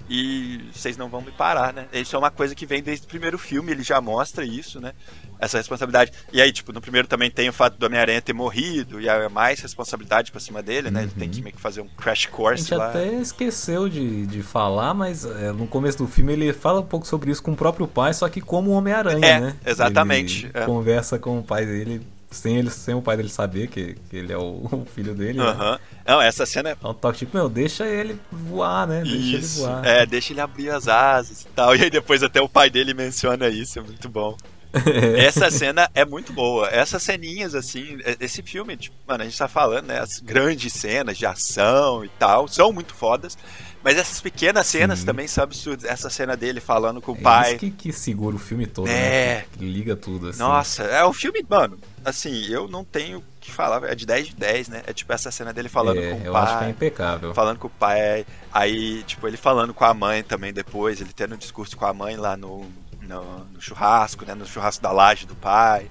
e 0.09 0.59
vocês 0.73 0.97
não 0.97 1.07
vão 1.07 1.21
me 1.21 1.31
parar, 1.31 1.71
né? 1.71 1.85
Isso 1.93 2.15
é 2.15 2.19
uma 2.19 2.31
coisa 2.31 2.55
que 2.55 2.65
vem 2.65 2.81
desde 2.81 3.05
o 3.05 3.09
primeiro 3.09 3.37
filme, 3.37 3.71
ele 3.71 3.83
já 3.83 4.01
mostra 4.01 4.43
isso, 4.43 4.81
né? 4.81 4.93
Essa 5.39 5.57
responsabilidade. 5.57 6.11
E 6.33 6.41
aí, 6.41 6.51
tipo, 6.51 6.73
no 6.73 6.81
primeiro 6.81 7.07
também 7.07 7.29
tem 7.31 7.47
o 7.47 7.53
fato 7.53 7.77
do 7.77 7.85
Homem-Aranha 7.85 8.21
ter 8.21 8.33
morrido, 8.33 8.99
e 8.99 9.07
é 9.07 9.29
mais 9.29 9.59
responsabilidade 9.61 10.31
pra 10.31 10.39
cima 10.41 10.61
dele, 10.63 10.89
né? 10.91 11.03
Ele 11.03 11.11
tem 11.11 11.29
que 11.29 11.41
meio 11.41 11.55
que 11.55 11.61
fazer 11.61 11.81
um 11.81 11.87
crash 11.87 12.25
A 12.27 12.29
course 12.35 12.63
gente 12.63 12.75
lá. 12.75 12.89
até 12.89 13.13
esqueceu 13.13 13.87
de, 13.87 14.25
de 14.25 14.41
falar, 14.41 14.93
mas 14.93 15.23
é, 15.25 15.51
no 15.51 15.67
começo 15.67 15.99
do 15.99 16.07
filme 16.07 16.33
ele 16.33 16.51
fala 16.51 16.79
um 16.81 16.85
pouco 16.85 17.05
sobre 17.07 17.29
isso 17.31 17.41
com 17.43 17.51
o 17.51 17.55
próprio 17.55 17.87
pai, 17.87 18.13
só 18.13 18.27
que 18.27 18.41
como 18.41 18.71
Homem-Aranha, 18.71 19.25
É, 19.25 19.39
né? 19.39 19.55
exatamente, 19.65 20.45
Ele 20.47 20.51
é. 20.55 20.65
conversa 20.65 21.17
com 21.19 21.39
o 21.39 21.43
pai 21.43 21.65
dele, 21.65 22.01
sem, 22.31 22.57
ele, 22.57 22.69
sem 22.69 22.93
o 22.95 23.01
pai 23.01 23.17
dele 23.17 23.29
saber 23.29 23.67
que, 23.67 23.95
que 24.09 24.17
ele 24.17 24.31
é 24.33 24.37
o, 24.37 24.67
o 24.71 24.85
filho 24.85 25.13
dele. 25.15 25.39
né? 25.39 25.45
Aham. 25.45 25.79
Não, 26.07 26.21
essa 26.21 26.45
cena 26.45 26.69
é. 26.69 26.75
Dá 26.75 26.89
um 26.89 26.93
toque 26.93 27.19
tipo, 27.19 27.37
meu, 27.37 27.49
deixa 27.49 27.87
ele 27.87 28.19
voar, 28.31 28.87
né? 28.87 29.01
Deixa 29.01 29.15
ele 29.17 29.37
Isso. 29.37 29.59
voar. 29.61 29.85
É, 29.85 30.05
deixa 30.05 30.33
ele 30.33 30.41
abrir 30.41 30.69
as 30.69 30.87
asas 30.87 31.41
e 31.43 31.47
tal. 31.47 31.75
E 31.79 31.83
aí 31.83 31.89
depois 31.89 32.21
até 32.23 32.41
o 32.41 32.49
pai 32.49 32.69
dele 32.69 32.93
menciona 32.93 33.47
isso, 33.49 33.79
é 33.79 33.81
muito 33.81 34.07
bom. 34.09 34.35
Essa 35.17 35.49
cena 35.49 35.89
é 35.95 36.05
muito 36.05 36.31
boa. 36.31 36.67
Essas 36.67 37.01
ceninhas, 37.01 37.55
assim, 37.55 37.97
é- 38.03 38.17
esse 38.19 38.43
filme, 38.43 38.77
tipo, 38.77 38.95
mano, 39.07 39.23
a 39.23 39.25
gente 39.25 39.37
tá 39.37 39.47
falando, 39.47 39.87
né? 39.87 39.99
As 39.99 40.19
grandes 40.19 40.73
cenas 40.73 41.17
de 41.17 41.25
ação 41.25 42.05
e 42.05 42.09
tal, 42.19 42.47
são 42.47 42.71
muito 42.71 42.93
fodas. 42.93 43.35
Mas 43.81 43.97
essas 43.97 44.19
pequenas 44.19 44.67
cenas 44.67 44.99
Sim. 44.99 45.05
também 45.05 45.25
são 45.27 45.43
absurdas. 45.43 45.85
Essa 45.89 46.09
cena 46.09 46.35
dele 46.35 46.59
falando 46.59 47.01
com 47.01 47.13
o 47.13 47.17
É 47.17 47.21
pai. 47.21 47.49
isso 47.51 47.59
que, 47.59 47.71
que 47.71 47.93
segura 47.93 48.35
o 48.35 48.39
filme 48.39 48.67
todo, 48.67 48.87
É. 48.89 49.37
né? 49.39 49.45
Que 49.57 49.65
liga 49.65 49.95
tudo, 49.95 50.27
assim. 50.29 50.39
Nossa, 50.39 50.83
é 50.83 51.05
um 51.05 51.13
filme, 51.13 51.45
mano. 51.49 51.79
Assim, 52.03 52.45
eu 52.47 52.67
não 52.67 52.83
tenho 52.83 53.19
o 53.19 53.23
que 53.39 53.49
falar. 53.51 53.83
É 53.89 53.95
de 53.95 54.05
10 54.05 54.27
de 54.27 54.35
10, 54.35 54.67
né? 54.67 54.83
É 54.85 54.91
tipo 54.91 55.13
essa 55.13 55.31
cena 55.31 55.53
dele 55.53 55.69
falando 55.69 56.01
É, 56.01 56.11
com 56.11 56.17
o 56.21 56.25
eu 56.25 56.33
pai. 56.33 56.43
acho 56.43 56.57
que 56.59 56.63
é 56.65 56.69
impecável. 56.69 57.33
falando 57.33 57.57
com 57.57 57.67
o 57.67 57.71
pai, 57.71 58.25
aí, 58.51 59.01
tipo, 59.03 59.25
ele 59.27 59.37
falando 59.37 59.73
com 59.73 59.85
a 59.85 59.93
mãe 59.93 60.23
também 60.23 60.51
depois, 60.51 60.99
ele 60.99 61.13
tendo 61.13 61.35
um 61.35 61.37
discurso 61.37 61.77
com 61.77 61.85
a 61.85 61.93
mãe 61.93 62.17
lá 62.17 62.35
no, 62.35 62.65
no, 63.01 63.45
no 63.45 63.61
churrasco, 63.61 64.25
né, 64.25 64.33
no 64.35 64.45
churrasco 64.45 64.83
da 64.83 64.91
laje 64.91 65.25
do 65.25 65.35
pai, 65.35 65.89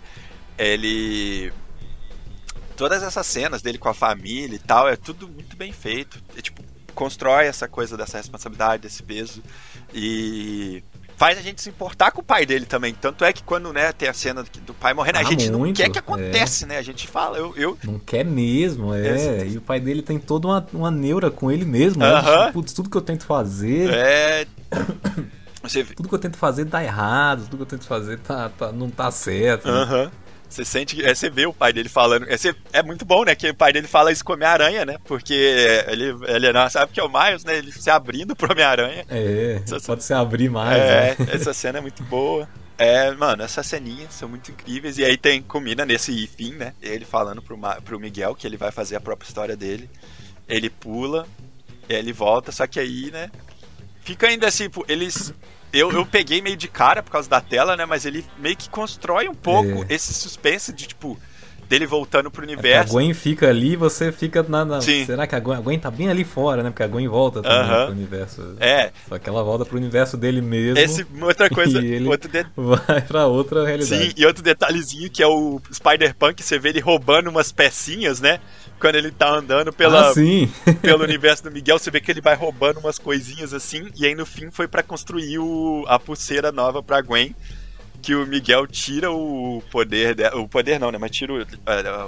ele... 0.58 1.52
Todas 2.76 3.02
essas 3.02 3.26
cenas 3.26 3.60
dele 3.60 3.76
com 3.76 3.88
a 3.88 3.94
família 3.94 4.54
e 4.54 4.58
tal, 4.60 4.88
é 4.88 4.94
tudo 4.94 5.26
muito 5.26 5.56
bem 5.56 5.72
feito, 5.72 6.22
é, 6.36 6.40
tipo, 6.40 6.62
constrói 6.98 7.46
essa 7.46 7.68
coisa 7.68 7.96
dessa 7.96 8.16
responsabilidade, 8.18 8.82
desse 8.82 9.02
peso, 9.04 9.40
e 9.94 10.82
faz 11.16 11.38
a 11.38 11.40
gente 11.40 11.60
se 11.62 11.68
importar 11.68 12.10
com 12.10 12.20
o 12.20 12.24
pai 12.24 12.44
dele 12.44 12.66
também, 12.66 12.92
tanto 12.92 13.24
é 13.24 13.32
que 13.32 13.42
quando, 13.42 13.72
né, 13.72 13.92
tem 13.92 14.08
a 14.08 14.12
cena 14.12 14.44
do 14.66 14.74
pai 14.74 14.94
morrendo, 14.94 15.18
a 15.18 15.20
Ah, 15.20 15.24
gente 15.24 15.48
não 15.50 15.60
muito, 15.60 15.76
quer 15.76 15.90
que 15.90 15.98
é. 15.98 16.00
acontece, 16.00 16.66
né, 16.66 16.76
a 16.76 16.82
gente 16.82 17.06
fala, 17.06 17.36
eu, 17.38 17.52
eu 17.56 17.78
Não 17.84 17.98
quer 18.00 18.24
mesmo, 18.24 18.92
é. 18.92 19.42
É. 19.42 19.46
E 19.46 19.56
o 19.56 19.60
pai 19.60 19.78
dele 19.80 20.02
tem 20.02 20.18
toda 20.18 20.48
uma, 20.48 20.66
uma 20.72 20.90
neura 20.90 21.30
com 21.30 21.50
ele 21.52 21.64
mesmo. 21.64 22.00
né? 22.02 22.10
Aham. 22.10 22.40
Tipo, 22.46 22.52
Putz, 22.54 22.72
tudo 22.72 22.90
que 22.90 22.96
eu 22.96 23.00
tento 23.02 23.24
fazer, 23.24 23.90
é... 23.92 24.46
Você 25.62 25.82
tudo 25.84 26.08
que 26.08 26.14
eu 26.14 26.18
tento 26.20 26.36
fazer 26.38 26.64
dá 26.64 26.82
errado, 26.82 27.42
tudo 27.44 27.56
que 27.58 27.62
eu 27.62 27.66
tento 27.78 27.84
fazer 27.86 28.18
tá, 28.20 28.48
tá- 28.48 28.70
não 28.72 28.88
tá 28.88 29.10
certo. 29.10 29.66
né? 29.66 29.72
Aham. 29.82 30.10
Você 30.48 30.64
sente 30.64 31.04
é, 31.04 31.14
você 31.14 31.28
vê 31.28 31.46
o 31.46 31.52
pai 31.52 31.72
dele 31.72 31.88
falando. 31.88 32.26
É, 32.28 32.36
você- 32.36 32.54
é 32.72 32.82
muito 32.82 33.04
bom, 33.04 33.24
né? 33.24 33.34
Que 33.34 33.50
o 33.50 33.54
pai 33.54 33.72
dele 33.72 33.86
fala 33.86 34.10
isso 34.10 34.24
com 34.24 34.32
Homem-Aranha, 34.32 34.84
né? 34.86 34.96
Porque 35.04 35.34
ele, 35.86 36.14
ele 36.26 36.52
não 36.52 36.68
sabe 36.70 36.92
que 36.92 36.98
é 37.00 37.02
o 37.04 37.08
Miles, 37.08 37.44
né? 37.44 37.58
Ele 37.58 37.70
se 37.70 37.90
abrindo 37.90 38.34
pro 38.34 38.50
Homem-Aranha. 38.52 39.04
É, 39.10 39.60
Essa- 39.62 39.80
pode 39.80 40.02
se 40.04 40.14
abrir 40.14 40.48
mais, 40.50 40.78
É, 40.80 41.16
né? 41.18 41.26
essa 41.34 41.52
cena 41.52 41.78
é 41.78 41.80
muito 41.80 42.02
boa. 42.04 42.48
É, 42.78 43.10
mano, 43.12 43.42
essas 43.42 43.66
ceninhas 43.66 44.14
são 44.14 44.28
muito 44.28 44.50
incríveis. 44.50 44.96
E 44.98 45.04
aí 45.04 45.16
tem, 45.18 45.42
combina 45.42 45.84
nesse 45.84 46.26
fim, 46.28 46.52
né? 46.54 46.72
Ele 46.80 47.04
falando 47.04 47.42
pro, 47.42 47.58
pro 47.84 48.00
Miguel 48.00 48.34
que 48.34 48.46
ele 48.46 48.56
vai 48.56 48.70
fazer 48.72 48.96
a 48.96 49.00
própria 49.00 49.26
história 49.28 49.56
dele. 49.56 49.90
Ele 50.48 50.70
pula, 50.70 51.26
e 51.88 51.92
ele 51.92 52.12
volta, 52.12 52.50
só 52.52 52.66
que 52.66 52.80
aí, 52.80 53.10
né? 53.10 53.30
Fica 54.02 54.28
ainda 54.28 54.46
assim, 54.48 54.70
pô, 54.70 54.84
eles. 54.88 55.34
Eu, 55.72 55.92
eu 55.92 56.06
peguei 56.06 56.40
meio 56.40 56.56
de 56.56 56.68
cara 56.68 57.02
por 57.02 57.10
causa 57.10 57.28
da 57.28 57.40
tela, 57.40 57.76
né? 57.76 57.84
Mas 57.84 58.04
ele 58.06 58.24
meio 58.38 58.56
que 58.56 58.68
constrói 58.70 59.28
um 59.28 59.34
pouco 59.34 59.84
É. 59.88 59.94
esse 59.94 60.14
suspense 60.14 60.72
de, 60.72 60.86
tipo, 60.86 61.18
dele 61.68 61.84
voltando 61.84 62.30
pro 62.30 62.42
É 62.42 62.46
porque 62.46 62.56
a 62.56 62.62
universo. 62.62 62.92
Gwen 62.94 63.12
fica 63.12 63.48
ali 63.50 63.76
você 63.76 64.10
fica 64.10 64.42
na. 64.48 64.64
na-. 64.64 64.80
Será 64.80 65.26
que 65.26 65.34
a 65.34 65.38
Gwen, 65.40 65.58
a 65.58 65.60
Gwen 65.60 65.78
tá 65.78 65.90
bem 65.90 66.08
ali 66.08 66.24
fora, 66.24 66.62
né? 66.62 66.70
Porque 66.70 66.82
a 66.82 66.86
Gwen 66.88 67.06
volta 67.08 67.42
também 67.42 67.58
Aham. 67.58 67.84
pro 67.84 67.92
universo. 67.94 68.56
É, 68.58 68.90
Só 69.06 69.18
que 69.18 69.28
ela 69.28 69.42
volta 69.44 69.66
pro 69.66 69.76
universo 69.76 70.16
dele 70.16 70.40
mesmo. 70.40 70.78
esse, 70.78 71.06
outra 71.20 71.48
coisa, 71.50 71.78
ele- 71.78 72.08
outro 72.08 72.30
de- 72.30 72.46
Vai 72.56 73.02
pra 73.02 73.26
outra 73.26 73.66
realidade. 73.66 74.02
Sim, 74.06 74.12
e 74.16 74.24
outro 74.24 74.42
detalhezinho 74.42 75.10
que 75.10 75.22
é 75.22 75.26
o 75.26 75.60
Spider-Punk, 75.70 76.42
você 76.42 76.58
vê 76.58 76.70
ele 76.70 76.80
roubando 76.80 77.28
umas 77.28 77.52
pecinhas, 77.52 78.18
né? 78.18 78.40
Quando 78.80 78.94
ele 78.94 79.10
tá 79.10 79.28
andando 79.30 79.72
pela, 79.72 80.10
Ah, 80.10 80.14
pelo 80.80 81.02
universo 81.04 81.42
do 81.44 81.50
Miguel, 81.50 81.78
você 81.78 81.90
vê 81.90 82.00
que 82.00 82.10
ele 82.10 82.20
vai 82.20 82.34
roubando 82.36 82.78
umas 82.78 82.98
coisinhas 82.98 83.52
assim, 83.52 83.88
e 83.96 84.06
aí 84.06 84.14
no 84.14 84.24
fim 84.24 84.50
foi 84.50 84.68
pra 84.68 84.82
construir 84.82 85.38
o, 85.38 85.84
a 85.88 85.98
pulseira 85.98 86.52
nova 86.52 86.82
pra 86.82 87.00
Gwen, 87.00 87.34
que 88.00 88.14
o 88.14 88.24
Miguel 88.26 88.66
tira 88.68 89.10
o 89.10 89.60
poder 89.72 90.14
dela, 90.14 90.36
o 90.40 90.48
poder 90.48 90.78
não, 90.78 90.92
né, 90.92 90.98
mas 90.98 91.10
tira 91.10 91.32
o, 91.32 91.38
a- 91.66 92.06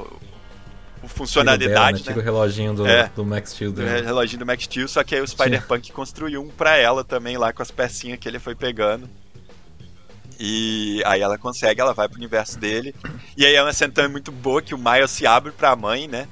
o 1.03 1.07
Tira 1.07 1.09
funcionalidade, 1.09 1.69
dela, 1.75 1.87
né? 1.87 1.93
né? 1.93 1.99
Tira 2.05 2.19
o 2.21 2.23
reloginho 2.23 2.75
do, 2.75 2.87
É. 2.87 3.11
do 3.17 3.25
Max 3.25 3.51
Steel 3.51 3.73
do 3.73 3.83
dela. 3.83 4.03
reloginho 4.05 4.39
do 4.39 4.47
Max 4.47 4.65
Steel, 4.65 4.87
só 4.87 5.03
que 5.03 5.15
aí 5.17 5.21
o 5.21 5.27
Spider-Punk 5.27 5.91
construiu 5.93 6.41
um 6.43 6.49
pra 6.51 6.77
ela 6.77 7.03
também 7.03 7.37
lá 7.37 7.53
com 7.53 7.63
as 7.63 7.71
pecinhas 7.71 8.19
que 8.19 8.29
ele 8.29 8.39
foi 8.39 8.55
pegando. 8.55 9.09
E 10.39 11.03
aí 11.05 11.21
ela 11.21 11.37
consegue, 11.37 11.81
ela 11.81 11.93
vai 11.93 12.09
pro 12.09 12.17
universo 12.17 12.59
dele. 12.59 12.95
E 13.37 13.45
aí 13.45 13.55
é 13.55 13.63
uma 13.63 13.73
cena 13.73 14.09
muito 14.09 14.33
boa 14.33 14.63
que 14.63 14.75
o 14.75 14.79
Miles 14.79 15.11
se 15.11 15.27
abre 15.27 15.53
pra 15.53 15.77
mãe, 15.77 16.09
né? 16.09 16.27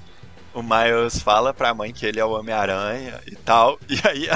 O 0.59 0.63
Miles 0.63 1.21
fala 1.21 1.55
pra 1.55 1.73
mãe 1.73 1.93
que 1.93 2.05
ele 2.05 2.19
é 2.19 2.25
o 2.25 2.33
Homem-Aranha 2.33 3.21
e 3.27 3.37
tal. 3.37 3.79
E 3.89 4.01
aí, 4.07 4.29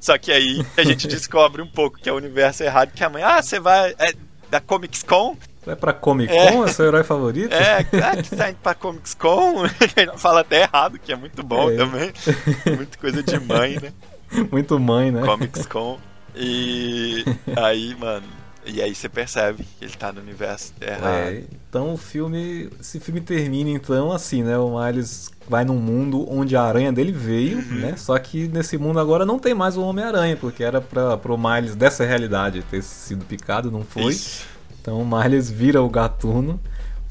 só 0.00 0.16
que 0.16 0.32
aí 0.32 0.64
a 0.76 0.82
gente 0.82 1.06
descobre 1.06 1.60
um 1.60 1.66
pouco 1.66 1.98
que 1.98 2.08
é 2.08 2.12
o 2.12 2.16
universo 2.16 2.62
errado, 2.62 2.92
que 2.92 3.04
a 3.04 3.10
mãe, 3.10 3.22
ah, 3.22 3.42
você 3.42 3.60
vai 3.60 3.94
é, 3.98 4.12
da 4.50 4.60
Comics 4.60 5.02
Con? 5.02 5.36
É 5.66 5.74
pra 5.74 5.92
Comic 5.92 6.32
Con? 6.32 6.64
É, 6.64 6.68
é 6.68 6.72
seu 6.72 6.86
herói 6.86 7.02
favorito? 7.02 7.52
É, 7.52 7.82
claro 7.84 8.22
que 8.22 8.34
tá 8.34 8.50
indo 8.50 8.58
pra 8.62 8.74
Comics 8.74 9.14
Con. 9.14 9.64
Fala 10.16 10.40
até 10.40 10.62
errado, 10.62 10.98
que 10.98 11.12
é 11.12 11.16
muito 11.16 11.42
bom 11.42 11.70
é. 11.70 11.76
também. 11.76 12.12
Muito 12.76 12.98
coisa 12.98 13.22
de 13.22 13.38
mãe, 13.40 13.78
né? 13.80 13.92
Muito 14.50 14.78
mãe, 14.78 15.10
né? 15.10 15.22
Comics 15.22 15.66
Con. 15.66 15.98
E 16.34 17.24
aí, 17.56 17.94
mano, 17.96 18.26
e 18.66 18.82
aí 18.82 18.94
você 18.94 19.08
percebe 19.08 19.64
que 19.78 19.84
ele 19.84 19.94
tá 19.94 20.12
no 20.12 20.20
universo 20.20 20.72
errado. 20.80 21.28
É, 21.28 21.44
então 21.68 21.94
o 21.94 21.96
filme. 21.96 22.68
Esse 22.80 22.98
filme 22.98 23.20
termina 23.20 23.70
então 23.70 24.10
assim, 24.10 24.42
né? 24.42 24.58
O 24.58 24.78
Miles 24.78 25.30
vai 25.48 25.64
num 25.64 25.78
mundo 25.78 26.26
onde 26.28 26.56
a 26.56 26.62
aranha 26.62 26.92
dele 26.92 27.12
veio, 27.12 27.58
uhum. 27.58 27.80
né? 27.80 27.96
Só 27.96 28.18
que 28.18 28.48
nesse 28.48 28.76
mundo 28.76 28.98
agora 28.98 29.24
não 29.24 29.38
tem 29.38 29.54
mais 29.54 29.76
o 29.76 29.82
Homem-Aranha, 29.82 30.36
porque 30.36 30.62
era 30.62 30.80
pra, 30.80 31.16
pro 31.16 31.38
Miles 31.38 31.74
dessa 31.74 32.04
realidade 32.04 32.62
ter 32.62 32.82
sido 32.82 33.24
picado, 33.24 33.70
não 33.70 33.84
foi. 33.84 34.12
Isso. 34.12 34.46
Então 34.80 35.00
o 35.00 35.06
Miles 35.06 35.50
vira 35.50 35.82
o 35.82 35.88
gatuno 35.88 36.60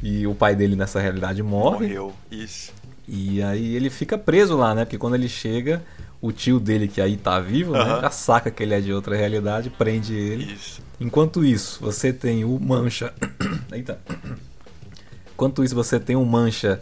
e 0.01 0.27
o 0.27 0.36
pai 0.36 0.55
dele 0.55 0.75
nessa 0.75 0.99
realidade 0.99 1.41
morre. 1.41 1.88
Morreu, 1.88 2.13
isso. 2.29 2.73
E 3.07 3.41
aí 3.41 3.75
ele 3.75 3.89
fica 3.89 4.17
preso 4.17 4.57
lá, 4.57 4.73
né? 4.73 4.83
Porque 4.83 4.97
quando 4.97 5.15
ele 5.15 5.29
chega, 5.29 5.81
o 6.21 6.31
tio 6.31 6.59
dele, 6.59 6.88
que 6.88 6.99
aí 6.99 7.15
tá 7.15 7.39
vivo, 7.39 7.73
uhum. 7.73 7.77
né? 7.77 8.01
Já 8.01 8.09
saca 8.09 8.51
que 8.51 8.63
ele 8.63 8.73
é 8.73 8.81
de 8.81 8.91
outra 8.91 9.15
realidade, 9.15 9.69
prende 9.69 10.13
ele. 10.13 10.53
Isso. 10.53 10.81
Enquanto 10.99 11.43
isso, 11.43 11.79
você 11.81 12.11
tem 12.11 12.43
o 12.43 12.59
Mancha. 12.59 13.13
Eita. 13.71 13.99
Enquanto 15.33 15.63
isso, 15.63 15.75
você 15.75 15.99
tem 15.99 16.15
o 16.15 16.25
Mancha 16.25 16.81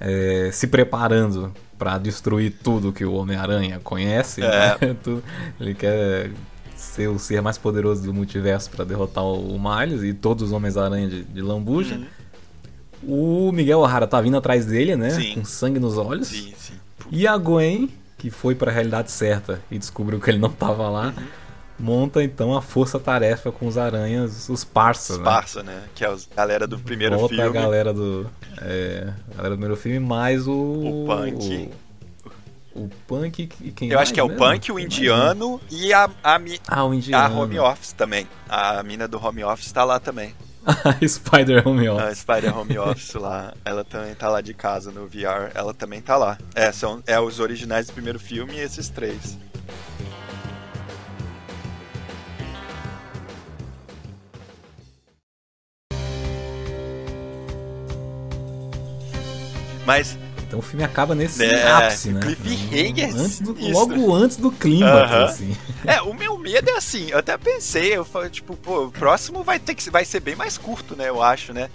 é, 0.00 0.50
se 0.52 0.66
preparando 0.66 1.52
para 1.78 1.98
destruir 1.98 2.54
tudo 2.62 2.92
que 2.92 3.04
o 3.04 3.14
Homem-Aranha 3.14 3.80
conhece. 3.82 4.42
É. 4.42 4.78
Né? 4.80 4.96
ele 5.60 5.74
quer 5.74 6.30
ser 6.76 7.08
o 7.08 7.18
ser 7.18 7.40
mais 7.42 7.58
poderoso 7.58 8.02
do 8.02 8.12
multiverso 8.12 8.70
para 8.70 8.84
derrotar 8.84 9.24
o 9.24 9.58
Miles 9.58 10.02
e 10.02 10.12
todos 10.12 10.44
os 10.44 10.52
Homens-Aranha 10.52 11.08
de, 11.08 11.24
de 11.24 11.42
Lambuja. 11.42 11.96
Uhum. 11.96 13.48
O 13.48 13.52
Miguel 13.52 13.80
O'Hara 13.80 14.06
tá 14.06 14.20
vindo 14.20 14.36
atrás 14.36 14.64
dele, 14.64 14.96
né? 14.96 15.10
Sim. 15.10 15.34
Com 15.34 15.44
sangue 15.44 15.78
nos 15.78 15.98
olhos. 15.98 16.28
Sim, 16.28 16.54
sim. 16.56 16.74
E 17.10 17.26
a 17.26 17.36
Gwen, 17.36 17.90
que 18.16 18.30
foi 18.30 18.54
para 18.54 18.70
a 18.70 18.74
realidade 18.74 19.10
certa 19.10 19.60
e 19.70 19.78
descobriu 19.78 20.18
que 20.18 20.30
ele 20.30 20.38
não 20.38 20.50
tava 20.50 20.88
lá. 20.88 21.08
Uhum 21.08 21.43
monta 21.78 22.22
então 22.22 22.56
a 22.56 22.62
força-tarefa 22.62 23.50
com 23.50 23.66
os 23.66 23.76
aranhas, 23.76 24.48
os 24.48 24.64
parsas, 24.64 25.16
os 25.16 25.18
né? 25.18 25.24
Parça, 25.24 25.62
né? 25.62 25.82
Que 25.94 26.04
é 26.04 26.08
a 26.08 26.16
galera 26.34 26.66
do 26.66 26.78
primeiro 26.78 27.18
Volta 27.18 27.34
filme. 27.34 27.48
a 27.48 27.52
galera 27.52 27.92
do. 27.92 28.30
É, 28.60 29.12
a 29.32 29.36
galera 29.36 29.54
do 29.54 29.58
primeiro 29.58 29.76
filme, 29.76 29.98
mais 29.98 30.46
o. 30.46 30.52
O 30.52 31.06
Punk. 31.06 31.70
O, 32.74 32.84
o 32.84 32.90
Punk 33.06 33.48
e 33.60 33.70
quem 33.70 33.90
Eu 33.90 33.98
acho 33.98 34.12
que 34.12 34.20
é 34.20 34.22
mesmo? 34.22 34.36
o 34.36 34.38
Punk, 34.38 34.72
o 34.72 34.78
Indiano 34.78 35.60
e 35.70 35.92
a, 35.92 36.10
a, 36.22 36.40
ah, 36.68 36.84
o 36.84 36.94
indiano. 36.94 37.34
a 37.34 37.40
Home 37.40 37.58
Office 37.58 37.92
também. 37.92 38.26
A 38.48 38.82
mina 38.82 39.06
do 39.06 39.24
Home 39.24 39.44
Office 39.44 39.70
tá 39.70 39.84
lá 39.84 40.00
também. 40.00 40.34
a 40.66 40.96
Spider 41.06 41.66
Home 41.66 41.88
Office. 41.88 42.08
A 42.08 42.14
Spider 42.14 42.58
Home 42.58 42.78
Office 42.78 43.14
lá, 43.14 43.54
ela 43.64 43.84
também 43.84 44.14
tá 44.14 44.28
lá 44.28 44.40
de 44.40 44.54
casa 44.54 44.90
no 44.90 45.06
VR, 45.06 45.50
ela 45.54 45.74
também 45.74 46.00
tá 46.00 46.16
lá. 46.16 46.38
É, 46.54 46.72
são 46.72 47.02
é 47.06 47.20
os 47.20 47.38
originais 47.38 47.86
do 47.86 47.92
primeiro 47.92 48.18
filme 48.18 48.54
e 48.54 48.60
esses 48.60 48.88
três. 48.88 49.36
Mas 59.86 60.16
então 60.46 60.58
o 60.58 60.62
filme 60.62 60.84
acaba 60.84 61.14
nesse 61.14 61.44
é, 61.44 61.68
ápice, 61.68 62.10
né? 62.10 62.20
Cliffhanger. 62.20 63.16
Antes 63.16 63.40
do, 63.40 63.56
logo 63.70 64.14
antes 64.14 64.36
do 64.36 64.52
clímax, 64.52 65.10
uh 65.10 65.14
-huh. 65.14 65.24
assim. 65.24 65.56
É, 65.84 66.00
o 66.02 66.14
meu 66.14 66.38
medo 66.38 66.70
é 66.70 66.76
assim, 66.76 67.10
eu 67.10 67.18
até 67.18 67.36
pensei, 67.36 67.96
eu 67.96 68.04
falei, 68.04 68.30
tipo, 68.30 68.56
pô, 68.56 68.84
o 68.84 68.90
próximo 68.90 69.42
vai 69.42 69.58
ter 69.58 69.74
que 69.74 69.90
vai 69.90 70.04
ser 70.04 70.20
bem 70.20 70.36
mais 70.36 70.56
curto, 70.56 70.94
né? 70.94 71.08
Eu 71.08 71.22
acho, 71.22 71.52
né? 71.52 71.68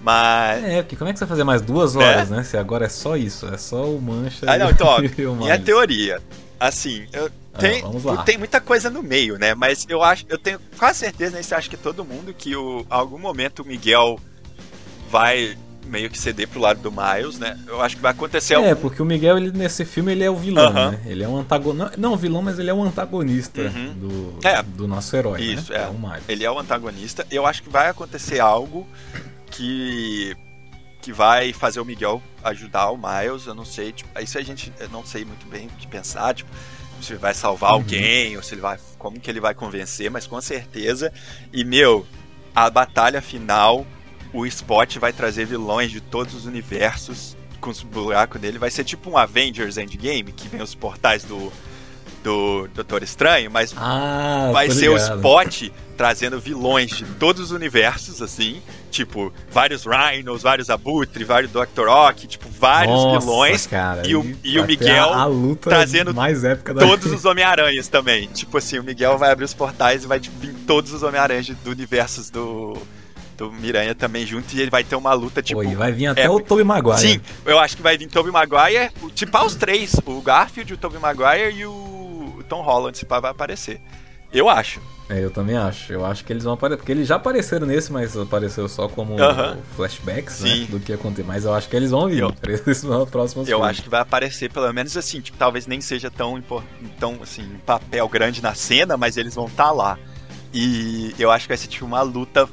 Mas. 0.00 0.64
É, 0.64 0.82
porque 0.82 0.96
como 0.96 1.08
é 1.08 1.12
que 1.12 1.18
você 1.18 1.24
vai 1.24 1.30
fazer 1.30 1.44
mais 1.44 1.62
duas 1.62 1.94
é. 1.94 1.98
horas, 1.98 2.30
é. 2.30 2.36
né? 2.36 2.42
Se 2.42 2.56
agora 2.56 2.86
é 2.86 2.88
só 2.88 3.16
isso, 3.16 3.46
é 3.46 3.58
só 3.58 3.84
o 3.84 4.00
mancha. 4.00 4.46
Ah, 4.48 4.58
não, 4.58 4.70
então, 4.70 4.86
ó, 4.86 4.98
minha 5.34 5.58
teoria. 5.58 6.20
Assim, 6.58 7.06
eu, 7.12 7.30
ah, 7.52 7.58
tem, 7.58 7.82
ah, 7.84 8.22
tem 8.22 8.38
muita 8.38 8.60
coisa 8.60 8.88
no 8.88 9.02
meio, 9.02 9.38
né? 9.38 9.54
Mas 9.54 9.84
eu 9.88 10.02
acho, 10.02 10.24
eu 10.28 10.38
tenho 10.38 10.58
quase 10.78 11.00
certeza, 11.00 11.36
né? 11.36 11.42
Você 11.42 11.54
acha 11.54 11.68
que 11.68 11.76
todo 11.76 12.04
mundo 12.04 12.32
que 12.32 12.56
o, 12.56 12.84
algum 12.88 13.18
momento 13.18 13.62
o 13.62 13.66
Miguel 13.66 14.18
vai 15.10 15.56
meio 15.86 16.10
que 16.10 16.18
ceder 16.18 16.48
pro 16.48 16.60
lado 16.60 16.80
do 16.80 16.92
Miles, 16.92 17.38
né? 17.38 17.58
Eu 17.66 17.80
acho 17.80 17.96
que 17.96 18.02
vai 18.02 18.10
acontecer 18.10 18.54
É, 18.54 18.70
algum... 18.70 18.80
porque 18.80 19.00
o 19.00 19.04
Miguel, 19.04 19.38
ele, 19.38 19.50
nesse 19.52 19.84
filme, 19.84 20.12
ele 20.12 20.24
é 20.24 20.30
o 20.30 20.36
vilão, 20.36 20.70
uh 20.70 20.74
-huh. 20.74 20.90
né? 20.92 21.00
Ele 21.06 21.24
é 21.24 21.28
um 21.28 21.38
antagonista. 21.38 21.92
Não, 21.96 22.16
vilão, 22.16 22.42
mas 22.42 22.58
ele 22.58 22.70
é 22.70 22.74
o 22.74 22.82
antagonista 22.82 23.62
uh 23.62 23.64
-huh. 23.64 23.94
do, 23.94 24.38
é. 24.46 24.62
do 24.62 24.86
nosso 24.86 25.16
herói. 25.16 25.40
Né? 25.40 25.46
Isso, 25.46 25.72
né? 25.72 25.78
é. 25.78 25.82
é 25.82 25.86
o 25.86 25.94
Miles. 25.94 26.22
Ele 26.28 26.44
é 26.44 26.50
o 26.50 26.58
antagonista. 26.58 27.26
Eu 27.30 27.46
acho 27.46 27.62
que 27.62 27.70
vai 27.70 27.88
acontecer 27.88 28.40
algo 28.40 28.86
que. 29.50 30.36
que 31.00 31.12
vai 31.12 31.52
fazer 31.52 31.80
o 31.80 31.84
Miguel 31.84 32.22
ajudar 32.42 32.90
o 32.90 32.96
Miles. 32.96 33.46
Eu 33.46 33.54
não 33.54 33.64
sei, 33.64 33.92
tipo, 33.92 34.10
isso 34.20 34.38
a 34.38 34.42
gente. 34.42 34.72
Eu 34.78 34.88
não 34.88 35.04
sei 35.04 35.24
muito 35.24 35.46
bem 35.46 35.66
o 35.66 35.70
que 35.70 35.86
pensar, 35.86 36.34
tipo. 36.34 36.50
Se 37.00 37.12
ele 37.12 37.20
vai 37.20 37.34
salvar 37.34 37.72
uhum. 37.72 37.76
alguém, 37.76 38.36
ou 38.36 38.42
se 38.42 38.54
ele 38.54 38.62
vai. 38.62 38.78
Como 38.98 39.20
que 39.20 39.30
ele 39.30 39.40
vai 39.40 39.54
convencer, 39.54 40.10
mas 40.10 40.26
com 40.26 40.40
certeza. 40.40 41.12
E, 41.52 41.62
meu, 41.62 42.06
a 42.54 42.70
batalha 42.70 43.20
final 43.20 43.86
o 44.32 44.46
Spot 44.46 44.96
vai 44.98 45.12
trazer 45.12 45.46
vilões 45.46 45.90
de 45.90 46.00
todos 46.00 46.34
os 46.34 46.46
universos 46.46 47.36
com 47.60 47.70
os 47.70 47.82
buracos 47.82 48.40
dele. 48.40 48.58
Vai 48.58 48.70
ser 48.70 48.84
tipo 48.84 49.10
um 49.10 49.16
Avengers 49.16 49.76
Endgame, 49.76 50.32
que 50.32 50.48
vem 50.48 50.62
os 50.62 50.74
portais 50.74 51.24
do, 51.24 51.52
do 52.22 52.68
Doutor 52.74 53.02
Estranho, 53.02 53.50
mas 53.50 53.74
ah, 53.76 54.50
vai 54.52 54.70
ser 54.70 54.90
ligado. 54.90 55.12
o 55.12 55.16
Spot 55.16 55.70
trazendo 55.96 56.38
vilões 56.38 56.90
de 56.90 57.04
todos 57.04 57.40
os 57.40 57.50
universos, 57.52 58.20
assim, 58.20 58.60
tipo, 58.90 59.32
vários 59.50 59.84
Rhinos, 59.86 60.42
vários 60.42 60.68
Abutre, 60.68 61.24
vários 61.24 61.50
Dr. 61.50 61.88
Ock, 61.88 62.26
tipo, 62.26 62.48
vários 62.48 62.94
Nossa, 62.94 63.20
vilões. 63.20 63.66
Cara, 63.66 64.06
e, 64.06 64.14
o, 64.14 64.36
e 64.44 64.58
o 64.58 64.66
Miguel 64.66 65.12
a, 65.12 65.24
a 65.24 65.56
trazendo 65.60 66.12
mais 66.12 66.44
épica 66.44 66.74
da 66.74 66.80
todos 66.82 67.06
os 67.12 67.24
Homem-Aranhas 67.24 67.88
também. 67.88 68.26
Tipo 68.28 68.58
assim, 68.58 68.78
o 68.78 68.84
Miguel 68.84 69.16
vai 69.16 69.30
abrir 69.30 69.44
os 69.44 69.54
portais 69.54 70.04
e 70.04 70.06
vai 70.06 70.20
tipo, 70.20 70.38
vir 70.38 70.54
todos 70.66 70.92
os 70.92 71.02
Homem-Aranhas 71.02 71.46
do 71.46 71.70
universo 71.70 72.30
do 72.32 72.76
do 73.36 73.52
Miranha 73.52 73.94
também 73.94 74.26
junto 74.26 74.54
e 74.54 74.60
ele 74.60 74.70
vai 74.70 74.82
ter 74.82 74.96
uma 74.96 75.12
luta 75.12 75.42
tipo. 75.42 75.60
Oi, 75.60 75.74
vai 75.74 75.92
vir 75.92 76.06
até 76.08 76.24
é, 76.24 76.30
o 76.30 76.40
Tobey 76.40 76.64
Maguire. 76.64 76.98
Sim, 76.98 77.20
eu 77.44 77.58
acho 77.58 77.76
que 77.76 77.82
vai 77.82 77.96
vir 77.96 78.08
Tobey 78.08 78.32
Maguire, 78.32 78.90
tipo 79.14 79.38
os 79.44 79.54
três, 79.54 79.94
o 80.04 80.20
Garfield, 80.20 80.74
o 80.74 80.76
Tobey 80.76 80.98
Maguire 80.98 81.54
e 81.54 81.66
o 81.66 82.42
Tom 82.48 82.62
Holland, 82.62 82.96
se 82.96 83.04
pá, 83.04 83.20
vai 83.20 83.30
aparecer. 83.30 83.80
Eu 84.32 84.48
acho. 84.48 84.80
É, 85.08 85.22
eu 85.22 85.30
também 85.30 85.56
acho. 85.56 85.92
Eu 85.92 86.04
acho 86.04 86.24
que 86.24 86.32
eles 86.32 86.42
vão 86.42 86.54
aparecer. 86.54 86.78
Porque 86.78 86.92
eles 86.92 87.06
já 87.06 87.14
apareceram 87.14 87.66
nesse, 87.66 87.92
mas 87.92 88.16
apareceu 88.16 88.68
só 88.68 88.88
como 88.88 89.14
uh 89.14 89.18
-huh. 89.18 89.56
flashbacks, 89.76 90.40
né? 90.40 90.66
Do 90.68 90.80
que 90.80 90.92
acontecer. 90.92 91.22
Mas 91.22 91.44
eu 91.44 91.54
acho 91.54 91.68
que 91.68 91.76
eles 91.76 91.90
vão 91.90 92.08
vir. 92.08 92.22
Eu, 92.22 92.34
no 92.84 93.06
próximo 93.06 93.44
Eu 93.46 93.62
acho 93.62 93.82
que 93.82 93.88
vai 93.88 94.00
aparecer, 94.00 94.50
pelo 94.50 94.70
menos 94.72 94.96
assim, 94.96 95.20
tipo, 95.20 95.38
talvez 95.38 95.66
nem 95.66 95.80
seja 95.80 96.10
tão, 96.10 96.42
tão 96.98 97.18
assim, 97.22 97.42
um 97.42 97.58
papel 97.58 98.08
grande 98.08 98.42
na 98.42 98.54
cena, 98.54 98.96
mas 98.96 99.16
eles 99.16 99.34
vão 99.34 99.46
estar 99.46 99.66
tá 99.66 99.70
lá. 99.70 99.98
E 100.52 101.14
eu 101.18 101.30
acho 101.30 101.44
que 101.44 101.48
vai 101.48 101.56
ser 101.56 101.68
tipo 101.68 101.84
uma 101.84 102.02
luta 102.02 102.48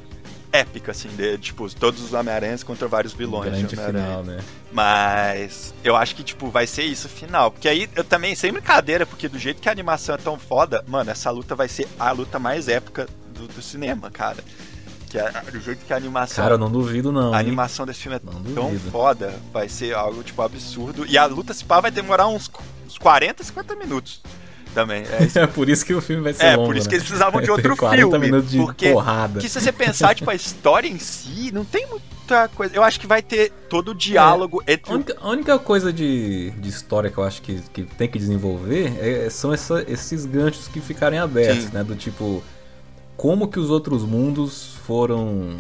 épica, 0.54 0.92
assim, 0.92 1.10
de, 1.10 1.36
tipo, 1.40 1.68
todos 1.74 2.02
os 2.04 2.14
Homem-Aranhas 2.14 2.64
contra 2.64 2.88
vários 2.88 3.12
vilões. 3.12 3.50
Grande 3.50 3.76
final, 3.76 4.24
né? 4.24 4.40
Mas 4.72 5.74
eu 5.84 5.96
acho 5.96 6.16
que, 6.16 6.24
tipo, 6.24 6.50
vai 6.50 6.68
ser 6.68 6.84
isso 6.84 7.10
final. 7.10 7.50
Porque 7.50 7.68
aí 7.68 7.90
eu 7.96 8.04
também, 8.04 8.36
sem 8.36 8.54
brincadeira, 8.54 9.04
porque 9.04 9.28
do 9.28 9.40
jeito 9.40 9.60
que 9.60 9.68
a 9.68 9.72
animação 9.72 10.14
é 10.14 10.18
tão 10.20 10.38
foda, 10.38 10.86
mano, 10.88 11.10
essa 11.10 11.32
luta 11.32 11.56
vai 11.56 11.68
ser 11.68 11.88
a 12.00 12.12
luta 12.12 12.38
mais 12.38 12.68
épica 12.68 13.08
do, 13.34 13.48
do 13.48 13.62
cinema, 13.64 14.12
cara. 14.12 14.44
Que 15.10 15.18
é, 15.18 15.32
do 15.52 15.60
jeito 15.60 15.86
que 15.86 15.94
a 15.94 15.98
animação. 15.98 16.44
Cara, 16.44 16.56
eu 16.56 16.60
não 16.60 16.72
duvido, 16.72 17.12
não. 17.12 17.34
A 17.34 17.42
hein? 17.42 17.48
animação 17.48 17.86
desse 17.86 18.02
filme 18.02 18.18
é 18.18 18.22
não 18.24 18.44
tão 18.54 18.70
duvido. 18.70 18.92
foda, 18.92 19.34
vai 19.52 19.68
ser 19.68 19.96
algo, 19.96 20.22
tipo, 20.22 20.40
absurdo. 20.42 21.04
E 21.08 21.18
a 21.18 21.26
luta, 21.26 21.52
se 21.54 21.66
pá, 21.66 21.80
vai 21.80 21.90
demorar 21.90 22.28
uns, 22.28 22.50
uns 22.86 22.98
40, 23.00 23.44
50 23.44 23.76
minutos 23.76 24.22
também. 24.74 25.04
É, 25.04 25.40
é, 25.44 25.48
por 25.48 25.70
isso 25.70 25.86
que 25.86 25.94
o 25.94 26.02
filme 26.02 26.22
vai 26.22 26.34
ser 26.34 26.46
é, 26.46 26.56
longo. 26.56 26.64
É, 26.64 26.68
por 26.68 26.78
isso 26.78 26.86
né? 26.86 26.90
que 26.90 26.96
eles 26.96 27.08
precisavam 27.08 27.42
de 27.42 27.52
outro 27.52 27.76
filme. 27.76 28.20
Minutos 28.20 28.52
de 28.52 28.58
porque 28.58 28.92
porrada. 28.92 29.40
que 29.40 29.50
se 29.50 29.60
você 29.60 29.72
pensar, 29.72 30.16
tipo, 30.16 30.30
a 30.30 30.36
história 30.36 30.88
em 30.88 31.00
si, 31.00 31.52
não 31.54 31.64
tem 31.64 31.88
muita 31.88 32.48
coisa. 32.50 32.76
Eu 32.76 32.84
acho 32.84 33.00
que 33.00 33.08
vai 33.08 33.22
ter 33.22 33.52
todo 33.70 33.92
o 33.92 33.96
diálogo 33.96 34.64
é, 34.66 34.74
entre. 34.74 34.92
A 34.92 34.96
única, 34.96 35.18
a 35.20 35.30
única, 35.30 35.60
coisa 35.60 35.94
de, 35.94 36.52
de 36.52 36.70
história 36.70 37.10
que 37.10 37.18
eu 37.18 37.24
acho 37.24 37.42
que, 37.42 37.62
que 37.74 37.84
tem 37.84 38.08
que 38.08 38.18
desenvolver 38.18 38.94
é, 39.00 39.30
são 39.30 39.54
essa, 39.54 39.84
esses 39.88 40.26
ganchos 40.26 40.68
que 40.68 40.82
ficarem 40.82 41.20
abertos, 41.20 41.66
Sim. 41.66 41.72
né? 41.74 41.84
Do 41.84 41.96
tipo, 41.96 42.44
como 43.16 43.48
que 43.48 43.60
os 43.60 43.70
outros 43.70 44.04
mundos 44.04 44.76
foram 44.86 45.58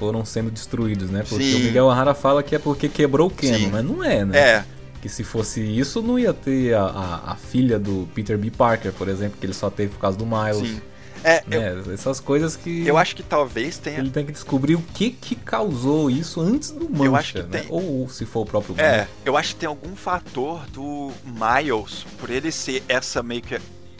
foram 0.00 0.24
sendo 0.24 0.50
destruídos, 0.50 1.10
né? 1.10 1.22
Porque 1.28 1.44
Sim. 1.44 1.56
o 1.56 1.58
Miguel 1.60 1.84
O'Hara 1.84 2.14
fala 2.14 2.42
que 2.42 2.54
é 2.54 2.58
porque 2.58 2.88
quebrou 2.88 3.28
o 3.28 3.30
Canon, 3.30 3.68
mas 3.70 3.84
não 3.84 4.02
é, 4.02 4.24
né? 4.24 4.38
É. 4.38 4.64
Que 5.00 5.08
se 5.08 5.24
fosse 5.24 5.60
isso, 5.62 6.02
não 6.02 6.18
ia 6.18 6.32
ter 6.32 6.74
a, 6.74 6.82
a, 6.82 7.32
a, 7.32 7.36
filha 7.36 7.78
do 7.78 8.06
Peter 8.14 8.36
B. 8.36 8.50
Parker, 8.50 8.92
por 8.92 9.08
exemplo, 9.08 9.38
que 9.40 9.46
ele 9.46 9.54
só 9.54 9.70
teve 9.70 9.92
por 9.92 10.00
causa 10.00 10.18
do 10.18 10.26
Miles. 10.26 10.68
Sim. 10.68 10.80
É, 11.22 11.42
né? 11.46 11.82
eu, 11.86 11.92
Essas 11.92 12.20
coisas 12.20 12.56
que. 12.56 12.86
Eu 12.86 12.96
acho 12.96 13.14
que 13.14 13.22
talvez 13.22 13.78
tenha. 13.78 13.98
Ele 13.98 14.10
tem 14.10 14.24
que 14.24 14.32
descobrir 14.32 14.74
o 14.74 14.82
que 14.82 15.10
que 15.10 15.34
causou 15.34 16.10
isso 16.10 16.40
antes 16.40 16.70
do 16.70 16.88
Mancha, 16.88 17.04
eu 17.04 17.16
acho 17.16 17.32
que 17.34 17.42
né? 17.42 17.60
Tem... 17.60 17.66
Ou, 17.68 18.08
se 18.08 18.24
for 18.24 18.40
o 18.40 18.46
próprio 18.46 18.74
Mancha. 18.74 18.86
É, 18.86 19.08
eu 19.24 19.36
acho 19.36 19.54
que 19.54 19.60
tem 19.60 19.68
algum 19.68 19.94
fator 19.94 20.66
do 20.68 21.12
Miles, 21.24 22.06
por 22.18 22.30
ele 22.30 22.50
ser 22.50 22.82
essa 22.88 23.22
meio 23.22 23.42
que. 23.42 23.58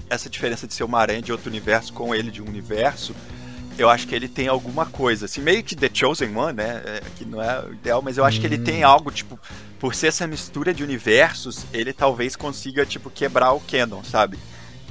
Essa 0.09 0.28
diferença 0.28 0.66
de 0.66 0.74
ser 0.74 0.82
uma 0.82 0.98
aranha 0.98 1.22
de 1.22 1.30
outro 1.30 1.48
universo 1.48 1.92
com 1.92 2.12
ele 2.12 2.32
de 2.32 2.42
um 2.42 2.46
universo 2.46 3.14
eu 3.83 3.89
acho 3.89 4.07
que 4.07 4.14
ele 4.14 4.28
tem 4.28 4.47
alguma 4.47 4.85
coisa, 4.85 5.24
assim, 5.24 5.41
meio 5.41 5.62
que 5.62 5.74
The 5.74 5.91
Chosen 5.93 6.37
One, 6.37 6.53
né? 6.53 6.83
É, 6.85 7.03
que 7.16 7.24
não 7.24 7.41
é 7.41 7.64
o 7.64 7.72
ideal, 7.72 8.03
mas 8.03 8.18
eu 8.18 8.24
acho 8.24 8.39
hum. 8.39 8.41
que 8.41 8.47
ele 8.47 8.59
tem 8.59 8.85
hum. 8.85 8.89
algo, 8.89 9.11
tipo, 9.11 9.39
por 9.78 9.95
ser 9.95 10.09
essa 10.09 10.26
mistura 10.26 10.74
de 10.74 10.85
universos, 10.85 11.64
ele 11.72 11.93
talvez 11.93 12.37
consiga, 12.37 12.85
tipo, 12.85 13.09
quebrar 13.09 13.53
o 13.53 13.61
canon, 13.61 14.05
sabe? 14.05 14.39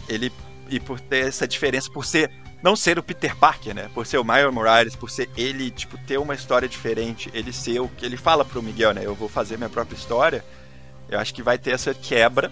Ele. 0.08 0.32
E 0.70 0.80
por 0.80 1.00
ter 1.00 1.28
essa 1.28 1.48
diferença, 1.48 1.90
por 1.92 2.06
ser. 2.06 2.32
Não 2.62 2.76
ser 2.76 3.00
o 3.00 3.04
Peter 3.04 3.34
Parker, 3.38 3.74
né? 3.74 3.90
Por 3.94 4.06
ser 4.06 4.18
o 4.18 4.24
Miles 4.24 4.54
Morales, 4.54 4.96
por 4.96 5.10
ser 5.10 5.30
ele, 5.38 5.72
tipo, 5.72 5.98
ter 6.00 6.18
uma 6.18 6.36
história 6.36 6.68
diferente, 6.68 7.30
ele 7.34 7.54
ser 7.54 7.80
o 7.80 7.88
que 7.88 8.06
ele 8.06 8.18
fala 8.18 8.44
pro 8.44 8.62
Miguel, 8.62 8.94
né? 8.94 9.02
Eu 9.06 9.16
vou 9.16 9.30
fazer 9.30 9.56
minha 9.56 9.70
própria 9.70 9.96
história. 9.96 10.44
Eu 11.08 11.20
acho 11.20 11.34
que 11.34 11.42
vai 11.42 11.58
ter 11.58 11.72
essa 11.72 11.94
quebra 11.94 12.52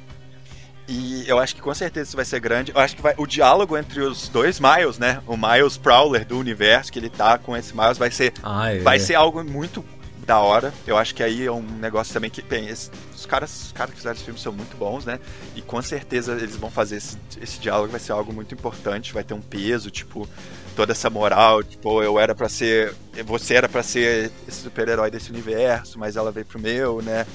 e 0.87 1.27
eu 1.27 1.37
acho 1.37 1.55
que 1.55 1.61
com 1.61 1.73
certeza 1.73 2.09
isso 2.09 2.15
vai 2.15 2.25
ser 2.25 2.39
grande. 2.39 2.71
Eu 2.73 2.79
acho 2.79 2.95
que 2.95 3.01
vai, 3.01 3.13
o 3.17 3.27
diálogo 3.27 3.77
entre 3.77 4.01
os 4.01 4.29
dois 4.29 4.59
Miles, 4.59 4.97
né? 4.97 5.21
O 5.27 5.35
Miles 5.35 5.77
Prowler 5.77 6.25
do 6.25 6.39
universo 6.39 6.91
que 6.91 6.99
ele 6.99 7.09
tá 7.09 7.37
com 7.37 7.55
esse 7.57 7.75
Miles 7.75 7.97
vai 7.97 8.09
ser 8.09 8.33
ah, 8.41 8.73
é. 8.73 8.79
vai 8.79 8.99
ser 8.99 9.15
algo 9.15 9.43
muito 9.43 9.83
da 10.27 10.39
hora. 10.39 10.73
Eu 10.85 10.97
acho 10.97 11.15
que 11.15 11.23
aí 11.23 11.45
é 11.45 11.51
um 11.51 11.61
negócio 11.61 12.13
também 12.13 12.29
que 12.29 12.41
bem, 12.41 12.67
esse, 12.67 12.91
os 13.15 13.25
caras, 13.25 13.67
os 13.67 13.71
caras 13.71 13.91
que 13.91 13.97
fizeram 13.97 14.15
esse 14.15 14.25
filme 14.25 14.39
são 14.39 14.51
muito 14.51 14.75
bons, 14.77 15.05
né? 15.05 15.19
E 15.55 15.61
com 15.61 15.81
certeza 15.81 16.33
eles 16.33 16.57
vão 16.57 16.69
fazer 16.69 16.97
esse, 16.97 17.17
esse 17.41 17.59
diálogo 17.59 17.89
vai 17.89 17.99
ser 17.99 18.11
algo 18.11 18.33
muito 18.33 18.53
importante, 18.53 19.13
vai 19.13 19.23
ter 19.23 19.33
um 19.33 19.41
peso, 19.41 19.89
tipo, 19.89 20.27
toda 20.75 20.91
essa 20.91 21.09
moral, 21.09 21.63
tipo, 21.63 22.03
eu 22.03 22.19
era 22.19 22.35
para 22.35 22.49
ser, 22.49 22.93
você 23.25 23.55
era 23.55 23.69
para 23.69 23.81
ser 23.81 24.29
esse 24.47 24.61
super-herói 24.61 25.09
desse 25.09 25.31
universo, 25.31 25.97
mas 25.97 26.17
ela 26.17 26.31
veio 26.31 26.45
pro 26.45 26.59
meu, 26.59 27.01
né? 27.01 27.25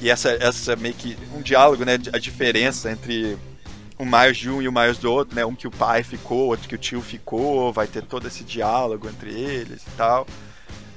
E 0.00 0.10
essa, 0.10 0.30
essa 0.30 0.76
meio 0.76 0.94
que 0.94 1.16
um 1.34 1.42
diálogo, 1.42 1.84
né? 1.84 1.94
A 2.12 2.18
diferença 2.18 2.90
entre 2.90 3.36
o 3.98 4.04
Miles 4.04 4.36
de 4.36 4.48
um 4.48 4.62
e 4.62 4.68
o 4.68 4.72
Miles 4.72 4.98
do 4.98 5.12
outro, 5.12 5.34
né? 5.34 5.44
Um 5.44 5.54
que 5.54 5.66
o 5.66 5.70
pai 5.70 6.02
ficou, 6.02 6.48
outro 6.48 6.68
que 6.68 6.74
o 6.74 6.78
tio 6.78 7.00
ficou, 7.00 7.72
vai 7.72 7.86
ter 7.86 8.02
todo 8.02 8.26
esse 8.28 8.44
diálogo 8.44 9.08
entre 9.08 9.30
eles 9.30 9.82
e 9.82 9.90
tal. 9.96 10.26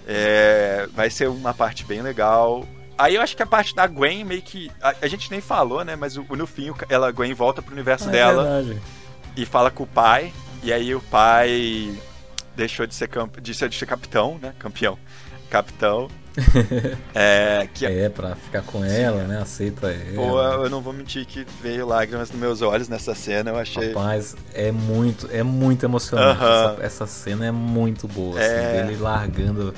É, 0.08 0.88
vai 0.94 1.10
ser 1.10 1.30
uma 1.30 1.54
parte 1.54 1.84
bem 1.84 2.02
legal. 2.02 2.68
Aí 2.98 3.16
eu 3.16 3.22
acho 3.22 3.36
que 3.36 3.42
a 3.42 3.48
parte 3.48 3.74
da 3.74 3.88
Gwen 3.88 4.24
meio 4.24 4.42
que. 4.42 4.70
A, 4.82 4.94
a 5.02 5.08
gente 5.08 5.32
nem 5.32 5.42
falou, 5.42 5.84
né? 5.84 5.96
Mas 5.96 6.18
o, 6.18 6.24
no 6.24 6.46
fim 6.46 6.72
ela, 6.90 7.08
a 7.08 7.12
Gwen 7.12 7.34
volta 7.34 7.62
pro 7.62 7.74
universo 7.74 8.06
ah, 8.06 8.10
é 8.10 8.12
dela 8.12 8.62
é 8.62 8.78
e 9.36 9.46
fala 9.46 9.72
com 9.72 9.84
o 9.84 9.88
pai. 9.88 10.32
E 10.62 10.72
aí 10.72 10.94
o 10.94 11.02
pai 11.02 11.92
deixou 12.56 12.86
de 12.86 12.94
ser, 12.94 13.08
camp... 13.08 13.40
de 13.40 13.54
ser, 13.56 13.70
de 13.70 13.76
ser 13.76 13.88
capitão, 13.88 14.38
né? 14.40 14.54
Campeão. 14.60 14.98
Capitão. 15.50 16.08
é, 17.14 17.68
que... 17.74 17.86
é, 17.86 18.10
pra 18.10 18.36
ficar 18.36 18.62
com 18.62 18.84
ela, 18.84 19.24
né? 19.24 19.42
Aceita 19.42 19.88
ela. 19.88 20.16
Pô, 20.16 20.42
eu 20.42 20.70
não 20.70 20.82
vou 20.82 20.94
mentir 20.94 21.26
que 21.26 21.46
veio 21.62 21.86
lágrimas 21.86 22.32
nos 22.32 22.40
meus 22.40 22.62
olhos 22.62 22.88
nessa 22.88 23.14
cena, 23.14 23.52
eu 23.52 23.58
achei. 23.58 23.90
Rapaz, 23.90 24.36
é 24.54 24.72
muito, 24.72 25.28
é 25.32 25.44
muito 25.44 25.86
emocionante. 25.86 26.40
Uh 26.40 26.44
-huh. 26.44 26.74
essa, 26.74 26.84
essa, 26.84 27.08
cena 27.08 27.46
é 27.46 27.52
muito 27.52 28.08
boa, 28.08 28.40
assim, 28.40 28.50
é... 28.50 28.80
assim, 28.80 28.88
dele 28.88 29.02
largando 29.02 29.74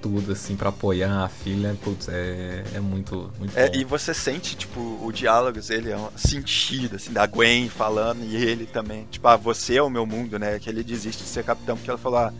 tudo, 0.00 0.32
assim, 0.32 0.56
para 0.56 0.70
apoiar 0.70 1.24
a 1.24 1.28
filha, 1.28 1.76
putz, 1.82 2.08
é, 2.08 2.64
é 2.74 2.80
muito, 2.80 3.30
muito 3.38 3.56
é, 3.56 3.68
bom. 3.68 3.76
E 3.76 3.84
você 3.84 4.14
sente, 4.14 4.56
tipo, 4.56 4.98
o 5.02 5.12
diálogo 5.12 5.60
dele 5.60 5.90
é 5.90 5.96
um 5.96 6.08
sentido, 6.16 6.96
assim, 6.96 7.12
da 7.12 7.26
Gwen 7.26 7.68
falando 7.68 8.24
e 8.24 8.36
ele 8.36 8.66
também. 8.66 9.06
Tipo, 9.10 9.28
ah, 9.28 9.36
você 9.36 9.76
é 9.76 9.82
o 9.82 9.90
meu 9.90 10.06
mundo, 10.06 10.38
né? 10.38 10.58
Que 10.58 10.70
ele 10.70 10.82
desiste 10.82 11.22
de 11.22 11.28
ser 11.28 11.44
capitão 11.44 11.76
porque 11.76 11.90
ela 11.90 11.98
falou, 11.98 12.18
ah, 12.18 12.32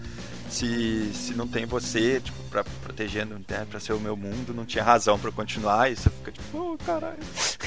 se, 0.51 1.11
se 1.15 1.35
não 1.35 1.47
tem 1.47 1.65
você, 1.65 2.21
tipo, 2.21 2.43
pra, 2.51 2.65
protegendo, 2.83 3.37
né, 3.49 3.67
pra 3.71 3.81
ser 3.81 3.93
o 3.93 4.01
meu 4.01 4.17
mundo, 4.17 4.53
não 4.55 4.65
tinha 4.65 4.83
razão 4.83 5.19
pra 5.19 5.31
continuar, 5.31 5.91
e 5.91 5.97
você 5.97 6.11
fica 6.11 6.33
tipo, 6.33 6.59
oh, 6.59 6.79
caralho. 6.79 7.19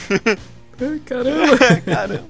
Ai, 0.82 1.00
caramba! 1.06 1.58
caramba! 1.86 2.30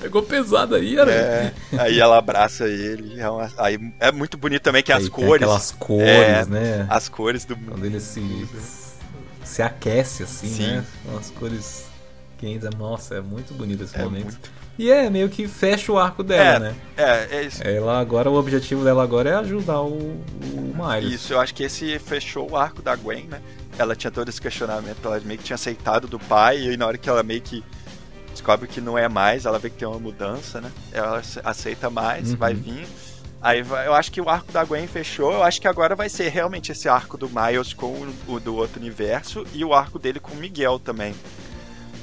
Pegou 0.00 0.22
pesado 0.22 0.74
aí, 0.74 0.96
né? 0.96 1.12
É, 1.12 1.52
aí 1.78 2.00
ela 2.00 2.18
abraça 2.18 2.66
ele. 2.66 3.20
É 3.20 3.30
uma, 3.30 3.50
aí 3.56 3.78
é 4.00 4.10
muito 4.10 4.36
bonito 4.36 4.62
também 4.62 4.82
que 4.82 4.92
aí 4.92 5.02
as 5.02 5.08
cores. 5.08 5.42
Aquelas 5.42 5.70
cores, 5.72 6.08
é, 6.08 6.44
né? 6.46 6.86
As 6.88 7.08
cores 7.08 7.44
do 7.44 7.56
Quando 7.56 7.84
ele 7.84 8.00
se, 8.00 8.48
se 9.44 9.62
aquece 9.62 10.24
assim, 10.24 10.48
Sim. 10.48 10.66
né? 10.66 10.84
As 11.18 11.30
cores 11.30 11.86
quentes. 12.36 12.68
Nossa, 12.76 13.16
é 13.16 13.20
muito 13.20 13.54
bonito 13.54 13.84
esse 13.84 13.96
é 13.96 14.02
momento. 14.02 14.24
Muito 14.24 14.50
e 14.78 14.90
é 14.90 15.10
meio 15.10 15.28
que 15.28 15.48
fecha 15.48 15.90
o 15.90 15.98
arco 15.98 16.22
dela, 16.22 16.56
é, 16.56 16.58
né? 16.60 16.74
É, 16.96 17.36
é 17.38 17.42
isso. 17.42 17.62
Ela 17.66 17.98
agora, 17.98 18.30
o 18.30 18.34
objetivo 18.34 18.84
dela 18.84 19.02
agora 19.02 19.30
é 19.30 19.34
ajudar 19.34 19.80
o, 19.80 19.92
o 19.92 20.74
Miles. 20.74 21.14
Isso, 21.14 21.32
eu 21.32 21.40
acho 21.40 21.52
que 21.52 21.64
esse 21.64 21.98
fechou 21.98 22.50
o 22.50 22.56
arco 22.56 22.80
da 22.80 22.94
Gwen, 22.94 23.24
né? 23.24 23.40
Ela 23.76 23.96
tinha 23.96 24.10
todo 24.10 24.28
esse 24.28 24.40
questionamento, 24.40 24.98
ela 25.04 25.20
meio 25.20 25.38
que 25.38 25.44
tinha 25.44 25.56
aceitado 25.56 26.06
do 26.06 26.18
pai, 26.18 26.58
e 26.60 26.76
na 26.76 26.86
hora 26.86 26.96
que 26.96 27.08
ela 27.08 27.22
meio 27.22 27.40
que 27.40 27.64
descobre 28.30 28.68
que 28.68 28.80
não 28.80 28.96
é 28.96 29.08
mais, 29.08 29.46
ela 29.46 29.58
vê 29.58 29.68
que 29.68 29.76
tem 29.76 29.88
uma 29.88 29.98
mudança, 29.98 30.60
né? 30.60 30.70
Ela 30.92 31.20
aceita 31.42 31.90
mais, 31.90 32.30
uhum. 32.30 32.36
vai 32.36 32.54
vir. 32.54 32.86
Aí 33.40 33.64
eu 33.86 33.94
acho 33.94 34.10
que 34.10 34.20
o 34.20 34.28
arco 34.28 34.50
da 34.50 34.64
Gwen 34.64 34.86
fechou. 34.86 35.32
Eu 35.32 35.42
acho 35.42 35.60
que 35.60 35.68
agora 35.68 35.94
vai 35.94 36.08
ser 36.08 36.28
realmente 36.28 36.72
esse 36.72 36.88
arco 36.88 37.16
do 37.16 37.28
Miles 37.28 37.72
com 37.72 38.08
o 38.26 38.40
do 38.40 38.56
outro 38.56 38.80
universo 38.80 39.46
e 39.52 39.64
o 39.64 39.72
arco 39.72 39.98
dele 39.98 40.18
com 40.18 40.32
o 40.32 40.36
Miguel 40.36 40.78
também. 40.78 41.14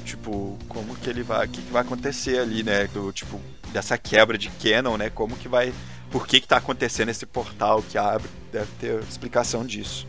Tipo, 0.06 0.56
como 0.68 0.94
que 0.94 1.10
ele 1.10 1.24
vai. 1.24 1.46
O 1.46 1.48
que, 1.48 1.60
que 1.60 1.72
vai 1.72 1.82
acontecer 1.82 2.38
ali, 2.38 2.62
né? 2.62 2.86
Do, 2.86 3.12
tipo, 3.12 3.40
dessa 3.72 3.98
quebra 3.98 4.38
de 4.38 4.48
canon, 4.50 4.96
né? 4.96 5.10
Como 5.10 5.36
que 5.36 5.48
vai. 5.48 5.74
Por 6.12 6.28
que, 6.28 6.40
que 6.40 6.46
tá 6.46 6.58
acontecendo 6.58 7.08
esse 7.08 7.26
portal 7.26 7.82
que 7.82 7.98
abre? 7.98 8.28
Deve 8.52 8.68
ter 8.78 9.02
explicação 9.02 9.66
disso. 9.66 10.06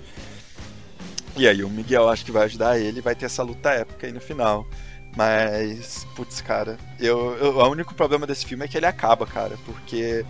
E 1.35 1.47
aí 1.47 1.63
o 1.63 1.69
Miguel 1.69 2.07
acho 2.07 2.23
que 2.23 2.31
vai 2.31 2.45
ajudar 2.45 2.79
ele 2.79 3.01
vai 3.01 3.15
ter 3.15 3.25
essa 3.25 3.43
luta 3.43 3.71
épica 3.71 4.05
aí 4.05 4.13
no 4.13 4.21
final. 4.21 4.67
Mas, 5.15 6.05
putz, 6.15 6.41
cara, 6.41 6.77
eu, 6.99 7.35
eu, 7.37 7.57
o 7.57 7.69
único 7.69 7.95
problema 7.95 8.27
desse 8.27 8.45
filme 8.45 8.65
é 8.65 8.67
que 8.67 8.77
ele 8.77 8.85
acaba, 8.85 9.25
cara, 9.25 9.57
porque. 9.65 10.23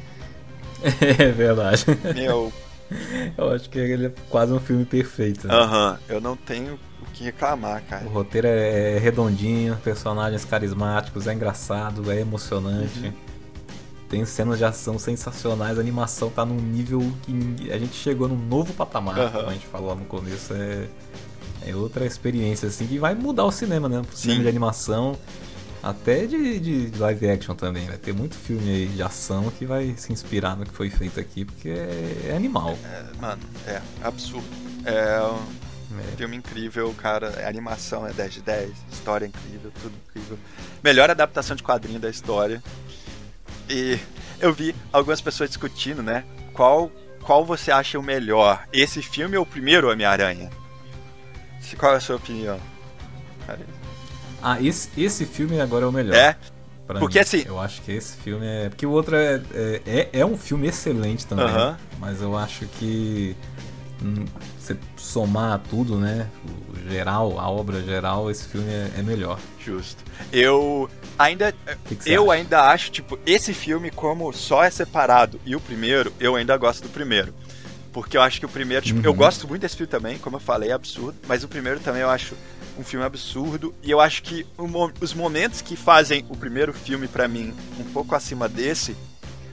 É 1.19 1.29
verdade. 1.31 1.83
Meu. 2.15 2.53
Eu 3.37 3.51
acho 3.51 3.69
que 3.69 3.79
ele 3.79 4.05
é 4.05 4.13
quase 4.29 4.53
um 4.53 4.61
filme 4.61 4.85
perfeito. 4.85 5.51
Aham, 5.51 5.91
né? 5.91 5.99
uhum. 6.07 6.15
eu 6.15 6.21
não 6.21 6.37
tenho 6.37 6.79
que 7.17 7.23
reclamar, 7.23 7.83
cara. 7.83 8.05
O 8.05 8.09
roteiro 8.09 8.47
é 8.47 8.99
redondinho, 8.99 9.75
personagens 9.77 10.45
carismáticos, 10.45 11.25
é 11.25 11.33
engraçado, 11.33 12.11
é 12.11 12.21
emocionante. 12.21 12.99
Uhum. 12.99 13.13
Tem 14.07 14.23
cenas 14.23 14.57
de 14.57 14.63
ação 14.63 14.97
sensacionais, 14.97 15.77
a 15.77 15.81
animação 15.81 16.29
tá 16.29 16.45
num 16.45 16.55
nível 16.55 17.11
que 17.23 17.71
a 17.71 17.77
gente 17.77 17.95
chegou 17.95 18.27
num 18.27 18.37
novo 18.37 18.73
patamar, 18.73 19.17
uhum. 19.17 19.29
como 19.29 19.49
a 19.49 19.53
gente 19.53 19.65
falou 19.65 19.95
no 19.95 20.05
começo. 20.05 20.53
É, 20.53 20.87
é 21.65 21.75
outra 21.75 22.05
experiência, 22.05 22.69
assim, 22.69 22.87
que 22.87 22.99
vai 22.99 23.15
mudar 23.15 23.43
o 23.45 23.51
cinema, 23.51 23.89
né? 23.89 23.99
O 23.99 24.15
cinema 24.15 24.43
de 24.43 24.47
animação, 24.47 25.17
até 25.83 26.25
de, 26.25 26.59
de, 26.59 26.89
de, 26.91 26.99
live 26.99 27.29
action 27.29 27.55
também. 27.55 27.85
Vai 27.87 27.97
ter 27.97 28.13
muito 28.13 28.35
filme 28.35 28.69
aí 28.69 28.87
de 28.87 29.01
ação 29.01 29.51
que 29.51 29.65
vai 29.65 29.93
se 29.97 30.13
inspirar 30.13 30.55
no 30.55 30.65
que 30.65 30.71
foi 30.73 30.89
feito 30.89 31.19
aqui, 31.19 31.43
porque 31.43 31.69
é, 31.69 32.27
é 32.29 32.33
animal. 32.35 32.77
É, 32.85 33.03
mano, 33.19 33.41
é 33.65 33.81
absurdo. 34.03 34.47
É 34.85 35.19
é. 35.91 36.17
Filme 36.17 36.37
incrível, 36.37 36.93
cara. 36.97 37.45
A 37.45 37.49
animação 37.49 38.05
é 38.05 38.13
10 38.13 38.33
de 38.33 38.41
10, 38.41 38.71
história 38.91 39.25
é 39.25 39.27
incrível, 39.29 39.71
tudo 39.81 39.95
incrível. 40.07 40.37
Melhor 40.83 41.09
adaptação 41.09 41.55
de 41.55 41.63
quadrinho 41.63 41.99
da 41.99 42.09
história. 42.09 42.61
E 43.69 43.99
eu 44.39 44.53
vi 44.53 44.75
algumas 44.91 45.21
pessoas 45.21 45.49
discutindo, 45.49 46.03
né? 46.03 46.23
Qual, 46.53 46.91
qual 47.21 47.45
você 47.45 47.71
acha 47.71 47.97
o 47.99 48.03
melhor? 48.03 48.65
Esse 48.73 49.01
filme 49.01 49.37
ou 49.37 49.43
o 49.43 49.45
primeiro 49.45 49.89
Homem-Aranha? 49.91 50.49
Qual 51.77 51.93
é 51.93 51.97
a 51.97 51.99
sua 51.99 52.15
opinião? 52.15 52.59
Ah, 54.41 54.61
esse, 54.61 54.89
esse 54.97 55.25
filme 55.25 55.59
agora 55.59 55.85
é 55.85 55.87
o 55.87 55.91
melhor. 55.91 56.15
É? 56.15 56.37
Porque 56.87 57.17
mim. 57.17 57.21
assim. 57.21 57.43
Eu 57.45 57.59
acho 57.59 57.81
que 57.81 57.91
esse 57.91 58.15
filme 58.17 58.45
é. 58.45 58.69
Porque 58.69 58.85
o 58.85 58.91
outro 58.91 59.15
é, 59.15 59.41
é, 59.53 59.81
é, 59.85 60.09
é 60.21 60.25
um 60.25 60.37
filme 60.37 60.67
excelente 60.67 61.25
também. 61.25 61.45
Uh 61.45 61.49
-huh. 61.49 61.75
Mas 61.99 62.21
eu 62.21 62.37
acho 62.37 62.65
que 62.65 63.35
você 64.59 64.77
somar 64.95 65.59
tudo, 65.69 65.97
né? 65.97 66.29
O 66.69 66.89
geral, 66.89 67.39
a 67.39 67.49
obra 67.49 67.81
geral, 67.81 68.29
esse 68.29 68.45
filme 68.45 68.69
é, 68.69 68.91
é 68.97 69.01
melhor. 69.01 69.39
Justo. 69.63 70.03
Eu 70.31 70.89
ainda 71.17 71.53
que 71.85 71.95
que 71.95 72.11
eu 72.11 72.31
acha? 72.31 72.41
ainda 72.41 72.61
acho 72.69 72.91
tipo 72.91 73.19
esse 73.25 73.53
filme 73.53 73.91
como 73.91 74.31
só 74.31 74.63
é 74.63 74.69
separado 74.69 75.39
e 75.45 75.55
o 75.55 75.59
primeiro, 75.59 76.13
eu 76.19 76.35
ainda 76.35 76.55
gosto 76.57 76.83
do 76.83 76.89
primeiro. 76.89 77.33
Porque 77.91 78.15
eu 78.15 78.21
acho 78.21 78.39
que 78.39 78.45
o 78.45 78.49
primeiro, 78.49 78.85
tipo, 78.85 78.99
uhum. 78.99 79.05
eu 79.05 79.13
gosto 79.13 79.47
muito 79.47 79.61
desse 79.61 79.75
filme 79.75 79.89
também, 79.89 80.19
como 80.19 80.35
eu 80.35 80.39
falei, 80.39 80.69
é 80.69 80.73
absurdo, 80.73 81.17
mas 81.27 81.43
o 81.43 81.47
primeiro 81.47 81.79
também 81.79 82.03
eu 82.03 82.09
acho 82.09 82.35
um 82.77 82.83
filme 82.83 83.03
absurdo 83.03 83.73
e 83.81 83.89
eu 83.89 83.99
acho 83.99 84.21
que 84.21 84.45
os 85.01 85.13
momentos 85.15 85.61
que 85.61 85.75
fazem 85.75 86.23
o 86.29 86.37
primeiro 86.37 86.71
filme 86.73 87.07
para 87.07 87.27
mim 87.27 87.55
um 87.79 87.83
pouco 87.85 88.13
acima 88.13 88.47
desse 88.47 88.95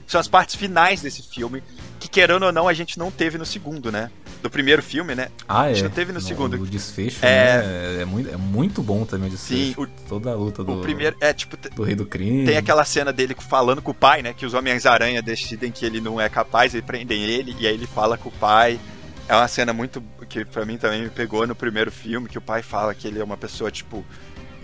são 0.05 0.21
as 0.21 0.27
partes 0.27 0.55
finais 0.55 1.01
desse 1.01 1.23
filme, 1.23 1.63
que 1.99 2.07
querendo 2.07 2.43
ou 2.43 2.51
não 2.51 2.67
a 2.67 2.73
gente 2.73 2.99
não 2.99 3.09
teve 3.09 3.37
no 3.37 3.45
segundo, 3.45 3.91
né? 3.91 4.11
Do 4.41 4.49
primeiro 4.49 4.83
filme, 4.83 5.15
né? 5.15 5.29
Ah, 5.47 5.67
é. 5.67 5.71
A 5.71 5.73
gente 5.73 5.83
não 5.83 5.89
teve 5.89 6.11
no, 6.11 6.19
no 6.19 6.25
segundo. 6.25 6.61
O 6.61 6.67
desfecho 6.67 7.25
é... 7.25 7.61
Né? 7.61 8.01
é, 8.01 8.05
muito, 8.05 8.29
é 8.29 8.37
muito 8.37 8.83
bom 8.83 9.05
também 9.05 9.27
o 9.27 9.31
desfecho. 9.31 9.73
Sim, 9.73 9.73
o... 9.77 9.87
toda 10.07 10.31
a 10.31 10.35
luta 10.35 10.63
do. 10.63 10.79
O 10.79 10.81
primeiro 10.81 11.15
é 11.19 11.33
tipo. 11.33 11.57
Do 11.75 11.83
Rei 11.83 11.95
do 11.95 12.05
Crime. 12.05 12.45
Tem 12.45 12.57
aquela 12.57 12.85
cena 12.85 13.11
dele 13.11 13.35
falando 13.39 13.81
com 13.81 13.91
o 13.91 13.95
pai, 13.95 14.21
né? 14.21 14.33
Que 14.33 14.45
os 14.45 14.53
Homens-Aranha 14.53 15.21
decidem 15.21 15.71
que 15.71 15.85
ele 15.85 15.99
não 15.99 16.21
é 16.21 16.29
capaz, 16.29 16.75
e 16.75 16.81
prendem 16.81 17.23
ele, 17.23 17.55
e 17.59 17.67
aí 17.67 17.73
ele 17.73 17.87
fala 17.87 18.17
com 18.17 18.29
o 18.29 18.33
pai. 18.33 18.79
É 19.27 19.35
uma 19.35 19.47
cena 19.47 19.73
muito. 19.73 20.03
que 20.29 20.45
pra 20.45 20.65
mim 20.65 20.77
também 20.77 21.01
me 21.01 21.09
pegou 21.09 21.47
no 21.47 21.55
primeiro 21.55 21.91
filme, 21.91 22.29
que 22.29 22.37
o 22.37 22.41
pai 22.41 22.61
fala 22.61 22.93
que 22.93 23.07
ele 23.07 23.19
é 23.19 23.23
uma 23.23 23.37
pessoa, 23.37 23.71
tipo 23.71 24.05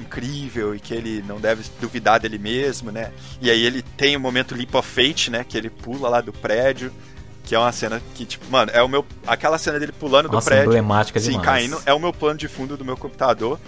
incrível 0.02 0.76
e 0.76 0.80
que 0.80 0.94
ele 0.94 1.24
não 1.28 1.40
deve 1.40 1.64
duvidar 1.80 2.20
dele 2.20 2.38
mesmo, 2.38 2.92
né? 2.92 3.12
E 3.40 3.50
aí 3.50 3.64
ele 3.64 3.82
tem 3.82 4.16
o 4.16 4.20
momento 4.20 4.56
Leap 4.56 4.74
of 4.76 4.88
Fate, 4.88 5.30
né? 5.30 5.46
Que 5.48 5.58
ele 5.58 5.70
pula 5.70 6.10
lá 6.10 6.22
do 6.22 6.34
prédio. 6.34 6.92
Que 7.52 7.56
é 7.56 7.60
uma 7.60 7.74
cena 7.74 8.02
que, 8.16 8.24
tipo, 8.26 8.50
mano, 8.50 8.72
é 8.74 8.82
o 8.82 8.88
meu. 8.88 9.06
Aquela 9.28 9.58
cena 9.58 9.78
dele 9.78 9.92
pulando 9.92 10.30
Nossa, 10.30 10.50
do 10.50 10.54
prédio. 10.54 10.70
emblemática 10.70 11.20
sim, 11.20 11.32
demais. 11.32 11.46
caindo. 11.46 11.82
É 11.86 11.94
o 11.94 12.00
meu 12.00 12.14
plano 12.14 12.40
de 12.40 12.48
fundo 12.48 12.78
do 12.78 12.86
meu 12.86 12.96
computador. 12.96 13.60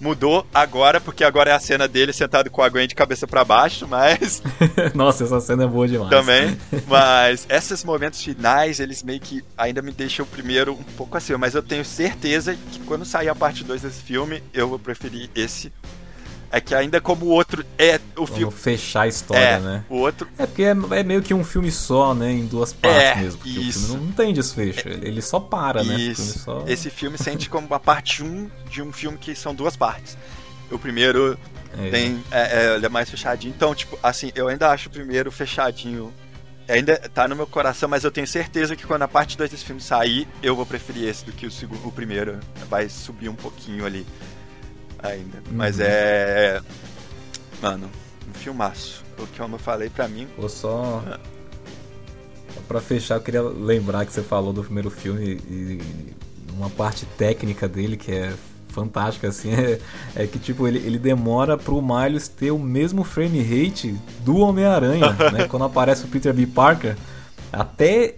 Mudou 0.00 0.46
agora, 0.54 1.00
porque 1.00 1.24
agora 1.24 1.50
é 1.50 1.52
a 1.52 1.58
cena 1.58 1.88
dele 1.88 2.12
sentado 2.12 2.48
com 2.52 2.62
a 2.62 2.68
Gwen 2.68 2.86
de 2.86 2.94
cabeça 2.94 3.26
para 3.26 3.44
baixo, 3.44 3.84
mas. 3.88 4.44
Nossa, 4.94 5.24
essa 5.24 5.40
cena 5.40 5.64
é 5.64 5.66
boa 5.66 5.88
demais. 5.88 6.08
Também. 6.08 6.56
Mas 6.86 7.44
esses 7.48 7.82
momentos 7.82 8.22
finais, 8.22 8.78
eles 8.78 9.02
meio 9.02 9.18
que 9.18 9.42
ainda 9.58 9.82
me 9.82 9.90
deixam 9.90 10.24
o 10.24 10.28
primeiro 10.28 10.74
um 10.74 10.84
pouco 10.96 11.16
assim. 11.16 11.36
Mas 11.36 11.56
eu 11.56 11.64
tenho 11.64 11.84
certeza 11.84 12.54
que 12.70 12.78
quando 12.86 13.04
sair 13.04 13.28
a 13.28 13.34
parte 13.34 13.64
2 13.64 13.82
desse 13.82 14.02
filme, 14.02 14.40
eu 14.54 14.68
vou 14.68 14.78
preferir 14.78 15.28
esse 15.34 15.72
é 16.52 16.60
que 16.60 16.74
ainda 16.74 17.00
como 17.00 17.24
o 17.24 17.28
outro 17.30 17.64
é 17.78 17.98
o 18.14 18.26
filme. 18.26 18.52
fechar 18.52 19.02
a 19.02 19.08
história, 19.08 19.40
é, 19.40 19.58
né? 19.58 19.84
O 19.88 19.96
outro. 19.96 20.28
É 20.38 20.46
porque 20.46 20.62
é, 20.62 20.70
é, 20.70 21.02
meio 21.02 21.22
que 21.22 21.32
um 21.32 21.42
filme 21.42 21.72
só, 21.72 22.14
né? 22.14 22.30
Em 22.30 22.44
duas 22.44 22.74
partes 22.74 23.02
é, 23.02 23.16
mesmo. 23.16 23.38
Porque 23.38 23.58
isso. 23.58 23.78
o 23.78 23.86
filme 23.86 24.06
não, 24.06 24.12
tem 24.12 24.34
desfecho. 24.34 24.86
É, 24.86 24.92
ele 24.92 25.22
só 25.22 25.40
para, 25.40 25.82
né? 25.82 25.94
Isso. 25.94 26.40
Só... 26.40 26.62
Esse 26.68 26.90
filme 26.90 27.16
sente 27.16 27.48
como 27.48 27.72
a 27.74 27.80
parte 27.80 28.22
1 28.22 28.26
um 28.26 28.50
de 28.68 28.82
um 28.82 28.92
filme 28.92 29.16
que 29.16 29.34
são 29.34 29.54
duas 29.54 29.76
partes. 29.76 30.18
O 30.70 30.78
primeiro 30.78 31.38
é. 31.78 31.90
tem. 31.90 32.22
É, 32.30 32.74
ele 32.76 32.84
é 32.84 32.88
mais 32.90 33.08
fechadinho. 33.08 33.54
Então, 33.56 33.74
tipo, 33.74 33.98
assim, 34.02 34.30
eu 34.34 34.48
ainda 34.48 34.68
acho 34.70 34.88
o 34.88 34.92
primeiro 34.92 35.32
fechadinho. 35.32 36.12
Ainda 36.68 36.96
tá 36.96 37.26
no 37.26 37.34
meu 37.34 37.46
coração, 37.46 37.88
mas 37.88 38.04
eu 38.04 38.10
tenho 38.10 38.26
certeza 38.26 38.76
que 38.76 38.86
quando 38.86 39.02
a 39.02 39.08
parte 39.08 39.36
2 39.38 39.50
desse 39.50 39.64
filme 39.64 39.80
sair, 39.80 40.28
eu 40.42 40.54
vou 40.54 40.64
preferir 40.64 41.08
esse 41.08 41.24
do 41.24 41.32
que 41.32 41.46
o, 41.46 41.50
segundo, 41.50 41.86
o 41.88 41.90
primeiro. 41.90 42.38
Vai 42.68 42.90
subir 42.90 43.30
um 43.30 43.34
pouquinho 43.34 43.86
ali 43.86 44.06
ainda. 45.02 45.38
Uhum. 45.38 45.52
Mas 45.52 45.80
é. 45.80 46.60
Mano, 47.60 47.90
um 48.28 48.34
filmaço. 48.34 49.02
O 49.18 49.26
que 49.26 49.40
eu 49.40 49.58
falei 49.58 49.90
pra 49.90 50.08
mim. 50.08 50.26
Vou 50.36 50.48
só. 50.48 51.02
Ah. 51.06 51.20
Pra 52.68 52.80
fechar, 52.80 53.16
eu 53.16 53.20
queria 53.20 53.42
lembrar 53.42 54.06
que 54.06 54.12
você 54.12 54.22
falou 54.22 54.52
do 54.52 54.62
primeiro 54.62 54.90
filme 54.90 55.40
e 55.50 55.80
uma 56.56 56.70
parte 56.70 57.04
técnica 57.16 57.68
dele 57.68 57.96
que 57.96 58.12
é 58.12 58.32
fantástica, 58.68 59.28
assim, 59.28 59.52
é, 59.54 59.78
é, 60.16 60.26
que 60.26 60.38
tipo, 60.38 60.66
ele, 60.66 60.78
ele 60.78 60.98
demora 60.98 61.56
pro 61.56 61.82
Miles 61.82 62.28
ter 62.28 62.50
o 62.50 62.58
mesmo 62.58 63.04
frame 63.04 63.42
rate 63.42 63.94
do 64.20 64.36
Homem-Aranha, 64.38 65.12
né? 65.32 65.46
Quando 65.48 65.64
aparece 65.64 66.04
o 66.04 66.08
Peter 66.08 66.32
B. 66.32 66.46
Parker, 66.46 66.96
até 67.52 68.16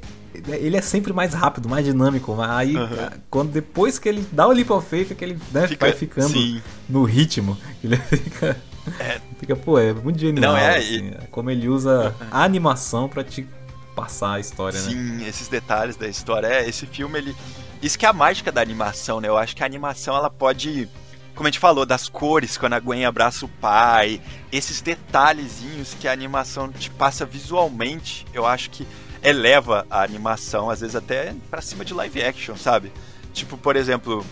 ele 0.48 0.76
é 0.76 0.80
sempre 0.80 1.12
mais 1.12 1.32
rápido, 1.32 1.68
mais 1.68 1.84
dinâmico. 1.84 2.40
Aí, 2.40 2.76
uhum. 2.76 3.10
quando 3.30 3.52
depois 3.52 3.98
que 3.98 4.08
ele 4.08 4.26
dá 4.32 4.46
o 4.46 4.52
leap 4.52 4.70
of 4.70 4.86
faith, 4.88 5.12
é 5.12 5.14
que 5.14 5.24
ele 5.24 5.38
né, 5.52 5.68
Fica, 5.68 5.86
vai 5.86 5.94
ficando 5.94 6.32
sim. 6.32 6.62
no 6.88 7.04
ritmo. 7.04 7.56
Ele 7.82 7.96
fica. 8.08 8.56
É. 8.98 9.20
Fica, 9.38 9.56
pô, 9.56 9.78
é 9.78 9.92
muito 9.92 10.18
genial. 10.18 10.52
Não, 10.52 10.58
é, 10.58 10.78
assim, 10.78 11.08
e... 11.08 11.26
Como 11.28 11.50
ele 11.50 11.68
usa 11.68 12.14
uhum. 12.20 12.26
a 12.30 12.42
animação 12.42 13.08
para 13.08 13.22
te 13.22 13.46
passar 13.94 14.34
a 14.34 14.40
história, 14.40 14.78
sim, 14.78 14.94
né? 14.94 15.18
Sim, 15.18 15.28
esses 15.28 15.48
detalhes 15.48 15.96
da 15.96 16.08
história. 16.08 16.48
É, 16.48 16.68
esse 16.68 16.86
filme, 16.86 17.18
ele. 17.18 17.36
Isso 17.80 17.98
que 17.98 18.06
é 18.06 18.08
a 18.08 18.12
mágica 18.12 18.50
da 18.50 18.60
animação, 18.60 19.20
né? 19.20 19.28
Eu 19.28 19.36
acho 19.36 19.54
que 19.54 19.62
a 19.62 19.66
animação 19.66 20.16
ela 20.16 20.30
pode 20.30 20.88
como 21.34 21.48
a 21.48 21.50
gente 21.50 21.58
falou, 21.58 21.84
das 21.84 22.08
cores, 22.08 22.56
quando 22.56 22.74
a 22.74 22.80
Gwen 22.80 23.04
abraça 23.04 23.44
o 23.44 23.48
pai, 23.48 24.20
esses 24.52 24.80
detalhezinhos 24.80 25.94
que 25.94 26.06
a 26.06 26.12
animação 26.12 26.70
te 26.70 26.88
passa 26.90 27.26
visualmente, 27.26 28.24
eu 28.32 28.46
acho 28.46 28.70
que 28.70 28.86
eleva 29.24 29.86
a 29.90 30.02
animação, 30.02 30.68
às 30.68 30.80
vezes 30.80 30.94
até 30.94 31.34
para 31.50 31.62
cima 31.62 31.84
de 31.84 31.94
live 31.94 32.22
action, 32.22 32.56
sabe? 32.56 32.92
Tipo, 33.32 33.56
por 33.56 33.74
exemplo, 33.74 34.24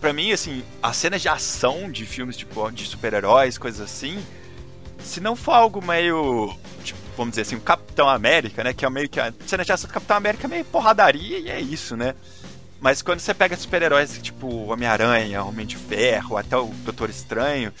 para 0.00 0.12
mim, 0.12 0.32
assim, 0.32 0.64
as 0.82 0.96
cenas 0.96 1.20
de 1.22 1.28
ação 1.28 1.90
de 1.92 2.06
filmes 2.06 2.36
tipo 2.36 2.70
de 2.72 2.86
super-heróis, 2.86 3.58
coisas 3.58 3.82
assim, 3.82 4.18
se 4.98 5.20
não 5.20 5.36
for 5.36 5.52
algo 5.52 5.84
meio, 5.84 6.56
tipo, 6.82 6.98
vamos 7.16 7.32
dizer 7.32 7.42
assim, 7.42 7.56
o 7.56 7.60
Capitão 7.60 8.08
América, 8.08 8.64
né, 8.64 8.72
que 8.72 8.84
é 8.84 8.90
meio 8.90 9.08
que 9.08 9.20
a 9.20 9.32
cena 9.46 9.64
de 9.64 9.70
ação 9.72 9.88
do 9.88 9.92
Capitão 9.92 10.16
América 10.16 10.46
é 10.46 10.48
meio 10.48 10.64
porradaria 10.64 11.38
e 11.38 11.50
é 11.50 11.60
isso, 11.60 11.96
né? 11.96 12.14
Mas 12.80 13.02
quando 13.02 13.20
você 13.20 13.32
pega 13.32 13.56
super-heróis 13.56 14.18
tipo 14.22 14.46
Homem-Aranha, 14.70 15.44
Homem 15.44 15.66
de 15.66 15.76
Ferro, 15.76 16.36
até 16.36 16.56
o 16.56 16.66
Doutor 16.84 17.08
Estranho, 17.08 17.72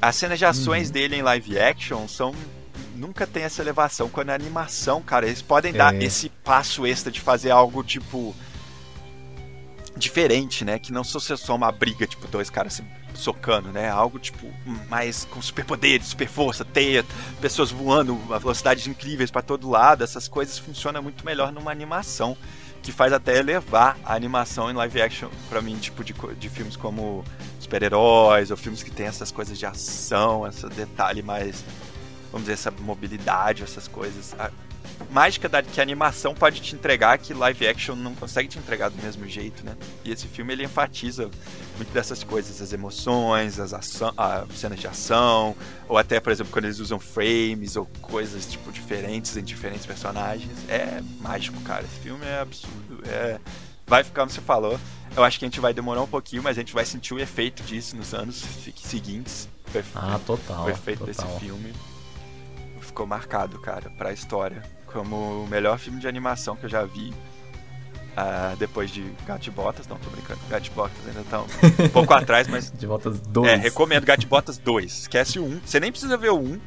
as 0.00 0.14
cenas 0.16 0.38
de 0.38 0.44
ações 0.44 0.88
uhum. 0.88 0.92
dele 0.92 1.16
em 1.16 1.22
live 1.22 1.58
action 1.58 2.06
são 2.06 2.34
nunca 2.96 3.26
tem 3.26 3.44
essa 3.44 3.62
elevação. 3.62 4.08
Quando 4.08 4.30
é 4.30 4.34
animação, 4.34 5.02
cara, 5.02 5.26
eles 5.26 5.42
podem 5.42 5.72
é. 5.72 5.76
dar 5.76 5.94
esse 5.94 6.28
passo 6.28 6.86
extra 6.86 7.12
de 7.12 7.20
fazer 7.20 7.50
algo 7.50 7.82
tipo. 7.84 8.34
diferente, 9.96 10.64
né? 10.64 10.78
Que 10.78 10.92
não 10.92 11.04
seja 11.04 11.36
só 11.36 11.54
uma 11.54 11.70
briga, 11.70 12.06
tipo, 12.06 12.26
dois 12.28 12.50
caras 12.50 12.74
se 12.74 12.84
socando, 13.14 13.70
né? 13.70 13.88
Algo 13.88 14.18
tipo 14.18 14.46
mais 14.88 15.24
com 15.24 15.40
superpoderes, 15.40 16.08
super 16.08 16.28
força, 16.28 16.64
teia, 16.64 17.04
pessoas 17.40 17.70
voando 17.70 18.20
a 18.30 18.38
velocidades 18.38 18.86
incríveis 18.86 19.30
para 19.30 19.42
todo 19.42 19.68
lado. 19.68 20.04
Essas 20.04 20.28
coisas 20.28 20.58
funcionam 20.58 21.02
muito 21.02 21.24
melhor 21.24 21.52
numa 21.52 21.70
animação 21.70 22.36
que 22.82 22.92
faz 22.92 23.12
até 23.12 23.38
elevar 23.38 23.98
a 24.04 24.14
animação 24.14 24.70
em 24.70 24.74
live 24.74 25.02
action 25.02 25.28
para 25.48 25.60
mim, 25.60 25.76
tipo 25.76 26.04
de, 26.04 26.14
de 26.38 26.48
filmes 26.48 26.76
como 26.76 27.24
super-heróis 27.58 28.52
ou 28.52 28.56
filmes 28.56 28.80
que 28.80 28.92
tem 28.92 29.06
essas 29.06 29.32
coisas 29.32 29.58
de 29.58 29.66
ação, 29.66 30.46
esse 30.46 30.68
detalhe 30.68 31.20
mais 31.20 31.64
vamos 32.30 32.46
dizer, 32.46 32.52
essa 32.52 32.70
mobilidade, 32.70 33.62
essas 33.62 33.88
coisas. 33.88 34.34
A 34.38 34.50
mágica 35.10 35.48
da, 35.48 35.62
que 35.62 35.80
a 35.80 35.82
animação 35.82 36.34
pode 36.34 36.60
te 36.60 36.74
entregar 36.74 37.18
que 37.18 37.34
live 37.34 37.66
action 37.66 37.94
não 37.94 38.14
consegue 38.14 38.48
te 38.48 38.58
entregar 38.58 38.88
do 38.88 39.02
mesmo 39.02 39.26
jeito, 39.26 39.64
né? 39.64 39.76
E 40.04 40.10
esse 40.10 40.26
filme 40.26 40.52
ele 40.52 40.64
enfatiza 40.64 41.30
muito 41.76 41.92
dessas 41.92 42.22
coisas, 42.22 42.60
as 42.60 42.72
emoções, 42.72 43.58
as 43.58 43.72
ação, 43.72 44.12
as 44.16 44.58
cenas 44.58 44.78
de 44.78 44.86
ação, 44.86 45.54
ou 45.88 45.98
até, 45.98 46.20
por 46.20 46.32
exemplo, 46.32 46.52
quando 46.52 46.64
eles 46.66 46.78
usam 46.78 46.98
frames 46.98 47.76
ou 47.76 47.86
coisas 48.00 48.46
tipo 48.46 48.72
diferentes 48.72 49.36
em 49.36 49.42
diferentes 49.42 49.86
personagens. 49.86 50.52
É 50.68 51.02
mágico, 51.20 51.60
cara. 51.62 51.84
Esse 51.84 52.00
filme 52.00 52.24
é 52.24 52.40
absurdo. 52.40 53.02
É 53.06 53.38
vai 53.86 54.02
ficar 54.02 54.22
como 54.22 54.32
você 54.32 54.40
falou. 54.40 54.78
Eu 55.16 55.22
acho 55.22 55.38
que 55.38 55.44
a 55.44 55.48
gente 55.48 55.60
vai 55.60 55.72
demorar 55.72 56.02
um 56.02 56.06
pouquinho, 56.08 56.42
mas 56.42 56.58
a 56.58 56.60
gente 56.60 56.74
vai 56.74 56.84
sentir 56.84 57.14
o 57.14 57.20
efeito 57.20 57.62
disso 57.62 57.96
nos 57.96 58.12
anos 58.12 58.44
seguintes. 58.76 59.48
Ah, 59.94 60.18
total. 60.26 60.64
O 60.64 60.70
efeito 60.70 61.06
total. 61.06 61.26
desse 61.26 61.40
filme 61.40 61.72
ficou 62.96 63.06
marcado, 63.06 63.58
cara, 63.58 63.90
pra 63.90 64.10
história. 64.10 64.62
Como 64.86 65.44
o 65.44 65.46
melhor 65.46 65.78
filme 65.78 66.00
de 66.00 66.08
animação 66.08 66.56
que 66.56 66.64
eu 66.64 66.70
já 66.70 66.82
vi. 66.84 67.12
Uh, 68.16 68.56
depois 68.56 68.90
de 68.90 69.12
Gato 69.26 69.52
Botas, 69.52 69.86
não 69.86 69.98
tô 69.98 70.08
brincando, 70.08 70.40
Gato 70.48 70.70
Botas 70.72 70.96
ainda 71.06 71.20
estão 71.20 71.44
um 71.84 71.88
pouco 71.92 72.14
atrás, 72.14 72.48
mas. 72.48 72.72
De 72.72 72.86
Botas 72.86 73.20
2. 73.20 73.46
É, 73.46 73.56
recomendo 73.56 74.06
Gato 74.06 74.26
Botas 74.26 74.56
2. 74.56 75.00
Esquece 75.00 75.38
o 75.38 75.44
1. 75.44 75.60
Você 75.66 75.78
nem 75.78 75.90
precisa 75.90 76.16
ver 76.16 76.30
o 76.30 76.38
1, 76.38 76.58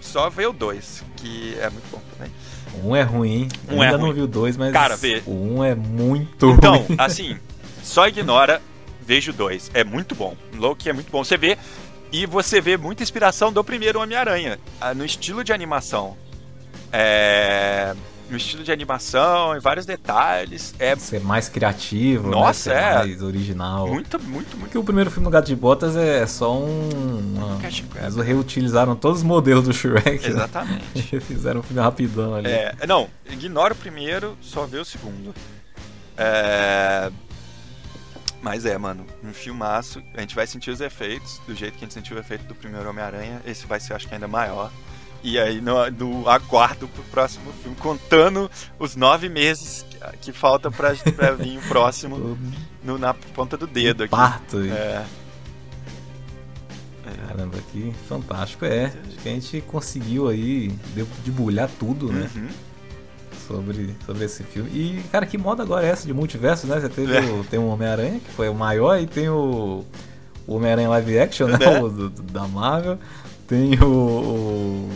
só 0.00 0.28
vê 0.28 0.46
o 0.46 0.52
2, 0.52 1.04
que 1.14 1.56
é 1.60 1.70
muito 1.70 1.88
bom 1.92 2.02
também. 2.16 2.32
O 2.82 2.88
1 2.88 2.96
é 2.96 3.02
ruim, 3.02 3.48
um 3.70 3.80
ainda 3.80 3.94
é 3.94 3.98
não 3.98 4.12
vi 4.12 4.20
o 4.20 4.26
2, 4.26 4.56
mas 4.56 4.72
Cara, 4.72 4.96
vê. 4.96 5.22
o 5.24 5.58
1 5.58 5.64
é 5.64 5.74
muito 5.76 6.50
então, 6.50 6.78
ruim. 6.78 6.86
Então, 6.90 7.04
assim, 7.06 7.38
só 7.84 8.08
ignora, 8.08 8.60
veja 9.00 9.30
o 9.30 9.34
2. 9.34 9.70
É 9.74 9.84
muito 9.84 10.16
bom. 10.16 10.36
Loki 10.56 10.88
é 10.88 10.92
muito 10.92 11.12
bom. 11.12 11.22
Você 11.22 11.36
vê 11.36 11.56
e 12.12 12.26
você 12.26 12.60
vê 12.60 12.76
muita 12.76 13.02
inspiração 13.02 13.52
do 13.52 13.62
primeiro 13.62 14.00
Homem-Aranha, 14.00 14.58
ah, 14.80 14.94
no 14.94 15.04
estilo 15.04 15.42
de 15.42 15.52
animação. 15.52 16.16
É... 16.92 17.94
No 18.28 18.36
estilo 18.36 18.64
de 18.64 18.72
animação, 18.72 19.56
em 19.56 19.60
vários 19.60 19.86
detalhes. 19.86 20.74
É... 20.80 20.96
Ser 20.96 21.20
mais 21.20 21.48
criativo, 21.48 22.28
né? 22.28 22.34
Nossa, 22.34 22.74
né? 22.74 22.80
é. 22.80 22.94
mais 22.94 23.22
original. 23.22 23.86
Muito, 23.86 24.18
muito, 24.18 24.28
muito. 24.28 24.58
Porque 24.58 24.78
o 24.78 24.82
primeiro 24.82 25.10
filme 25.12 25.24
do 25.24 25.30
Gato 25.30 25.46
de 25.46 25.54
Botas 25.54 25.94
é 25.94 26.26
só 26.26 26.56
um. 26.58 26.88
Uma... 27.36 27.58
Eles 28.02 28.16
reutilizaram 28.16 28.96
todos 28.96 29.18
os 29.18 29.24
modelos 29.24 29.64
do 29.64 29.72
Shrek. 29.72 30.10
Né? 30.10 30.28
Exatamente. 30.28 31.14
Né? 31.14 31.20
Fizeram 31.22 31.60
um 31.60 31.62
filme 31.62 31.80
rapidão 31.80 32.34
ali. 32.34 32.48
É, 32.48 32.74
não, 32.88 33.08
ignora 33.30 33.74
o 33.74 33.76
primeiro, 33.76 34.36
só 34.40 34.66
vê 34.66 34.78
o 34.78 34.84
segundo. 34.84 35.32
É. 36.16 37.12
Mas 38.42 38.64
é, 38.64 38.76
mano, 38.78 39.04
um 39.24 39.32
filmaço. 39.32 40.02
A 40.14 40.20
gente 40.20 40.34
vai 40.34 40.46
sentir 40.46 40.70
os 40.70 40.80
efeitos 40.80 41.40
do 41.46 41.54
jeito 41.54 41.76
que 41.76 41.84
a 41.84 41.86
gente 41.86 41.94
sentiu 41.94 42.16
o 42.16 42.20
efeito 42.20 42.44
do 42.44 42.54
primeiro 42.54 42.88
Homem-Aranha. 42.88 43.40
Esse 43.46 43.66
vai 43.66 43.80
ser, 43.80 43.94
acho 43.94 44.06
que, 44.06 44.14
ainda 44.14 44.28
maior. 44.28 44.70
E 45.22 45.38
aí, 45.38 45.60
no, 45.60 45.90
no 45.90 46.28
aguardo 46.28 46.86
pro 46.86 47.02
próximo 47.04 47.52
filme, 47.54 47.76
contando 47.76 48.50
os 48.78 48.94
nove 48.94 49.28
meses 49.28 49.84
que, 49.90 49.98
que 50.18 50.32
falta 50.32 50.70
pra, 50.70 50.94
pra 51.16 51.32
vir 51.32 51.58
o 51.58 51.62
próximo 51.62 52.38
no, 52.84 52.98
na 52.98 53.12
ponta 53.12 53.56
do 53.56 53.66
dedo 53.66 54.04
aqui. 54.04 54.10
Parto. 54.10 54.60
É. 54.60 55.04
é. 57.04 57.16
Caramba, 57.26 57.58
que 57.72 57.92
fantástico. 58.08 58.64
É, 58.64 58.86
acho 58.86 59.16
que 59.22 59.28
a 59.28 59.32
gente 59.32 59.60
conseguiu 59.62 60.28
aí 60.28 60.68
debulhar 61.24 61.68
tudo, 61.78 62.12
né? 62.12 62.30
Uhum 62.34 62.65
sobre, 63.46 63.94
sobre 64.04 64.24
esse 64.24 64.42
filme. 64.42 64.70
E, 64.70 65.02
cara, 65.10 65.26
que 65.26 65.38
moda 65.38 65.62
agora 65.62 65.86
é 65.86 65.90
essa 65.90 66.06
de 66.06 66.12
multiverso, 66.12 66.66
né? 66.66 66.80
Você 66.80 66.88
teve 66.88 67.16
é. 67.16 67.20
o, 67.20 67.44
tem 67.44 67.58
o 67.58 67.66
Homem-Aranha, 67.68 68.20
que 68.20 68.30
foi 68.32 68.48
o 68.48 68.54
maior, 68.54 69.00
e 69.00 69.06
tem 69.06 69.28
o, 69.28 69.84
o 70.46 70.54
Homem-Aranha 70.54 70.88
live 70.88 71.18
action, 71.18 71.48
né? 71.48 71.58
É. 71.66 71.80
O, 71.80 71.88
do, 71.88 72.10
da 72.10 72.46
Marvel. 72.46 72.98
Tem 73.46 73.78
o, 73.80 74.88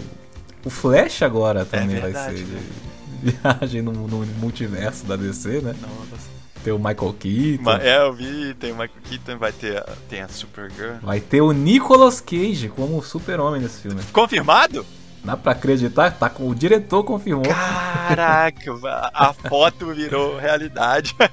o, 0.65 0.71
Flash 0.71 1.23
agora 1.23 1.65
também 1.65 1.97
é 1.97 2.01
vai 2.01 2.13
ser 2.13 2.35
de 2.35 2.57
viagem 3.23 3.83
no, 3.83 3.93
no, 3.93 4.27
multiverso 4.39 5.05
da 5.07 5.17
DC, 5.17 5.61
né? 5.61 5.75
Nossa. 5.81 6.31
Tem 6.63 6.73
o 6.73 6.79
Michael 6.79 7.15
Keaton. 7.19 7.71
É, 7.81 8.05
eu 8.05 8.13
vi, 8.13 8.55
tem 8.55 8.73
o 8.73 8.75
Michael 8.75 9.01
Keaton, 9.09 9.39
vai 9.39 9.53
ter 9.53 9.83
tem 10.09 10.21
a 10.21 10.29
Supergirl. 10.29 10.97
Vai 11.03 11.21
ter 11.21 11.41
o 11.41 11.53
Nicolas 11.53 12.21
Cage 12.21 12.69
como 12.69 13.03
super-homem 13.03 13.63
nesse 13.63 13.81
filme. 13.81 14.03
Confirmado? 14.13 14.85
Dá 15.25 15.37
pra 15.37 15.53
acreditar? 15.53 16.13
Tá 16.13 16.29
com 16.31 16.49
o 16.49 16.55
diretor 16.55 17.05
confirmou. 17.05 17.45
Caraca, 17.45 18.73
a 19.15 19.33
foto 19.33 19.93
virou 19.95 20.39
realidade. 20.39 21.15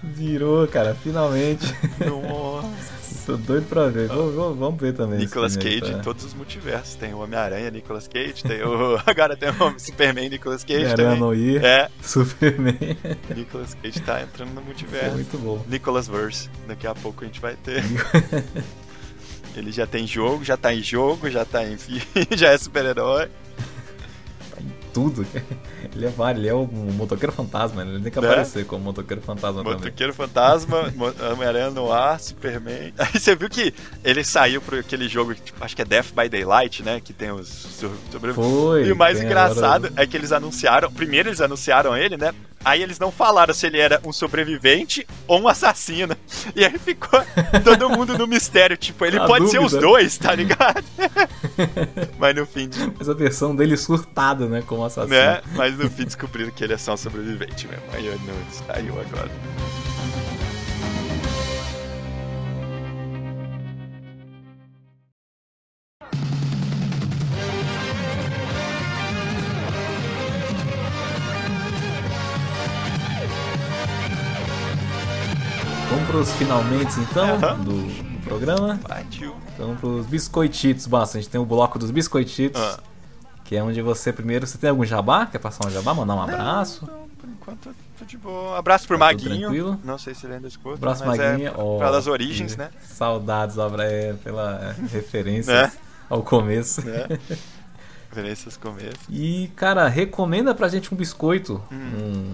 Virou, 0.00 0.66
cara, 0.68 0.94
finalmente. 0.94 1.74
Nossa. 2.06 2.98
Tô 3.26 3.36
doido 3.36 3.66
pra 3.68 3.88
ver. 3.88 4.08
Vamos, 4.08 4.56
vamos 4.56 4.80
ver 4.80 4.94
também. 4.94 5.18
Nicolas 5.18 5.54
Cage 5.54 5.80
tá? 5.82 5.88
em 5.88 6.00
todos 6.00 6.24
os 6.24 6.32
multiversos. 6.32 6.94
Tem 6.94 7.12
o 7.12 7.18
Homem-Aranha, 7.18 7.70
Nicolas 7.70 8.08
Cage. 8.08 8.42
Tem 8.42 8.62
o. 8.62 8.98
Agora 9.04 9.36
tem 9.36 9.50
o 9.50 9.78
Superman, 9.78 10.30
Nicolas 10.30 10.64
Cage. 10.64 10.94
Homem-Aranha 10.94 11.60
É. 11.62 11.88
Superman. 12.00 12.78
Nicolas 13.36 13.74
Cage 13.74 14.00
tá 14.00 14.22
entrando 14.22 14.54
no 14.54 14.62
multiverso. 14.62 15.06
É 15.06 15.10
muito 15.10 15.36
bom. 15.36 15.62
Nicolas 15.68 16.08
Verse. 16.08 16.48
Daqui 16.66 16.86
a 16.86 16.94
pouco 16.94 17.24
a 17.24 17.26
gente 17.26 17.40
vai 17.40 17.54
ter. 17.56 17.82
Ele 19.58 19.72
já 19.72 19.86
tem 19.86 20.06
jogo, 20.06 20.44
já 20.44 20.56
tá 20.56 20.72
em 20.74 20.82
jogo, 20.82 21.30
já 21.30 21.44
tá 21.44 21.64
em. 21.64 21.76
já 22.36 22.50
é 22.50 22.58
super-herói 22.58 23.28
tudo. 24.98 25.24
Ele 25.94 26.06
é 26.06 26.08
vários, 26.08 26.42
ele 26.42 26.48
é 26.50 26.54
o 26.54 26.66
motoqueiro 26.66 27.32
fantasma, 27.32 27.82
ele 27.82 28.00
tem 28.00 28.10
que 28.10 28.20
né? 28.20 28.26
aparecer 28.26 28.66
como 28.66 28.84
motoqueiro 28.84 29.22
fantasma 29.22 29.62
motoqueiro 29.62 30.12
também. 30.12 30.28
fantasma, 30.28 30.92
Homem-Aranha 31.32 31.70
no 31.70 31.92
ar, 31.92 32.18
Superman. 32.18 32.92
Aí 32.98 33.20
você 33.20 33.36
viu 33.36 33.48
que 33.48 33.72
ele 34.04 34.24
saiu 34.24 34.60
pro 34.60 34.78
aquele 34.78 35.08
jogo, 35.08 35.34
tipo, 35.34 35.64
acho 35.64 35.76
que 35.76 35.82
é 35.82 35.84
Death 35.84 36.12
by 36.12 36.28
Daylight, 36.28 36.82
né? 36.82 37.00
Que 37.00 37.12
tem 37.12 37.30
os 37.30 37.48
sobre... 38.10 38.32
Foi, 38.32 38.86
E 38.86 38.92
o 38.92 38.96
mais 38.96 39.22
engraçado 39.22 39.92
é 39.94 40.06
que 40.06 40.16
eles 40.16 40.32
anunciaram, 40.32 40.90
primeiro 40.90 41.28
eles 41.28 41.40
anunciaram 41.40 41.96
ele, 41.96 42.16
né? 42.16 42.34
Aí 42.64 42.82
eles 42.82 42.98
não 42.98 43.10
falaram 43.10 43.54
se 43.54 43.66
ele 43.66 43.78
era 43.78 44.00
um 44.04 44.12
sobrevivente 44.12 45.06
ou 45.26 45.40
um 45.40 45.48
assassino. 45.48 46.16
E 46.54 46.64
aí 46.64 46.78
ficou 46.78 47.20
todo 47.64 47.90
mundo 47.90 48.16
no 48.18 48.26
mistério. 48.26 48.76
Tipo, 48.76 49.04
ele 49.04 49.18
A 49.18 49.26
pode 49.26 49.46
dúvida. 49.46 49.60
ser 49.60 49.64
os 49.64 49.72
dois, 49.80 50.18
tá 50.18 50.34
ligado? 50.34 50.84
Mas 52.18 52.34
no 52.36 52.46
fim. 52.46 52.68
De... 52.68 52.92
Mas 52.98 53.08
a 53.08 53.14
versão 53.14 53.54
dele 53.54 53.76
surtada, 53.76 54.46
né? 54.46 54.62
Como 54.66 54.84
assassino. 54.84 55.14
Né? 55.14 55.40
Mas 55.54 55.76
no 55.78 55.88
fim 55.90 56.04
descobriram 56.04 56.50
que 56.50 56.64
ele 56.64 56.74
é 56.74 56.78
só 56.78 56.94
um 56.94 56.96
sobrevivente 56.96 57.66
mesmo. 57.66 57.84
Aí 57.92 58.04
não 58.26 58.66
saiu 58.66 59.00
agora. 59.00 59.30
Pros 76.18 76.32
finalmente 76.32 76.98
então 76.98 77.38
do, 77.62 77.64
do, 77.64 78.20
programa. 78.22 78.76
Partiu. 78.82 79.36
Então 79.54 79.76
pros 79.76 80.04
biscoititos, 80.04 80.84
basta. 80.84 81.16
A 81.16 81.20
gente 81.20 81.30
tem 81.30 81.40
o 81.40 81.44
bloco 81.44 81.78
dos 81.78 81.92
biscoititos. 81.92 82.60
Ah. 82.60 82.80
Que 83.44 83.54
é 83.54 83.62
onde 83.62 83.80
você 83.80 84.12
primeiro. 84.12 84.44
Você 84.44 84.58
tem 84.58 84.68
algum 84.68 84.84
jabá? 84.84 85.26
Quer 85.26 85.38
passar 85.38 85.68
um 85.68 85.70
jabá? 85.70 85.94
Mandar 85.94 86.16
um 86.16 86.22
abraço? 86.22 86.84
Não, 86.86 86.92
não, 86.92 87.08
por 87.08 87.28
enquanto 87.28 87.70
tô 87.96 88.04
de 88.04 88.16
boa. 88.18 88.58
Abraço 88.58 88.88
pro 88.88 88.98
tá 88.98 89.04
Maguinho. 89.04 89.42
Tranquilo. 89.42 89.80
Não 89.84 89.96
sei 89.96 90.12
se 90.12 90.26
ele 90.26 90.34
ainda 90.34 90.48
escuta. 90.48 90.74
Abraço 90.74 91.06
Maguinho. 91.06 91.48
É, 91.48 91.52
oh, 91.56 91.78
pelas 91.78 92.08
origens, 92.08 92.56
né? 92.56 92.70
Saudades, 92.82 93.56
é, 93.78 94.12
pela 94.14 94.74
referência 94.90 95.52
é. 95.52 95.72
ao 96.10 96.24
começo. 96.24 96.80
É. 96.80 97.06
Referências 98.10 98.56
começo. 98.56 98.98
E, 99.08 99.52
cara, 99.54 99.86
recomenda 99.86 100.52
pra 100.52 100.66
gente 100.66 100.92
um 100.92 100.96
biscoito. 100.96 101.62
Hum. 101.70 101.76
Um 101.96 102.32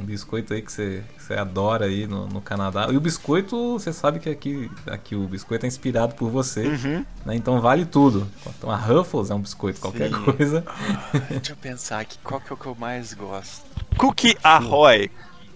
um 0.00 0.04
biscoito 0.04 0.54
aí 0.54 0.62
que 0.62 0.72
você, 0.72 1.02
que 1.16 1.22
você 1.22 1.34
adora 1.34 1.86
aí 1.86 2.06
no, 2.06 2.26
no, 2.26 2.40
Canadá. 2.40 2.88
E 2.90 2.96
o 2.96 3.00
biscoito, 3.00 3.74
você 3.74 3.92
sabe 3.92 4.20
que 4.20 4.30
aqui, 4.30 4.70
aqui 4.86 5.14
o 5.14 5.26
biscoito 5.26 5.66
é 5.66 5.68
inspirado 5.68 6.14
por 6.14 6.30
você, 6.30 6.66
uhum. 6.66 7.04
né? 7.26 7.34
Então 7.34 7.60
vale 7.60 7.84
tudo. 7.84 8.26
Então 8.46 8.70
a 8.70 8.76
Ruffles 8.76 9.30
é 9.30 9.34
um 9.34 9.40
biscoito, 9.40 9.80
qualquer 9.80 10.10
Sim. 10.10 10.22
coisa. 10.24 10.64
Ah, 10.66 11.18
deixa 11.30 11.52
eu 11.52 11.56
pensar 11.56 12.00
aqui, 12.00 12.18
qual 12.22 12.40
que 12.40 12.52
é 12.52 12.54
o 12.54 12.56
que 12.56 12.66
eu 12.66 12.74
mais 12.74 13.12
gosto? 13.14 13.64
Cookie 13.96 14.36
Ahoy. 14.42 15.10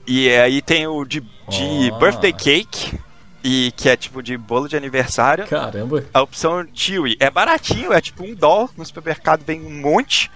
E 0.07 0.29
aí 0.31 0.61
tem 0.61 0.87
o 0.87 1.05
de, 1.05 1.21
de 1.21 1.91
oh. 1.93 1.99
birthday 1.99 2.33
cake. 2.33 2.99
E 3.45 3.73
que 3.77 3.89
é 3.89 3.97
tipo 3.97 4.23
de 4.23 4.37
bolo 4.37 4.69
de 4.69 4.77
aniversário. 4.77 5.47
Caramba. 5.49 6.05
A 6.15 6.23
opção 6.23 6.65
Chewy. 6.73 7.17
É 7.19 7.29
baratinho, 7.29 7.93
é 7.93 8.01
tipo 8.01 8.23
um 8.23 8.37
doll. 8.37 8.71
No 8.77 8.87
supermercado 8.87 9.43
vem 9.45 9.61
um 9.61 9.81
monte. 9.81 10.31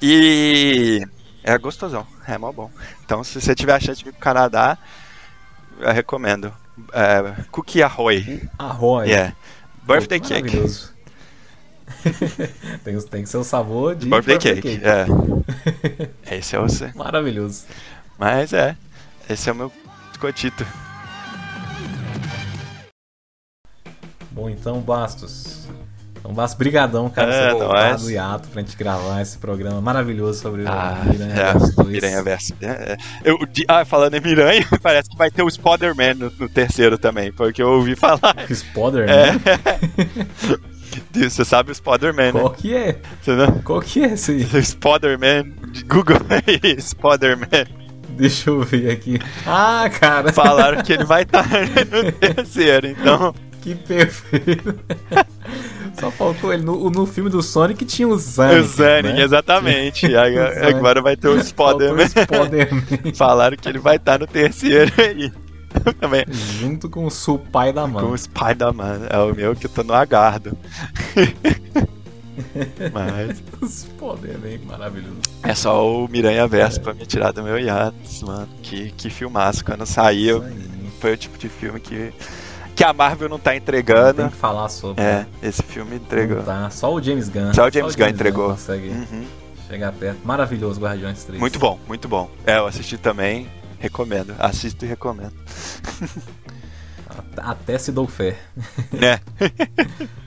E 0.00 1.06
é 1.42 1.56
gostosão, 1.58 2.06
é 2.26 2.38
mó 2.38 2.52
bom. 2.52 2.70
Então, 3.04 3.22
se 3.24 3.40
você 3.40 3.54
tiver 3.54 3.74
a 3.74 3.80
chance 3.80 3.98
de 3.98 4.04
vir 4.04 4.12
pro 4.12 4.20
Canadá, 4.20 4.78
eu 5.78 5.92
recomendo. 5.92 6.52
É, 6.92 7.42
cookie 7.50 7.82
Ahoy. 7.82 8.48
Ahoy. 8.58 9.08
Yeah. 9.08 9.36
Birthday 9.82 10.20
Pô, 10.20 10.28
cake. 10.28 10.42
Maravilhoso. 10.42 10.92
tem, 12.84 13.00
tem 13.00 13.22
que 13.22 13.28
ser 13.28 13.36
o 13.36 13.44
sabor 13.44 13.94
de 13.94 14.08
birthday, 14.08 14.38
birthday 14.38 14.62
cake. 14.62 14.80
cake. 14.80 16.10
É. 16.26 16.36
Esse 16.38 16.56
é 16.56 16.60
o. 16.60 16.66
Maravilhoso. 16.94 17.64
Mas 18.18 18.52
é. 18.52 18.76
Esse 19.28 19.48
é 19.48 19.52
o 19.52 19.56
meu 19.56 19.72
biscoitito. 20.10 20.66
Bom, 24.30 24.48
então, 24.48 24.80
Bastos. 24.80 25.68
Então, 26.22 26.32
Vasco, 26.32 26.56
brigadão, 26.56 27.10
cara, 27.10 27.34
é, 27.34 27.50
você 27.50 27.58
voltar 27.58 27.96
do 27.96 28.08
hiato 28.08 28.48
pra 28.48 28.62
gente 28.62 28.76
gravar 28.76 29.20
esse 29.20 29.36
programa 29.36 29.80
maravilhoso 29.80 30.40
sobre 30.40 30.64
ah, 30.68 31.02
o 31.04 31.08
Miranha 31.08 31.32
é, 31.32 31.52
Verso 31.52 31.76
2. 31.76 31.88
Miranha 31.88 32.22
Verso. 32.22 32.54
É, 32.62 32.66
é. 32.66 32.96
eu, 33.24 33.36
ah, 33.66 33.84
falando 33.84 34.14
em 34.14 34.20
Miranha, 34.20 34.64
parece 34.80 35.10
que 35.10 35.16
vai 35.16 35.32
ter 35.32 35.42
o 35.42 35.50
Spider-Man 35.50 36.14
no, 36.14 36.32
no, 36.38 36.48
terceiro 36.48 36.96
também, 36.96 37.32
foi 37.32 37.50
o 37.50 37.52
que 37.52 37.60
eu 37.60 37.70
ouvi 37.70 37.96
falar. 37.96 38.36
Spider-Man? 38.48 39.12
É. 39.12 39.32
Você 41.28 41.44
sabe 41.44 41.72
o 41.72 41.74
Spider-Man, 41.74 42.32
né? 42.32 42.40
Qual 42.40 42.50
que 42.50 42.76
é? 42.76 43.00
Você 43.20 43.32
não? 43.32 43.58
Qual 43.62 43.80
que 43.80 44.04
é 44.04 44.12
esse 44.12 44.30
aí? 44.30 44.62
Spider-Man. 44.62 45.52
Google 45.88 46.18
aí, 46.30 46.80
Spider-Man. 46.80 47.66
Deixa 48.10 48.50
eu 48.50 48.60
ver 48.60 48.90
aqui. 48.90 49.18
Ah, 49.46 49.90
cara. 49.98 50.32
Falaram 50.32 50.82
que 50.82 50.92
ele 50.92 51.04
vai 51.04 51.22
estar 51.22 51.48
no 51.90 52.12
terceiro, 52.12 52.86
então. 52.86 53.34
Que 53.62 53.74
perfeito. 53.74 54.78
Só 55.98 56.10
faltou 56.10 56.52
ele. 56.52 56.62
No, 56.64 56.90
no 56.90 57.06
filme 57.06 57.30
do 57.30 57.42
Sonic 57.42 57.84
tinha 57.84 58.08
o 58.08 58.16
Zanik. 58.16 58.60
O 58.60 58.64
Zanik, 58.64 59.14
né? 59.14 59.22
exatamente. 59.22 60.06
agora 60.16 61.00
vai 61.02 61.16
ter 61.16 61.28
o 61.28 61.42
Spider-Man. 61.42 62.08
Falaram 63.14 63.56
que 63.56 63.68
ele 63.68 63.78
vai 63.78 63.96
estar 63.96 64.18
no 64.18 64.26
terceiro 64.26 64.92
aí. 64.98 65.32
Também. 66.00 66.24
Junto 66.28 66.88
com 66.88 67.06
o 67.06 67.10
Supai 67.10 67.72
da 67.72 67.86
Mão. 67.86 68.06
Com 68.06 68.12
o 68.12 68.18
Spider-Man. 68.18 69.06
É 69.08 69.18
o 69.18 69.34
meu 69.34 69.54
que 69.56 69.66
eu 69.66 69.70
tô 69.70 69.82
no 69.82 69.94
agardo. 69.94 70.56
Mas. 72.92 73.42
Os 73.60 73.84
poderes, 73.98 74.64
maravilhoso. 74.64 75.16
É 75.42 75.54
só 75.54 75.86
o 75.86 76.08
Miranha 76.08 76.46
Verso 76.46 76.80
é. 76.80 76.82
pra 76.82 76.94
me 76.94 77.06
tirar 77.06 77.32
do 77.32 77.42
meu 77.42 77.58
hiatus, 77.58 78.22
mano. 78.22 78.48
Que, 78.62 78.90
que 78.92 79.10
filmaço. 79.10 79.64
Quando 79.64 79.86
saiu, 79.86 80.44
foi 81.00 81.12
o 81.14 81.16
tipo 81.16 81.38
de 81.38 81.48
filme 81.48 81.80
que 81.80 82.12
que 82.74 82.84
a 82.84 82.92
Marvel 82.92 83.28
não 83.28 83.38
tá 83.38 83.56
entregando. 83.56 84.22
Tem 84.22 84.28
que 84.28 84.36
falar 84.36 84.68
sobre. 84.68 85.02
É, 85.02 85.26
esse 85.42 85.62
filme 85.62 85.96
entregou. 85.96 86.42
tá. 86.42 86.70
Só 86.70 86.92
o 86.92 87.02
James 87.02 87.28
Gunn. 87.28 87.52
Só 87.52 87.66
o 87.66 87.70
James, 87.70 87.72
Só 87.72 87.86
o 87.88 87.94
James 87.94 87.96
Gunn 87.96 88.08
entregou. 88.08 88.46
Gunn 88.48 88.54
consegue 88.54 88.88
uhum. 88.88 89.26
chegar 89.68 89.92
perto. 89.92 90.18
Maravilhoso 90.24 90.80
Guardiões 90.80 91.24
3. 91.24 91.40
Muito 91.40 91.58
bom, 91.58 91.78
muito 91.86 92.08
bom. 92.08 92.30
É, 92.46 92.58
eu 92.58 92.66
assisti 92.66 92.96
também. 92.96 93.48
Recomendo. 93.78 94.34
Assisto 94.38 94.84
e 94.84 94.88
recomendo. 94.88 95.34
Até 97.36 97.76
se 97.78 97.90
dou 97.90 98.06
fé. 98.06 98.38
Né? 98.92 99.20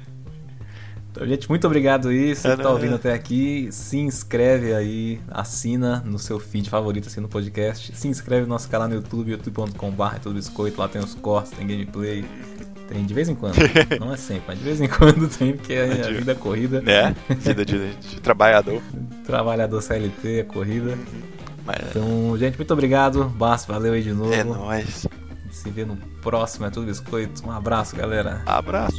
Então, 1.16 1.26
gente, 1.26 1.48
muito 1.48 1.66
obrigado 1.66 2.10
aí. 2.10 2.36
Você 2.36 2.58
que 2.58 2.62
tá 2.62 2.70
ouvindo 2.70 2.96
até 2.96 3.14
aqui, 3.14 3.70
se 3.72 3.98
inscreve 3.98 4.74
aí, 4.74 5.22
assina 5.30 6.04
no 6.06 6.20
seu 6.20 6.42
feed 6.42 6.70
favorito, 6.70 7.08
assim, 7.08 7.22
no 7.22 7.30
podcast. 7.30 7.96
Se 7.96 8.10
inscreve 8.10 8.42
no 8.42 8.50
nosso 8.50 8.68
canal 8.68 8.90
no 8.90 8.96
YouTube, 8.96 9.32
youtube.com.br, 9.32 10.20
tudo 10.22 10.36
biscoito. 10.36 10.78
Lá 10.78 10.90
tem 10.90 11.02
os 11.02 11.16
cortes, 11.16 11.54
tem 11.54 11.66
gameplay. 11.66 12.26
Tem 12.90 13.06
de 13.06 13.14
vez 13.14 13.30
em 13.30 13.36
quando. 13.36 13.56
Não 13.98 14.14
é 14.14 14.18
sempre, 14.18 14.44
mas 14.50 14.60
de 14.60 14.66
vez 14.66 14.82
em 14.82 14.90
quando 14.90 15.30
tem, 15.30 15.54
porque 15.54 15.74
é 15.74 16.06
a 16.06 16.12
vida 16.12 16.34
é 16.34 16.36
corrida. 16.36 16.84
É, 16.86 17.16
vida 17.34 17.66
de, 17.66 17.96
de 17.96 18.20
trabalhador. 18.20 18.82
Trabalhador 19.26 19.82
CLT, 19.82 20.40
é 20.40 20.44
corrida. 20.44 20.98
Mas... 21.66 21.78
Então, 21.92 22.38
gente, 22.38 22.58
muito 22.58 22.74
obrigado. 22.74 23.24
Basso, 23.30 23.70
valeu 23.70 23.94
aí 23.94 24.04
de 24.04 24.12
novo. 24.12 24.34
É 24.34 24.44
nóis. 24.44 25.08
Se 25.50 25.70
vê 25.70 25.86
no 25.86 25.96
próximo, 26.22 26.66
é 26.66 26.70
tudo 26.70 26.88
biscoito. 26.88 27.48
Um 27.48 27.52
abraço, 27.52 27.96
galera. 27.96 28.42
Abraço. 28.46 28.98